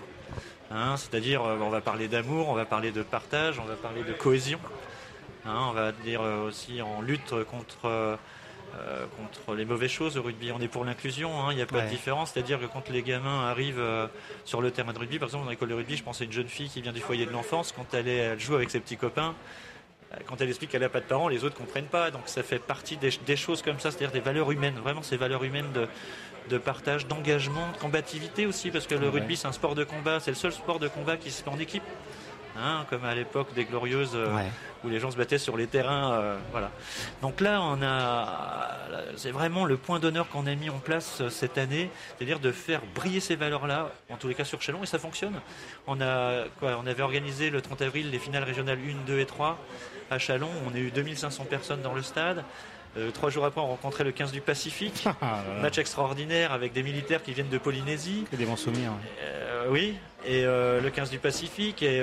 [0.69, 4.03] Hein, c'est-à-dire, euh, on va parler d'amour, on va parler de partage, on va parler
[4.03, 4.60] de cohésion.
[5.44, 8.16] Hein, on va dire euh, aussi en lutte contre, euh,
[9.18, 10.52] contre les mauvaises choses au rugby.
[10.52, 12.34] On est pour l'inclusion, hein, il n'y a pas de différence.
[12.34, 13.82] C'est-à-dire que quand les gamins arrivent
[14.44, 16.32] sur le terrain de rugby, par exemple, dans l'école de rugby, je pense à une
[16.32, 18.80] jeune fille qui vient du foyer de l'enfance, quand elle, est, elle joue avec ses
[18.80, 19.34] petits copains,
[20.27, 22.11] quand elle explique qu'elle n'a pas de parents, les autres ne comprennent pas.
[22.11, 25.43] Donc ça fait partie des, choses comme ça, c'est-à-dire des valeurs humaines, vraiment ces valeurs
[25.43, 25.72] humaines
[26.50, 30.19] de, partage, d'engagement, de combativité aussi, parce que le rugby c'est un sport de combat,
[30.19, 31.84] c'est le seul sport de combat qui se fait en équipe.
[32.58, 34.34] Hein, comme à l'époque des Glorieuses euh,
[34.85, 36.14] où les gens se battaient sur les terrains.
[36.14, 36.72] Euh, voilà.
[37.22, 38.77] Donc là, on a,
[39.17, 42.53] c'est vraiment le point d'honneur qu'on a mis en place euh, cette année, c'est-à-dire de
[42.53, 45.42] faire briller ces valeurs-là, en tous les cas sur Chalon, et ça fonctionne.
[45.85, 49.25] On a, quoi, on avait organisé le 30 avril les finales régionales 1, 2 et
[49.25, 49.59] 3
[50.09, 50.50] à Chalon.
[50.69, 52.43] On a eu 2500 personnes dans le stade.
[52.98, 55.08] Euh, trois jours après, on rencontrait le 15 du Pacifique.
[55.22, 58.25] Ah, Match extraordinaire avec des militaires qui viennent de Polynésie.
[58.30, 58.92] Que des bons souvenirs.
[59.22, 59.95] Euh, oui.
[60.25, 61.82] Et euh, le 15 du Pacifique.
[61.84, 62.01] Et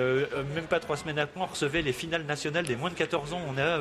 [0.54, 3.40] même pas trois semaines après, on recevait les finales nationales des moins de 14 ans.
[3.48, 3.78] On a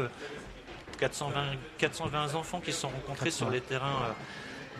[1.00, 1.33] 420,
[1.77, 4.16] 420 enfants qui se sont rencontrés sur les terrains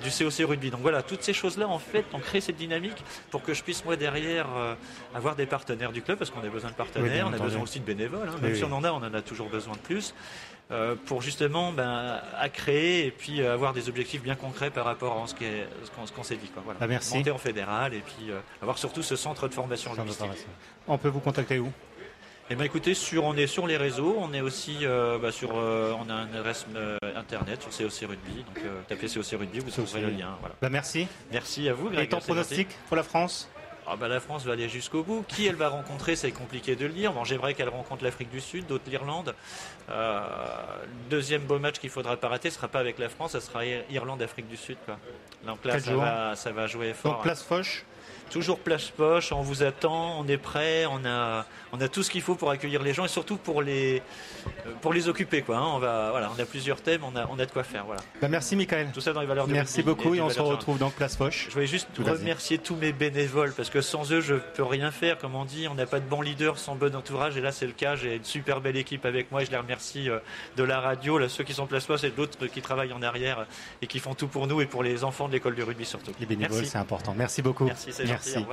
[0.02, 0.72] du COC rugby.
[0.72, 3.86] Donc voilà, toutes ces choses-là, en fait, ont créé cette dynamique pour que je puisse,
[3.86, 4.76] moi, derrière, euh,
[5.16, 7.80] avoir des partenaires du club, parce qu'on a besoin de partenaires, on a besoin aussi
[7.80, 8.40] de bénévoles, hein.
[8.42, 10.14] même si on en a, on en a toujours besoin de plus,
[10.72, 14.86] euh, pour justement ben, à créer et puis euh, avoir des objectifs bien concrets par
[14.86, 16.48] rapport à ce qu'on s'est dit.
[16.48, 16.62] Quoi.
[16.64, 16.80] Voilà.
[16.82, 17.18] Ah, merci.
[17.18, 18.32] Monter en fédéral et puis
[18.62, 20.48] avoir surtout ce centre de formation logistique.
[20.88, 21.72] On peut vous contacter où?
[22.52, 25.52] Eh ben, écoutez, sur, on est sur les réseaux, on est aussi euh, bah, sur,
[25.56, 29.72] euh, on a une adresse euh, internet sur COC Rugby, donc tapez COC Rugby, vous
[29.72, 30.38] trouverez le lien.
[30.62, 31.08] Bah, merci.
[31.32, 31.90] Merci à vous.
[31.94, 33.50] Et ton pronostic pour la France?
[33.88, 35.24] Ah bah, la France va aller jusqu'au bout.
[35.30, 37.14] Qui elle va rencontrer, c'est compliqué de le dire.
[37.14, 39.34] Bon, j'aimerais qu'elle rencontre l'Afrique du Sud, d'autres l'Irlande.
[41.10, 43.66] deuxième beau match qu'il faudra pas rater, ce sera pas avec la France, ça sera
[43.66, 44.78] Irlande-Afrique du Sud.
[45.46, 47.14] Donc là, ça va, ça va, jouer fort.
[47.14, 47.86] Donc place Foch
[48.32, 52.10] toujours place poche, on vous attend, on est prêt, on a, on a tout ce
[52.10, 54.02] qu'il faut pour accueillir les gens et surtout pour les,
[54.82, 55.42] pour les occuper.
[55.42, 55.66] Quoi, hein.
[55.76, 57.86] on, va, voilà, on a plusieurs thèmes, on a, on a de quoi faire.
[57.86, 58.02] Voilà.
[58.22, 58.90] Bah, merci Michael.
[58.94, 61.48] Tout ça dans les valeurs de Merci beaucoup et, on se retrouve dans Place Foch.
[61.50, 65.18] Je voulais juste remercier tous mes bénévoles parce que sans eux, je peux rien faire.
[65.18, 67.68] Comme on dit, on n'a pas de bon leader sans bon entourage et là, c'est
[67.68, 67.96] le cas.
[67.96, 70.20] J'ai une super belle équipe avec moi et je les remercie euh,
[70.56, 73.46] de la radio, là, ceux qui sont Place Foch et d'autres qui travaillent en arrière
[73.82, 76.12] et qui font tout pour nous et pour les enfants de l'école du rugby surtout.
[76.20, 77.14] Les bénévoles, c'est important.
[77.18, 77.66] Merci beaucoup.
[77.66, 77.92] Merci,
[78.26, 78.46] Merci.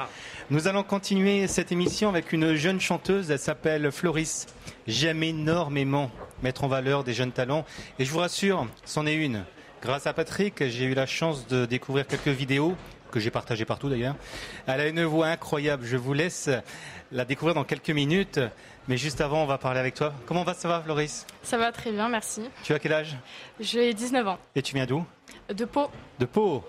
[0.51, 4.47] Nous allons continuer cette émission avec une jeune chanteuse, elle s'appelle Floris.
[4.87, 6.11] J'aime énormément
[6.43, 7.65] mettre en valeur des jeunes talents
[7.99, 9.45] et je vous rassure, c'en est une.
[9.83, 12.75] Grâce à Patrick, j'ai eu la chance de découvrir quelques vidéos
[13.11, 14.17] que j'ai partagées partout d'ailleurs.
[14.67, 16.51] Elle a une voix incroyable, je vous laisse
[17.13, 18.41] la découvrir dans quelques minutes.
[18.89, 20.15] Mais juste avant, on va parler avec toi.
[20.27, 21.27] Comment va, ça va, Floris?
[21.43, 22.43] Ça va très bien, merci.
[22.65, 23.17] Tu as quel âge?
[23.61, 24.39] J'ai 19 ans.
[24.55, 25.05] Et tu viens d'où?
[25.53, 25.91] De Pau.
[26.19, 26.65] De Pau.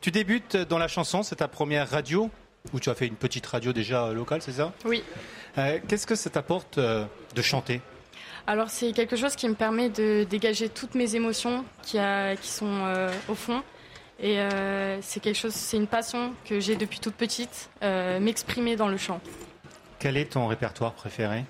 [0.00, 2.30] Tu débutes dans la chanson, c'est ta première radio
[2.72, 4.72] où tu as fait une petite radio déjà euh, locale, c'est ça?
[4.86, 5.04] Oui.
[5.58, 7.04] Euh, qu'est-ce que ça t'apporte euh,
[7.34, 7.82] de chanter?
[8.46, 11.98] Alors c'est quelque chose qui me permet de dégager toutes mes émotions qui,
[12.40, 13.62] qui sont au fond.
[14.18, 14.38] Et
[15.02, 19.20] c'est quelque chose, c'est une passion que j'ai depuis toute petite, m'exprimer dans le chant.
[19.98, 21.44] Quel est ton répertoire préféré?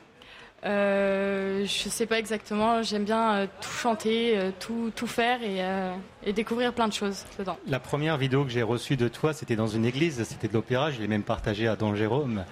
[0.64, 2.82] Euh, je sais pas exactement.
[2.82, 7.56] J'aime bien euh, tout chanter, euh, tout, tout faire et, découvrir plein de choses dedans.
[7.66, 10.90] La première vidéo que j'ai reçue de toi, c'était dans une église, c'était de l'opéra.
[10.90, 12.44] Je l'ai même partagée à Don Jérôme,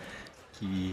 [0.52, 0.92] qui,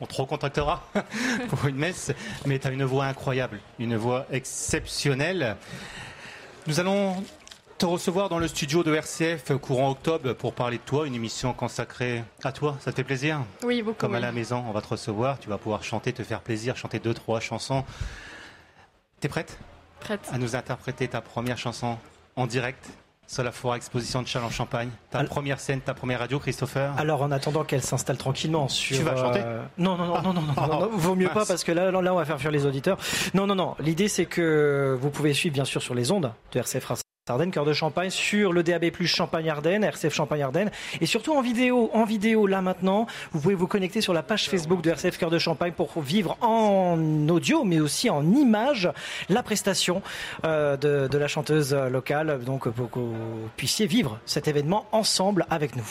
[0.00, 0.86] on te recontactera
[1.48, 2.12] pour une messe.
[2.46, 5.56] Mais tu as une voix incroyable, une voix exceptionnelle.
[6.66, 7.16] Nous allons
[7.78, 11.52] te recevoir dans le studio de RCF courant octobre pour parler de toi, une émission
[11.52, 12.76] consacrée à toi.
[12.80, 13.98] Ça te fait plaisir Oui, beaucoup.
[13.98, 16.76] Comme à la maison, on va te recevoir, tu vas pouvoir chanter, te faire plaisir,
[16.76, 17.84] chanter deux, trois chansons.
[19.20, 19.58] T'es prête?
[20.00, 20.28] Prête.
[20.32, 21.98] À nous interpréter ta première chanson
[22.36, 22.90] en direct
[23.26, 24.90] sur la foire exposition de Châlons Champagne.
[25.10, 26.92] Ta première scène, ta première radio, Christopher?
[26.98, 28.96] Alors, en attendant qu'elle s'installe tranquillement sur.
[28.96, 29.40] Tu vas chanter?
[29.42, 30.88] Euh, non, non, non, non, non, non, ah.
[30.92, 31.34] vaut mieux ah.
[31.34, 32.98] pas parce que là, là, on va faire fuir les auditeurs.
[33.32, 33.74] Non, non, non.
[33.80, 36.84] L'idée, c'est que vous pouvez suivre, bien sûr, sur les ondes de RCF
[37.30, 40.70] Ardennes, cœur de Champagne, sur le DAB+, Champagne Ardennes, RCF Champagne Ardennes,
[41.00, 44.50] et surtout en vidéo, en vidéo là maintenant, vous pouvez vous connecter sur la page
[44.50, 46.98] Facebook de RCF Cœur de Champagne pour vivre en
[47.30, 48.90] audio, mais aussi en image,
[49.30, 50.02] la prestation
[50.44, 55.46] euh, de, de la chanteuse locale, donc pour que vous puissiez vivre cet événement ensemble
[55.48, 55.86] avec nous.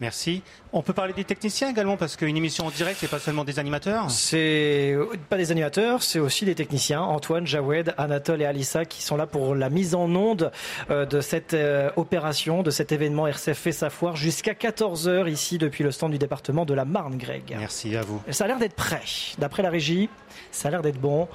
[0.00, 0.42] Merci.
[0.72, 3.58] On peut parler des techniciens également parce qu'une émission en direct, c'est pas seulement des
[3.58, 4.08] animateurs.
[4.10, 4.96] C'est
[5.28, 7.00] pas des animateurs, c'est aussi des techniciens.
[7.00, 10.52] Antoine, Jawed, Anatole et Alissa qui sont là pour la mise en onde
[10.90, 15.58] euh, de cette euh, opération, de cet événement RCF fait sa foire jusqu'à 14h ici
[15.58, 17.56] depuis le stand du département de la Marne, Greg.
[17.58, 18.22] Merci à vous.
[18.30, 19.02] Ça a l'air d'être prêt.
[19.38, 20.08] D'après la régie,
[20.52, 21.28] ça a l'air d'être bon.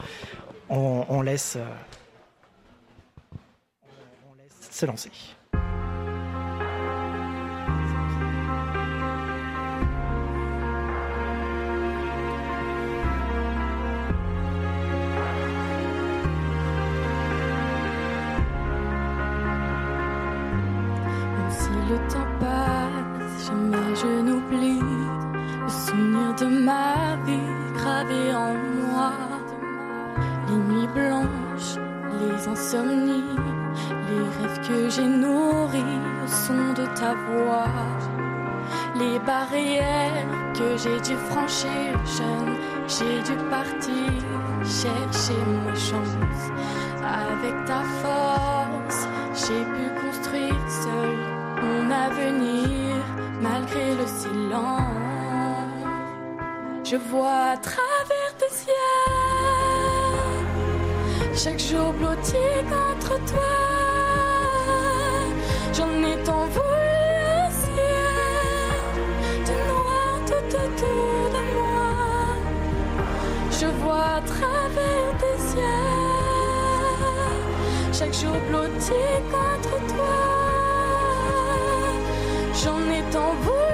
[0.70, 1.66] On, on laisse, euh,
[4.32, 5.12] on laisse se lancer.
[32.82, 37.68] Les rêves que j'ai nourris au son de ta voix.
[38.96, 42.56] Les barrières que j'ai dû franchir jeune,
[42.88, 44.12] j'ai dû partir
[44.64, 46.44] chercher ma chance.
[47.04, 51.18] Avec ta force, j'ai pu construire seul
[51.62, 52.96] mon avenir
[53.42, 55.04] malgré le silence.
[56.84, 59.23] Je vois à travers tes ciels,
[61.36, 62.38] chaque jour blotti
[62.70, 63.52] contre toi.
[65.74, 68.84] J'en ai tant voulu ciel
[69.48, 71.90] de noir tout autour de moi.
[73.52, 75.64] Je vois à travers tes ciels,
[77.92, 80.20] chaque jour blotti contre toi.
[82.64, 83.73] J'en ai tant voulu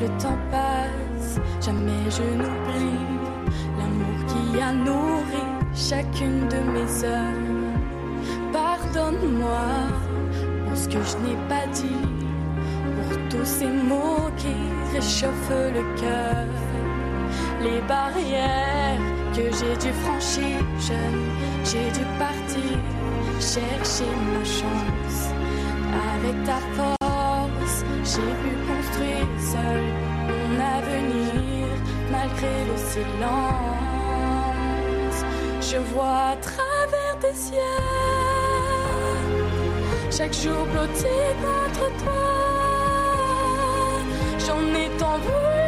[0.00, 3.00] le temps passe, jamais je n'oublie
[3.78, 7.50] l'amour qui a nourri chacune de mes heures.
[8.52, 9.66] Pardonne-moi
[10.64, 12.06] pour ce que je n'ai pas dit,
[12.96, 14.54] pour tous ces mots qui
[14.94, 16.46] réchauffent le cœur,
[17.62, 18.98] les barrières
[19.34, 21.22] que j'ai dû franchir jeune,
[21.64, 22.78] j'ai dû partir
[23.38, 25.30] chercher ma chance.
[26.14, 28.69] Avec ta force, j'ai pu
[29.52, 29.82] seul
[30.28, 31.66] mon avenir,
[32.10, 34.00] malgré le silence.
[35.70, 37.60] Je vois à travers tes ciels
[40.10, 41.06] chaque jour blotti
[41.44, 42.26] contre toi.
[44.44, 45.59] J'en ai tant voulu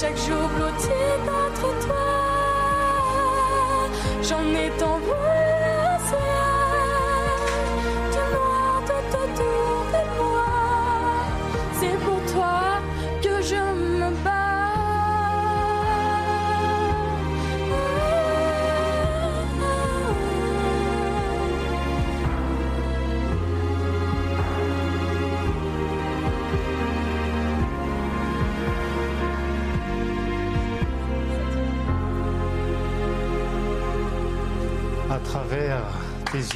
[0.00, 0.88] chaque jour blotti
[1.26, 1.96] contre toi.
[4.22, 5.27] J'en ai tant voulu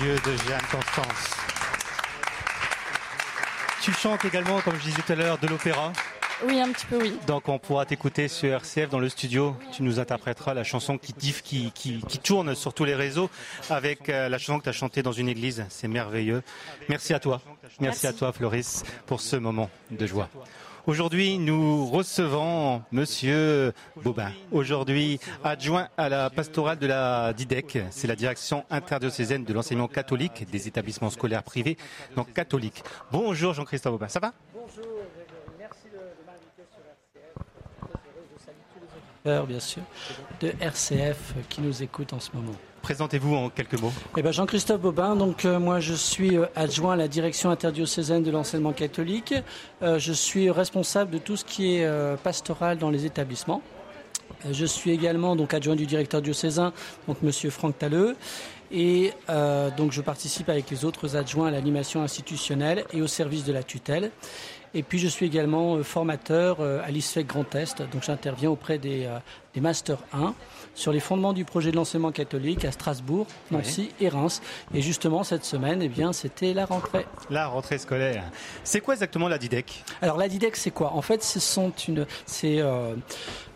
[0.03, 1.31] yeux de Jeanne Constance.
[3.83, 5.93] Tu chantes également, comme je disais tout à l'heure, de l'opéra.
[6.45, 7.17] Oui, un petit peu, oui.
[7.27, 9.57] Donc on pourra t'écouter sur RCF dans le studio.
[9.73, 13.31] Tu nous interpréteras la chanson qui, diff- qui, qui, qui tourne sur tous les réseaux
[13.71, 15.65] avec euh, la chanson que tu as chantée dans une église.
[15.69, 16.43] C'est merveilleux.
[16.89, 17.41] Merci à toi.
[17.81, 20.29] Merci, à toi, Floris, pour ce moment de joie.
[20.85, 24.33] Aujourd'hui, nous recevons Monsieur Bobin.
[24.51, 27.79] Aujourd'hui, adjoint à la pastorale de la DIDEC.
[27.93, 31.77] C'est la direction interdiocésaine de l'enseignement catholique des établissements scolaires privés,
[32.17, 32.83] donc catholiques.
[33.13, 34.33] Bonjour Jean-Christophe Bobin, ça va?
[34.53, 35.03] Bonjour,
[35.57, 37.47] merci de, m'inviter sur RCF.
[38.37, 39.83] Je salue tous les auditeurs, bien sûr,
[40.41, 42.57] de RCF qui nous écoutent en ce moment.
[42.83, 43.93] Présentez-vous en quelques mots.
[44.17, 48.25] Eh ben Jean-Christophe Bobin, donc euh, moi je suis euh, adjoint à la direction interdiocésaine
[48.25, 49.35] de l'enseignement catholique.
[49.83, 51.89] Euh, je suis responsable de tout ce qui est
[52.25, 53.63] pastoral dans les établissements.
[54.51, 56.73] Je suis également donc adjoint du directeur diocésain,
[57.07, 58.17] donc Monsieur Franck Talleux.
[58.73, 59.13] Et
[59.77, 63.63] donc je participe avec les autres adjoints à l'animation institutionnelle et au service de la
[63.63, 64.11] tutelle.
[64.75, 69.07] Et puis je suis également formateur à l'ISFEC Grand Est, donc j'interviens auprès des,
[69.55, 70.35] des Master 1
[70.75, 74.43] sur les fondements du projet de l'enseignement catholique à Strasbourg, Nancy et Reims.
[74.75, 77.07] Et justement cette semaine, eh bien, c'était la rentrée.
[77.31, 78.25] La rentrée scolaire.
[78.65, 80.93] C'est quoi exactement la DIDEC Alors la DIDEC, c'est quoi?
[80.95, 81.41] En fait, c'est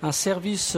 [0.03, 0.77] un service.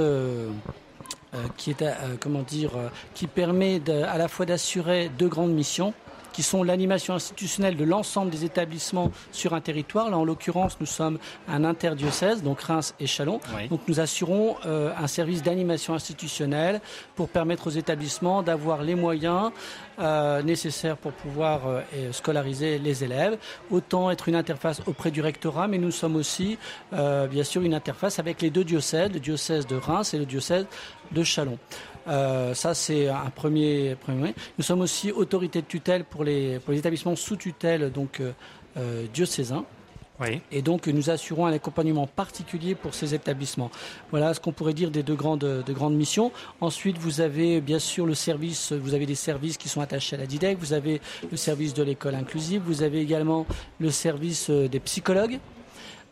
[1.57, 1.85] qui est
[2.21, 2.71] comment dire
[3.15, 5.93] qui permet à la fois d'assurer deux grandes missions
[6.39, 10.09] qui sont l'animation institutionnelle de l'ensemble des établissements sur un territoire.
[10.09, 11.19] Là, en l'occurrence, nous sommes
[11.49, 13.41] un interdiocèse, donc Reims et Chalon.
[13.71, 16.81] Donc, nous assurons euh, un service d'animation institutionnelle
[17.17, 19.51] pour permettre aux établissements d'avoir les moyens
[19.99, 23.37] euh, nécessaires pour pouvoir euh, scolariser les élèves.
[23.73, 26.57] Autant être une interface auprès du rectorat, mais nous sommes aussi,
[26.93, 30.67] bien sûr, une interface avec les deux diocèses, le diocèse de Reims et le diocèse
[31.11, 31.59] de Chalon.
[32.09, 34.35] Euh, ça, c'est un premier, premier.
[34.57, 38.33] Nous sommes aussi autorité de tutelle pour les, pour les établissements sous tutelle, donc euh,
[38.77, 39.65] euh diocésains.
[40.21, 40.41] Oui.
[40.51, 43.71] Et donc, nous assurons un accompagnement particulier pour ces établissements.
[44.11, 46.33] Voilà ce qu'on pourrait dire des deux grandes, de grandes missions.
[46.61, 50.19] Ensuite, vous avez bien sûr le service, vous avez des services qui sont attachés à
[50.19, 53.47] la DIDEC, vous avez le service de l'école inclusive, vous avez également
[53.79, 55.39] le service des psychologues.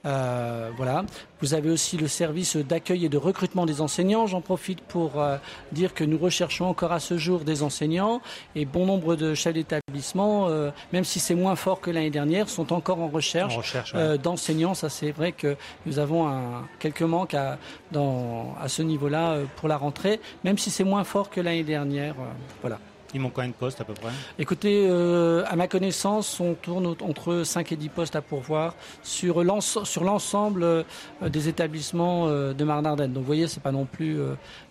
[0.06, 1.04] Euh, voilà.
[1.40, 4.26] Vous avez aussi le service d'accueil et de recrutement des enseignants.
[4.26, 5.36] J'en profite pour euh,
[5.72, 8.20] dire que nous recherchons encore à ce jour des enseignants
[8.54, 12.48] et bon nombre de chefs d'établissement, euh, même si c'est moins fort que l'année dernière,
[12.48, 13.76] sont encore en recherche,
[14.22, 14.74] d'enseignants.
[14.74, 17.58] Ça, c'est vrai que nous avons un, quelques manques à,
[17.92, 22.14] dans, à ce niveau-là pour la rentrée, même si c'est moins fort que l'année dernière.
[22.60, 22.78] voilà.
[23.14, 24.10] Il manque combien de postes à peu près?
[24.38, 29.42] Écoutez, euh, à ma connaissance, on tourne entre 5 et 10 postes à pourvoir sur
[29.42, 30.82] l'ensemble euh,
[31.22, 33.12] des établissements euh, de Marne-Ardenne.
[33.12, 34.18] Donc vous voyez, c'est pas non plus...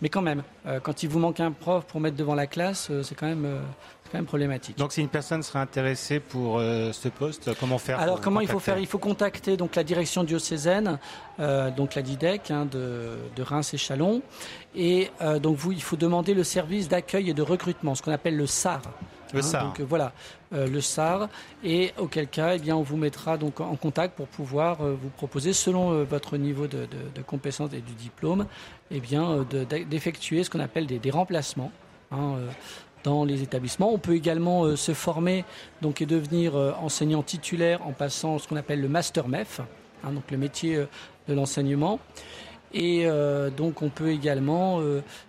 [0.01, 0.43] mais quand même,
[0.83, 3.47] quand il vous manque un prof pour mettre devant la classe, c'est quand même
[4.15, 4.77] quand même problématique.
[4.77, 8.47] Donc si une personne serait intéressée pour euh, ce poste, comment faire Alors comment il
[8.47, 8.77] faut faire?
[8.77, 10.99] Il faut contacter donc la direction diocésaine,
[11.39, 14.21] euh, donc la DIDEC hein, de, Reims et Chalon,
[14.73, 18.13] et euh, donc vous il faut demander le service d'accueil et de recrutement, ce qu'on
[18.13, 18.81] appelle le SAR.
[19.33, 19.63] Le hein, SAR.
[19.65, 20.13] Donc voilà,
[20.51, 21.27] le SAR,
[21.63, 25.51] et auquel cas, eh bien, on vous mettra donc en contact pour pouvoir vous proposer,
[25.51, 26.87] selon votre niveau de,
[27.27, 28.45] compétence et du diplôme,
[28.91, 29.45] eh bien,
[29.89, 31.71] d'effectuer ce qu'on appelle des, remplacements.
[32.11, 32.35] Hein,
[33.05, 33.93] dans les établissements.
[33.93, 35.45] On peut également euh, se former
[35.81, 39.61] donc, et devenir euh, enseignant titulaire en passant ce qu'on appelle le master MEF,
[40.03, 40.85] hein, donc le métier euh,
[41.29, 41.99] de l'enseignement.
[42.73, 43.07] Et
[43.55, 44.81] donc on peut également,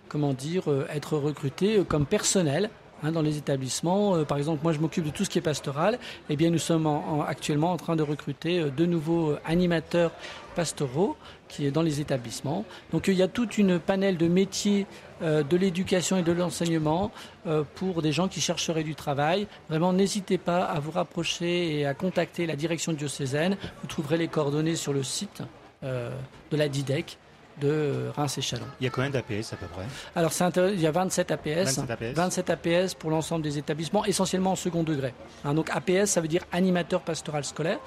[0.09, 2.71] comment dire, être recruté comme personnel
[3.05, 4.25] hein, dans les établissements.
[4.25, 6.01] par exemple, moi je m'occupe de tout ce qui est pastoral.
[6.29, 6.89] Eh bien, nous sommes
[7.25, 10.11] actuellement en train de recruter de nouveaux animateurs
[10.57, 11.17] pastoraux
[11.49, 12.65] qui est dans les établissements.
[12.93, 14.87] Donc il y a toute une panel de métiers
[15.23, 17.11] euh, de l'éducation et de l'enseignement
[17.47, 19.47] euh, pour des gens qui chercheraient du travail.
[19.69, 23.57] Vraiment, n'hésitez pas à vous rapprocher et à contacter la direction diocésaine.
[23.81, 25.43] Vous trouverez les coordonnées sur le site
[25.83, 26.11] euh,
[26.51, 27.19] de la DIDEC
[27.61, 28.67] de Reims et Chalon.
[28.81, 29.85] Il y a combien d'APS à peu près?
[30.15, 30.33] Alors
[30.73, 31.81] il y a 27 APS,
[32.15, 35.15] 27 APS, pour l'ensemble des établissements, essentiellement en second degré.
[35.45, 37.79] Hein, donc APS, ça veut dire animateur pastoral scolaire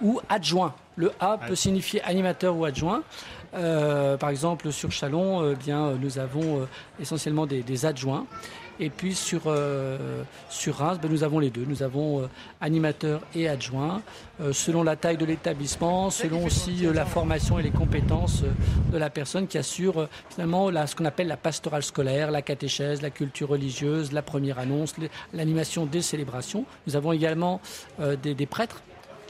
[0.00, 0.74] ou adjoint.
[0.96, 3.02] Le A peut signifier animateur ou adjoint.
[3.54, 6.68] Euh, par exemple, sur Chalon, euh, bien, nous avons euh,
[7.00, 8.26] essentiellement des adjoints.
[8.80, 11.64] Et puis sur, euh, sur Reims, ben, nous avons les deux.
[11.66, 12.26] Nous avons euh,
[12.60, 14.02] animateurs et adjoints,
[14.40, 18.42] euh, selon la taille de l'établissement, selon aussi la formation et les compétences
[18.90, 23.10] de la personne qui assure finalement ce qu'on appelle la pastorale scolaire, la catéchèse, la
[23.10, 24.94] culture religieuse, la première annonce,
[25.32, 26.64] l'animation des célébrations.
[26.86, 27.60] Nous avons également
[27.98, 28.82] des prêtres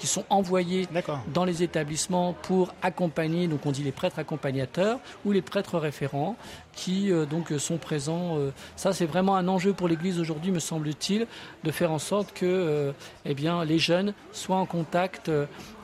[0.02, 0.88] qui sont envoyés
[1.32, 6.34] dans les établissements pour accompagner, donc on dit les prêtres accompagnateurs ou les prêtres référents
[6.72, 8.36] qui euh, donc sont présents.
[8.36, 11.28] Euh, ça, c'est vraiment un enjeu pour l'Église aujourd'hui, me semble-t-il,
[11.62, 12.90] de faire en sorte que euh,
[13.26, 15.30] eh bien, les jeunes soient en contact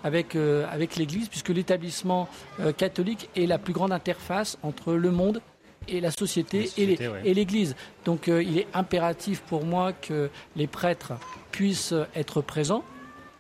[0.03, 2.29] avec, avec l'Église, puisque l'établissement
[2.77, 5.41] catholique est la plus grande interface entre le monde
[5.87, 7.77] et la société, et l'Église.
[8.05, 11.13] Donc il est impératif pour moi que les prêtres
[11.53, 12.83] puissent être présents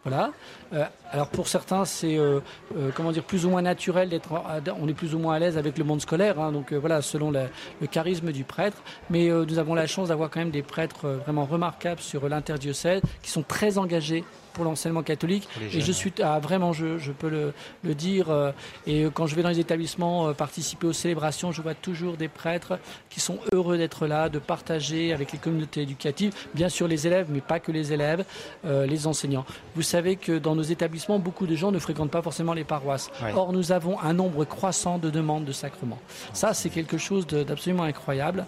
[0.04, 0.32] Voilà.
[0.72, 2.40] Euh, alors pour certains, c'est euh,
[2.76, 4.32] euh, comment dire plus ou moins naturel d'être.
[4.80, 7.30] On est plus ou moins à l'aise avec le monde scolaire, hein, donc voilà, selon
[7.30, 7.46] le,
[7.90, 8.78] charisme du prêtre.
[9.10, 13.30] Mais nous avons la chance d'avoir quand même des prêtres vraiment remarquables sur l'interdiocèse, qui
[13.30, 14.24] sont très engagés
[14.58, 15.48] pour l'enseignement catholique.
[15.72, 17.52] Et je suis ah, vraiment, je, je peux le,
[17.84, 18.28] le dire.
[18.30, 18.50] Euh,
[18.88, 22.26] et quand je vais dans les établissements euh, participer aux célébrations, je vois toujours des
[22.26, 27.06] prêtres qui sont heureux d'être là, de partager avec les communautés éducatives, bien sûr les
[27.06, 28.24] élèves, mais pas que les élèves,
[28.64, 29.46] euh, les enseignants.
[29.76, 33.10] Vous savez que dans nos établissements, beaucoup de gens ne fréquentent pas forcément les paroisses.
[33.36, 36.00] Or, nous avons un nombre croissant de demandes de sacrements.
[36.32, 38.44] Ça, c'est quelque chose d'absolument incroyable.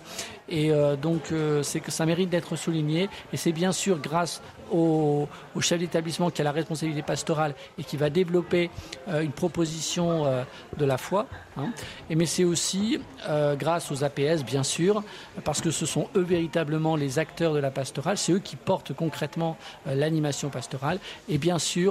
[0.50, 3.08] Et donc, c'est que ça mérite d'être souligné.
[3.32, 5.28] Et c'est bien sûr grâce au,
[5.60, 8.70] chef d'établissement qui a la responsabilité pastorale et qui va développer
[9.08, 10.42] euh, une proposition euh,
[10.76, 11.26] de la foi.
[11.56, 11.70] Hein.
[12.08, 15.02] Et mais c'est aussi euh, grâce aux APS, bien sûr,
[15.44, 18.92] parce que ce sont eux véritablement les acteurs de la pastorale, c'est eux qui portent
[18.92, 19.56] concrètement
[19.86, 20.98] l'animation pastorale,
[21.28, 21.90] et bien sûr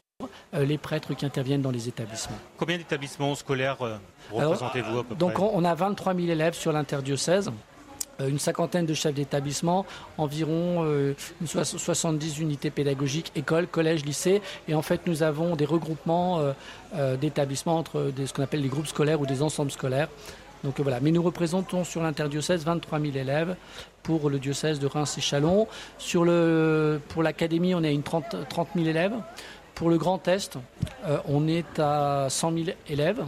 [0.53, 2.37] les prêtres qui interviennent dans les établissements.
[2.57, 3.77] Combien d'établissements scolaires
[4.31, 5.15] représentez-vous à peu près?
[5.15, 7.51] Donc on a 23 000 élèves sur l'interdiocèse.
[8.21, 9.85] Euh, une cinquantaine de chefs d'établissement,
[10.17, 10.85] environ
[11.45, 14.41] 70 euh, unités pédagogiques, écoles, collèges, lycées.
[14.67, 16.53] Et en fait, nous avons des regroupements
[16.95, 20.09] euh, d'établissements entre ce qu'on appelle les groupes scolaires ou des ensembles scolaires.
[21.01, 23.55] Mais nous représentons sur l'interdiocèse 23 000 élèves
[24.03, 25.67] pour le diocèse de Reims et Chalon.
[27.07, 28.35] Pour l'académie, on est à une 30,
[28.75, 29.13] 000 élèves.
[29.73, 30.57] Pour le Grand Est,
[31.29, 33.23] on est à 100 000 élèves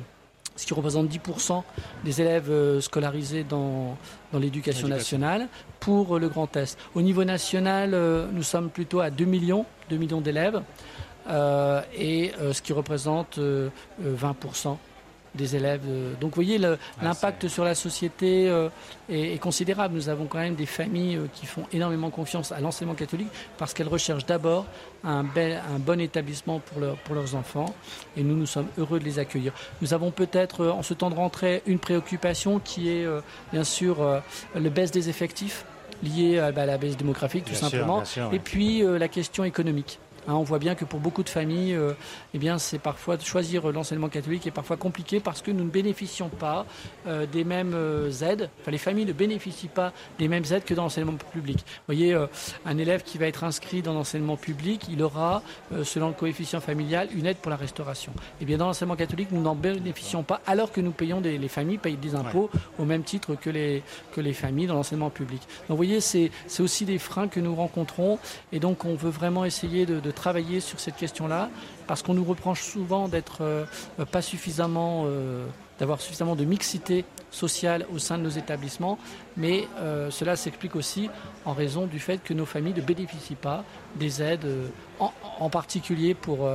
[0.55, 1.63] ce qui représente 10%
[2.03, 3.97] des élèves euh, scolarisés dans,
[4.31, 5.47] dans l'éducation nationale
[5.79, 6.77] pour euh, le Grand Est.
[6.95, 10.61] Au niveau national, euh, nous sommes plutôt à 2 millions, 2 millions d'élèves,
[11.97, 14.77] et ce qui représente 20%
[15.35, 15.81] des élèves.
[15.87, 16.57] Euh, donc vous voyez,
[17.01, 18.69] l'impact sur la société euh,
[19.09, 19.95] est, considérable.
[19.95, 23.73] Nous avons quand même des familles euh, qui font énormément confiance à l'enseignement catholique parce
[23.73, 24.65] qu'elles recherchent d'abord
[25.03, 27.73] un, un bon établissement pour, pour leurs enfants
[28.17, 29.53] et nous, nous sommes heureux de les accueillir.
[29.81, 33.07] Nous avons peut-être, en ce temps de rentrée, une préoccupation qui est
[33.51, 34.21] bien sûr
[34.55, 35.65] le baisse des effectifs
[36.03, 39.99] lié bah, à la baisse démographique tout simplement, et puis la question économique.
[40.27, 41.93] Hein, on voit bien que pour beaucoup de familles, euh,
[42.33, 46.29] eh bien, c'est parfois choisir l'enseignement catholique est parfois compliqué parce que nous ne bénéficions
[46.29, 46.65] pas
[47.07, 48.49] euh, des mêmes euh, aides.
[48.61, 51.57] Enfin, les familles ne bénéficient pas des mêmes aides que dans l'enseignement public.
[51.57, 52.15] Vous voyez,
[52.65, 55.41] un élève qui va être inscrit dans l'enseignement public, il aura,
[55.83, 58.13] selon le coefficient familial, une aide pour la restauration.
[58.39, 61.47] Eh bien, dans l'enseignement catholique, nous n'en bénéficions pas, alors que nous payons des, les
[61.47, 63.83] familles payent des impôts au même titre que les
[64.13, 65.41] que les familles dans l'enseignement public.
[65.41, 68.19] Donc, vous voyez, c'est aussi des freins que nous rencontrons,
[68.51, 71.49] et donc on veut vraiment essayer de travailler sur cette question-là,
[71.87, 73.65] parce qu'on nous reproche souvent d'être euh,
[74.11, 75.45] pas suffisamment, euh,
[75.79, 78.97] d'avoir suffisamment de mixité sociale au sein de nos établissements,
[79.37, 81.09] mais euh, cela s'explique aussi
[81.45, 83.63] en raison du fait que nos familles ne bénéficient pas
[83.95, 84.47] des aides,
[84.99, 86.47] en, particulier pour,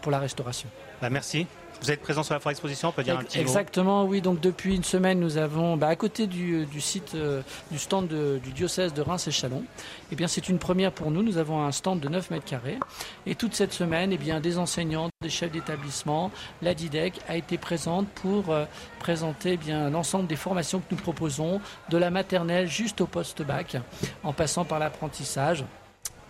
[0.00, 0.68] pour la restauration.
[1.00, 1.46] Bah, merci.
[1.82, 4.20] Vous êtes présent sur la foire exposition, on peut dire un petit Exactement, oui.
[4.20, 8.52] Donc depuis une semaine, nous avons, bah, à côté du, site, euh, du stand du
[8.52, 9.64] diocèse de Reims et Chalon,
[10.12, 11.24] eh bien c'est une première pour nous.
[11.24, 12.78] Nous avons un stand de 9 mètres carrés.
[13.26, 16.30] Et toute cette semaine, eh bien, des enseignants, des chefs d'établissement,
[16.62, 18.64] la DIDEC a été présente pour euh,
[19.00, 23.76] présenter eh bien l'ensemble des formations que nous proposons, de la maternelle juste au post-bac,
[24.22, 25.64] en passant par l'apprentissage.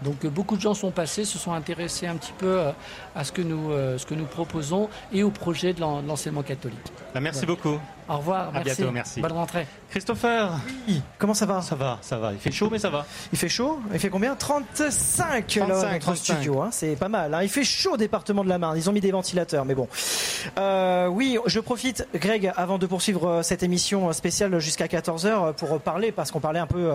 [0.03, 2.73] Donc euh, beaucoup de gens sont passés, se sont intéressés un petit peu euh,
[3.15, 6.79] à ce que nous, euh, ce que nous proposons et au projet de l'enseignement catholique.
[7.15, 7.79] Bah, merci beaucoup.
[8.09, 8.55] Au revoir.
[8.55, 9.21] À bientôt, merci.
[9.21, 9.67] Bonne rentrée.
[9.91, 10.53] Christopher.
[10.89, 11.03] Oui.
[11.19, 11.63] Comment ça va?
[11.63, 12.33] Ça va, ça va.
[12.33, 13.07] Il fait chaud, mais ça va.
[13.33, 14.35] Il fait chaud Il fait combien?
[14.35, 16.63] 35, 35 là, notre studio.
[16.63, 16.71] Hein.
[16.73, 17.33] c'est pas mal.
[17.33, 17.43] Hein.
[17.43, 18.77] Il fait chaud au département de la Marne.
[18.77, 19.89] Ils ont mis des ventilateurs, mais bon.
[20.59, 25.53] Euh, oui, je profite, Greg, avant de poursuivre euh, cette émission spéciale jusqu'à 14h euh,
[25.53, 26.91] pour parler, parce qu'on parlait un peu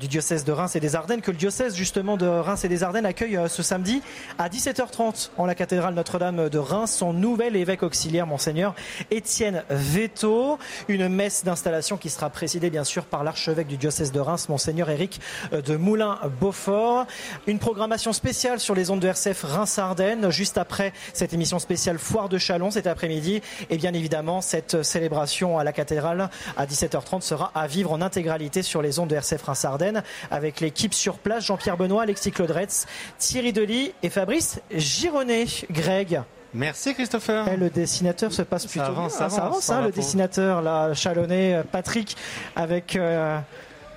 [0.00, 2.82] du diocèse de Reims et des Ardennes, que le diocèse justement de Reims et des
[2.82, 4.02] Ardennes accueille ce samedi
[4.38, 8.74] à 17h30 en la cathédrale Notre-Dame de Reims son nouvel évêque auxiliaire, monseigneur
[9.10, 10.58] Étienne Veto.
[10.88, 14.90] Une messe d'installation qui sera présidée bien sûr par l'archevêque du diocèse de Reims, Monseigneur
[14.90, 15.18] Éric
[15.50, 17.06] de Moulin-Beaufort.
[17.46, 22.28] Une programmation spéciale sur les ondes de RCF Reims-Ardennes, juste après cette émission spéciale Foire
[22.28, 23.40] de Chalon cet après-midi.
[23.70, 26.28] Et bien évidemment, cette célébration à la cathédrale
[26.58, 30.92] à 17h30 sera à vivre en intégralité sur les ondes de RCF Reims-Ardennes avec l'équipe
[30.92, 32.84] sur place, Jean-Pierre Benoît, Alexis Claudretz,
[33.16, 35.29] Thierry Delis et Fabrice Gironnet.
[35.70, 36.22] Greg.
[36.52, 37.46] Merci Christopher.
[37.48, 41.54] Et le dessinateur se passe plutôt ça avance, Ça avance, hein, le dessinateur là, chalonné,
[41.54, 42.16] euh, Patrick,
[42.56, 43.38] avec euh,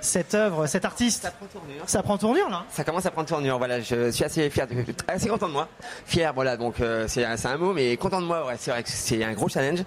[0.03, 1.23] cette œuvre, cet artiste.
[1.23, 1.83] Ça prend tournure.
[1.88, 2.65] Ça prend tournure là.
[2.69, 3.57] Ça commence à prendre tournure.
[3.57, 4.67] Voilà, je suis assez fier,
[5.07, 5.67] assez content de moi.
[6.06, 6.57] Fier, voilà.
[6.57, 8.45] Donc euh, c'est un mot, mais content de moi.
[8.45, 9.83] Ouais, c'est vrai que c'est un gros challenge.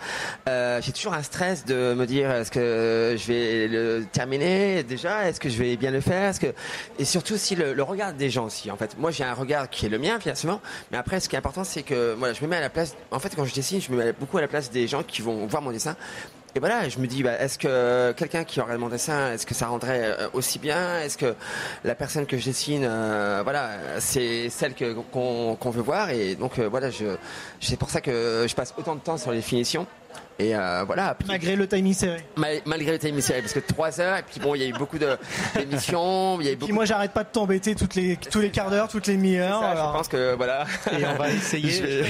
[0.48, 5.28] Euh, j'ai toujours un stress de me dire est-ce que je vais le terminer déjà,
[5.28, 6.54] est-ce que je vais bien le faire, est-ce que
[6.98, 8.70] et surtout aussi le, regard des gens aussi.
[8.70, 11.36] En fait, moi j'ai un regard qui est le mien finalement, mais après ce qui
[11.36, 12.96] est important c'est que voilà, je me mets à la place.
[13.10, 15.22] En fait, quand je dessine, je me mets beaucoup à la place des gens qui
[15.22, 15.96] vont voir mon dessin
[16.56, 19.52] et voilà, je me dis, bah, est-ce que quelqu'un qui aurait demandé ça, est-ce que
[19.52, 21.00] ça rendrait euh, aussi bien?
[21.00, 21.34] Est-ce que
[21.84, 24.72] la personne que je dessine, euh, voilà, c'est celle
[25.12, 26.08] qu'on veut voir?
[26.08, 26.88] Et donc euh, voilà,
[27.60, 29.86] c'est pour ça que je passe autant de temps sur les finitions.
[30.38, 31.16] Et euh, voilà.
[31.26, 32.22] malgré le timing serré.
[32.36, 34.72] malgré le timing serré, parce que trois heures, et puis bon, il y a eu
[34.72, 36.40] beaucoup d'émissions.
[36.40, 39.16] Et puis moi, j'arrête pas de t'embêter toutes les, tous les quarts d'heure, toutes les
[39.16, 39.62] demi-heures.
[39.62, 40.66] Je pense que voilà.
[40.92, 42.02] Et on va essayer.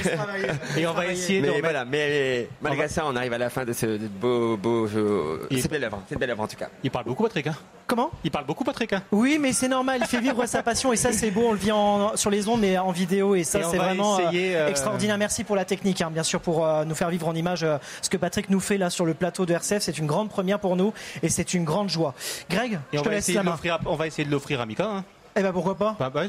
[0.77, 3.65] et on va essayer mais de voilà, mais malgré ça, on arrive à la fin
[3.65, 5.47] de ce beau, beau jeu.
[5.51, 6.69] C'est belle œuvre, c'est belle œuvre en tout cas.
[6.83, 7.47] Il parle beaucoup, Patrick.
[7.47, 7.57] Hein
[7.87, 8.11] Comment?
[8.25, 8.93] Il parle beaucoup, Patrick.
[8.93, 10.01] Hein oui, mais c'est normal.
[10.01, 11.45] Il fait vivre sa passion, et ça, c'est beau.
[11.49, 14.23] On le vit en, sur les ondes, mais en vidéo, et ça, c'est vraiment euh,
[14.35, 15.19] euh, extraordinaire.
[15.19, 17.65] Merci pour la technique, hein, bien sûr, pour euh, nous faire vivre en image
[18.03, 19.83] ce que Patrick nous fait là sur le plateau de RCF.
[19.83, 22.15] C'est une grande première pour nous et c'est une grande joie.
[22.51, 23.59] Greg, je te laisse la main.
[23.87, 24.87] On va essayer de l'offrir à Mika.
[24.87, 25.05] Hein.
[25.39, 26.23] Eh ben pourquoi pas bah, bah,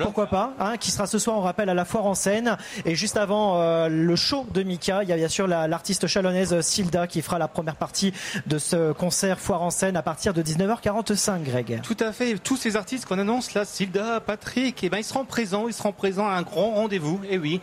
[0.00, 2.56] Pourquoi pas hein, Qui sera ce soir, on rappelle, à la foire en scène.
[2.86, 6.58] Et juste avant euh, le show de Mika, il y a bien sûr l'artiste chalonnaise
[6.62, 8.14] Silda qui fera la première partie
[8.46, 11.82] de ce concert foire en scène à partir de 19h45, Greg.
[11.82, 12.38] Tout à fait.
[12.38, 15.68] Tous ces artistes qu'on annonce là, Silda, Patrick, eh ben, ils seront présents.
[15.68, 17.20] Ils seront présents à un grand rendez-vous.
[17.24, 17.60] Et eh oui.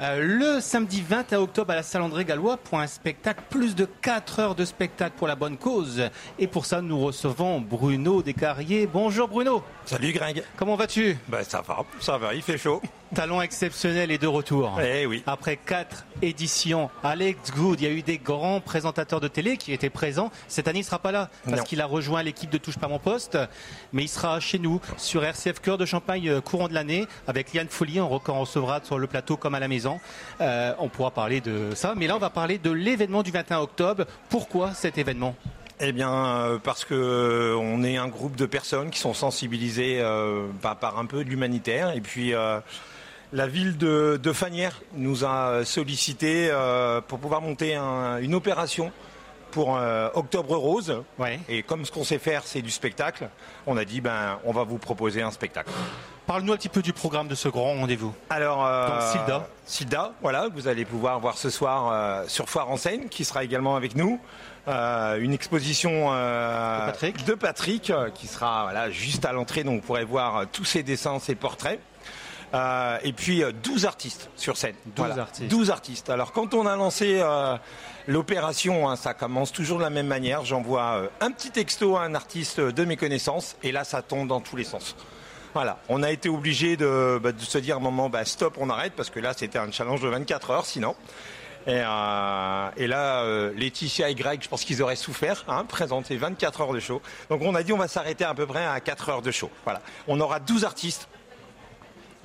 [0.00, 3.84] Euh, le samedi 21 octobre à la salle André Gallois pour un spectacle, plus de
[3.84, 6.10] 4 heures de spectacle pour la bonne cause.
[6.38, 8.88] Et pour ça, nous recevons Bruno Descarriers.
[8.92, 9.62] Bonjour Bruno.
[9.84, 10.42] Salut Greg.
[10.56, 11.16] Comment vas-tu?
[11.28, 12.82] Ben ça va, ça va, il fait chaud.
[13.14, 14.80] Talent exceptionnel est de retour.
[14.82, 15.22] Eh oui.
[15.26, 19.72] Après quatre éditions, Alex Good, il y a eu des grands présentateurs de télé qui
[19.72, 20.32] étaient présents.
[20.48, 22.98] Cette année, il sera pas là parce qu'il a rejoint l'équipe de Touche pas mon
[22.98, 23.38] poste,
[23.92, 27.52] mais il sera chez nous sur RCF Cœur de Champagne euh, courant de l'année avec
[27.52, 28.00] Liane Folly.
[28.00, 30.00] On recevra sur le plateau comme à la maison.
[30.40, 33.60] Euh, on pourra parler de ça, mais là, on va parler de l'événement du 21
[33.60, 34.06] octobre.
[34.28, 35.36] Pourquoi cet événement?
[35.78, 40.02] Eh bien, euh, parce que on est un groupe de personnes qui sont sensibilisées
[40.62, 42.32] par, un peu de l'humanitaire et puis
[43.34, 48.92] la ville de, de, Fanière nous a sollicité euh, pour pouvoir monter une opération
[49.50, 51.02] pour euh, Octobre Rose.
[51.48, 53.28] Et comme ce qu'on sait faire, c'est du spectacle,
[53.66, 55.70] on a dit ben on va vous proposer un spectacle.
[56.26, 58.14] Parle-nous un petit peu du programme de ce grand rendez-vous.
[58.30, 59.46] Alors, euh, Silda.
[59.66, 63.74] Silda, voilà, vous allez pouvoir voir ce soir sur Foire en Seine, qui sera également
[63.74, 64.20] avec nous.
[64.66, 70.04] une exposition de Patrick, de Patrick qui sera voilà, juste à l'entrée, donc vous pourrez
[70.04, 71.80] voir tous ses dessins, ses portraits.
[72.54, 74.76] Euh, et puis 12 euh, artistes sur scène.
[74.94, 75.50] 12 artistes.
[75.50, 76.10] 12 artistes.
[76.10, 77.56] Alors quand on a lancé euh,
[78.06, 80.44] l'opération, hein, ça commence toujours de la même manière.
[80.44, 84.40] J'envoie un petit texto à un artiste de mes connaissances et là ça tombe dans
[84.40, 84.94] tous les sens.
[85.52, 88.70] Voilà, on a été obligé de, bah, se dire à un moment bah, stop, on
[88.70, 90.94] arrête parce que là c'était un challenge de 24 heures sinon.
[91.66, 93.24] Et, là,
[93.56, 97.00] Laetitia et Greg, je pense qu'ils auraient souffert, hein, présenter 24 heures de show.
[97.30, 99.50] Donc on a dit on va s'arrêter à peu près à 4 heures de show.
[99.64, 101.08] Voilà, on aura 12 artistes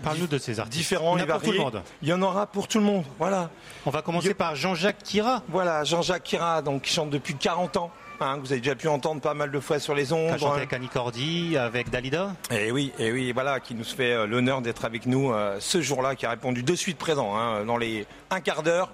[0.03, 0.77] Parle-nous de ces artistes.
[0.77, 1.81] Différents monde.
[2.01, 3.03] Il y en aura pour tout le monde.
[3.17, 3.49] Voilà.
[3.85, 5.43] On va commencer par Jean-Jacques Kira.
[5.49, 7.91] Voilà, Jean-Jacques Kira, donc qui chante depuis 40 ans.
[8.21, 10.37] Hein, vous avez déjà pu entendre pas mal de fois sur les ondes.
[10.37, 12.35] chanté avec Annie Cordy, avec Dalida.
[12.51, 15.31] Et eh oui, et eh oui, voilà, qui nous fait euh, l'honneur d'être avec nous
[15.31, 17.37] euh, ce jour-là, qui a répondu de suite présent.
[17.37, 18.91] Hein, dans les un quart d'heure,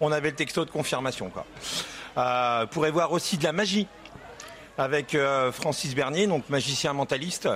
[0.00, 1.30] on avait le texto de confirmation.
[1.30, 1.46] Quoi.
[2.18, 3.86] Euh, vous pourrez voir aussi de la magie
[4.76, 5.16] avec
[5.52, 7.48] Francis Bernier, donc magicien mentaliste.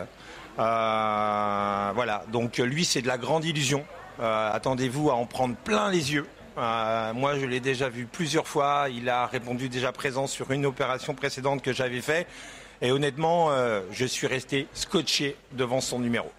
[0.59, 3.85] Euh, voilà, donc lui c'est de la grande illusion.
[4.20, 6.27] Euh, attendez-vous à en prendre plein les yeux.
[6.57, 8.87] Euh, moi, je l'ai déjà vu plusieurs fois.
[8.91, 12.27] Il a répondu déjà présent sur une opération précédente que j'avais fait.
[12.83, 13.51] Et honnêtement,
[13.91, 16.31] je suis resté scotché devant son numéro.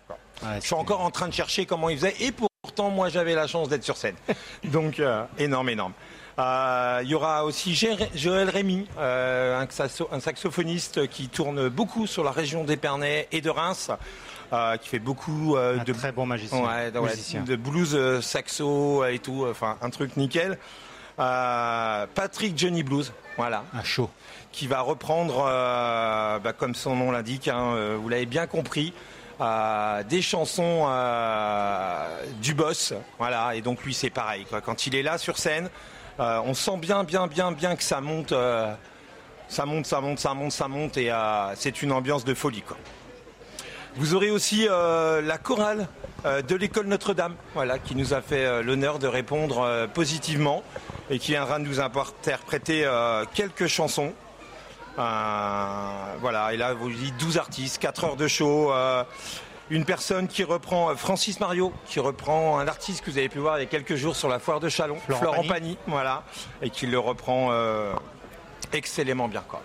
[0.42, 2.16] je suis encore en train de chercher comment il faisait.
[2.22, 4.16] Et pourtant, moi, j'avais la chance d'être sur scène.
[4.66, 5.02] Donc,
[5.38, 5.94] énorme, énorme.
[6.40, 7.76] Euh, il y aura aussi
[8.16, 13.92] Joël Rémy, euh, un, saxophoniste qui tourne beaucoup sur la région d'Épernay et de Reims.
[14.52, 16.64] Euh, qui fait beaucoup de très bon magicien,
[17.46, 20.58] de blues saxo et tout, enfin un truc nickel.
[21.18, 24.10] Patrick Johnny Blues, voilà, un show,
[24.52, 25.44] qui va reprendre,
[26.44, 28.92] bah, comme son nom l'indique, hein, vous l'avez bien compris,
[30.10, 30.88] des chansons
[32.42, 34.62] du boss, voilà, et donc lui c'est pareil, quoi.
[34.62, 35.70] quand il est là sur scène,
[36.20, 38.74] euh, on sent bien, bien, bien, bien que ça monte, euh,
[39.48, 42.64] ça monte, ça monte, ça monte, ça monte, et euh, c'est une ambiance de folie.
[43.96, 45.88] Vous aurez aussi la chorale
[46.24, 50.64] de l'école Notre-Dame, voilà, qui nous a fait l'honneur de répondre positivement
[51.10, 52.88] et qui viendra nous interpréter
[53.34, 54.14] quelques chansons.
[54.96, 58.72] voilà, et là, vous dites 12 artistes, 4 heures de show.
[59.70, 63.58] Une personne qui reprend Francis Mario, qui reprend un artiste que vous avez pu voir
[63.58, 65.78] il y a quelques jours sur la foire de Chalon, Florent, Pagny.
[65.88, 66.24] voilà,
[66.62, 67.52] et qui le reprend
[68.74, 69.44] excellemment bien.
[69.48, 69.62] Quoi.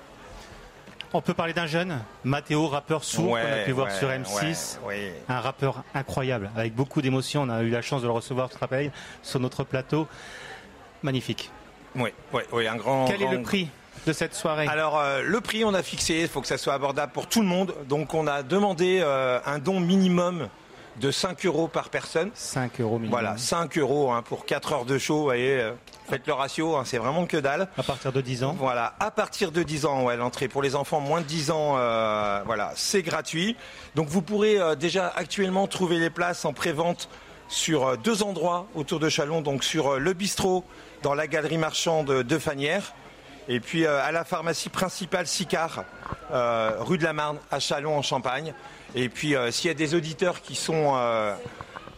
[1.16, 4.78] On peut parler d'un jeune, Mathéo, rappeur sourd, qu'on a pu voir sur M6.
[5.28, 7.42] un rappeur incroyable, avec beaucoup d'émotion.
[7.42, 8.90] On a eu la chance de le recevoir, tu te rappelles,
[9.22, 10.08] sur notre plateau.
[11.04, 11.50] Magnifique.
[11.94, 13.04] Oui, oui, oui, un grand.
[13.06, 13.68] Quel est le prix
[14.06, 16.74] de cette soirée Alors euh, le prix on a fixé, il faut que ça soit
[16.74, 17.74] abordable pour tout le monde.
[17.88, 20.48] Donc on a demandé euh, un don minimum
[21.00, 22.30] de 5 euros par personne.
[22.34, 23.10] 5 euros minimum.
[23.10, 25.18] Voilà, 5 euros hein, pour 4 heures de show.
[25.18, 25.72] Vous voyez, euh,
[26.08, 27.68] faites le ratio, hein, c'est vraiment que dalle.
[27.76, 30.76] À partir de 10 ans Voilà, à partir de 10 ans, ouais, l'entrée pour les
[30.76, 33.56] enfants moins de 10 ans, euh, voilà, c'est gratuit.
[33.94, 37.08] Donc vous pourrez euh, déjà actuellement trouver les places en pré-vente
[37.48, 40.64] sur deux endroits autour de Chalon, donc sur le bistrot
[41.02, 42.94] dans la galerie marchande de Fanière.
[43.48, 45.84] Et puis à la pharmacie principale Sicard,
[46.30, 48.54] rue de la Marne, à Chalon en Champagne.
[48.94, 51.34] Et puis, euh, s'il y a des auditeurs qui sont euh,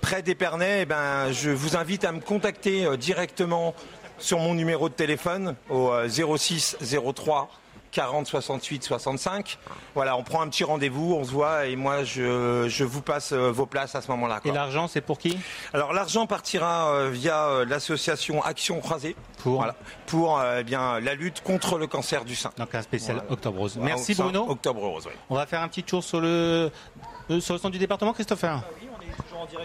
[0.01, 3.75] près d'Épernay, eh ben, je vous invite à me contacter euh, directement
[4.19, 6.79] sur mon numéro de téléphone au 06
[7.15, 7.51] 03
[7.97, 9.59] 40 68 65.
[9.95, 13.65] Voilà, on prend un petit rendez-vous, on se voit et moi je, vous passe vos
[13.65, 14.41] places à ce moment-là.
[14.45, 15.39] Et l'argent, c'est pour qui?
[15.73, 19.67] Alors l'argent partira via l'association Action Croisée pour,
[20.07, 22.51] pour eh bien la lutte contre le cancer du sein.
[22.59, 23.79] Donc un spécial Octobre Rose.
[23.81, 24.45] Merci Bruno.
[24.47, 25.15] Octobre Rose, oui.
[25.31, 26.71] On va faire un petit tour sur le,
[27.41, 28.96] sur le centre du département, Christopher direct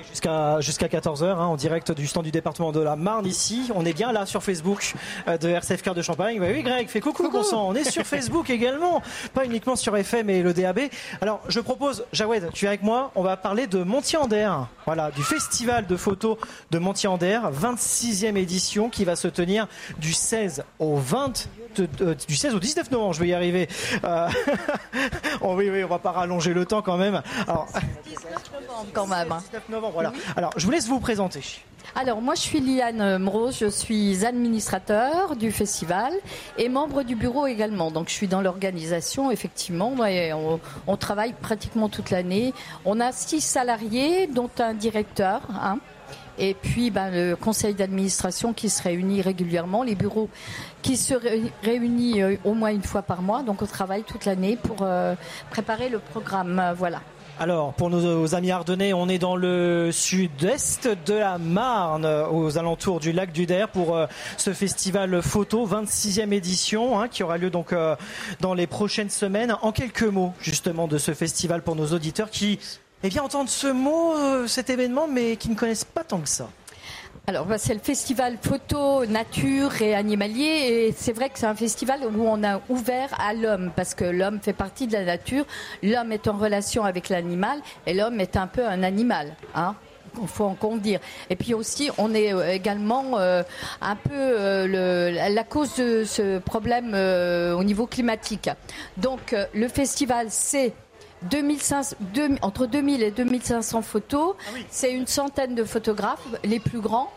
[0.10, 3.72] jusqu'à jusqu'à 14h, hein, en direct du stand du département de la Marne ici.
[3.76, 4.94] On est bien là sur Facebook
[5.28, 6.40] euh, de RCF Cœur de Champagne.
[6.40, 7.44] oui, Greg, fais coucou, coucou.
[7.54, 9.02] On est sur Facebook également,
[9.34, 10.80] pas uniquement sur FM et le DAB.
[11.22, 13.12] Alors, je propose, Jawed, tu es avec moi.
[13.16, 14.52] On va parler de Montier-Ander.
[14.86, 16.38] Voilà, du festival de photos
[16.72, 19.68] de Montier-Ander, 26e édition qui va se tenir
[20.00, 21.48] du 16 au 20
[21.80, 23.68] euh, du 16 au 19 novembre, je vais y arriver.
[24.04, 24.28] Euh,
[25.42, 27.22] oh oui, oui, on va pas rallonger le temps quand même.
[27.48, 27.68] Alors,
[28.06, 29.41] 19 novembre quand même.
[29.42, 30.14] 19 novembre, voilà.
[30.36, 31.42] Alors, je vous laisse vous présenter.
[31.96, 36.14] Alors moi je suis Liane Mrose, je suis administrateur du festival
[36.58, 37.92] et membre du bureau également.
[37.92, 39.94] Donc je suis dans l'organisation effectivement
[40.88, 42.54] on, travaille pratiquement toute l'année.
[42.86, 45.42] On a six salariés dont un directeur.
[45.62, 45.80] Hein,
[46.38, 50.30] et puis ben, le conseil d'administration qui se réunit régulièrement, les bureaux
[50.82, 51.14] qui se
[51.64, 53.44] réunissent euh, au moins une fois par mois.
[53.44, 55.16] Donc on travaille toute l'année pour euh,
[55.50, 56.74] préparer le programme.
[56.78, 57.02] Voilà.
[57.42, 63.00] Alors, pour nos amis ardennais, on est dans le sud-est de la Marne, aux alentours
[63.00, 64.06] du lac du Der, pour euh,
[64.38, 67.74] ce festival photo, 26e édition, hein, qui aura lieu donc
[68.42, 69.58] dans les prochaines semaines.
[69.64, 72.60] En quelques mots, justement, de ce festival pour nos auditeurs qui
[73.04, 76.30] eh bien, entendre ce mot, euh, cet événement, mais qui ne connaissent pas tant que
[76.30, 76.50] ça.
[77.28, 80.44] Alors, bah, c'est le festival photo, nature et animalier.
[80.44, 84.04] Et c'est vrai que c'est un festival où on a ouvert à l'homme, parce que
[84.04, 85.46] l'homme fait partie de la nature.
[85.84, 89.36] L'homme est en relation avec l'animal, et l'homme est un peu un animal.
[89.54, 89.76] Hein
[90.28, 91.00] faut encore dire.
[91.30, 93.44] Et puis aussi, on est euh, également euh,
[93.80, 98.50] un peu la cause de ce problème au niveau climatique.
[98.98, 100.74] Donc, le festival, c'est
[102.42, 104.36] entre 2000 et 2500 photos.
[104.40, 107.12] Ah c'est une centaine de photographes, les plus grands.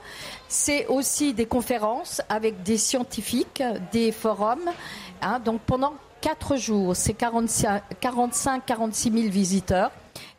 [0.48, 4.70] C'est aussi des conférences avec des scientifiques, des forums.
[5.22, 5.38] Hein.
[5.38, 9.90] donc pendant 4 jours, c'est 45-46 000 visiteurs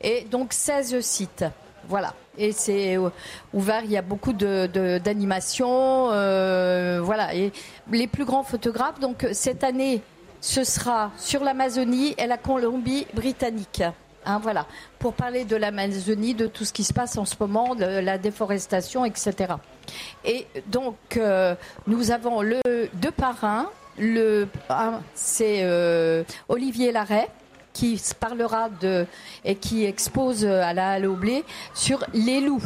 [0.01, 1.45] et donc 16 sites.
[1.87, 2.13] Voilà.
[2.37, 3.09] Et c'est euh,
[3.53, 6.09] ouvert, il y a beaucoup d'animations.
[6.09, 7.35] De, euh, voilà.
[7.35, 7.51] Et
[7.91, 10.01] les plus grands photographes, donc cette année,
[10.45, 13.81] ce sera sur l'Amazonie et la Colombie-Britannique.
[14.27, 14.67] Hein, voilà,
[14.99, 18.19] pour parler de l'Amazonie, de tout ce qui se passe en ce moment, de la
[18.19, 19.55] déforestation, etc.
[20.23, 21.55] Et donc, euh,
[21.87, 22.61] nous avons le
[22.93, 23.71] deux parrains.
[25.15, 27.27] C'est euh, Olivier Larrey
[27.73, 29.07] qui parlera de
[29.43, 31.43] et qui expose à la Halle au blé
[31.73, 32.63] sur les loups.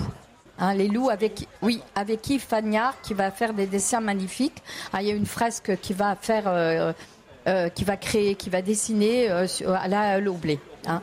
[0.58, 4.62] Hein, les loups avec oui avec Yves Fagnard qui va faire des dessins magnifiques.
[4.92, 6.92] Ah, il y a une fresque qui va faire euh,
[7.50, 10.60] euh, qui va créer, qui va dessiner euh, à la blé.
[10.86, 11.02] Hein.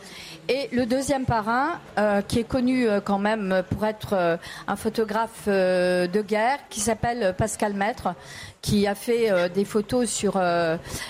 [0.48, 6.22] Et le deuxième parrain, euh, qui est connu quand même pour être un photographe de
[6.22, 8.14] guerre, qui s'appelle Pascal Maître,
[8.62, 10.40] qui a fait des photos sur,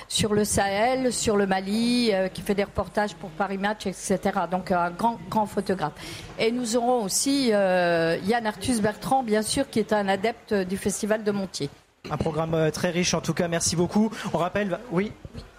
[0.08, 4.18] sur le Sahel, sur le Mali, qui fait des reportages pour Paris Match, etc.
[4.50, 5.92] Donc un grand, grand photographe.
[6.39, 11.24] Et nous aurons aussi Yann Arthus Bertrand, bien sûr, qui est un adepte du Festival
[11.24, 11.68] de Montier.
[12.10, 14.10] Un programme euh, très riche en tout cas, merci beaucoup.
[14.33, 15.12] On rappelle, oui.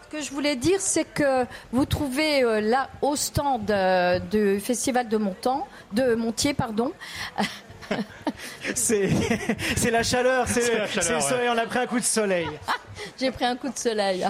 [0.03, 4.59] Ce que je voulais dire, c'est que vous trouvez euh, là au stand euh, du
[4.59, 6.92] Festival de Montant, de Montier, pardon.
[8.76, 12.48] c'est la chaleur, c'est le soleil, on a pris un coup de soleil.
[13.19, 14.27] J'ai pris un coup de soleil.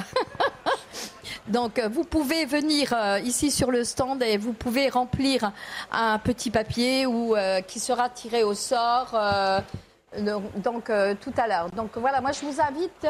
[1.48, 5.52] Donc vous pouvez venir ici sur le stand et vous pouvez remplir
[5.92, 7.36] un petit papier ou
[7.68, 9.16] qui sera tiré au sort
[10.16, 11.70] donc euh, tout à l'heure.
[11.76, 13.08] Donc voilà, moi je vous invite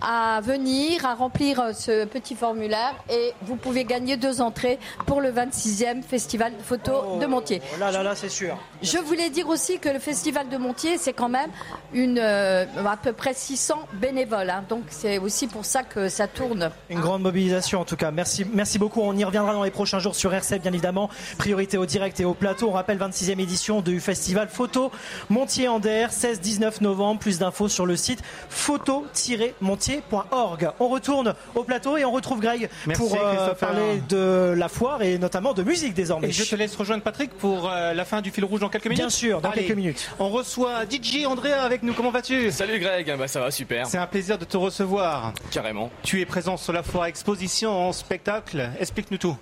[0.00, 5.22] à venir, à remplir euh, ce petit formulaire et vous pouvez gagner deux entrées pour
[5.22, 7.62] le 26e Festival photo oh, de Montier.
[7.78, 8.58] Là, là, là, c'est sûr.
[8.82, 11.50] Je voulais dire aussi que le Festival de Montier, c'est quand même
[11.94, 14.50] une, euh, à peu près 600 bénévoles.
[14.50, 14.64] Hein.
[14.68, 16.70] donc c'est aussi pour ça que ça tourne.
[16.90, 18.10] Une grande mobilisation en tout cas.
[18.10, 19.00] Merci, merci beaucoup.
[19.00, 21.08] On y reviendra dans les prochains jours sur RCF, bien évidemment.
[21.38, 22.68] Priorité au direct et au plateau.
[22.68, 24.92] On rappelle 26e édition du Festival photo
[25.30, 27.20] Montier-Ander, 16 19 novembre.
[27.20, 30.70] Plus d'infos sur le site photo-montier.org.
[30.80, 35.18] On retourne au plateau et on retrouve Greg pour euh, parler de la foire et
[35.18, 36.28] notamment de musique désormais.
[36.28, 38.86] Et je te laisse rejoindre Patrick pour euh, la fin du fil rouge en quelques
[38.86, 38.98] minutes.
[38.98, 40.10] Bien sûr, dans quelques minutes.
[40.18, 41.92] On reçoit DJ Andrea avec nous.
[41.92, 42.50] Comment vas-tu?
[42.50, 43.86] Salut Greg, bah ça va super.
[43.86, 45.32] C'est un plaisir de te recevoir.
[45.50, 45.90] Carrément.
[46.02, 48.70] Tu es présent sur la foire exposition en spectacle.
[48.80, 49.36] Explique-nous tout.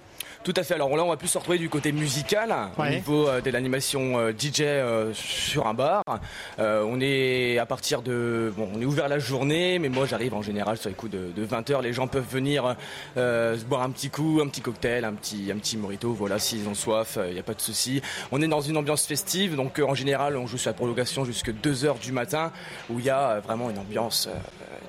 [0.44, 0.74] Tout à fait.
[0.74, 4.18] Alors là, on va plus se retrouver du côté musical, au niveau euh, de l'animation
[4.18, 6.02] euh, DJ euh, sur un bar.
[6.58, 10.42] on est à partir de, bon, on est ouvert la journée, mais moi j'arrive en
[10.42, 12.76] général sur les coups de, 20 h Les gens peuvent venir
[13.16, 16.12] se boire un petit coup, un petit cocktail, un petit, un petit morito.
[16.12, 18.02] Voilà, s'ils ont soif, il n'y a pas de souci.
[18.32, 21.52] On est dans une ambiance festive, donc en général, on joue sur la prolongation jusqu'à
[21.52, 22.50] 2 h du matin,
[22.90, 24.28] où il y a vraiment une ambiance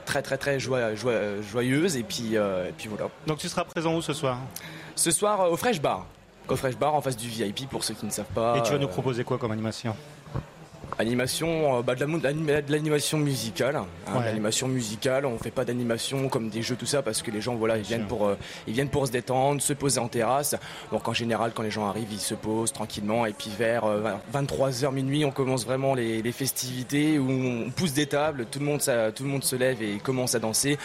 [0.06, 1.96] très très très joyeuse.
[1.96, 3.10] Et puis, et puis voilà.
[3.28, 4.40] Donc tu seras présent où ce soir?
[4.96, 6.06] Ce soir euh, au Fresh Bar.
[6.50, 8.58] Au Fresh Bar en face du VIP pour ceux qui ne savent pas.
[8.58, 9.96] Et tu vas nous euh, proposer quoi comme animation?
[11.00, 13.76] Animation, euh, bah, de l'animation musicale.
[13.76, 17.42] Hein, L'animation musicale, on fait pas d'animation comme des jeux tout ça parce que les
[17.42, 20.56] gens voilà ils viennent pour euh, ils viennent pour se détendre, se poser en terrasse.
[20.92, 23.86] Donc en général quand les gens arrivent ils se posent tranquillement et puis vers
[24.34, 28.66] 23h euh, minuit on commence vraiment les, festivités où on pousse des tables, tout le
[28.66, 30.80] monde ça, tout le monde se lève et commence à danser.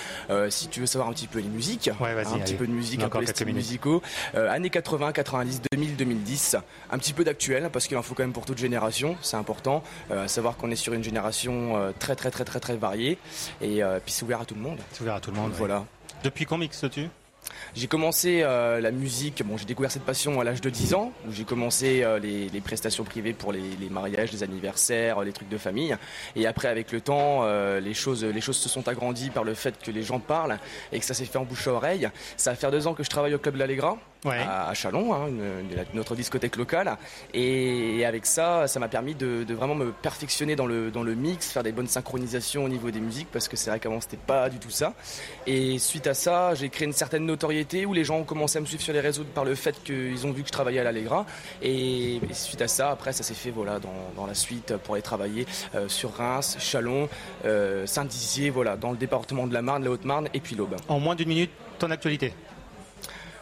[0.50, 3.08] si tu veux savoir un petit peu les musiques, un petit peu de musique, un
[3.08, 4.02] peu les styles musicaux,
[4.34, 6.56] années 80, 90, 2000, 2010,
[6.90, 9.82] un petit peu d'actuel parce qu'il en faut quand même pour toute génération, c'est important.
[10.10, 13.18] Euh, à savoir qu'on est sur une génération euh, très très très très très variée
[13.60, 14.78] et euh, puis c'est ouvert à tout le monde.
[14.92, 15.52] C'est ouvert à tout le monde.
[15.54, 15.84] Voilà.
[16.24, 17.08] Depuis quand mixes-tu
[17.74, 21.32] j'ai commencé la musique, bon j'ai découvert cette passion à l'âge de 10 ans, où
[21.32, 25.96] j'ai commencé les, prestations privées pour les, mariages, les anniversaires, les trucs de famille.
[26.36, 27.46] Et après avec le temps,
[27.78, 30.58] les, choses, les choses se sont agrandies par le fait que les gens parlent
[30.92, 32.08] et que ça s'est fait en bouche à oreille.
[32.36, 35.28] Ça va faire deux ans que je travaille au Club de l'Allegra à, Chalon, hein,
[35.94, 36.96] notre discothèque locale.
[37.34, 41.50] Et, avec ça, ça m'a permis de, vraiment me perfectionner dans le, dans le mix,
[41.50, 44.48] faire des bonnes synchronisations au niveau des musiques, parce que c'est vrai qu'avant c'était pas
[44.48, 44.94] du tout ça.
[45.46, 48.60] Et suite à ça, j'ai créé une certaine notoriété où les gens ont commencé à
[48.60, 50.84] me suivre sur les réseaux par le fait qu'ils ont vu que je travaillais à
[50.84, 51.26] l'Allegra.
[51.62, 55.46] Et, suite à ça, après, ça s'est fait voilà, dans, la suite pour aller travailler
[55.74, 57.08] euh, sur Reims, Chalon,
[57.44, 60.76] euh, Saint-Dizier, voilà, dans le département de la Marne, la Haute-Marne et puis l'Aube.
[60.88, 62.34] En moins d'une minute, ton actualité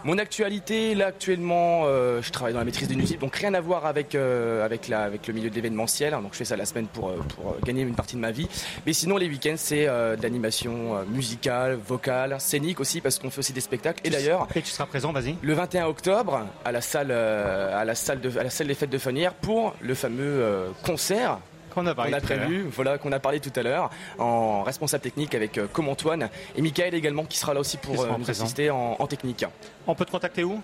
[0.07, 3.61] mon actualité, là actuellement, euh, je travaille dans la maîtrise de musique, donc rien à
[3.61, 6.13] voir avec, euh, avec, la, avec le milieu de l'événementiel.
[6.13, 8.49] Donc je fais ça la semaine pour, euh, pour gagner une partie de ma vie.
[8.87, 13.53] Mais sinon, les week-ends, c'est de l'animation musicale, vocale, scénique aussi, parce qu'on fait aussi
[13.53, 14.01] des spectacles.
[14.05, 15.35] Et d'ailleurs, et tu seras présent, vas-y.
[15.43, 18.91] Le 21 octobre, à la salle, à la salle, de, à la salle des fêtes
[18.91, 21.41] de Fanière, pour le fameux concert
[21.77, 25.67] qu'on a, prévu, voilà, qu'on a parlé tout à l'heure, en responsable technique avec euh,
[25.71, 29.45] comme Antoine et Michael également qui sera là aussi pour euh, nous assister en, technique.
[29.87, 30.61] On peut te contacter où?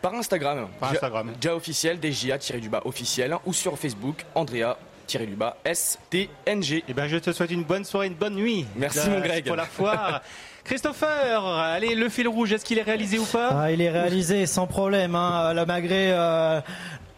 [0.00, 0.68] Par Instagram.
[0.78, 1.32] Par Instagram.
[1.40, 4.76] Déjà officiel, DJA-du-bas officiel, ou sur Facebook, Andrea
[5.14, 6.82] du bas STNG.
[6.88, 8.66] Eh ben, je te souhaite une bonne soirée, une bonne nuit.
[8.76, 9.46] Merci mon Greg.
[9.46, 10.22] Pour la foire.
[10.64, 13.50] Christopher, allez, le fil rouge, est-ce qu'il est réalisé ou pas?
[13.52, 16.60] Ah, Il est réalisé sans problème, hein, malgré euh,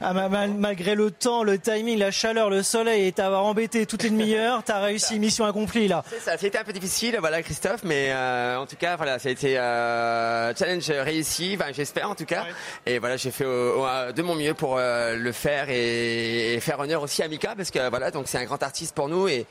[0.01, 4.17] ah, malgré le temps, le timing, la chaleur, le soleil et t'avoir embêté toute une
[4.17, 6.05] demi-heure, t'as réussi, mission accomplie là.
[6.09, 9.29] C'est ça, c'était un peu difficile, voilà Christophe, mais euh, en tout cas, voilà, ça
[9.29, 12.45] a été euh, challenge réussi, j'espère en tout cas.
[12.87, 17.23] Et voilà, j'ai fait de mon mieux pour euh, le faire et, faire honneur aussi
[17.23, 19.47] à Mika parce que voilà, donc c'est un grand artiste pour nous et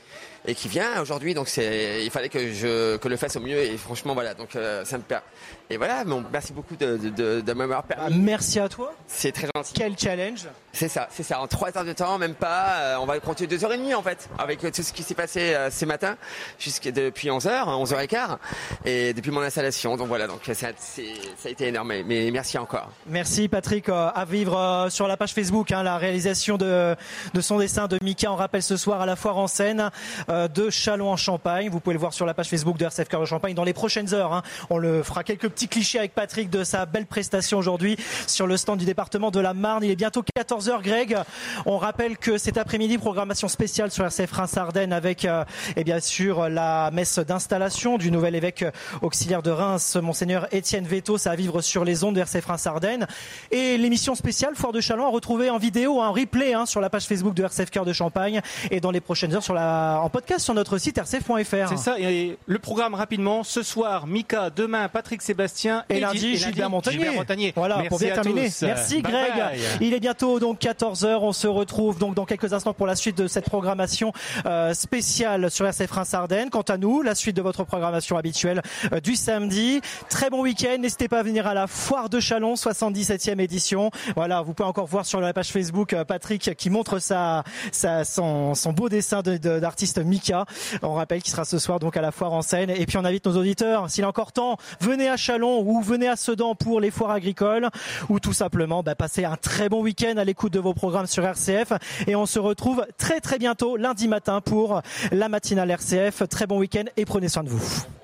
[0.48, 1.34] et qui vient aujourd'hui.
[1.34, 4.34] Donc c'est, il fallait que je que le fasse au mieux et franchement voilà.
[4.34, 5.22] Donc euh, ça me perd.
[5.70, 8.18] Et voilà, bon, merci beaucoup de, de, de, m'avoir permis.
[8.18, 8.94] Merci à toi.
[9.06, 9.74] C'est très gentil.
[9.74, 11.40] Quel challenge C'est ça, c'est ça.
[11.40, 12.66] En trois heures de temps, même pas.
[12.78, 15.16] Euh, on va compter deux heures et demie en fait, avec tout ce qui s'est
[15.16, 16.16] passé euh, ces matins,
[16.56, 18.38] jusqu'à depuis 11 h 11 h et quart,
[18.84, 19.96] et depuis mon installation.
[19.96, 21.92] Donc voilà, donc ça, a été énorme.
[22.06, 22.92] Mais merci encore.
[23.08, 23.88] Merci Patrick.
[23.88, 26.94] à vivre sur la page Facebook, hein, la réalisation de,
[27.40, 28.30] son dessin de Mika.
[28.30, 29.90] On rappelle ce soir à la foire en scène.
[30.30, 31.68] Euh, de Chalon en Champagne.
[31.70, 33.72] Vous pouvez le voir sur la page Facebook de RCF Cœur de Champagne dans les
[33.72, 34.32] prochaines heures.
[34.32, 34.42] Hein.
[34.70, 37.96] On le fera quelques petits clichés avec Patrick de sa belle prestation aujourd'hui
[38.28, 39.82] sur le stand du département de la Marne.
[39.82, 40.22] Il est bientôt
[40.68, 41.16] 14h, Greg.
[41.66, 45.44] On rappelle que cet après-midi, programmation spéciale sur RCF Reims-Ardennes avec, et
[45.76, 48.64] eh bien sûr, la messe d'installation du nouvel évêque
[49.02, 51.18] auxiliaire de Reims, Monseigneur Étienne Veto.
[51.18, 53.06] Ça à vivre sur les ondes de RCF Reims-Ardennes.
[53.50, 56.90] Et l'émission spéciale Foire de Chalon à retrouver en vidéo, en replay hein, sur la
[56.90, 58.40] page Facebook de RCF Cœur de Champagne
[58.70, 61.68] et dans les prochaines heures sur la, en podcast sur notre site rcf.fr.
[61.68, 61.98] C'est ça.
[61.98, 63.42] Et le programme rapidement.
[63.44, 64.50] Ce soir, Mika.
[64.50, 65.84] Demain, Patrick Sébastien.
[65.88, 67.52] Et, lundi, Gilbert Montagnier.
[67.54, 68.48] Voilà, Merci pour bien terminer.
[68.62, 69.32] Merci Greg.
[69.80, 71.18] Il est bientôt donc 14h.
[71.22, 74.12] On se retrouve donc dans quelques instants pour la suite de cette programmation
[74.46, 76.50] euh, spéciale sur RCF Reims Ardennes.
[76.50, 78.62] Quant à nous, la suite de votre programmation habituelle
[78.92, 79.80] euh, du samedi.
[80.08, 80.78] Très bon week-end.
[80.78, 83.90] N'hésitez pas à venir à la Foire de Chalon, 77e édition.
[84.16, 88.04] Voilà, vous pouvez encore voir sur la page Facebook euh, Patrick qui montre sa, sa
[88.04, 90.44] son, son beau dessin d'artiste Mika.
[90.82, 92.70] On rappelle qu'il sera ce soir donc à la Foire en scène.
[92.70, 96.08] Et puis on invite nos auditeurs, s'il est encore temps, venez à Chalon ou venez
[96.08, 97.68] à Sedan pour les foires agricoles
[98.08, 101.72] ou tout simplement bah, passez un très bon week-end à de vos programmes sur RCF.
[102.06, 106.28] Et on se retrouve très très bientôt lundi matin pour la matinale RCF.
[106.28, 107.97] Très bon week-end et prenez soin de vous.